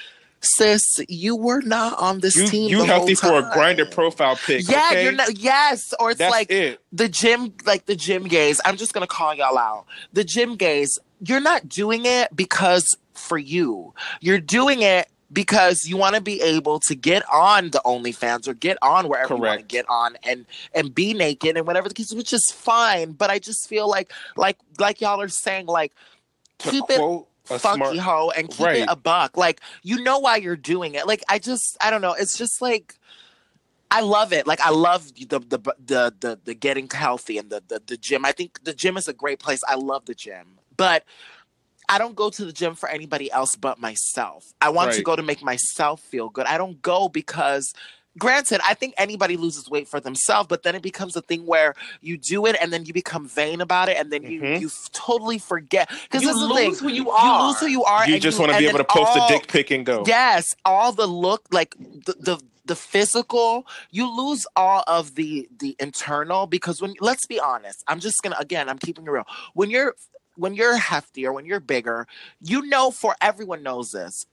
sis, 0.45 0.83
you 1.09 1.35
were 1.37 1.61
not 1.63 1.99
on 1.99 2.21
this 2.21 2.37
You, 2.37 2.47
team. 2.47 2.69
you 2.71 2.85
healthy 2.85 3.15
for 3.15 3.39
a 3.39 3.43
Grindr 3.43 3.91
profile 3.91 4.37
pic. 4.37 4.69
Yeah, 4.69 4.89
okay? 4.93 5.03
you're 5.05 5.13
not. 5.13 5.39
Yes, 5.39 5.81
or 5.99 6.11
it's 6.11 6.19
That's 6.19 6.31
like 6.31 6.51
it. 6.51 6.81
the 6.93 7.09
gym, 7.09 7.53
like 7.67 7.87
the 7.87 7.97
gym 7.97 8.25
gays. 8.25 8.61
I'm 8.65 8.77
just 8.77 8.93
gonna 8.93 9.07
call 9.07 9.35
y'all 9.35 9.59
out. 9.59 9.87
The 10.13 10.25
gym 10.25 10.57
gays. 10.57 10.99
You're 11.27 11.41
not 11.41 11.69
doing 11.69 12.05
it 12.05 12.35
because 12.37 12.87
for 13.15 13.39
you. 13.39 13.95
You're 14.21 14.41
doing 14.41 14.83
it 14.83 15.09
because 15.33 15.85
you 15.85 15.97
want 15.97 16.15
to 16.15 16.21
be 16.21 16.41
able 16.43 16.79
to 16.81 16.95
get 16.95 17.25
on 17.33 17.71
the 17.71 17.81
OnlyFans 17.85 18.47
or 18.47 18.55
get 18.55 18.77
on 18.83 19.09
wherever 19.09 19.35
you 19.35 19.41
want 19.41 19.61
to 19.61 19.67
get 19.67 19.85
on 19.89 20.17
and 20.23 20.45
and 20.75 20.95
be 20.95 21.15
naked 21.15 21.57
and 21.57 21.67
whatever 21.67 21.89
the 21.89 21.95
case, 21.95 22.13
which 22.13 22.33
is 22.33 22.45
fine. 22.55 23.13
But 23.13 23.31
I 23.31 23.39
just 23.39 23.69
feel 23.69 23.89
like 23.89 24.13
like 24.37 24.59
like 24.79 25.01
y'all 25.01 25.21
are 25.21 25.29
saying 25.29 25.67
like 25.67 25.93
To 26.61 26.71
keep 26.71 26.85
it 26.91 26.99
quote 26.99 27.29
a 27.51 27.59
funky 27.59 27.99
smart, 27.99 27.99
hoe 27.99 28.31
and 28.31 28.49
keep 28.51 28.67
Right. 28.67 28.77
it 28.83 28.89
a 28.89 28.97
buck. 28.97 29.37
Like 29.37 29.61
you 29.83 30.03
know 30.03 30.19
why 30.19 30.37
you're 30.37 30.57
doing 30.57 30.95
it. 30.95 31.07
Like 31.07 31.23
I 31.29 31.39
just 31.39 31.77
I 31.81 31.91
don't 31.91 32.01
know. 32.01 32.13
It's 32.13 32.37
just 32.39 32.61
like 32.63 32.95
I 33.91 34.01
love 34.01 34.33
it. 34.33 34.47
Like 34.47 34.61
I 34.61 34.71
love 34.71 35.15
the 35.15 35.39
the 35.39 35.59
the 35.85 36.15
the, 36.21 36.41
the 36.45 36.55
getting 36.55 36.89
healthy 36.89 37.39
and 37.39 37.51
the, 37.51 37.63
the 37.69 37.83
the 37.87 37.97
gym. 37.97 38.25
I 38.25 38.33
think 38.33 38.65
the 38.65 38.75
gym 38.75 38.97
is 38.97 39.09
a 39.09 39.13
great 39.13 39.39
place. 39.39 39.63
I 39.69 39.75
love 39.77 40.07
the 40.07 40.15
gym, 40.15 40.59
but. 40.77 41.05
I 41.87 41.99
don't 41.99 42.17
go 42.17 42.31
to 42.31 42.47
the 42.47 42.53
gym 42.53 42.77
for 42.77 42.89
anybody 42.89 43.31
else 43.31 43.57
but 43.57 43.79
myself. 43.79 44.55
I 44.59 44.71
want 44.71 44.95
to 44.95 45.03
go 45.03 45.17
to 45.17 45.23
make 45.23 45.43
myself 45.43 46.01
feel 46.01 46.31
good. 46.31 46.47
I 46.47 46.57
don't 46.57 46.81
go 46.81 47.11
because 47.11 47.75
granted, 48.19 48.61
I 48.67 48.75
think 48.75 48.95
anybody 48.99 49.37
loses 49.37 49.69
weight 49.69 49.89
for 49.89 50.01
themselves, 50.01 50.47
but 50.49 50.63
then 50.63 50.75
it 50.75 50.83
becomes 50.83 51.17
a 51.17 51.23
thing 51.23 51.47
where 51.47 51.75
you 52.01 52.17
do 52.17 52.47
it 52.47 52.57
and 52.61 52.73
then 52.73 52.85
you 52.85 52.93
become 52.93 53.29
vain 53.29 53.61
about 53.61 53.89
it 53.89 53.97
and 53.97 54.13
then 54.13 54.23
you 54.25 54.41
Mhm. 54.41 54.61
you 54.61 54.67
f- 54.69 54.89
totally 54.93 55.39
forget 55.39 55.89
because 55.89 56.23
you 56.23 56.29
this 56.29 56.37
is 56.37 56.43
the 56.49 56.55
lose 56.55 56.79
thing 56.81 56.89
who 56.89 56.95
you 56.95 57.11
are. 57.11 57.41
you 57.43 57.47
lose 57.49 57.61
who 57.61 57.67
you 57.67 57.85
are. 57.85 58.09
you 58.09 58.19
just 58.21 58.39
want 58.39 58.53
to 58.53 58.59
be 58.59 58.67
able 58.67 58.79
to 58.79 58.85
post 58.85 59.13
all- 59.17 59.25
a 59.25 59.29
dick 59.29 59.49
pic 59.49 59.71
and 59.71 59.85
go. 59.85 60.05
Yes, 60.07 60.55
all 60.65 60.93
the 60.93 61.07
look, 61.07 61.43
like 61.51 61.75
the 61.79 62.15
the 62.19 62.41
the 62.67 62.77
physical, 62.77 63.67
you 63.91 64.11
lose 64.11 64.47
all 64.57 64.83
of 64.87 65.15
the 65.17 65.49
the 65.59 65.77
internal 65.79 66.47
because 66.47 66.81
when 66.81 66.95
let's 67.01 67.27
be 67.27 67.39
honest, 67.39 67.83
I'm 67.89 68.01
just 68.01 68.23
gonna 68.23 68.37
again, 68.39 68.69
I'm 68.69 68.79
keeping 68.79 69.05
it 69.07 69.11
real. 69.11 69.27
When 69.55 69.71
you're 69.71 69.95
when 70.37 70.55
you're 70.55 70.77
heftier 70.79 71.33
when 71.33 71.45
you're 71.47 71.61
bigger, 71.61 72.07
you 72.41 72.63
know 72.67 72.91
for 72.91 73.15
everyone 73.21 73.63
knows 73.63 73.91
this. 73.91 74.25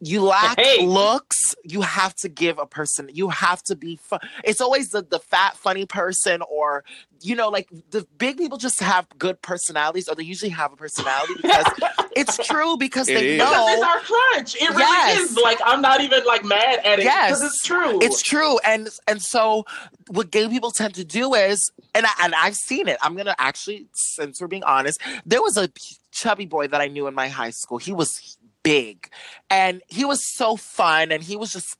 You 0.00 0.22
lack 0.22 0.58
Hey. 0.58 0.86
looks. 0.86 1.54
You 1.64 1.80
have 1.82 2.14
to 2.16 2.28
give 2.28 2.58
a 2.58 2.66
person. 2.66 3.10
You 3.12 3.30
have 3.30 3.62
to 3.64 3.74
be 3.74 3.96
fun. 3.96 4.20
It's 4.44 4.60
always 4.60 4.90
the 4.90 5.02
the 5.02 5.18
fat 5.18 5.56
funny 5.56 5.86
person, 5.86 6.40
or 6.48 6.84
you 7.20 7.34
know, 7.34 7.48
like 7.48 7.68
the 7.90 8.06
big 8.16 8.38
people 8.38 8.58
just 8.58 8.78
have 8.80 9.08
good 9.18 9.42
personalities, 9.42 10.08
or 10.08 10.14
they 10.14 10.22
usually 10.22 10.50
have 10.50 10.72
a 10.72 10.76
personality 10.76 11.34
because 11.42 11.66
it's 12.14 12.36
true 12.46 12.76
because 12.76 13.08
It 13.08 13.14
they 13.14 13.26
is. 13.32 13.38
know 13.38 13.50
Because 13.50 13.74
it's 13.74 13.82
our 13.82 13.98
crunch. 13.98 14.54
It 14.56 14.68
really 14.70 14.80
Yes. 14.80 15.30
is. 15.30 15.36
Like 15.38 15.58
I'm 15.64 15.82
not 15.82 16.00
even 16.00 16.24
like 16.24 16.44
mad 16.44 16.80
at 16.84 17.00
it 17.00 17.04
Yes. 17.04 17.30
because 17.30 17.42
it's 17.42 17.62
true. 17.62 17.98
It's 18.00 18.22
true, 18.22 18.58
and 18.60 18.88
and 19.08 19.20
so 19.20 19.64
what 20.08 20.30
gay 20.30 20.48
people 20.48 20.70
tend 20.70 20.94
to 20.94 21.04
do 21.04 21.34
is, 21.34 21.70
and 21.94 22.06
I, 22.06 22.10
and 22.22 22.34
I've 22.36 22.54
seen 22.56 22.86
it. 22.86 22.98
I'm 23.02 23.16
gonna 23.16 23.34
actually, 23.38 23.88
since 23.94 24.40
we're 24.40 24.46
being 24.46 24.64
honest, 24.64 25.00
there 25.26 25.42
was 25.42 25.56
a 25.56 25.68
chubby 26.12 26.46
boy 26.46 26.68
that 26.68 26.80
I 26.80 26.86
knew 26.88 27.06
in 27.08 27.14
my 27.14 27.28
high 27.28 27.50
school. 27.50 27.78
He 27.78 27.92
was 27.92 28.37
big, 28.68 29.08
and 29.50 29.82
he 29.88 30.04
was 30.04 30.20
so 30.36 30.56
fun, 30.56 31.10
and 31.12 31.22
he 31.22 31.36
was 31.36 31.52
just 31.52 31.76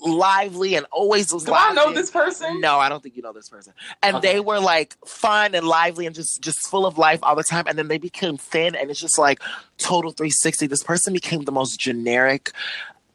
lively 0.00 0.76
and 0.76 0.86
always 0.92 1.32
was 1.32 1.44
Do 1.44 1.52
I 1.54 1.72
know 1.74 1.92
this 1.92 2.10
person? 2.10 2.60
No, 2.60 2.78
I 2.78 2.88
don't 2.88 3.02
think 3.02 3.16
you 3.16 3.22
know 3.22 3.32
this 3.32 3.48
person. 3.48 3.72
And 4.02 4.16
Okay. 4.16 4.32
they 4.34 4.40
were 4.40 4.58
like 4.58 4.96
fun 5.06 5.54
and 5.54 5.66
lively 5.66 6.06
and 6.06 6.14
just 6.14 6.40
just 6.42 6.66
full 6.68 6.86
of 6.86 6.96
life 6.96 7.18
all 7.22 7.36
the 7.36 7.42
time. 7.44 7.64
And 7.66 7.76
then 7.78 7.88
they 7.88 7.98
became 7.98 8.36
thin, 8.36 8.74
and 8.74 8.90
it's 8.90 9.00
just 9.00 9.18
like 9.18 9.40
total 9.78 10.10
360. 10.12 10.66
This 10.68 10.82
person 10.82 11.12
became 11.12 11.42
the 11.44 11.52
most 11.52 11.78
generic 11.78 12.50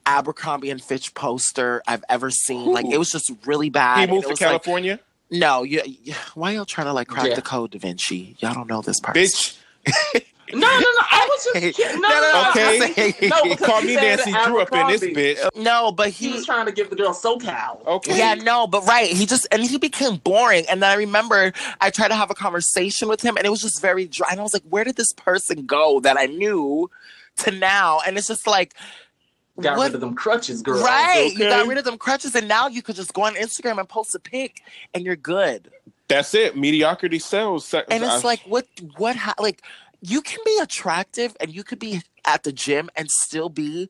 Abercrombie 0.06 0.70
and 0.70 0.82
Fitch 0.82 1.14
poster 1.14 1.82
I've 1.88 2.04
ever 2.10 2.30
seen. 2.30 2.72
Like 2.72 2.86
it 2.86 2.98
was 2.98 3.10
just 3.12 3.32
really 3.46 3.70
bad. 3.70 4.08
He 4.10 4.14
moved 4.16 4.26
to 4.26 4.30
was 4.32 4.42
like, 4.42 4.50
California, 4.50 5.00
no, 5.32 5.64
you, 5.64 5.82
you- 5.86 6.14
why 6.36 6.52
y'all 6.52 6.66
trying 6.66 6.88
to 6.88 6.94
like 6.94 7.08
crack 7.08 7.28
Yeah. 7.28 7.36
the 7.36 7.42
code, 7.42 7.72
Da 7.72 7.80
Vinci? 7.80 8.36
Y'all 8.40 8.54
don't 8.54 8.68
know 8.68 8.82
this 8.82 9.00
person. 9.00 9.22
bitch. 9.24 9.56
No, 10.54 10.60
no, 10.60 10.80
no. 10.80 11.04
I 11.12 11.28
was 11.30 11.44
just 11.44 11.78
kidding. 11.78 12.02
No, 12.02 12.10
no, 12.10 12.20
no. 12.22 12.50
Okay. 12.50 12.80
I 12.82 13.12
said- 13.20 13.30
No, 13.30 13.56
Call 13.56 13.82
me 13.82 13.96
Nancy 13.96 14.32
Drew 14.32 14.62
up 14.62 14.72
in 14.72 14.88
this 14.88 15.02
bitch. 15.04 15.56
No, 15.56 15.92
but 15.92 16.10
He 16.10 16.30
he 16.30 16.34
was 16.34 16.46
trying 16.46 16.66
to 16.66 16.72
give 16.72 16.90
the 16.90 16.96
girl 16.96 17.14
SoCal. 17.14 17.86
Okay. 17.86 18.18
Yeah, 18.18 18.34
no, 18.36 18.68
but 18.68 18.86
right. 18.86 19.10
He 19.10 19.26
just 19.26 19.48
and 19.52 19.64
he 19.64 19.78
became 19.78 20.18
boring. 20.18 20.66
And 20.70 20.82
then 20.82 20.90
I 20.90 20.96
remember 20.96 21.54
I 21.82 21.90
tried 21.90 22.08
to 22.10 22.16
have 22.16 22.32
a 22.32 22.36
conversation 22.36 23.08
with 23.10 23.22
him 23.22 23.38
and 23.38 23.46
it 23.46 23.50
was 23.50 23.62
just 23.62 23.82
very 23.82 24.06
dry. 24.06 24.28
And 24.32 24.40
I 24.40 24.44
was 24.44 24.54
like, 24.54 24.64
where 24.70 24.84
did 24.84 24.96
this 24.96 25.14
person 25.14 25.66
go 25.66 26.00
that 26.02 26.18
I 26.18 26.26
knew 26.26 26.90
to 27.38 27.52
now? 27.52 28.00
And 28.06 28.18
it's 28.18 28.28
just 28.28 28.48
like 28.48 28.74
Got 29.60 29.78
what- 29.78 29.86
rid 29.88 29.96
of 29.96 30.02
them 30.02 30.16
crutches, 30.16 30.62
girl. 30.62 30.82
Right. 30.82 31.32
You 31.34 31.40
got 31.50 31.68
rid 31.68 31.78
of 31.78 31.84
them 31.84 31.98
crutches 31.98 32.34
and 32.34 32.48
now 32.48 32.68
you 32.68 32.82
could 32.82 32.96
just 32.96 33.14
go 33.14 33.24
on 33.24 33.36
Instagram 33.36 33.78
and 33.80 33.90
post 33.90 34.16
a 34.16 34.20
pic 34.20 34.62
and 34.94 35.04
you're 35.06 35.16
good. 35.18 35.70
That's 36.08 36.34
it. 36.34 36.58
Mediocrity 36.58 37.20
sells. 37.20 37.72
And 37.74 37.86
it's 38.04 38.06
I- 38.06 38.20
like 38.22 38.40
what 38.42 38.66
what 38.98 39.16
ha- 39.16 39.36
like 39.40 39.62
you 40.02 40.22
can 40.22 40.40
be 40.46 40.60
attractive 40.62 41.36
and 41.40 41.54
you 41.54 41.64
could 41.64 41.80
be 41.80 42.02
at 42.26 42.44
the 42.44 42.52
gym 42.52 42.90
and 42.96 43.10
still 43.10 43.50
be 43.50 43.90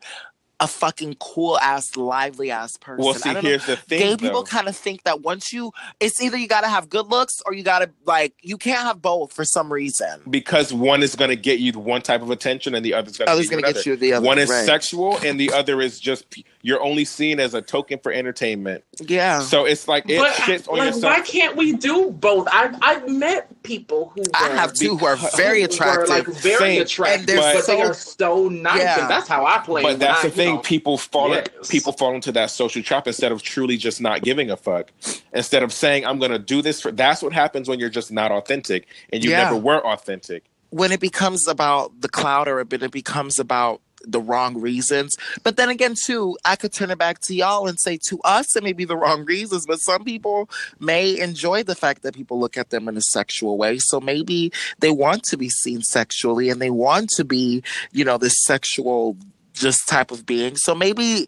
a 0.62 0.68
fucking 0.68 1.16
cool 1.22 1.58
ass, 1.60 1.96
lively 1.96 2.52
ass 2.52 2.76
person. 2.78 3.06
well, 3.06 3.14
I 3.14 3.18
see, 3.18 3.34
don't 3.34 3.44
know. 3.44 3.50
here's 3.50 3.66
the 3.66 3.78
thing. 3.78 4.00
gay 4.00 4.10
though. 4.10 4.18
people 4.18 4.44
kind 4.44 4.68
of 4.68 4.76
think 4.76 5.04
that 5.04 5.22
once 5.22 5.54
you 5.54 5.72
it's 6.02 6.22
either 6.22 6.36
you 6.36 6.48
got 6.50 6.62
to 6.62 6.68
have 6.68 6.90
good 6.90 7.08
looks 7.08 7.42
or 7.46 7.54
you 7.54 7.64
got 7.64 7.80
to 7.80 7.90
like 8.06 8.34
you 8.42 8.58
can't 8.58 8.82
have 8.82 9.02
both 9.02 9.32
for 9.32 9.46
some 9.46 9.72
reason 9.72 10.22
because 10.30 10.74
one 10.74 11.02
is 11.02 11.16
going 11.16 11.30
to 11.30 11.38
get 11.38 11.60
you 11.60 11.72
the 11.72 11.80
one 11.80 12.02
type 12.02 12.22
of 12.22 12.30
attention 12.30 12.76
and 12.76 12.84
the 12.84 12.94
other's 12.94 13.18
going 13.18 13.30
other's 13.30 13.48
to 13.48 13.56
gonna 13.56 13.74
get 13.74 13.86
you 13.86 13.96
the 13.96 14.12
other 14.14 14.26
One 14.26 14.38
is 14.38 14.50
right. 14.50 14.66
sexual 14.66 15.18
and 15.20 15.40
the 15.40 15.52
other 15.54 15.80
is 15.82 15.98
just 15.98 16.26
you're 16.62 16.82
only 16.82 17.06
seen 17.06 17.40
as 17.40 17.54
a 17.54 17.62
token 17.62 18.00
for 18.00 18.12
entertainment. 18.12 18.84
yeah 19.02 19.40
So 19.40 19.66
it's 19.66 19.88
like 19.88 20.10
it 20.10 20.20
But 20.20 20.34
shits 20.34 20.68
on 20.70 20.78
like, 20.78 20.94
yourself. 20.94 21.04
why 21.18 21.22
can't 21.22 21.56
we 21.56 21.74
do 21.74 22.12
both? 22.12 22.48
I've 22.52 22.76
I've 22.82 23.08
met 23.08 23.48
people 23.64 24.12
who 24.16 24.24
i 24.34 24.50
have 24.50 24.74
two 24.74 24.98
who 24.98 25.06
are 25.06 25.16
very 25.36 25.64
attractive 25.64 26.10
were, 26.10 26.16
like 26.16 26.26
very 26.28 26.58
Same. 26.76 26.82
attractive, 26.82 27.20
And 27.20 27.28
they're 27.28 27.54
but 27.54 27.66
they 27.68 27.78
so- 27.82 27.82
are 27.82 27.94
so 27.94 28.50
nice, 28.50 28.80
Yeah. 28.80 29.02
and 29.02 29.10
that's 29.10 29.28
how 29.28 29.46
I 29.46 29.60
play. 29.60 29.84
But 29.84 30.00
that's 30.00 30.24
when 30.24 30.32
the 30.32 30.36
thing. 30.36 30.56
know, 30.56 30.62
people 30.62 30.98
fall. 30.98 31.30
Yes. 31.30 31.48
People 31.70 31.94
fall 31.94 32.14
into 32.16 32.32
that 32.34 32.50
social 32.52 32.82
trap 32.84 33.08
instead 33.08 33.32
of 33.32 33.42
truly 33.42 33.78
just 33.78 34.02
not 34.02 34.22
giving 34.22 34.50
a 34.52 34.58
fuck. 34.58 34.92
Instead 35.34 35.64
of 35.64 35.72
saying, 35.72 36.06
"I'm 36.06 36.20
going 36.20 36.32
to 36.32 36.40
do 36.40 36.62
this 36.62 36.82
for." 36.82 36.92
That's 36.92 37.22
what 37.22 37.34
happens 37.34 37.70
when 37.70 37.80
you're 37.80 37.90
just 37.90 38.12
not 38.12 38.32
authentic, 38.32 38.88
and 39.14 39.24
you 39.24 39.32
Yeah. 39.32 39.44
never 39.46 39.56
were 39.58 39.86
authentic. 39.86 40.44
when 40.72 40.92
it 40.92 41.00
becomes 41.00 41.48
about 41.48 42.00
the 42.02 42.08
cloud 42.08 42.48
or 42.48 42.64
when 42.64 42.84
it 42.84 42.92
becomes 42.92 43.40
about 43.40 43.82
the 44.06 44.20
wrong 44.22 44.60
reasons 44.60 45.16
but 45.44 45.58
then 45.58 45.70
again 45.70 45.94
too 46.06 46.38
i 46.46 46.56
could 46.56 46.72
turn 46.74 46.90
it 46.90 46.98
back 46.98 47.20
to 47.20 47.34
y'all 47.36 47.68
and 47.68 47.78
say 47.80 47.98
to 48.08 48.20
us 48.24 48.56
it 48.56 48.64
may 48.64 48.74
be 48.74 48.86
the 48.86 48.96
wrong 48.98 49.26
reasons 49.26 49.66
but 49.68 49.78
some 49.78 50.04
people 50.04 50.50
may 50.80 51.20
enjoy 51.20 51.64
the 51.64 51.76
fact 51.76 52.02
that 52.02 52.14
people 52.16 52.40
look 52.40 52.58
at 52.58 52.70
them 52.70 52.88
in 52.88 52.96
a 52.98 53.02
sexual 53.02 53.58
way 53.58 53.78
so 53.80 54.00
maybe 54.00 54.52
they 54.80 54.92
want 54.92 55.24
to 55.24 55.36
be 55.38 55.50
seen 55.50 55.82
sexually 55.82 56.50
and 56.50 56.62
they 56.62 56.70
want 56.70 57.10
to 57.10 57.24
be 57.26 57.62
you 57.92 58.06
know 58.06 58.18
this 58.18 58.36
sexual 58.44 59.18
just 59.54 59.88
type 59.88 60.12
of 60.12 60.26
being 60.26 60.56
so 60.56 60.74
maybe 60.74 61.28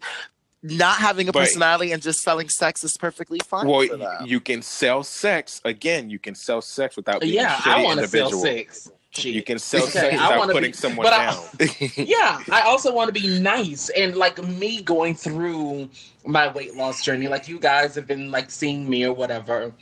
not 0.62 0.96
having 0.98 1.28
a 1.28 1.32
But- 1.32 1.40
personality 1.40 1.90
and 1.92 2.00
just 2.00 2.20
selling 2.20 2.48
sex 2.48 2.84
is 2.84 2.96
perfectly 2.98 3.40
fine 3.40 3.66
Well, 3.66 3.86
for 3.86 3.96
them. 3.96 4.26
you 4.26 4.38
can 4.38 4.62
sell 4.62 5.02
sex 5.02 5.60
again. 5.64 6.08
You 6.08 6.20
can 6.20 6.36
sell 6.36 6.62
sex 6.62 6.94
without 6.96 7.20
being 7.20 7.34
yeah, 7.34 7.56
a 7.58 7.60
shitty 7.62 7.72
I 7.72 7.82
want 7.82 7.98
to 8.00 8.06
sell 8.06 8.26
individual. 8.28 8.42
sex. 8.44 8.90
Shit. 9.12 9.34
You 9.34 9.42
can 9.42 9.58
sell 9.58 9.86
sex 9.86 10.16
I 10.18 10.38
without 10.38 10.52
putting 10.52 10.70
be- 10.70 10.76
someone 10.76 11.04
but 11.04 11.12
I- 11.12 11.26
down. 11.34 11.68
yeah, 11.96 12.42
I 12.50 12.62
also 12.62 12.94
want 12.94 13.14
to 13.14 13.20
be 13.20 13.38
nice 13.40 13.90
and 13.90 14.16
like 14.16 14.42
me 14.42 14.80
going 14.82 15.14
through 15.14 15.90
my 16.24 16.50
weight 16.50 16.74
loss 16.76 17.04
journey. 17.04 17.28
Like 17.28 17.46
you 17.46 17.58
guys 17.58 17.94
have 17.94 18.06
been 18.06 18.30
like 18.30 18.50
seeing 18.50 18.88
me 18.88 19.04
or 19.04 19.12
whatever, 19.12 19.72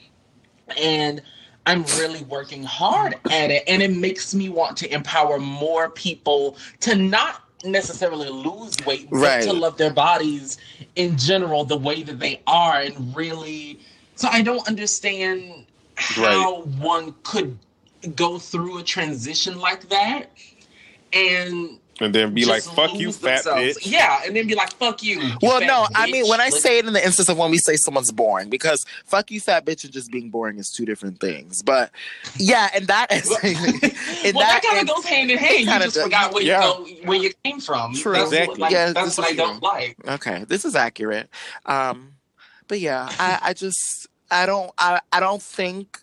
and 0.76 1.22
I'm 1.66 1.84
really 1.98 2.22
working 2.24 2.64
hard 2.64 3.14
at 3.30 3.50
it, 3.52 3.62
and 3.68 3.80
it 3.82 3.94
makes 3.96 4.34
me 4.34 4.48
want 4.48 4.76
to 4.78 4.92
empower 4.92 5.38
more 5.38 5.90
people 5.90 6.56
to 6.80 6.96
not 6.96 7.44
necessarily 7.64 8.30
lose 8.30 8.74
weight, 8.84 9.08
but 9.10 9.18
Right. 9.18 9.42
to 9.44 9.52
love 9.52 9.76
their 9.76 9.92
bodies 9.92 10.58
in 10.96 11.16
general 11.16 11.64
the 11.64 11.76
way 11.78 12.02
that 12.02 12.18
they 12.18 12.40
are, 12.48 12.80
and 12.80 13.14
really. 13.14 13.78
So 14.16 14.28
I 14.32 14.42
don't 14.42 14.66
understand 14.66 15.66
how 15.94 16.62
one 16.62 17.14
could 17.22 17.56
go 18.16 18.38
through 18.38 18.78
a 18.78 18.82
transition 18.82 19.58
like 19.58 19.88
that 19.90 20.30
and 21.12 21.78
and 22.02 22.14
then 22.14 22.32
be 22.32 22.46
like, 22.46 22.62
"Fuck 22.62 22.94
you, 22.98 23.12
fat 23.12 23.44
themselves. 23.44 23.78
bitch." 23.78 23.90
Yeah, 23.92 24.22
and 24.24 24.34
then 24.34 24.46
be 24.46 24.54
like, 24.54 24.72
"Fuck 24.72 25.02
you." 25.02 25.20
you 25.20 25.36
Well, 25.42 25.60
fat 25.60 25.66
no, 25.66 25.86
I 25.94 26.10
mean 26.10 26.26
when 26.28 26.40
I 26.40 26.48
say 26.48 26.78
it 26.78 26.86
in 26.86 26.94
the 26.94 27.04
instance 27.04 27.28
of 27.28 27.36
when 27.36 27.50
we 27.50 27.58
say 27.58 27.76
someone's 27.76 28.10
boring, 28.10 28.48
because 28.48 28.82
"fuck 29.04 29.30
you, 29.30 29.38
fat 29.38 29.66
bitch" 29.66 29.84
and 29.84 29.92
just 29.92 30.10
being 30.10 30.30
boring 30.30 30.58
is 30.58 30.70
two 30.70 30.86
different 30.86 31.20
things. 31.20 31.62
But 31.62 31.90
yeah, 32.36 32.70
and 32.74 32.86
that 32.86 33.08
is 33.12 33.28
in 33.44 33.54
well, 34.34 34.46
that, 34.46 34.62
kind 34.66 34.80
of 34.88 34.94
goes 34.94 35.04
hand 35.04 35.30
in 35.30 35.36
hand. 35.36 35.60
You 35.60 35.66
kinda 35.66 35.84
just 35.84 35.96
does. 35.96 36.04
forgot 36.04 36.32
where 36.32 36.42
Yeah. 36.42 36.64
you 36.78 37.02
go, 37.02 37.06
where 37.08 37.18
you 37.18 37.32
came 37.44 37.60
from. 37.60 37.92
True. 37.94 38.14
That's 38.14 38.28
Exactly. 38.32 38.48
What, 38.52 38.58
like, 38.60 38.72
Yeah, 38.72 38.92
that's 38.92 39.08
this 39.08 39.18
what 39.18 39.26
is 39.32 39.32
I 39.34 39.36
don't 39.36 39.62
like. 39.62 39.96
Okay, 40.08 40.44
this 40.48 40.64
is 40.64 40.74
accurate. 40.74 41.28
Um, 41.66 42.12
but 42.66 42.80
yeah, 42.80 43.10
I, 43.18 43.38
I 43.42 43.52
just 43.52 44.06
I 44.30 44.46
don't 44.46 44.70
I, 44.78 45.00
I 45.12 45.20
don't 45.20 45.42
think 45.42 45.98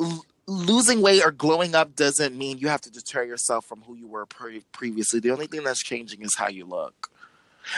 l- 0.00 0.24
losing 0.46 1.00
weight 1.00 1.24
or 1.24 1.30
glowing 1.30 1.74
up 1.74 1.96
doesn't 1.96 2.36
mean 2.36 2.58
you 2.58 2.68
have 2.68 2.80
to 2.82 2.90
deter 2.90 3.24
yourself 3.24 3.64
from 3.64 3.82
who 3.82 3.94
you 3.94 4.06
were 4.06 4.26
pre- 4.26 4.64
previously. 4.72 5.20
The 5.20 5.30
only 5.30 5.46
thing 5.46 5.64
that's 5.64 5.82
changing 5.82 6.22
is 6.22 6.36
how 6.36 6.48
you 6.48 6.64
look, 6.64 7.10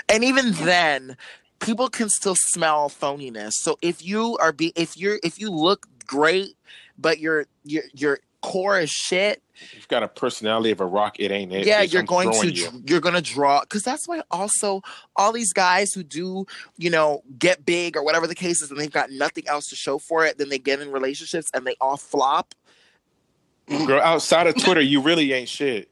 and 0.09 0.25
even 0.25 0.53
then, 0.53 1.17
people 1.61 1.89
can 1.89 2.09
still 2.09 2.37
smell 2.37 2.89
phoniness. 2.89 3.53
So 3.55 3.79
if 3.83 4.05
you 4.05 4.37
are 4.39 4.53
be 4.53 4.73
if 4.77 4.97
you're 4.97 5.19
if 5.23 5.41
you 5.41 5.51
look 5.51 5.87
great, 6.07 6.57
but 6.99 7.19
your 7.19 7.47
your 7.65 7.85
your 7.95 8.19
core 8.51 8.79
is 8.81 8.91
shit, 8.91 9.43
You've 9.75 9.89
got 9.89 10.03
a 10.03 10.09
personality 10.09 10.71
of 10.71 10.81
a 10.83 10.87
rock. 10.87 11.19
It 11.19 11.31
ain't 11.31 11.51
it. 11.53 11.67
yeah 11.67 11.83
bitch. 11.85 11.93
you're 11.93 12.01
I'm 12.01 12.07
going 12.07 12.31
to 12.41 12.51
you. 12.51 12.69
you're 12.87 13.01
going 13.01 13.15
to 13.15 13.23
draw 13.23 13.61
because 13.61 13.83
that's 13.83 14.07
why 14.07 14.21
also 14.31 14.83
all 15.17 15.33
these 15.33 15.53
guys 15.53 15.93
who 15.95 16.03
do 16.03 16.47
you 16.77 16.91
know 16.91 17.23
get 17.39 17.65
big 17.65 17.97
or 17.97 18.05
whatever 18.05 18.27
the 18.27 18.35
case 18.35 18.61
is 18.63 18.71
and 18.71 18.79
they've 18.79 18.93
got 18.93 19.11
nothing 19.11 19.45
else 19.49 19.67
to 19.69 19.77
show 19.77 19.99
for 19.99 20.25
it 20.27 20.37
then 20.39 20.49
they 20.51 20.59
get 20.59 20.81
in 20.81 20.93
relationships 20.93 21.49
and 21.55 21.67
they 21.67 21.75
all 21.81 21.97
flop 21.97 22.55
Girl, 23.69 24.01
outside 24.01 24.47
of 24.47 24.55
Twitter, 24.63 24.81
you 24.81 25.01
really 25.01 25.33
ain't 25.33 25.49
shit. 25.49 25.89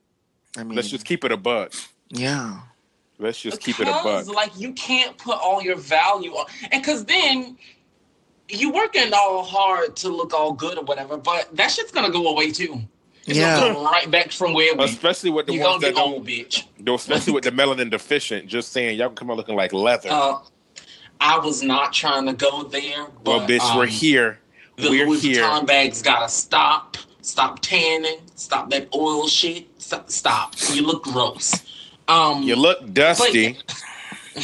i 0.57 0.63
mean 0.63 0.77
Let's 0.77 0.91
just 0.91 1.05
keep 1.05 1.25
it 1.25 1.33
a 1.33 1.37
buck. 1.37 1.73
yeah 2.11 2.61
Let's 3.19 3.41
just 3.41 3.61
keep 3.61 3.81
it 3.81 3.89
a 3.89 3.93
buck. 4.05 4.27
like 4.29 4.53
you 4.59 4.73
can't 4.75 5.17
put 5.19 5.39
all 5.39 5.63
your 5.63 5.77
value 5.77 6.33
on, 6.33 6.47
and 6.71 6.83
because 6.83 7.05
then 7.07 7.57
you 8.49 8.71
working 8.71 9.13
all 9.15 9.43
hard 9.43 9.97
to 9.97 10.09
look 10.09 10.33
all 10.35 10.53
good 10.53 10.79
or 10.79 10.85
whatever, 10.85 11.17
but 11.17 11.55
that 11.57 11.71
shit's 11.71 11.93
gonna 11.93 12.11
go 12.11 12.29
away 12.29 12.51
too. 12.51 12.81
It's 13.27 13.39
Yeah. 13.39 13.59
gonna 13.61 13.75
go 13.75 13.85
right 13.85 14.11
back 14.11 14.33
from 14.33 14.53
where 14.53 14.75
we. 14.75 14.85
Especially 14.85 15.31
with 15.31 15.47
the 15.47 15.53
ones 15.53 15.65
gonna 15.65 15.79
that 15.81 15.95
get 15.95 16.03
old, 16.03 16.27
don't, 16.27 16.27
bitch. 16.27 16.65
no, 16.79 16.95
especially 16.95 17.33
with 17.33 17.45
the 17.45 17.53
melanin 17.53 17.91
deficient. 17.91 18.47
Just 18.47 18.73
saying, 18.73 18.99
y'all 18.99 19.09
can 19.09 19.17
come 19.17 19.31
out 19.31 19.37
looking 19.39 19.57
like 19.57 19.73
leather. 19.73 20.11
Uh, 20.11 20.39
I 21.21 21.39
was 21.39 21.63
not 21.63 21.93
trying 21.93 22.27
to 22.27 22.35
go 22.35 22.65
there. 22.65 23.07
But, 23.23 23.39
well, 23.39 23.49
bitch, 23.49 23.77
we're 23.77 23.85
um, 23.85 23.89
here. 23.89 24.41
The 24.77 24.91
We're 24.91 25.07
Louis 25.07 25.23
here. 25.23 25.43
Vuitton 25.43 25.67
bags 25.67 26.03
gotta 26.03 26.29
stop. 26.29 26.97
Stop 27.23 27.61
tanning. 27.61 28.19
Stop 28.35 28.69
that 28.71 28.89
oil 28.95 29.27
shit. 29.29 29.67
Stop. 29.81 30.11
stop. 30.11 30.55
You 30.73 30.83
look 30.83 31.05
gross. 31.05 31.63
Um, 32.09 32.43
You 32.43 32.57
look 32.57 32.93
dusty. 32.93 33.57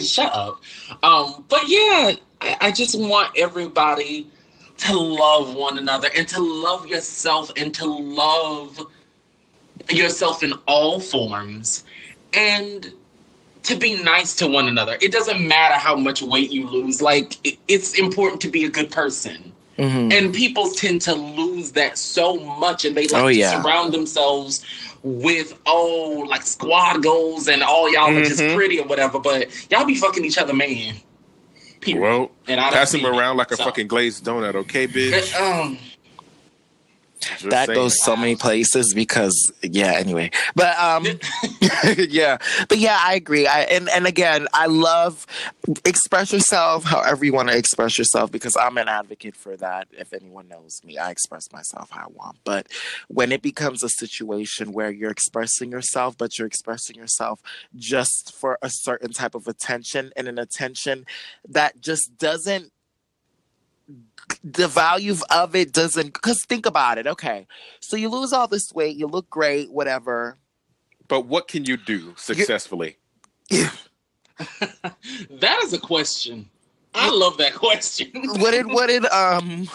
Shut 0.00 0.32
up. 0.32 0.60
Um, 1.02 1.44
but 1.48 1.68
yeah, 1.68 2.12
I, 2.40 2.56
I 2.60 2.70
just 2.72 2.98
want 2.98 3.36
everybody 3.36 4.26
to 4.78 4.96
love 4.96 5.54
one 5.54 5.78
another 5.78 6.08
and 6.16 6.26
to 6.28 6.40
love 6.40 6.86
yourself 6.86 7.50
and 7.56 7.74
to 7.74 7.86
love 7.86 8.86
yourself 9.90 10.42
in 10.42 10.52
all 10.66 11.00
forms 11.00 11.84
and 12.32 12.92
to 13.64 13.76
be 13.76 14.00
nice 14.02 14.34
to 14.36 14.46
one 14.46 14.68
another. 14.68 14.96
It 15.00 15.12
doesn't 15.12 15.46
matter 15.46 15.74
how 15.74 15.96
much 15.96 16.22
weight 16.22 16.50
you 16.50 16.68
lose. 16.68 17.02
Like 17.02 17.44
it, 17.46 17.58
it's 17.68 17.98
important 17.98 18.40
to 18.42 18.48
be 18.48 18.64
a 18.64 18.68
good 18.70 18.90
person. 18.90 19.52
Mhm. 19.78 20.12
And 20.12 20.34
people 20.34 20.70
tend 20.70 21.02
to 21.02 21.14
lose 21.14 21.72
that 21.72 21.98
so 21.98 22.36
much 22.36 22.84
and 22.84 22.96
they 22.96 23.06
like 23.08 23.22
Oh, 23.24 23.28
to 23.28 23.34
surround 23.62 23.92
themselves 23.92 24.64
with 25.02 25.58
oh 25.66 26.24
like 26.28 26.42
squad 26.42 27.02
goals 27.02 27.48
and 27.48 27.62
all 27.62 27.92
y'all 27.92 28.16
are 28.16 28.24
just 28.24 28.40
Mhm. 28.42 28.54
pretty 28.54 28.80
or 28.80 28.86
whatever, 28.86 29.18
but 29.18 29.48
y'all 29.70 29.84
be 29.84 29.94
fucking 29.94 30.24
each 30.24 30.38
other, 30.38 30.52
man. 30.54 30.96
Period. 31.80 32.02
Well, 32.02 32.30
and 32.46 32.60
I 32.60 32.84
him 32.94 33.06
around 33.06 33.36
like 33.36 33.50
a 33.50 33.56
So- 33.56 33.64
fucking 33.64 33.86
glazed 33.88 34.24
donut, 34.24 34.54
okay, 34.54 34.86
bitch? 34.86 35.34
Um, 35.40 35.78
Just 37.20 37.50
that 37.50 37.66
saying. 37.66 37.76
goes 37.76 38.02
so 38.02 38.16
many 38.16 38.36
places 38.36 38.92
because 38.94 39.52
yeah 39.62 39.92
anyway. 39.92 40.30
But 40.54 40.78
um 40.78 41.04
yeah. 41.96 42.38
But 42.68 42.78
yeah 42.78 42.98
i 43.02 43.14
agree. 43.14 43.46
I 43.46 43.60
and 43.62 43.88
and 43.90 44.06
again 44.06 44.46
i 44.52 44.66
love 44.66 45.26
express 45.84 46.32
yourself 46.32 46.84
however 46.84 47.24
you 47.24 47.32
want 47.32 47.48
to 47.48 47.56
express 47.56 47.98
yourself 47.98 48.30
because 48.30 48.56
i'm 48.56 48.78
an 48.78 48.88
advocate 48.88 49.36
for 49.36 49.56
that. 49.56 49.88
If 49.92 50.12
anyone 50.12 50.48
knows 50.48 50.80
me 50.84 50.98
i 50.98 51.10
express 51.10 51.52
myself 51.52 51.90
how 51.90 52.04
i 52.04 52.08
want. 52.08 52.38
But 52.44 52.68
when 53.08 53.32
it 53.32 53.42
becomes 53.42 53.82
a 53.82 53.88
situation 53.88 54.72
where 54.72 54.90
you're 54.90 55.10
expressing 55.10 55.70
yourself 55.70 56.16
but 56.16 56.38
you're 56.38 56.46
expressing 56.46 56.96
yourself 56.96 57.40
just 57.76 58.34
for 58.34 58.58
a 58.62 58.70
certain 58.70 59.12
type 59.12 59.34
of 59.34 59.46
attention 59.46 60.12
and 60.16 60.28
an 60.28 60.38
attention 60.38 61.06
that 61.48 61.80
just 61.80 62.16
doesn't 62.18 62.72
the 64.44 64.68
value 64.68 65.14
of 65.30 65.54
it 65.56 65.72
doesn't 65.72 66.12
because 66.12 66.44
think 66.48 66.66
about 66.66 66.98
it 66.98 67.06
okay 67.06 67.46
so 67.80 67.96
you 67.96 68.08
lose 68.08 68.32
all 68.32 68.46
this 68.46 68.72
weight 68.74 68.96
you 68.96 69.06
look 69.06 69.28
great 69.30 69.70
whatever 69.72 70.36
But 71.08 71.26
what 71.26 71.48
can 71.48 71.64
you 71.64 71.76
do 71.78 72.14
successfully? 72.16 72.98
That 75.30 75.60
is 75.64 75.72
a 75.72 75.78
question. 75.80 76.48
I 76.94 77.10
love 77.10 77.38
that 77.38 77.54
question. 77.54 78.10
what 78.14 78.52
did 78.52 78.66
what 78.66 78.86
did 78.88 79.04
um 79.06 79.68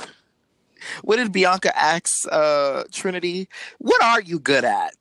what 1.03 1.17
did 1.17 1.31
bianca 1.31 1.75
ask 1.77 2.09
uh 2.31 2.83
trinity 2.91 3.47
what 3.79 4.01
are 4.03 4.21
you 4.21 4.39
good 4.39 4.63
at 4.65 4.93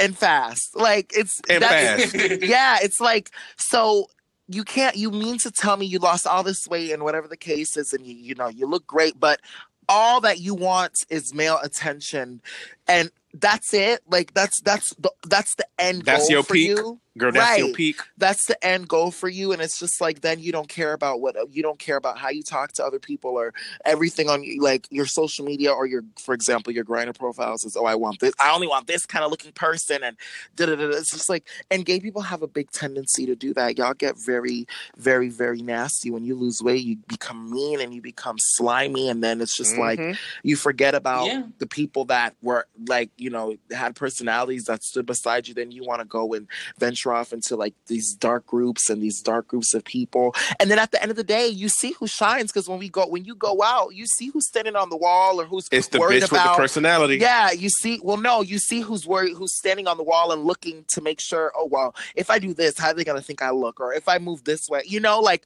and 0.00 0.16
fast 0.16 0.68
like 0.74 1.12
it's 1.16 1.40
And 1.48 1.62
that's- 1.62 2.12
fast. 2.12 2.42
yeah 2.42 2.78
it's 2.82 3.00
like 3.00 3.30
so 3.56 4.08
you 4.48 4.64
can't 4.64 4.96
you 4.96 5.10
mean 5.10 5.38
to 5.38 5.50
tell 5.50 5.76
me 5.76 5.86
you 5.86 5.98
lost 5.98 6.26
all 6.26 6.42
this 6.42 6.66
weight 6.68 6.92
and 6.92 7.02
whatever 7.02 7.28
the 7.28 7.36
case 7.36 7.76
is 7.76 7.92
and 7.92 8.06
you 8.06 8.14
you 8.14 8.34
know 8.34 8.48
you 8.48 8.66
look 8.66 8.86
great 8.86 9.18
but 9.18 9.40
all 9.88 10.20
that 10.20 10.40
you 10.40 10.54
want 10.54 10.92
is 11.08 11.34
male 11.34 11.58
attention 11.62 12.40
and 12.88 13.10
that's 13.34 13.74
it 13.74 14.02
like 14.08 14.32
that's 14.34 14.60
that's 14.62 14.94
the 14.94 15.10
that's 15.28 15.54
the 15.56 15.66
end 15.78 16.02
That's 16.04 16.24
goal 16.24 16.30
your 16.30 16.42
for 16.42 16.54
peak? 16.54 16.68
you 16.68 17.00
Girl, 17.16 17.32
that's 17.32 17.56
your 17.58 17.66
Right. 17.68 17.74
peak. 17.76 17.96
that's 18.18 18.46
the 18.46 18.62
end 18.64 18.88
goal 18.88 19.10
for 19.10 19.28
you 19.28 19.52
and 19.52 19.60
it's 19.62 19.78
just 19.78 20.00
like 20.00 20.20
then 20.20 20.38
you 20.40 20.52
don't 20.52 20.68
care 20.68 20.92
about 20.92 21.20
what 21.20 21.36
you 21.54 21.62
don't 21.62 21.78
care 21.78 21.96
about 21.96 22.18
how 22.18 22.28
you 22.30 22.42
talk 22.42 22.72
to 22.72 22.84
other 22.84 22.98
people 22.98 23.30
or 23.30 23.52
everything 23.84 24.28
on 24.28 24.44
like 24.58 24.86
your 24.90 25.06
social 25.06 25.44
media 25.44 25.70
or 25.72 25.86
your 25.86 26.02
for 26.18 26.34
example 26.34 26.72
your 26.72 26.84
Grindr 26.84 27.16
profiles 27.16 27.64
is 27.64 27.76
oh 27.76 27.84
i 27.86 27.94
want 27.94 28.20
this 28.20 28.32
i 28.40 28.52
only 28.54 28.66
want 28.66 28.86
this 28.86 29.06
kind 29.06 29.24
of 29.24 29.30
looking 29.30 29.52
person 29.52 30.02
and 30.02 30.16
da 30.56 30.66
da 30.66 30.74
da 30.76 30.88
it's 30.88 31.10
just 31.10 31.28
like 31.28 31.44
and 31.70 31.84
gay 31.84 32.00
people 32.00 32.22
have 32.22 32.42
a 32.42 32.46
big 32.48 32.70
tendency 32.70 33.26
to 33.26 33.34
do 33.36 33.52
that 33.54 33.76
y'all 33.78 33.94
get 33.94 34.16
very 34.18 34.66
very 34.96 35.28
very 35.28 35.62
nasty 35.62 36.10
when 36.10 36.24
you 36.24 36.34
lose 36.34 36.62
weight 36.62 36.84
you 36.84 36.96
become 37.08 37.50
mean 37.50 37.80
and 37.80 37.94
you 37.94 38.00
become 38.02 38.36
slimy 38.38 39.08
and 39.08 39.22
then 39.22 39.40
it's 39.40 39.56
just 39.56 39.76
like 39.78 39.98
Mhm. 39.98 40.18
you 40.42 40.56
forget 40.56 40.94
about 40.94 41.26
Yeah. 41.26 41.44
the 41.58 41.66
people 41.66 42.04
that 42.06 42.34
were 42.42 42.66
like 42.88 43.10
you 43.16 43.30
know 43.30 43.56
had 43.70 43.94
personalities 43.94 44.64
that 44.64 44.82
stood 44.82 45.06
beside 45.06 45.48
you 45.48 45.54
then 45.54 45.70
you 45.70 45.84
want 45.84 46.00
to 46.00 46.06
go 46.06 46.32
and 46.34 46.46
venture 46.78 47.05
off 47.12 47.32
into 47.32 47.56
like 47.56 47.74
these 47.86 48.14
dark 48.14 48.46
groups 48.46 48.88
and 48.90 49.02
these 49.02 49.20
dark 49.20 49.48
groups 49.48 49.74
of 49.74 49.84
people 49.84 50.34
and 50.60 50.70
then 50.70 50.78
at 50.78 50.90
the 50.90 51.00
end 51.02 51.10
of 51.10 51.16
the 51.16 51.24
day 51.24 51.46
you 51.48 51.68
see 51.68 51.92
who 51.92 52.06
shines 52.06 52.52
because 52.52 52.68
when 52.68 52.78
we 52.78 52.88
go 52.88 53.06
when 53.06 53.24
you 53.24 53.34
go 53.34 53.62
out 53.62 53.94
you 53.94 54.06
see 54.06 54.28
who's 54.28 54.46
standing 54.48 54.76
on 54.76 54.88
the 54.90 54.96
wall 54.96 55.40
or 55.40 55.44
who's 55.44 55.68
it's 55.72 55.88
the 55.88 55.98
worried 55.98 56.18
bitch 56.22 56.32
with 56.32 56.40
about 56.40 56.56
the 56.56 56.62
personality. 56.62 57.16
yeah, 57.16 57.50
you 57.50 57.68
see. 57.68 58.00
Well, 58.02 58.16
no, 58.16 58.40
you 58.42 58.58
see 58.58 58.80
who's 58.80 59.06
worried, 59.06 59.34
who's 59.34 59.56
standing 59.56 59.86
on 59.86 59.96
the 59.96 60.02
wall 60.02 60.32
and 60.32 60.44
looking 60.44 60.84
to 60.88 61.00
make 61.00 61.20
sure. 61.20 61.52
Oh, 61.56 61.66
well, 61.66 61.94
if 62.14 62.30
I 62.30 62.38
do 62.38 62.54
this, 62.54 62.78
how 62.78 62.88
are 62.88 62.94
they 62.94 63.04
gonna 63.04 63.20
think 63.20 63.42
I 63.42 63.50
look? 63.50 63.80
Or 63.80 63.92
if 63.92 64.08
I 64.08 64.18
move 64.18 64.44
this 64.44 64.68
way, 64.68 64.82
you 64.86 65.00
know, 65.00 65.20
like 65.20 65.44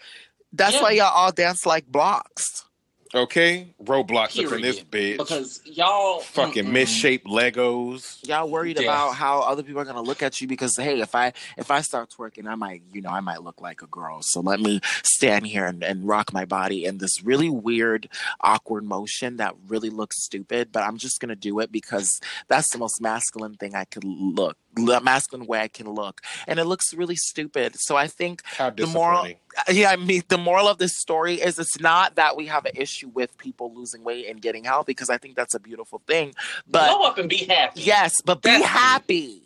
that's 0.53 0.75
Yeah. 0.75 0.83
why 0.83 0.91
y'all 0.93 1.13
all 1.15 1.33
dance 1.33 1.65
like 1.67 1.87
blocks. 1.87 2.65
Okay, 3.13 3.75
Roblox 3.83 4.39
up 4.39 4.53
in 4.53 4.63
this 4.63 4.81
Period. 4.85 5.19
bitch. 5.19 5.19
Because 5.19 5.61
y'all 5.65 6.21
fucking 6.21 6.67
mm-mm. 6.67 6.73
misshaped 6.73 7.27
Legos. 7.27 8.25
Y'all 8.27 8.49
worried 8.49 8.77
Yeah. 8.77 8.85
about 8.85 9.15
how 9.17 9.41
other 9.41 9.65
people 9.65 9.81
are 9.81 9.85
gonna 9.85 10.01
look 10.01 10.23
at 10.23 10.41
you 10.41 10.47
because 10.47 10.77
hey, 10.77 11.01
if 11.01 11.13
I 11.17 11.33
if 11.57 11.73
I 11.73 11.81
start 11.81 12.11
twerking, 12.17 12.47
I 12.47 12.55
might 12.55 12.83
you 12.93 13.01
know 13.01 13.11
I 13.11 13.19
might 13.19 13.43
look 13.43 13.61
like 13.61 13.83
a 13.83 13.89
girl. 13.89 14.21
So 14.23 14.41
let 14.41 14.61
me 14.61 14.81
stand 15.03 15.49
here 15.49 15.67
and, 15.67 15.83
and 15.83 16.07
rock 16.07 16.33
my 16.33 16.45
body 16.45 16.85
in 16.85 16.99
this 16.99 17.21
really 17.25 17.51
weird, 17.51 18.09
awkward 18.43 18.85
motion 18.85 19.39
that 19.39 19.57
really 19.67 19.91
looks 19.91 20.23
stupid. 20.25 20.71
But 20.71 20.85
I'm 20.85 20.97
just 20.97 21.19
gonna 21.19 21.35
do 21.35 21.59
it 21.59 21.73
because 21.73 22.21
that's 22.47 22.71
the 22.71 22.79
most 22.79 23.01
masculine 23.01 23.55
thing 23.55 23.75
I 23.75 23.87
could 23.87 24.05
look, 24.05 24.57
the 24.70 24.70
masculine 24.77 25.47
way 25.47 25.61
I 25.61 25.69
can 25.69 25.89
look, 25.91 26.21
and 26.47 26.59
it 26.59 26.65
looks 26.65 26.95
really 26.95 27.17
stupid. 27.17 27.75
So 27.79 27.97
I 27.97 28.07
think 28.07 28.43
How 28.45 28.71
The 28.71 28.87
moral- 28.87 29.27
uh, 29.27 29.73
yeah, 29.73 29.91
I 29.91 29.97
mean, 29.97 30.23
the 30.29 30.39
moral 30.39 30.69
of 30.69 30.79
this 30.79 30.97
story 30.97 31.35
is 31.41 31.59
it's 31.59 31.81
not 31.81 32.15
that 32.17 32.37
we 32.37 32.47
have 32.47 32.65
an 32.67 32.73
issue 32.77 33.09
with 33.09 33.37
people 33.39 33.73
losing 33.75 34.05
weight 34.05 34.27
and 34.29 34.41
getting 34.41 34.65
healthy 34.65 34.91
because 34.93 35.11
I 35.11 35.19
think 35.19 35.35
that's 35.37 35.55
a 35.55 35.61
beautiful 35.61 36.01
thing. 36.07 36.35
But 36.69 36.89
glow 36.95 37.03
up 37.05 37.19
and 37.19 37.29
be 37.29 37.39
happy. 37.45 37.83
yes, 37.83 38.15
but 38.25 38.43
be 38.43 38.51
That's- 38.51 38.67
happy. 38.69 39.43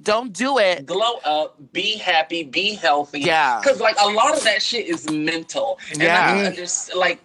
Don't 0.00 0.32
do 0.32 0.58
it. 0.58 0.86
Glow 0.86 1.16
up, 1.24 1.56
be 1.72 1.96
happy, 1.98 2.44
be 2.44 2.74
healthy. 2.74 3.18
Yeah. 3.20 3.58
Because 3.60 3.80
like 3.80 3.96
a 4.00 4.08
lot 4.08 4.32
of 4.36 4.44
that 4.44 4.62
shit 4.62 4.86
is 4.86 5.10
mental. 5.10 5.78
And 5.90 6.00
Yeah. 6.02 6.24
I 6.24 6.36
can 6.36 6.46
under- 6.46 6.96
like 6.96 7.20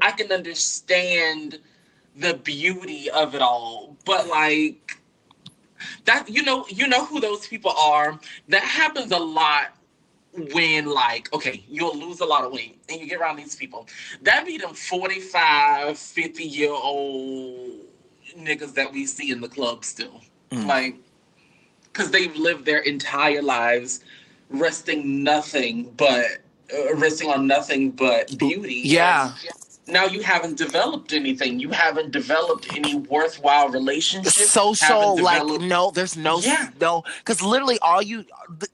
I 0.00 0.12
can 0.12 0.30
understand 0.30 1.58
the 2.16 2.34
beauty 2.34 3.10
of 3.10 3.34
it 3.34 3.42
all. 3.42 3.96
But 4.04 4.28
like 4.28 4.98
that 6.04 6.28
you 6.28 6.42
know, 6.42 6.66
you 6.68 6.86
know 6.86 7.04
who 7.06 7.20
those 7.20 7.46
people 7.46 7.72
are. 7.72 8.18
That 8.48 8.62
happens 8.62 9.12
a 9.12 9.18
lot 9.18 9.74
when 10.54 10.86
like 10.86 11.32
okay 11.34 11.62
you'll 11.68 11.96
lose 11.98 12.20
a 12.20 12.24
lot 12.24 12.44
of 12.44 12.52
weight 12.52 12.78
and 12.88 13.00
you 13.00 13.06
get 13.06 13.20
around 13.20 13.36
these 13.36 13.54
people 13.54 13.86
that 14.22 14.46
be 14.46 14.56
them 14.58 14.74
45 14.74 15.98
50 15.98 16.44
year 16.44 16.70
old 16.72 17.80
niggas 18.38 18.74
that 18.74 18.92
we 18.92 19.06
see 19.06 19.30
in 19.30 19.40
the 19.40 19.48
club 19.48 19.84
still 19.84 20.22
Mm. 20.50 20.66
like 20.68 20.96
because 21.84 22.10
they've 22.10 22.34
lived 22.36 22.64
their 22.66 22.80
entire 22.80 23.42
lives 23.42 24.04
resting 24.50 25.22
nothing 25.22 25.92
but 25.96 26.26
uh, 26.74 26.94
resting 26.96 27.30
on 27.30 27.46
nothing 27.46 27.90
but 27.90 28.36
beauty 28.38 28.82
Yeah. 28.84 29.26
And 29.26 29.34
now 29.86 30.04
you 30.04 30.22
haven't 30.22 30.56
developed 30.56 31.12
anything 31.12 31.58
you 31.58 31.70
haven't 31.70 32.12
developed 32.12 32.72
any 32.76 32.94
worthwhile 32.94 33.68
relationships 33.68 34.50
Social, 34.50 35.16
haven't 35.16 35.24
like 35.24 35.60
no, 35.62 35.90
there's 35.90 36.16
no, 36.16 36.38
Yeah. 36.40 36.70
no, 36.80 37.02
because 37.18 37.42
literally 37.42 37.78
all 37.80 38.00
you, 38.00 38.24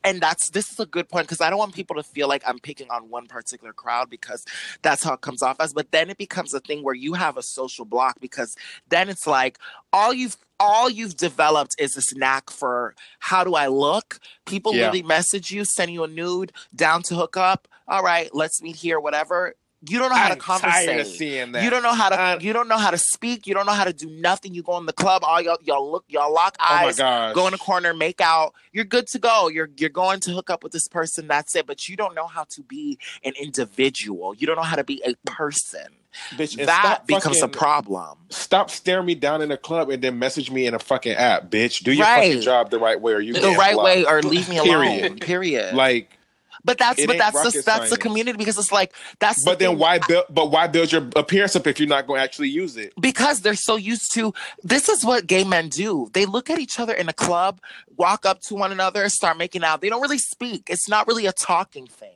and 0.05 0.21
that's 0.21 0.51
this 0.51 0.71
is 0.71 0.79
a 0.79 0.87
good 0.87 1.09
point 1.09 1.27
because 1.27 1.41
I 1.41 1.49
don't 1.51 1.59
want 1.59 1.75
people 1.75 1.97
to 1.97 2.03
feel 2.03 2.29
like 2.29 2.43
I'm 2.47 2.59
picking 2.59 2.91
on 2.91 3.09
one 3.09 3.27
particular 3.27 3.73
crowd 3.73 4.11
because 4.11 4.45
that's 4.83 5.03
how 5.03 5.15
it 5.15 5.21
comes 5.23 5.43
off 5.43 5.57
as. 5.61 5.73
But 5.73 5.91
then 5.93 6.11
it 6.11 6.19
becomes 6.19 6.53
a 6.53 6.61
thing 6.61 6.83
where 6.83 6.95
you 6.95 7.15
have 7.15 7.37
a 7.37 7.43
social 7.43 7.85
block 7.85 8.21
because 8.21 8.55
then 8.89 9.09
it's 9.09 9.27
like 9.27 9.59
all 9.93 10.13
you've 10.13 10.37
all 10.61 10.91
you've 10.91 11.17
developed 11.17 11.75
is 11.79 11.93
this 11.93 12.15
knack 12.17 12.51
for 12.51 12.95
how 13.21 13.45
do 13.45 13.55
I 13.55 13.69
look? 13.69 14.19
People 14.45 14.75
Yeah. 14.75 14.81
literally 14.91 15.03
message 15.05 15.51
you, 15.53 15.65
send 15.65 15.93
you 15.93 16.05
a 16.05 16.09
nude, 16.09 16.53
down 16.75 17.03
to 17.05 17.15
hook 17.15 17.37
up. 17.37 17.69
All 17.87 18.03
right, 18.03 18.29
let's 18.35 18.61
meet 18.61 18.77
here, 18.77 19.01
whatever. 19.01 19.55
You 19.89 19.99
don't 20.01 20.09
know 20.11 20.17
how 20.17 20.31
I'm 20.31 20.39
to 20.39 20.41
tired 20.45 20.63
of 20.63 20.63
conversate. 20.63 21.07
seeing 21.19 21.53
that. 21.53 21.63
You 21.63 21.71
don't 21.71 21.85
know 21.85 21.93
how 21.93 22.09
to. 22.09 22.19
I- 22.19 22.33
uh, 22.35 22.39
you 22.41 22.53
don't 22.53 22.67
know 22.67 22.79
how 22.79 22.91
to 22.91 22.99
speak. 22.99 23.47
You 23.47 23.55
don't 23.55 23.65
know 23.67 23.73
how 23.73 23.85
to 23.85 23.93
do 23.93 24.11
nothing. 24.11 24.53
You 24.53 24.63
go 24.65 24.77
in 24.79 24.87
the 24.87 24.93
club. 24.93 25.23
All 25.25 25.41
y'all, 25.41 25.59
y'all 25.63 25.91
look. 25.91 26.05
Y'all 26.09 26.33
lock 26.35 26.57
oh 26.59 26.65
my 26.69 26.87
eyes. 26.87 26.97
god. 26.97 27.35
go 27.37 27.47
in 27.47 27.55
a 27.55 27.59
corner, 27.59 27.95
make 27.95 28.21
out. 28.21 28.55
You're 28.73 28.85
good 28.85 29.07
to 29.09 29.19
go. 29.21 29.49
You're 29.49 29.71
you're 29.77 29.89
going 29.91 30.19
to 30.21 30.33
hook 30.33 30.51
up 30.51 30.65
with 30.65 30.73
this 30.73 30.89
person. 30.89 31.29
That's 31.29 31.55
it. 31.55 31.67
But 31.67 31.89
you 31.89 31.97
don't 31.97 32.15
know 32.17 32.27
how 32.27 32.45
to 32.51 32.63
be 32.63 32.99
an 33.25 33.35
individual. 33.41 34.35
You 34.35 34.47
don't 34.49 34.57
know 34.57 34.63
how 34.63 34.77
to 34.77 34.85
be 34.85 35.01
a 35.07 35.15
person. 35.31 35.87
Bitch, 36.33 36.57
that 36.67 37.07
becomes 37.07 37.41
a 37.43 37.49
problem. 37.49 38.19
Stop 38.31 38.71
staring 38.71 39.07
me 39.07 39.15
down 39.15 39.43
in 39.43 39.53
a 39.53 39.57
club 39.57 39.91
and 39.91 40.03
then 40.03 40.19
message 40.19 40.51
me 40.51 40.67
in 40.67 40.75
a 40.75 40.79
fucking 40.79 41.13
app, 41.13 41.51
bitch. 41.51 41.85
Do 41.85 41.93
your 41.93 42.07
Right. 42.07 42.25
fucking 42.31 42.41
job 42.43 42.71
the 42.71 42.79
right 42.81 43.01
way, 43.01 43.13
or 43.13 43.21
you 43.21 43.35
The 43.35 43.53
right 43.53 43.75
blocked. 43.75 43.85
way, 43.85 44.05
or 44.05 44.23
leave 44.25 44.49
me 44.49 44.57
alone. 44.57 44.69
Period. 44.83 45.21
Period. 45.21 45.75
Like, 45.77 46.18
but 46.65 46.79
that's 46.79 46.99
it 47.01 47.07
but 47.07 47.19
that's 47.19 47.35
the, 47.35 47.49
rocket 47.49 47.65
that's 47.65 47.91
the 47.91 47.97
community 47.97 48.37
because 48.37 48.59
it's 48.59 48.73
like 48.73 48.93
that's. 49.19 49.45
the 49.45 49.51
but 49.51 49.59
then 49.59 49.71
thing. 49.71 49.79
why 49.79 49.99
build? 49.99 50.25
But 50.31 50.51
why 50.51 50.67
build 50.67 50.93
your 50.93 51.09
appearance 51.17 51.57
up 51.57 51.67
if 51.67 51.79
you're 51.79 51.89
not 51.89 52.07
going 52.07 52.19
to 52.19 52.25
actually 52.25 52.49
use 52.49 52.77
it? 52.77 52.93
because 53.01 53.41
they're 53.41 53.55
so 53.55 53.77
used 53.77 54.13
to 54.15 54.33
this 54.63 54.89
is 54.89 55.05
what 55.05 55.27
gay 55.27 55.45
men 55.45 55.69
do 55.69 56.09
they 56.13 56.27
look 56.27 56.51
at 56.51 56.59
each 56.59 56.79
other 56.81 56.93
in 56.95 57.09
a 57.09 57.13
club 57.13 57.61
walk 57.97 58.25
up 58.27 58.41
to 58.41 58.55
one 58.55 58.73
another 58.73 59.09
start 59.09 59.37
making 59.37 59.65
out 59.65 59.81
they 59.81 59.89
don't 59.89 60.03
really 60.03 60.19
speak 60.19 60.69
it's 60.69 60.89
not 60.89 61.07
really 61.07 61.27
a 61.27 61.33
talking 61.33 61.87
thing 61.87 62.11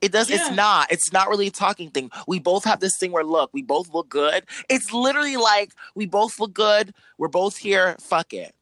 it 0.00 0.12
does 0.12 0.28
Yeah. 0.30 0.36
it's 0.36 0.50
not 0.56 0.90
it's 0.90 1.12
not 1.12 1.28
really 1.28 1.46
a 1.46 1.50
talking 1.50 1.90
thing 1.90 2.10
we 2.26 2.38
both 2.38 2.64
have 2.64 2.80
this 2.80 2.96
thing 2.98 3.12
where 3.12 3.24
look 3.24 3.50
we 3.52 3.62
both 3.62 3.92
look 3.92 4.08
good 4.08 4.44
it's 4.68 4.92
literally 4.92 5.36
like 5.36 5.72
we 5.94 6.06
both 6.06 6.38
look 6.40 6.52
good 6.54 6.92
we're 7.18 7.28
both 7.28 7.56
here 7.56 7.96
fuck 8.00 8.32
it 8.32 8.54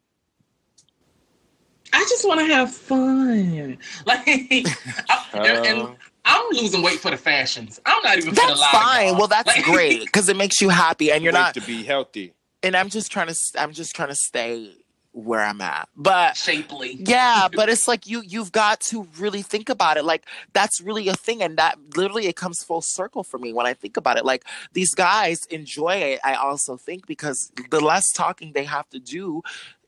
I 1.95 2.01
just 2.09 2.27
want 2.27 2.41
to 2.41 2.47
have 2.47 2.73
fun. 2.75 3.79
Like, 4.07 4.23
I, 4.27 4.65
and, 5.35 5.67
and 5.67 5.83
Uh, 5.83 5.91
I'm 6.25 6.45
losing 6.53 6.83
weight 6.83 7.01
for 7.01 7.11
the 7.11 7.17
fashions. 7.17 7.81
I'm 7.87 8.03
not 8.03 8.17
even. 8.19 8.31
for 8.31 8.35
the 8.35 8.41
that's 8.49 8.61
lie, 8.61 8.69
fine 8.73 9.07
y'all. 9.09 9.19
well 9.19 9.29
that's 9.29 9.47
Like- 9.57 9.65
great 9.65 10.01
because 10.05 10.29
it 10.29 10.37
makes 10.37 10.61
you 10.61 10.69
happy 10.71 11.11
and 11.13 11.23
you're 11.23 11.33
wait 11.33 11.39
not 11.41 11.55
to 11.55 11.61
be 11.63 11.83
healthy. 11.85 12.33
and 12.63 12.75
i'm 12.77 12.89
just 12.89 13.11
trying 13.13 13.27
to 13.29 13.37
i'm 13.59 13.73
just 13.73 13.95
trying 13.95 14.09
to 14.09 14.15
stay 14.15 14.73
where 15.17 15.43
I'm 15.45 15.61
at. 15.61 15.89
But 15.95 16.37
Shapely. 16.37 16.97
yeah, 17.07 17.47
but 17.55 17.69
it's 17.69 17.87
like 17.87 18.05
you 18.09 18.23
you've 18.27 18.51
got 18.51 18.81
to 18.91 19.07
really 19.17 19.43
think 19.43 19.69
about 19.69 19.97
it. 19.97 20.05
Like 20.05 20.27
that's 20.55 20.81
really 20.81 21.07
a 21.07 21.15
thing, 21.15 21.41
and 21.41 21.57
that 21.57 21.79
literally 21.97 22.27
it 22.27 22.35
comes 22.35 22.65
full 22.65 22.83
circle 22.83 23.23
for 23.23 23.39
me 23.39 23.53
when 23.53 23.65
I 23.65 23.75
think 23.75 23.97
about 23.97 24.17
it. 24.19 24.25
Like 24.25 24.43
these 24.73 24.93
guys 24.93 25.39
enjoy 25.51 25.95
it. 25.99 26.21
I 26.25 26.35
also 26.35 26.77
think 26.77 27.07
because 27.07 27.53
the 27.71 27.81
less 27.81 28.11
talking 28.11 28.55
they 28.55 28.65
have 28.65 28.89
to 28.91 28.99
do. 28.99 29.43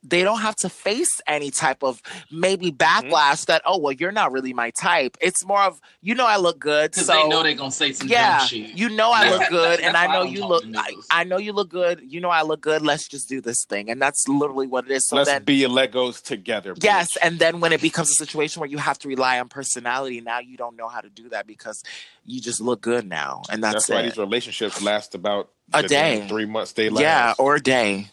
They 0.09 0.23
don't 0.23 0.41
have 0.41 0.57
to 0.57 0.69
face 0.69 1.21
any 1.27 1.51
type 1.51 1.83
of 1.83 2.01
maybe 2.31 2.73
Mm-hmm. 2.73 2.77
backlash 3.11 3.47
that 3.47 3.63
oh 3.65 3.79
well 3.79 3.93
you're 3.93 4.13
not 4.13 4.33
really 4.33 4.53
my 4.53 4.71
type. 4.71 5.17
It's 5.21 5.45
more 5.45 5.63
of 5.63 5.81
you 6.03 6.15
know 6.15 6.27
I 6.27 6.37
look 6.37 6.59
good 6.59 6.91
Because 6.93 7.07
so 7.07 7.13
they 7.15 7.29
know 7.29 7.43
they're 7.43 7.55
gonna 7.55 7.71
say 7.71 7.93
some 7.93 8.09
yeah, 8.09 8.39
dumb 8.39 8.49
shit. 8.49 8.77
you 8.77 8.89
know 8.89 9.11
I 9.13 9.31
look 9.31 9.49
good, 9.51 9.81
and 9.81 9.97
I 9.97 10.07
know 10.07 10.25
don't 10.25 10.33
you 10.33 10.47
look. 10.47 10.63
to 10.63 10.79
I. 10.79 10.93
I 11.11 11.25
know 11.25 11.39
you 11.39 11.53
look 11.53 11.69
good. 11.71 12.01
You 12.07 12.21
know 12.21 12.31
I 12.31 12.43
look 12.43 12.61
good. 12.61 12.83
Let's 12.83 13.09
just 13.09 13.29
do 13.29 13.41
this 13.41 13.65
thing, 13.69 13.91
and 13.91 14.01
that's 14.01 14.27
literally 14.29 14.67
what 14.67 14.85
it 14.87 14.91
is. 14.93 15.07
So 15.07 15.17
Let's 15.17 15.29
then, 15.29 15.45
be 15.45 15.55
your 15.55 15.71
Legos 15.71 16.23
together. 16.23 16.75
bitch. 16.75 16.85
yes, 16.85 17.17
and 17.23 17.39
then 17.39 17.61
when 17.61 17.73
it 17.73 17.81
becomes 17.81 18.11
a 18.11 18.15
situation 18.15 18.61
where 18.61 18.69
you 18.71 18.79
have 18.79 18.99
to 19.01 19.09
rely 19.09 19.39
on 19.41 19.49
personality, 19.49 20.21
now 20.21 20.39
you 20.41 20.57
don't 20.57 20.77
know 20.77 20.89
how 20.89 21.01
to 21.01 21.09
do 21.11 21.29
that 21.31 21.47
because 21.47 21.83
you 22.25 22.41
just 22.41 22.61
look 22.61 22.81
good 22.81 23.09
now, 23.09 23.43
and 23.51 23.63
that's, 23.63 23.75
that's, 23.75 23.89
why 23.89 24.01
it. 24.01 24.05
these 24.05 24.19
relationships 24.19 24.83
last 24.83 25.15
about 25.15 25.51
A 25.73 25.83
day. 25.83 26.27
three 26.29 26.47
months. 26.47 26.73
They 26.73 26.89
last. 26.89 27.03
Yeah, 27.03 27.35
or 27.39 27.57
a 27.57 27.61
day. 27.63 28.09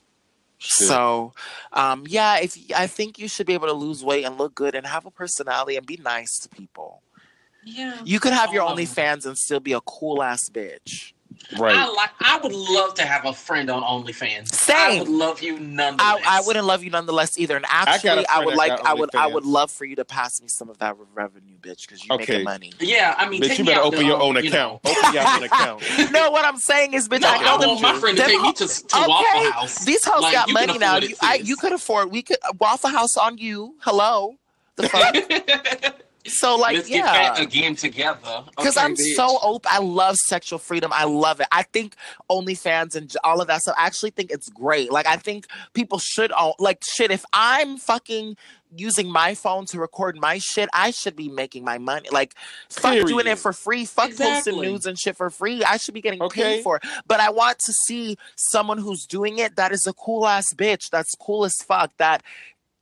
Shit. 0.63 0.87
So, 0.87 1.33
um, 1.73 2.05
yeah, 2.07 2.37
if 2.39 2.57
I 2.73 2.87
think 2.87 3.19
you 3.19 3.27
should 3.27 3.45
be 3.45 3.53
able 3.53 3.67
to 3.67 3.73
lose 3.73 4.01
weight 4.01 4.23
and 4.23 4.37
look 4.37 4.55
good 4.55 4.75
and 4.75 4.87
have 4.87 5.05
a 5.05 5.11
personality 5.11 5.75
and 5.75 5.85
be 5.85 5.97
nice 5.97 6.39
to 6.39 6.47
people. 6.49 7.01
yeah. 7.65 7.99
You 8.05 8.19
could 8.21 8.31
have 8.33 8.53
your 8.53 8.63
Um, 8.63 8.77
OnlyFans 8.77 9.25
and 9.25 9.37
still 9.37 9.59
be 9.59 9.73
a 9.73 9.81
cool 9.81 10.23
ass 10.23 10.49
bitch. 10.49 11.11
Right. 11.59 11.75
I 11.75 11.87
like. 11.89 12.09
I 12.21 12.39
would 12.41 12.53
love 12.53 12.93
to 12.95 13.03
have 13.03 13.25
a 13.25 13.33
friend 13.33 13.69
on 13.69 13.83
OnlyFans. 13.83 14.47
Same. 14.49 14.75
I 14.75 14.99
would 14.99 15.09
love 15.09 15.41
you 15.41 15.55
I, 15.57 15.59
nonetheless. 15.59 16.23
I 16.27 16.41
wouldn't 16.45 16.65
love 16.65 16.83
you 16.83 16.89
nonetheless 16.89 17.37
either. 17.37 17.55
And 17.55 17.65
actually, 17.69 18.25
I, 18.27 18.33
friend 18.35 18.45
would 18.45 18.55
like, 18.55 18.71
I 18.71 18.93
would, 18.93 19.15
I 19.15 19.27
would 19.27 19.45
love 19.45 19.71
for 19.71 19.85
you 19.85 19.95
to 19.97 20.05
pass 20.05 20.41
me 20.41 20.47
some 20.47 20.69
of 20.69 20.77
that 20.79 20.95
revenue, 21.13 21.55
bitch, 21.61 21.81
because 21.87 22.05
you're 22.05 22.15
Okay. 22.15 22.33
making 22.33 22.43
money. 22.45 22.73
Yeah, 22.79 23.15
I 23.17 23.27
mean, 23.29 23.41
Bitch, 23.41 23.57
you 23.59 23.65
better 23.65 23.79
out 23.79 23.85
open 23.87 23.99
to, 23.99 24.05
your 24.05 24.21
own 24.21 24.35
you 24.35 24.49
account. 24.49 24.83
know. 24.83 24.91
Open 24.91 25.13
your 25.13 25.27
own 25.27 25.43
account. 25.43 25.83
no, 26.11 26.31
what 26.31 26.45
I'm 26.45 26.57
saying 26.57 26.93
is, 26.93 27.07
bitch, 27.09 27.21
No, 27.21 27.29
I 27.29 27.35
I, 27.37 27.43
know 27.45 27.57
them. 27.59 27.69
want 27.69 27.81
my 27.81 27.99
friend 27.99 28.17
to 28.17 28.23
them- 28.23 28.31
take 28.31 28.41
me 28.41 28.49
oh, 28.49 28.51
to, 28.53 28.67
to 28.67 28.97
okay, 28.97 29.07
Waffle 29.07 29.51
House. 29.51 29.85
these 29.85 30.03
hoes 30.05 30.21
Like, 30.21 30.33
got 30.33 30.51
money 30.51 30.77
now. 30.77 30.97
You, 30.97 31.15
I, 31.21 31.35
you 31.35 31.55
could 31.55 31.71
afford. 31.73 32.11
We 32.11 32.21
could 32.21 32.37
Waffle 32.59 32.89
House 32.89 33.17
on 33.17 33.37
you. 33.37 33.75
Hello, 33.81 34.35
the 34.75 34.89
fuck. 34.89 35.95
so 36.25 36.55
like, 36.55 36.75
Let's 36.77 36.89
get 36.89 36.97
yeah. 36.97 37.41
again 37.41 37.75
together. 37.75 38.43
Because 38.55 38.77
Okay, 38.77 38.85
I'm 38.85 38.95
bitch. 38.95 39.15
so 39.15 39.37
open. 39.41 39.69
I 39.73 39.79
love 39.79 40.15
sexual 40.15 40.59
freedom. 40.59 40.91
I 40.93 41.03
love 41.05 41.39
it. 41.39 41.47
I 41.51 41.63
think 41.63 41.95
OnlyFans 42.29 42.95
and 42.95 43.13
all 43.23 43.41
of 43.41 43.47
that 43.47 43.61
stuff. 43.61 43.75
I 43.77 43.85
actually 43.85 44.11
think 44.11 44.31
it's 44.31 44.49
great. 44.49 44.91
Like 44.91 45.05
I 45.07 45.17
think 45.17 45.47
people 45.73 45.99
should 45.99 46.31
own. 46.31 46.53
Like 46.59 46.81
shit. 46.95 47.11
If 47.11 47.25
I'm 47.33 47.77
fucking 47.77 48.37
using 48.75 49.11
my 49.11 49.35
phone 49.35 49.65
to 49.67 49.79
record 49.79 50.17
my 50.17 50.39
shit, 50.39 50.67
I 50.73 50.89
should 50.91 51.15
be 51.15 51.29
making 51.29 51.63
my 51.63 51.77
money. 51.77 52.09
Like 52.11 52.33
fuck 52.69 53.05
doing 53.05 53.27
it 53.27 53.37
for 53.37 53.53
free. 53.53 53.85
Fuck 53.85 54.09
posting 54.09 54.27
Exactly. 54.37 54.67
nudes 54.67 54.85
and 54.87 54.97
shit 54.97 55.15
for 55.15 55.29
free. 55.29 55.63
I 55.63 55.77
should 55.77 55.93
be 55.93 56.01
getting 56.01 56.21
Okay. 56.23 56.41
paid 56.57 56.63
for 56.63 56.77
it. 56.77 56.83
But 57.05 57.19
I 57.19 57.29
want 57.29 57.59
to 57.59 57.73
see 57.87 58.17
someone 58.35 58.79
who's 58.79 59.05
doing 59.05 59.37
it 59.37 59.57
that 59.57 59.71
is 59.71 59.85
a 59.87 59.93
cool 59.93 60.27
ass 60.27 60.53
bitch. 60.55 60.89
That's 60.91 61.13
cool 61.19 61.45
as 61.45 61.53
fuck. 61.67 61.91
That. 61.97 62.23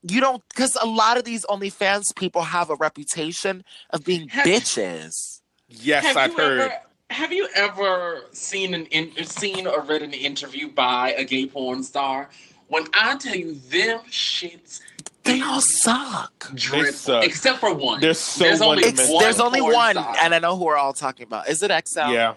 You 0.04 0.20
don't, 0.22 0.42
because 0.50 0.76
a 0.82 0.86
lot 0.88 1.18
of 1.18 1.24
these 1.26 1.46
OnlyFans 1.46 2.16
people 2.16 2.42
have 2.42 2.70
a 2.70 2.76
reputation 2.76 3.64
of 3.92 4.04
being 4.04 4.28
Have- 4.30 4.46
bitches. 4.46 5.42
Yes, 5.68 6.04
have 6.06 6.18
I've 6.18 6.36
heard. 6.36 6.60
Ever, 6.62 6.74
have 7.12 7.32
you 7.32 7.48
ever 7.56 8.22
seen 8.34 8.74
an 8.74 8.86
in, 8.88 9.12
seen 9.26 9.68
or 9.68 9.82
read 9.82 10.02
an 10.02 10.14
interview 10.14 10.70
by 10.70 11.14
a 11.14 11.24
gay 11.24 11.46
porn 11.46 11.84
star? 11.84 12.30
When 12.68 12.86
I 12.94 13.16
tell 13.18 13.36
you 13.36 13.56
them 13.70 14.00
shits, 14.10 14.80
They 15.24 15.42
all 15.42 15.62
suck. 15.62 16.52
dreadful. 16.56 16.92
suck. 16.94 17.24
Except 17.24 17.60
for 17.60 17.74
one. 17.74 18.00
They're 18.02 18.14
so 18.14 18.44
There's 18.44 18.62
only 18.62 18.84
one-dimensional. 18.84 19.14
one 19.16 19.24
There's 19.24 19.40
only 19.40 19.62
one, 19.62 19.96
star. 19.96 20.16
and 20.22 20.34
I 20.34 20.40
know 20.40 20.58
who 20.58 20.66
we're 20.66 20.78
all 20.78 20.94
talking 20.94 21.24
about. 21.26 21.48
Is 21.48 21.62
it 21.62 21.70
XL? 21.88 22.12
Yeah, 22.12 22.34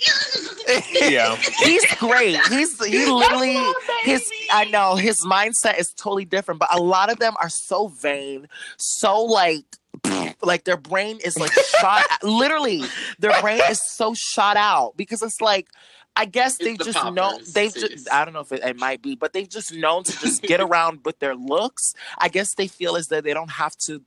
yeah. 1.00 1.36
He's 1.36 1.86
great. 1.96 2.38
He's 2.46 2.84
he 2.84 3.06
literally 3.06 3.54
my 3.54 4.00
his. 4.04 4.30
I 4.50 4.64
know 4.66 4.94
his 4.96 5.24
mindset 5.24 5.78
is 5.78 5.92
totally 5.92 6.24
different, 6.24 6.60
but 6.60 6.68
a 6.72 6.80
lot 6.80 7.10
of 7.10 7.18
them 7.18 7.34
are 7.40 7.48
so 7.48 7.88
vain, 7.88 8.48
so 8.76 9.22
like 9.22 9.64
like 10.42 10.64
their 10.64 10.76
brain 10.76 11.18
is 11.24 11.38
like 11.38 11.52
shot 11.52 12.04
literally 12.22 12.82
their 13.18 13.38
brain 13.40 13.60
is 13.68 13.82
so 13.94 14.14
shot 14.14 14.56
out 14.56 14.96
because 14.96 15.22
it's 15.22 15.40
like 15.40 15.68
I 16.16 16.24
guess 16.24 16.54
It's 16.54 16.64
they've 16.64 16.78
the 16.78 16.84
just 16.84 17.12
know 17.12 17.38
they've 17.54 17.74
just 17.74 18.10
I 18.12 18.24
don't 18.24 18.34
know 18.34 18.40
if 18.40 18.52
it, 18.52 18.62
it 18.62 18.78
might 18.78 19.02
be, 19.02 19.14
but 19.14 19.32
they've 19.32 19.48
just 19.48 19.72
known 19.74 20.04
to 20.04 20.12
just 20.18 20.42
get 20.42 20.60
around 20.66 21.00
with 21.04 21.18
their 21.18 21.34
looks. 21.34 21.94
I 22.18 22.28
guess 22.28 22.54
they 22.54 22.66
feel 22.68 22.96
as 22.96 23.08
though 23.08 23.20
they 23.20 23.34
don't 23.34 23.50
have 23.50 23.76
to 23.86 24.02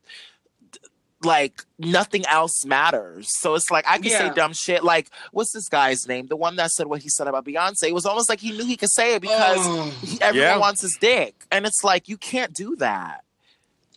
like 1.26 1.64
nothing 1.80 2.26
else 2.28 2.66
matters. 2.66 3.28
So 3.40 3.56
it's 3.56 3.70
like 3.72 3.86
I 3.88 3.98
could 3.98 4.12
say 4.12 4.32
dumb 4.36 4.54
shit. 4.54 4.84
Like 4.84 5.10
what's 5.32 5.52
this 5.54 5.70
guy's 5.70 6.08
name? 6.08 6.28
The 6.28 6.36
one 6.36 6.56
that 6.58 6.72
said 6.72 6.88
what 6.88 7.02
he 7.02 7.10
said 7.10 7.28
about 7.28 7.46
Beyonce. 7.46 7.84
It 7.88 7.94
was 7.94 8.06
almost 8.06 8.30
like 8.30 8.40
he 8.40 8.52
knew 8.52 8.66
he 8.66 8.78
could 8.78 8.92
say 8.92 9.16
it 9.16 9.22
because 9.22 9.58
Oh. 9.60 9.84
he, 10.02 10.20
everyone 10.22 10.50
Yeah. 10.50 10.58
wants 10.58 10.82
his 10.82 10.98
dick, 11.00 11.46
and 11.52 11.66
it's 11.66 11.84
like 11.84 12.08
you 12.10 12.18
can't 12.18 12.54
do 12.54 12.76
that. 12.78 13.24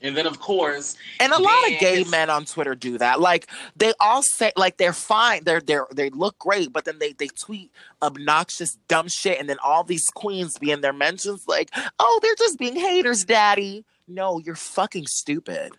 And 0.03 0.15
then 0.15 0.27
of 0.27 0.39
course, 0.41 0.95
And 1.21 1.33
a 1.33 1.39
lot 1.41 1.65
of 1.73 1.79
gay 1.79 1.95
it's- 2.01 2.11
men 2.11 2.29
on 2.29 2.45
Twitter 2.45 2.75
do 2.75 2.99
that. 2.99 3.19
Like 3.19 3.47
they 3.77 3.95
all 3.99 4.23
say 4.23 4.53
like 4.55 4.77
they're 4.77 4.93
fine, 4.93 5.45
they're 5.45 5.61
they're 5.63 5.87
they 5.91 6.11
look 6.11 6.39
great, 6.39 6.71
but 6.73 6.85
then 6.85 6.99
they 6.99 7.13
they 7.15 7.29
tweet 7.29 7.71
obnoxious 8.03 8.77
dumb 8.89 9.09
shit, 9.09 9.41
and 9.41 9.49
then 9.49 9.57
all 9.65 9.85
these 9.85 10.05
queens 10.15 10.59
be 10.59 10.71
in 10.71 10.83
their 10.83 10.93
mentions 10.93 11.45
like, 11.49 11.71
oh, 11.99 12.19
they're 12.23 12.35
just 12.37 12.59
being 12.59 12.77
haters, 12.77 13.25
daddy. 13.25 13.85
No, 14.07 14.39
you're 14.39 14.55
fucking 14.55 15.07
stupid. 15.09 15.73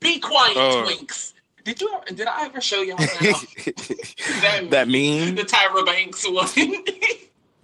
Be 0.00 0.18
quiet, 0.18 0.56
Oh. 0.56 0.84
twinks. 0.86 1.32
Did 1.64 1.80
you? 1.80 1.90
Did 2.14 2.26
I 2.26 2.46
ever 2.46 2.60
show 2.60 2.80
y'all 2.82 2.96
that, 2.96 3.16
uh, 3.20 4.40
that, 4.40 4.70
that 4.70 4.88
mean 4.88 5.34
the 5.34 5.42
Tyra 5.42 5.84
Banks 5.84 6.24
one? 6.28 6.48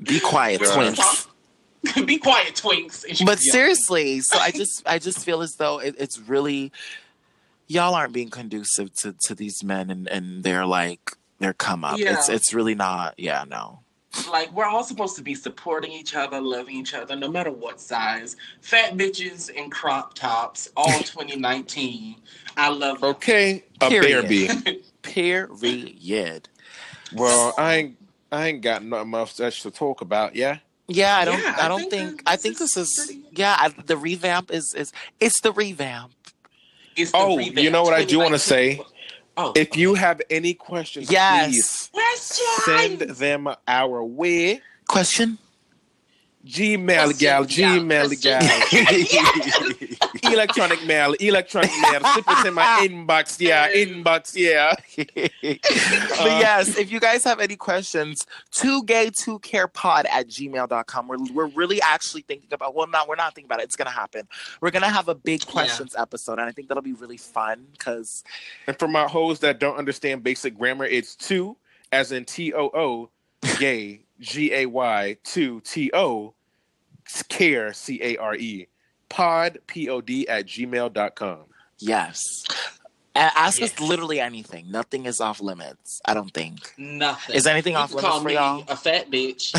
be 0.03 0.21
quiet, 0.21 0.61
Yeah. 0.61 0.67
twinks. 0.69 1.27
be 2.07 2.19
quiet, 2.19 2.55
twinks. 2.55 3.25
But 3.25 3.39
seriously, 3.39 4.21
so 4.21 4.39
I 4.39 4.51
just 4.55 4.83
I 4.87 4.99
just 4.99 5.25
feel 5.25 5.41
as 5.41 5.55
though 5.57 5.79
it, 5.79 5.95
it's 5.99 6.19
really 6.19 6.73
y'all 7.69 7.95
aren't 7.95 8.13
being 8.13 8.29
conducive 8.31 8.93
to 9.01 9.15
to 9.25 9.35
these 9.35 9.65
men 9.65 9.91
and 9.91 10.07
and 10.09 10.45
they're 10.45 10.67
like 10.67 11.13
their 11.39 11.55
come 11.55 11.83
up. 11.85 11.99
Yeah. 11.99 12.19
It's 12.19 12.29
it's 12.29 12.53
really 12.55 12.75
not. 12.75 13.15
Yeah, 13.19 13.45
no. 13.49 13.81
Like 14.31 14.53
we're 14.53 14.65
all 14.65 14.83
supposed 14.85 15.17
to 15.17 15.23
be 15.23 15.35
supporting 15.35 15.93
each 15.93 16.15
other, 16.15 16.41
loving 16.41 16.77
each 16.77 16.95
other, 16.95 17.15
no 17.17 17.29
matter 17.29 17.51
what 17.51 17.81
size. 17.81 18.37
Fat 18.61 18.97
bitches 18.97 19.51
in 19.51 19.71
crop 19.71 20.15
tops, 20.15 20.71
all 20.77 20.87
2019. 21.01 22.17
I 22.57 22.69
love 22.71 23.01
them. 23.01 23.11
Okay, 23.11 23.65
a 23.81 23.89
Period. 23.89 24.29
baby. 24.29 24.83
Period. 25.03 26.49
Well, 27.15 27.55
I 27.57 27.75
ain't, 27.77 27.97
I 28.33 28.49
ain't 28.49 28.63
got 28.63 28.83
nothing 28.85 29.11
much 29.11 29.39
else 29.41 29.63
to 29.63 29.71
talk 29.71 30.01
about. 30.01 30.35
Yeah. 30.35 30.59
Yeah, 30.89 31.17
I 31.17 31.25
don't. 31.25 31.41
Yeah, 31.43 31.55
I 31.59 31.65
I 31.65 31.69
don't 31.69 31.81
think 31.81 31.91
think. 31.91 32.25
that 32.25 32.31
I 32.31 32.37
think 32.37 32.59
this 32.59 32.77
is 32.77 32.89
is. 32.99 33.07
pretty- 33.07 33.23
Yeah, 33.33 33.57
I, 33.59 33.69
the 33.71 33.97
revamp 33.97 34.53
is 34.53 34.73
is. 34.77 34.93
It's 35.19 35.41
the 35.41 35.53
revamp. 35.53 36.13
It's 36.95 37.11
the 37.11 37.19
Oh, 37.19 37.37
revamp 37.37 37.59
you 37.59 37.71
know 37.71 37.83
what 37.83 37.93
I 37.93 38.05
do 38.05 38.19
wanna 38.21 38.39
say? 38.39 38.81
Oh, 39.37 39.53
If 39.55 39.77
you 39.77 39.95
have 39.95 40.21
any 40.31 40.55
questions, 40.55 41.11
Yes. 41.11 41.91
please 41.93 42.41
send 42.65 43.01
them 43.01 43.49
our 43.69 44.03
way. 44.03 44.61
Question. 44.89 45.39
Gmail 46.47 47.19
gal, 47.19 47.45
Gmail 47.47 48.23
gal. 48.23 48.43
electronic 50.33 50.85
mail, 50.87 51.13
electronic 51.15 51.71
mail. 51.83 52.01
Slip 52.13 52.25
it 52.29 52.47
in 52.47 52.55
my 52.55 52.63
inbox, 52.89 53.41
yeah, 53.41 53.71
inbox, 53.73 54.35
yeah. 54.37 54.75
but 54.97 56.21
Uh, 56.21 56.39
yes, 56.41 56.77
if 56.79 56.91
you 56.91 57.01
guys 57.01 57.25
have 57.25 57.41
any 57.41 57.57
questions, 57.57 58.27
two 58.53 58.83
gay 58.85 59.11
two 59.11 59.39
care 59.41 59.69
pod 59.69 60.07
at 60.11 60.29
gmail.com. 60.29 61.09
We're 61.09 61.19
we're 61.33 61.47
really 61.49 61.81
actually 61.83 62.23
thinking 62.23 62.49
about 62.53 62.75
well 62.75 62.87
not 62.87 63.09
we're 63.09 63.17
not 63.17 63.35
thinking 63.35 63.49
about 63.49 63.61
it, 63.61 63.65
it's 63.65 63.77
gonna 63.77 63.91
happen. 63.91 64.29
We're 64.61 64.71
gonna 64.71 64.89
have 64.89 65.09
a 65.09 65.15
big 65.15 65.45
questions 65.47 65.95
episode, 65.99 66.39
and 66.39 66.49
I 66.49 66.53
think 66.53 66.69
that'll 66.69 66.83
be 66.83 66.93
really 66.95 67.17
fun 67.17 67.67
because 67.73 68.23
And 68.67 68.79
for 68.79 68.89
my 68.89 69.07
hoes 69.09 69.41
that 69.41 69.59
don't 69.59 69.77
understand 69.77 70.23
basic 70.23 70.57
grammar, 70.57 70.85
it's 70.85 71.17
two 71.17 71.57
as 71.93 72.13
in 72.13 72.25
T 72.25 72.53
O 72.55 72.71
O, 72.75 73.11
gay, 73.59 74.01
G 74.21 74.53
A 74.53 74.67
Y, 74.67 75.17
two 75.25 75.61
T 75.61 75.91
O, 75.95 76.35
care, 77.29 77.73
C 77.73 78.01
A 78.03 78.17
R 78.17 78.35
E, 78.35 78.67
pod, 79.09 79.59
P 79.67 79.89
O 79.89 80.01
D, 80.01 80.27
at 80.29 80.47
gmail.com. 80.47 81.39
yes. 81.79 82.23
A- 83.15 83.39
ask 83.39 83.63
us 83.63 83.81
literally 83.81 84.21
anything. 84.21 84.71
Nothing 84.71 85.07
is 85.07 85.21
off 85.23 85.41
limits. 85.41 86.03
I 86.05 86.13
don't 86.13 86.33
think. 86.35 86.75
nothing. 86.77 87.35
Is 87.35 87.47
anything 87.47 87.73
you 87.73 87.79
off 87.79 87.89
can 87.89 87.97
limits 87.97 88.11
call 88.11 88.21
for 88.21 88.29
me 88.29 88.35
y'all? 88.35 88.65
a 88.69 88.77
fat 88.77 89.11
bitch. 89.11 89.55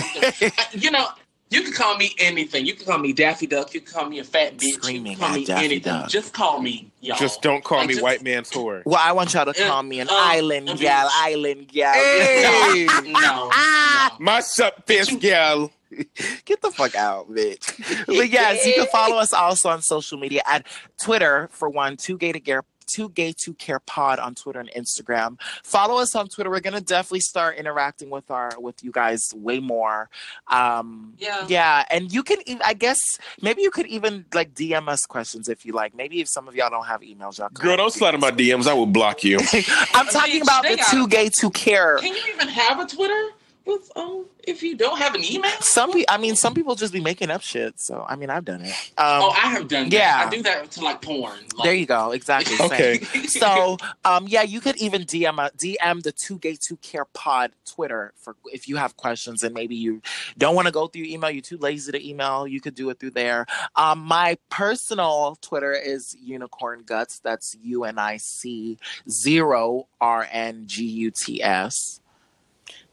You 0.80 0.92
know, 0.92 1.08
you 1.49 1.61
can 1.64 1.72
call 1.74 1.95
me 1.98 2.14
anything. 2.19 2.65
You 2.65 2.74
can 2.74 2.86
call 2.86 2.98
me 2.98 3.14
Daffy 3.14 3.48
Duck. 3.48 3.74
You 3.74 3.82
can 3.82 3.94
call 3.94 4.10
me 4.10 4.19
a 4.19 4.24
fat 4.24 4.57
bitch. 4.57 4.72
Screaming 4.74 5.14
you 5.14 5.18
can 5.18 5.28
call 5.28 5.36
me 5.36 5.45
Daffy 5.45 5.65
anything. 5.65 5.94
Duck. 5.94 6.10
Just 6.10 6.34
call 6.34 6.60
me, 6.61 6.91
y'all. 7.02 7.18
Just 7.18 7.41
don't 7.41 7.64
call 7.64 7.80
Like, 7.80 7.88
me 7.88 7.94
just- 7.94 8.03
white 8.03 8.22
man's 8.24 8.49
whore. 8.52 8.82
Well, 8.86 8.99
I 9.02 9.11
want 9.14 9.34
y'all 9.34 9.45
to 9.52 9.52
Uh, 9.52 9.68
call 9.68 9.84
me 9.84 9.99
an 9.99 10.10
uh, 10.10 10.14
island 10.14 10.69
a 10.69 10.76
gal, 10.76 11.07
bitch. 11.07 11.11
island 11.14 11.68
gal. 11.69 11.94
Hey! 11.94 12.88
No, 13.06 13.19
no. 13.19 13.52
My 14.19 14.40
sup, 14.41 14.86
fist 14.86 15.19
gal. 15.19 15.72
Get 16.45 16.61
the 16.61 16.69
fuck 16.72 16.95
out, 16.95 17.32
bitch. 17.32 18.06
But 18.06 18.30
yes, 18.30 18.65
you 18.65 18.74
can 18.74 18.88
follow 18.88 19.18
us 19.18 19.32
also 19.32 19.69
on 19.69 19.82
social 19.82 20.18
media 20.18 20.41
at 20.45 20.68
Twitter 21.02 21.48
for 21.52 21.69
one, 21.69 21.95
two 21.98 22.18
gay 22.18 22.32
to 22.34 22.40
care 22.88 23.07
two 23.07 23.09
gay 23.09 23.34
to 23.38 23.53
care 23.53 23.80
pod 23.80 24.19
on 24.19 24.35
Twitter 24.35 24.59
and 24.59 24.69
Instagram. 24.72 25.39
Follow 25.64 25.99
us 26.01 26.15
on 26.15 26.27
Twitter. 26.27 26.49
We're 26.49 26.59
gonna 26.59 26.81
definitely 26.81 27.19
start 27.22 27.57
interacting 27.57 28.09
with 28.09 28.30
our 28.31 28.51
with 28.59 28.84
you 28.84 28.91
guys 28.91 29.30
way 29.35 29.59
more. 29.59 30.09
Um 30.47 31.14
Yeah. 31.18 31.45
yeah, 31.47 31.85
and 31.89 32.11
you 32.11 32.23
can 32.23 32.38
I 32.64 32.73
guess 32.73 32.99
maybe 33.41 33.61
you 33.61 33.72
could 33.72 33.88
even 33.88 34.26
like 34.34 34.53
DM 34.53 34.88
us 34.88 35.05
questions 35.05 35.49
if 35.49 35.65
you 35.65 35.73
like. 35.73 35.95
Maybe 35.95 36.22
if 36.22 36.27
some 36.30 36.47
of 36.47 36.55
y'all 36.55 36.69
don't 36.69 36.85
have 36.85 37.01
emails, 37.01 37.38
y'all. 37.39 37.49
Girl, 37.49 37.77
don't 37.77 37.93
slide 37.93 38.14
in 38.14 38.19
my 38.22 38.31
DMs. 38.31 38.68
I 38.68 38.73
will 38.73 38.85
block 38.85 39.23
you. 39.23 39.38
I'm 39.93 40.07
talking 40.07 40.41
about 40.41 40.64
the 40.64 40.77
got- 40.77 40.89
two 40.91 41.07
gay 41.07 41.30
to 41.39 41.49
care. 41.51 41.97
Can 41.97 42.14
you 42.15 42.22
even 42.34 42.47
have 42.47 42.80
a 42.80 42.85
Twitter 42.85 43.30
with 43.68 43.91
um 43.95 44.26
if 44.48 44.64
you 44.64 44.76
don't 44.76 44.98
have 44.98 45.14
an 45.14 45.23
email? 45.23 45.52
Some 45.60 45.91
people, 45.91 46.06
I 46.07 46.18
mean, 46.18 46.35
some 46.35 46.53
people 46.53 46.76
just 46.76 46.94
be 46.94 47.02
making 47.02 47.30
up 47.30 47.41
shit. 47.41 47.80
So, 47.80 48.06
I 48.07 48.15
mean, 48.15 48.30
I've 48.30 48.45
done 48.45 48.61
it. 48.61 48.72
Um, 48.98 49.23
oh, 49.23 49.30
I 49.31 49.49
have 49.49 49.68
done 49.68 49.89
that. 49.89 49.94
yeah. 49.95 50.23
I 50.26 50.30
do 50.30 50.41
that 50.44 50.72
to 50.72 50.81
like 50.81 51.02
porn. 51.02 51.38
Like, 51.56 51.64
there 51.65 51.73
you 51.73 51.85
go. 51.85 52.11
Exactly. 52.11 52.56
Okay. 52.68 52.99
So, 53.27 53.77
um, 54.06 54.26
yeah, 54.27 54.44
you 54.44 54.61
could 54.61 54.77
even 54.77 55.03
DM 55.03 55.45
a, 55.45 55.52
DM 55.52 56.02
the 56.02 56.11
Two 56.11 56.39
Gay 56.39 56.56
Two 56.60 56.77
Care 56.77 57.06
Pod 57.06 57.52
Twitter 57.65 58.14
for 58.18 58.35
if 58.45 58.68
you 58.68 58.77
have 58.77 58.95
questions 58.95 59.44
and 59.44 59.53
maybe 59.53 59.76
you 59.76 60.02
don't 60.38 60.56
want 60.56 60.68
to 60.68 60.72
go 60.72 60.88
through 60.88 61.03
email, 61.03 61.30
you're 61.30 61.41
too 61.41 61.57
lazy 61.57 61.91
to 61.91 62.07
email. 62.07 62.48
You 62.48 62.61
could 62.61 62.73
do 62.76 62.89
it 62.89 62.99
through 62.99 63.11
there. 63.11 63.45
Um, 63.76 63.99
my 63.99 64.38
personal 64.49 65.38
Twitter 65.41 65.73
is 65.73 66.15
Unicorn 66.22 66.84
Guts. 66.85 67.19
That's 67.19 67.56
U 67.61 67.84
N 67.84 67.99
I 67.99 68.18
C 68.18 68.77
zero 69.10 69.88
R 69.99 70.27
N 70.31 70.64
G 70.68 70.85
U 70.85 71.11
T 71.11 71.44
S. 71.44 71.99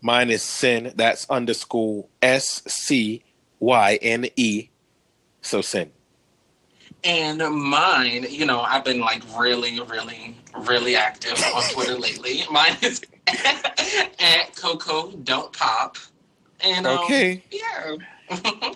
Mine 0.04 0.28
is 0.28 0.42
sin. 0.42 0.92
That's 0.96 1.28
underscore 1.30 2.04
S 2.20 2.62
C 2.66 3.24
Y 3.58 3.98
N 4.02 4.26
E. 4.36 4.68
So 5.40 5.62
sin. 5.62 5.92
And 7.02 7.38
mine, 7.50 8.26
you 8.28 8.44
know, 8.44 8.60
I've 8.60 8.84
been 8.84 9.00
like 9.00 9.22
really, 9.38 9.80
really, 9.80 10.36
really 10.54 10.94
active 10.94 11.42
on 11.54 11.62
Twitter 11.72 11.96
lately. 11.96 12.42
Mine 12.50 12.76
is 12.82 13.00
at 13.26 14.54
Coco 14.56 15.10
Don't 15.10 15.50
Pop. 15.54 15.96
And 16.60 16.86
um, 16.86 16.98
Okay. 17.04 17.42
yeah. 17.50 17.96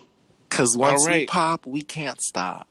Because 0.49 0.79
once 0.79 1.07
we 1.07 1.27
pop, 1.27 1.67
we 1.67 1.83
can't 1.83 2.21
stop. 2.23 2.67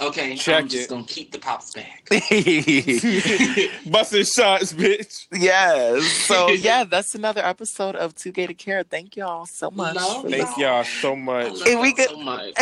Okay, 0.00 0.36
Check 0.36 0.62
I'm 0.62 0.68
just 0.68 0.84
it. 0.84 0.88
gonna 0.90 1.04
keep 1.04 1.32
the 1.32 1.38
pops 1.38 1.72
back. 1.72 2.06
Busting 3.90 4.24
shots, 4.24 4.72
bitch. 4.72 5.26
yes. 5.32 6.04
So 6.04 6.48
yeah, 6.50 6.84
that's 6.84 7.14
another 7.14 7.44
episode 7.44 7.96
of 7.96 8.14
Two 8.14 8.32
Gay 8.32 8.46
to 8.46 8.54
Care. 8.54 8.82
Thank 8.82 9.16
y'all 9.16 9.46
so 9.46 9.70
much. 9.70 9.94
Love 9.96 10.22
for 10.22 10.30
Thank 10.30 10.46
this. 10.48 10.58
y'all 10.58 10.84
so 10.84 11.12
I 11.12 11.16
much. 11.16 11.52
love 11.52 11.62
we 11.64 11.72
y'all 11.72 11.92
could- 11.92 12.08
so 12.10 12.18
much. 12.20 12.54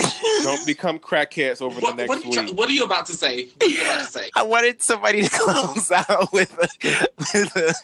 Don't 0.42 0.66
become 0.66 0.98
crackheads 0.98 1.60
over 1.62 1.80
the 1.80 1.92
next 1.94 2.08
what, 2.08 2.24
are 2.24 2.28
you, 2.28 2.40
week. 2.42 2.56
what 2.58 2.68
are 2.68 2.72
you 2.72 2.84
about 2.84 3.06
to 3.06 3.12
say? 3.14 3.46
What 3.56 3.62
are 3.66 3.70
you 3.70 3.82
about 3.82 4.00
to 4.00 4.06
say? 4.06 4.30
I 4.36 4.42
wanted 4.42 4.82
somebody 4.82 5.22
to 5.22 5.30
close 5.30 5.90
out 5.90 6.32
with 6.32 6.52
a, 6.58 6.68
with 7.18 7.56
a, 7.56 7.74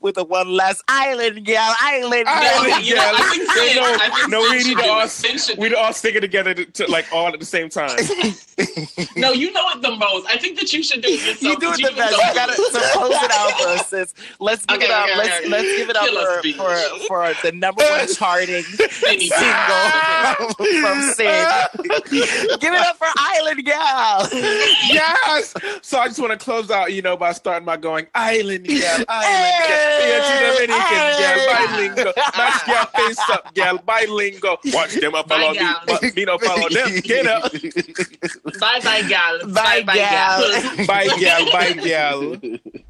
with 0.00 0.16
a 0.18 0.24
one 0.24 0.48
last 0.48 0.82
island 0.88 1.44
gal, 1.44 1.74
island 1.80 2.24
gal. 2.24 2.64
Island 2.64 2.84
You 2.86 2.94
know, 2.96 3.00
gal. 3.02 3.12
No, 3.14 3.80
no, 3.80 3.96
I 4.00 4.08
think 4.14 4.30
no, 4.30 4.42
Sin 4.42 4.50
we 4.58 4.64
need 4.64 4.78
to 4.82 4.88
all- 4.90 5.00
it. 5.04 5.08
Sin 5.10 5.38
should 5.38 5.58
We'd 5.58 5.68
do 5.70 5.76
all 5.76 5.92
stick 5.92 6.14
it 6.14 6.20
together 6.20 6.54
to, 6.54 6.64
to, 6.64 6.90
like 6.90 7.06
all 7.12 7.28
at 7.32 7.38
the 7.38 7.46
same 7.46 7.68
time. 7.68 7.90
It. 8.60 9.08
No, 9.16 9.32
you 9.32 9.52
know 9.52 9.64
it 9.74 9.82
the 9.82 9.90
most. 9.96 10.26
I 10.28 10.36
think 10.38 10.58
that 10.58 10.72
you 10.72 10.82
should 10.82 11.02
do 11.02 11.08
it 11.08 11.20
yourself. 11.20 11.42
You 11.42 11.56
do 11.58 11.66
it 11.72 11.80
'cause 11.80 11.90
the 11.90 11.96
best. 11.96 12.12
You 12.16 12.34
gotta 12.34 12.52
so 12.54 12.80
close 12.98 13.22
it 13.22 13.30
out 13.32 13.52
for 13.60 13.68
us, 13.68 13.86
sis. 13.88 14.14
Let's 14.38 14.64
give 14.66 14.82
it 14.82 14.90
up. 14.90 15.04
okay, 15.06 15.16
let's 15.18 15.38
okay. 15.40 15.48
let's 15.48 15.76
give 15.76 15.90
it 15.90 15.96
up 15.96 16.04
Kill 16.06 16.18
us, 16.18 16.36
for, 16.36 16.42
bitch. 16.46 16.56
for 16.56 17.34
for 17.34 17.34
the 17.42 17.52
number 17.56 17.82
one 17.84 18.06
charting 18.14 18.62
single 18.62 20.50
from 20.80 21.02
Sid. 21.14 21.46
give 22.60 22.72
it 22.74 22.80
up 22.80 22.96
for 22.96 23.06
Island 23.16 23.64
Gal. 23.64 24.28
yes. 24.32 25.54
So 25.82 25.98
I 25.98 26.08
just 26.08 26.18
want 26.20 26.32
to 26.32 26.38
close 26.38 26.70
out, 26.70 26.92
you 26.92 27.02
know, 27.02 27.16
by 27.16 27.32
starting 27.32 27.64
by 27.66 27.76
going 27.76 28.06
island 28.14 28.64
gal, 28.66 29.04
island 29.08 29.64
gal, 29.68 30.08
yeah, 30.08 30.52
Dominican 30.52 30.78
gal, 31.18 31.66
bilingual, 31.66 32.12
nice 32.36 32.62
gal, 32.64 32.86
face 32.86 33.18
up 33.30 33.54
gal, 33.54 33.78
bilingual. 33.78 34.58
Watch 34.72 34.94
them 34.94 35.14
up 35.14 35.28
follow 35.28 35.52
me, 35.52 35.60
but 35.86 36.02
me 36.16 36.24
no 36.24 36.38
follow 36.38 36.68
them. 36.68 37.00
Get 37.00 37.26
up, 37.26 37.52
Bye 38.58 38.80
bye, 38.82 39.02
gal. 39.08 39.38
Bye, 39.46 39.82
bye, 39.86 39.96
gal. 39.96 40.86
bye 40.86 41.08
gal, 41.20 41.52
bye 41.52 41.72
gal. 41.74 42.80